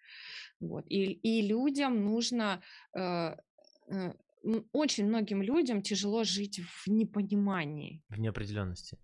Вот. 0.60 0.84
И, 0.88 1.12
и 1.12 1.43
людям 1.43 2.05
нужно 2.05 2.62
э, 2.94 3.36
э, 3.88 4.12
очень 4.72 5.06
многим 5.06 5.43
людям 5.43 5.82
тяжело 5.82 6.24
жить 6.24 6.60
в 6.60 6.88
непонимании. 6.88 8.02
В 8.09 8.18
неопределенности. 8.18 8.98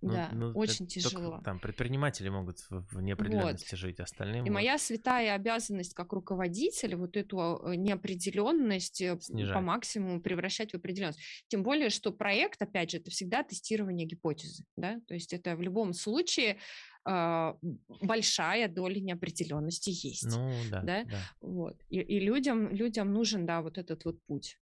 Ну, 0.00 0.12
да, 0.12 0.28
ну, 0.32 0.52
очень 0.52 0.86
тяжело. 0.86 1.40
Там 1.44 1.58
предприниматели 1.58 2.28
могут 2.28 2.58
в 2.70 3.00
неопределенности 3.00 3.72
вот. 3.72 3.78
жить, 3.80 4.00
остальные. 4.00 4.46
И 4.46 4.50
моя 4.50 4.78
святая 4.78 5.34
обязанность 5.34 5.92
как 5.94 6.12
руководителя 6.12 6.96
вот 6.96 7.16
эту 7.16 7.60
э, 7.64 7.74
неопределенность 7.74 9.00
э, 9.00 9.18
Снижать. 9.20 9.54
по 9.54 9.60
максимуму 9.60 10.20
превращать 10.20 10.72
в 10.72 10.76
определенность. 10.76 11.18
Тем 11.48 11.64
более, 11.64 11.90
что 11.90 12.12
проект, 12.12 12.62
опять 12.62 12.92
же, 12.92 12.98
это 12.98 13.10
всегда 13.10 13.42
тестирование 13.42 14.06
гипотезы, 14.06 14.64
да, 14.76 15.00
то 15.08 15.14
есть 15.14 15.32
это 15.32 15.56
в 15.56 15.62
любом 15.62 15.92
случае 15.92 16.58
э, 17.04 17.54
большая 18.00 18.68
доля 18.68 19.00
неопределенности 19.00 19.90
есть. 19.90 20.36
Ну 20.36 20.52
да. 20.70 20.82
да? 20.82 21.04
да. 21.04 21.18
Вот. 21.40 21.76
И, 21.90 21.98
и 21.98 22.20
людям, 22.20 22.72
людям 22.72 23.12
нужен, 23.12 23.46
да, 23.46 23.62
вот 23.62 23.78
этот 23.78 24.04
вот 24.04 24.22
путь. 24.26 24.58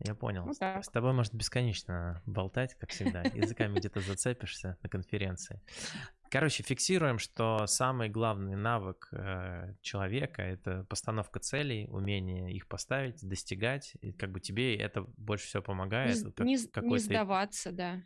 Я 0.00 0.14
понял. 0.14 0.44
Ну, 0.46 0.52
так. 0.54 0.84
С 0.84 0.88
тобой 0.88 1.12
можно 1.12 1.36
бесконечно 1.36 2.22
болтать, 2.24 2.74
как 2.74 2.90
всегда. 2.90 3.22
Языками 3.22 3.78
где-то 3.78 4.00
зацепишься 4.00 4.76
на 4.82 4.88
конференции. 4.88 5.60
Короче, 6.30 6.62
фиксируем, 6.62 7.18
что 7.18 7.66
самый 7.66 8.10
главный 8.10 8.54
навык 8.54 9.08
э, 9.12 9.74
человека 9.80 10.42
это 10.42 10.84
постановка 10.84 11.40
целей, 11.40 11.88
умение 11.88 12.52
их 12.52 12.68
поставить, 12.68 13.26
достигать. 13.26 13.94
И 14.02 14.12
как 14.12 14.30
бы 14.30 14.40
тебе 14.40 14.76
это 14.76 15.02
больше 15.16 15.46
всего 15.46 15.62
помогает. 15.62 16.16
Не, 16.38 16.58
как, 16.68 16.84
не, 16.84 16.92
не 16.92 16.98
сдаваться, 16.98 17.72
да. 17.72 18.02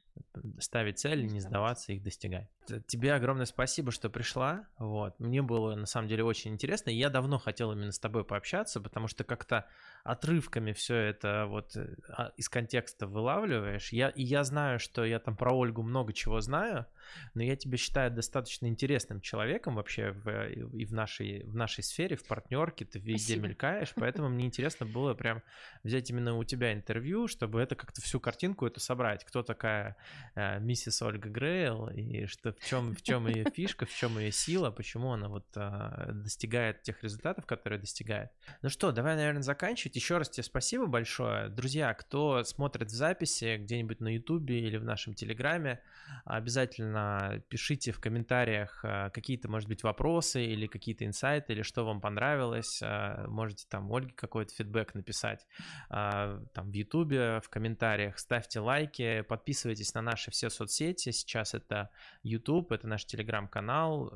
Ставить 0.61 1.01
цели, 1.01 1.23
не, 1.23 1.35
не 1.35 1.41
сдаваться, 1.41 1.93
их 1.93 2.03
достигать. 2.03 2.49
Тебе 2.87 3.15
огромное 3.15 3.47
спасибо, 3.47 3.91
что 3.91 4.09
пришла. 4.09 4.67
Вот. 4.79 5.19
Мне 5.19 5.43
было 5.43 5.75
на 5.75 5.87
самом 5.87 6.07
деле 6.09 6.23
очень 6.23 6.53
интересно. 6.53 6.91
Я 6.91 7.11
давно 7.11 7.39
хотел 7.39 7.73
именно 7.73 7.93
с 7.93 7.99
тобой 7.99 8.25
пообщаться, 8.25 8.81
потому 8.81 9.09
что 9.09 9.25
как-то 9.25 9.67
отрывками 10.05 10.73
все 10.73 10.97
это 10.97 11.47
вот 11.49 11.77
э, 11.77 11.95
а, 12.09 12.33
из 12.37 12.49
контекста 12.49 13.07
вылавливаешь. 13.07 13.93
Я, 13.93 14.09
и 14.09 14.23
я 14.23 14.43
знаю, 14.43 14.81
что 14.81 15.05
я 15.05 15.21
там 15.21 15.37
про 15.37 15.53
Ольгу 15.53 15.83
много 15.83 16.13
чего 16.13 16.41
знаю, 16.41 16.87
но 17.35 17.43
я 17.43 17.55
тебя 17.55 17.77
считаю 17.77 18.11
достаточно 18.11 18.67
интересным 18.67 19.21
человеком 19.21 19.77
вообще 19.77 20.11
в, 20.11 20.29
э, 20.29 20.55
и 20.55 20.85
в 20.85 20.93
нашей, 20.93 21.45
в 21.45 21.55
нашей 21.55 21.85
сфере, 21.85 22.17
в 22.17 22.27
партнерке, 22.27 22.85
ты 22.85 22.99
везде 22.99 23.35
Спасибо. 23.35 23.47
мелькаешь, 23.47 23.93
поэтому 23.95 24.29
мне 24.29 24.47
интересно 24.47 24.87
было 24.87 25.15
прям 25.15 25.43
взять 25.85 26.11
именно 26.11 26.37
у 26.37 26.43
тебя 26.43 26.73
интервью, 26.73 27.29
чтобы 27.29 27.61
это 27.61 27.77
как-то 27.77 28.01
всю 28.01 28.19
картинку 28.19 28.67
эту 28.67 28.81
собрать. 28.81 29.25
Кто 29.25 29.45
такая 29.45 29.97
э, 30.35 30.59
миссис 30.59 31.01
Ольга 31.01 31.29
Грейл 31.29 31.89
и 31.91 32.27
что, 32.27 32.53
в 32.55 32.65
чем, 32.65 32.97
в 32.97 33.03
чем 33.03 33.29
ее 33.29 33.45
фишка, 33.55 33.87
в 33.87 33.95
чем 33.95 34.19
ее 34.19 34.33
сила, 34.33 34.73
почему 34.73 35.13
она 35.13 35.29
вот 35.29 35.47
э, 35.55 36.11
достигает 36.13 36.83
тех 36.83 37.01
результатов, 37.05 37.47
которые 37.47 37.79
достигает. 37.79 38.31
Ну 38.63 38.69
что, 38.69 38.91
давай, 38.91 39.15
наверное, 39.15 39.43
заканчивать 39.43 39.92
закончить. 39.93 39.97
Еще 39.97 40.19
раз 40.19 40.29
тебе 40.31 40.45
спасибо 40.45 40.87
большое. 40.87 41.49
Друзья, 41.49 41.95
кто 41.95 42.45
смотрит 42.45 42.89
в 42.89 42.95
записи 42.95 43.57
где-нибудь 43.59 44.01
на 44.01 44.15
Ютубе 44.15 44.61
или 44.61 44.79
в 44.79 44.85
нашем 44.85 45.15
Телеграме, 45.15 45.81
обязательно 46.25 47.43
пишите 47.49 47.93
в 47.93 48.01
комментариях 48.01 48.85
э, 48.85 49.11
какие-то, 49.13 49.49
может 49.49 49.69
быть, 49.69 49.83
вопросы 49.83 50.45
или 50.45 50.67
какие-то 50.67 51.05
инсайты, 51.05 51.53
или 51.53 51.63
что 51.63 51.85
вам 51.85 52.01
понравилось. 52.01 52.81
Э, 52.83 53.27
можете 53.29 53.67
там 53.69 53.91
Ольге 53.91 54.13
какой-то 54.15 54.55
фидбэк 54.55 54.95
написать 54.95 55.47
э, 55.91 56.41
там 56.53 56.71
в 56.71 56.75
Ютубе, 56.75 57.41
в 57.41 57.49
комментариях. 57.49 58.19
Ставьте 58.19 58.61
лайки, 58.61 59.23
подписывайтесь 59.23 59.95
на 59.95 60.03
наши 60.03 60.31
все 60.31 60.51
соцсети. 60.51 61.13
Сейчас 61.13 61.55
это 61.55 61.91
YouTube, 62.23 62.73
это 62.73 62.87
наш 62.87 63.05
Телеграм-канал, 63.05 64.13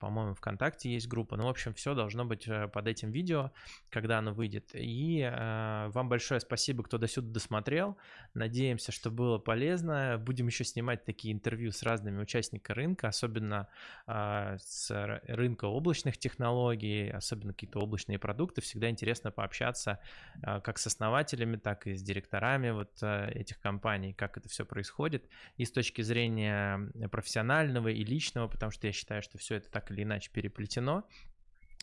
по-моему, 0.00 0.34
ВКонтакте 0.34 0.90
есть 0.90 1.08
группа. 1.08 1.36
Ну, 1.36 1.44
в 1.44 1.48
общем, 1.48 1.74
все 1.74 1.94
должно 1.94 2.24
быть 2.24 2.48
под 2.72 2.86
этим 2.86 3.10
видео, 3.10 3.52
когда 3.90 4.18
оно 4.18 4.32
выйдет. 4.32 4.70
И 4.74 5.19
вам 5.28 6.08
большое 6.08 6.40
спасибо, 6.40 6.82
кто 6.82 6.98
до 6.98 7.06
сюда 7.06 7.32
досмотрел. 7.32 7.96
Надеемся, 8.34 8.92
что 8.92 9.10
было 9.10 9.38
полезно. 9.38 10.16
Будем 10.18 10.46
еще 10.46 10.64
снимать 10.64 11.04
такие 11.04 11.34
интервью 11.34 11.72
с 11.72 11.82
разными 11.82 12.20
участниками 12.20 12.70
рынка, 12.72 13.08
особенно 13.08 13.68
а, 14.06 14.56
с 14.58 14.90
рынка 15.26 15.66
облачных 15.66 16.18
технологий, 16.18 17.10
особенно 17.10 17.52
какие-то 17.52 17.80
облачные 17.80 18.18
продукты. 18.18 18.60
Всегда 18.60 18.90
интересно 18.90 19.30
пообщаться 19.30 20.00
а, 20.42 20.60
как 20.60 20.78
с 20.78 20.86
основателями, 20.86 21.56
так 21.56 21.86
и 21.86 21.94
с 21.94 22.02
директорами 22.02 22.70
вот 22.70 22.98
а, 23.02 23.28
этих 23.28 23.60
компаний, 23.60 24.12
как 24.12 24.36
это 24.36 24.48
все 24.48 24.64
происходит, 24.64 25.28
и 25.56 25.64
с 25.64 25.72
точки 25.72 26.02
зрения 26.02 26.90
профессионального 27.10 27.88
и 27.88 28.04
личного, 28.04 28.48
потому 28.48 28.72
что 28.72 28.86
я 28.86 28.92
считаю, 28.92 29.22
что 29.22 29.38
все 29.38 29.56
это 29.56 29.70
так 29.70 29.90
или 29.90 30.02
иначе 30.02 30.30
переплетено. 30.32 31.04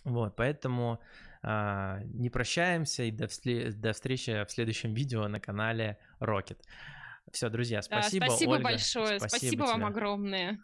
Вот, 0.07 0.35
поэтому 0.37 0.99
э, 1.43 2.01
не 2.05 2.29
прощаемся 2.29 3.03
и 3.03 3.11
до, 3.11 3.25
всле- 3.25 3.71
до 3.71 3.91
встречи 3.91 4.45
в 4.45 4.51
следующем 4.51 4.93
видео 4.93 5.27
на 5.27 5.39
канале 5.39 5.97
Rocket. 6.19 6.59
Все, 7.31 7.49
друзья, 7.49 7.81
спасибо. 7.81 8.25
Да, 8.25 8.31
спасибо 8.31 8.51
Ольга, 8.51 8.63
большое. 8.63 9.19
Спасибо, 9.19 9.27
спасибо 9.27 9.63
вам 9.63 9.85
огромное. 9.85 10.59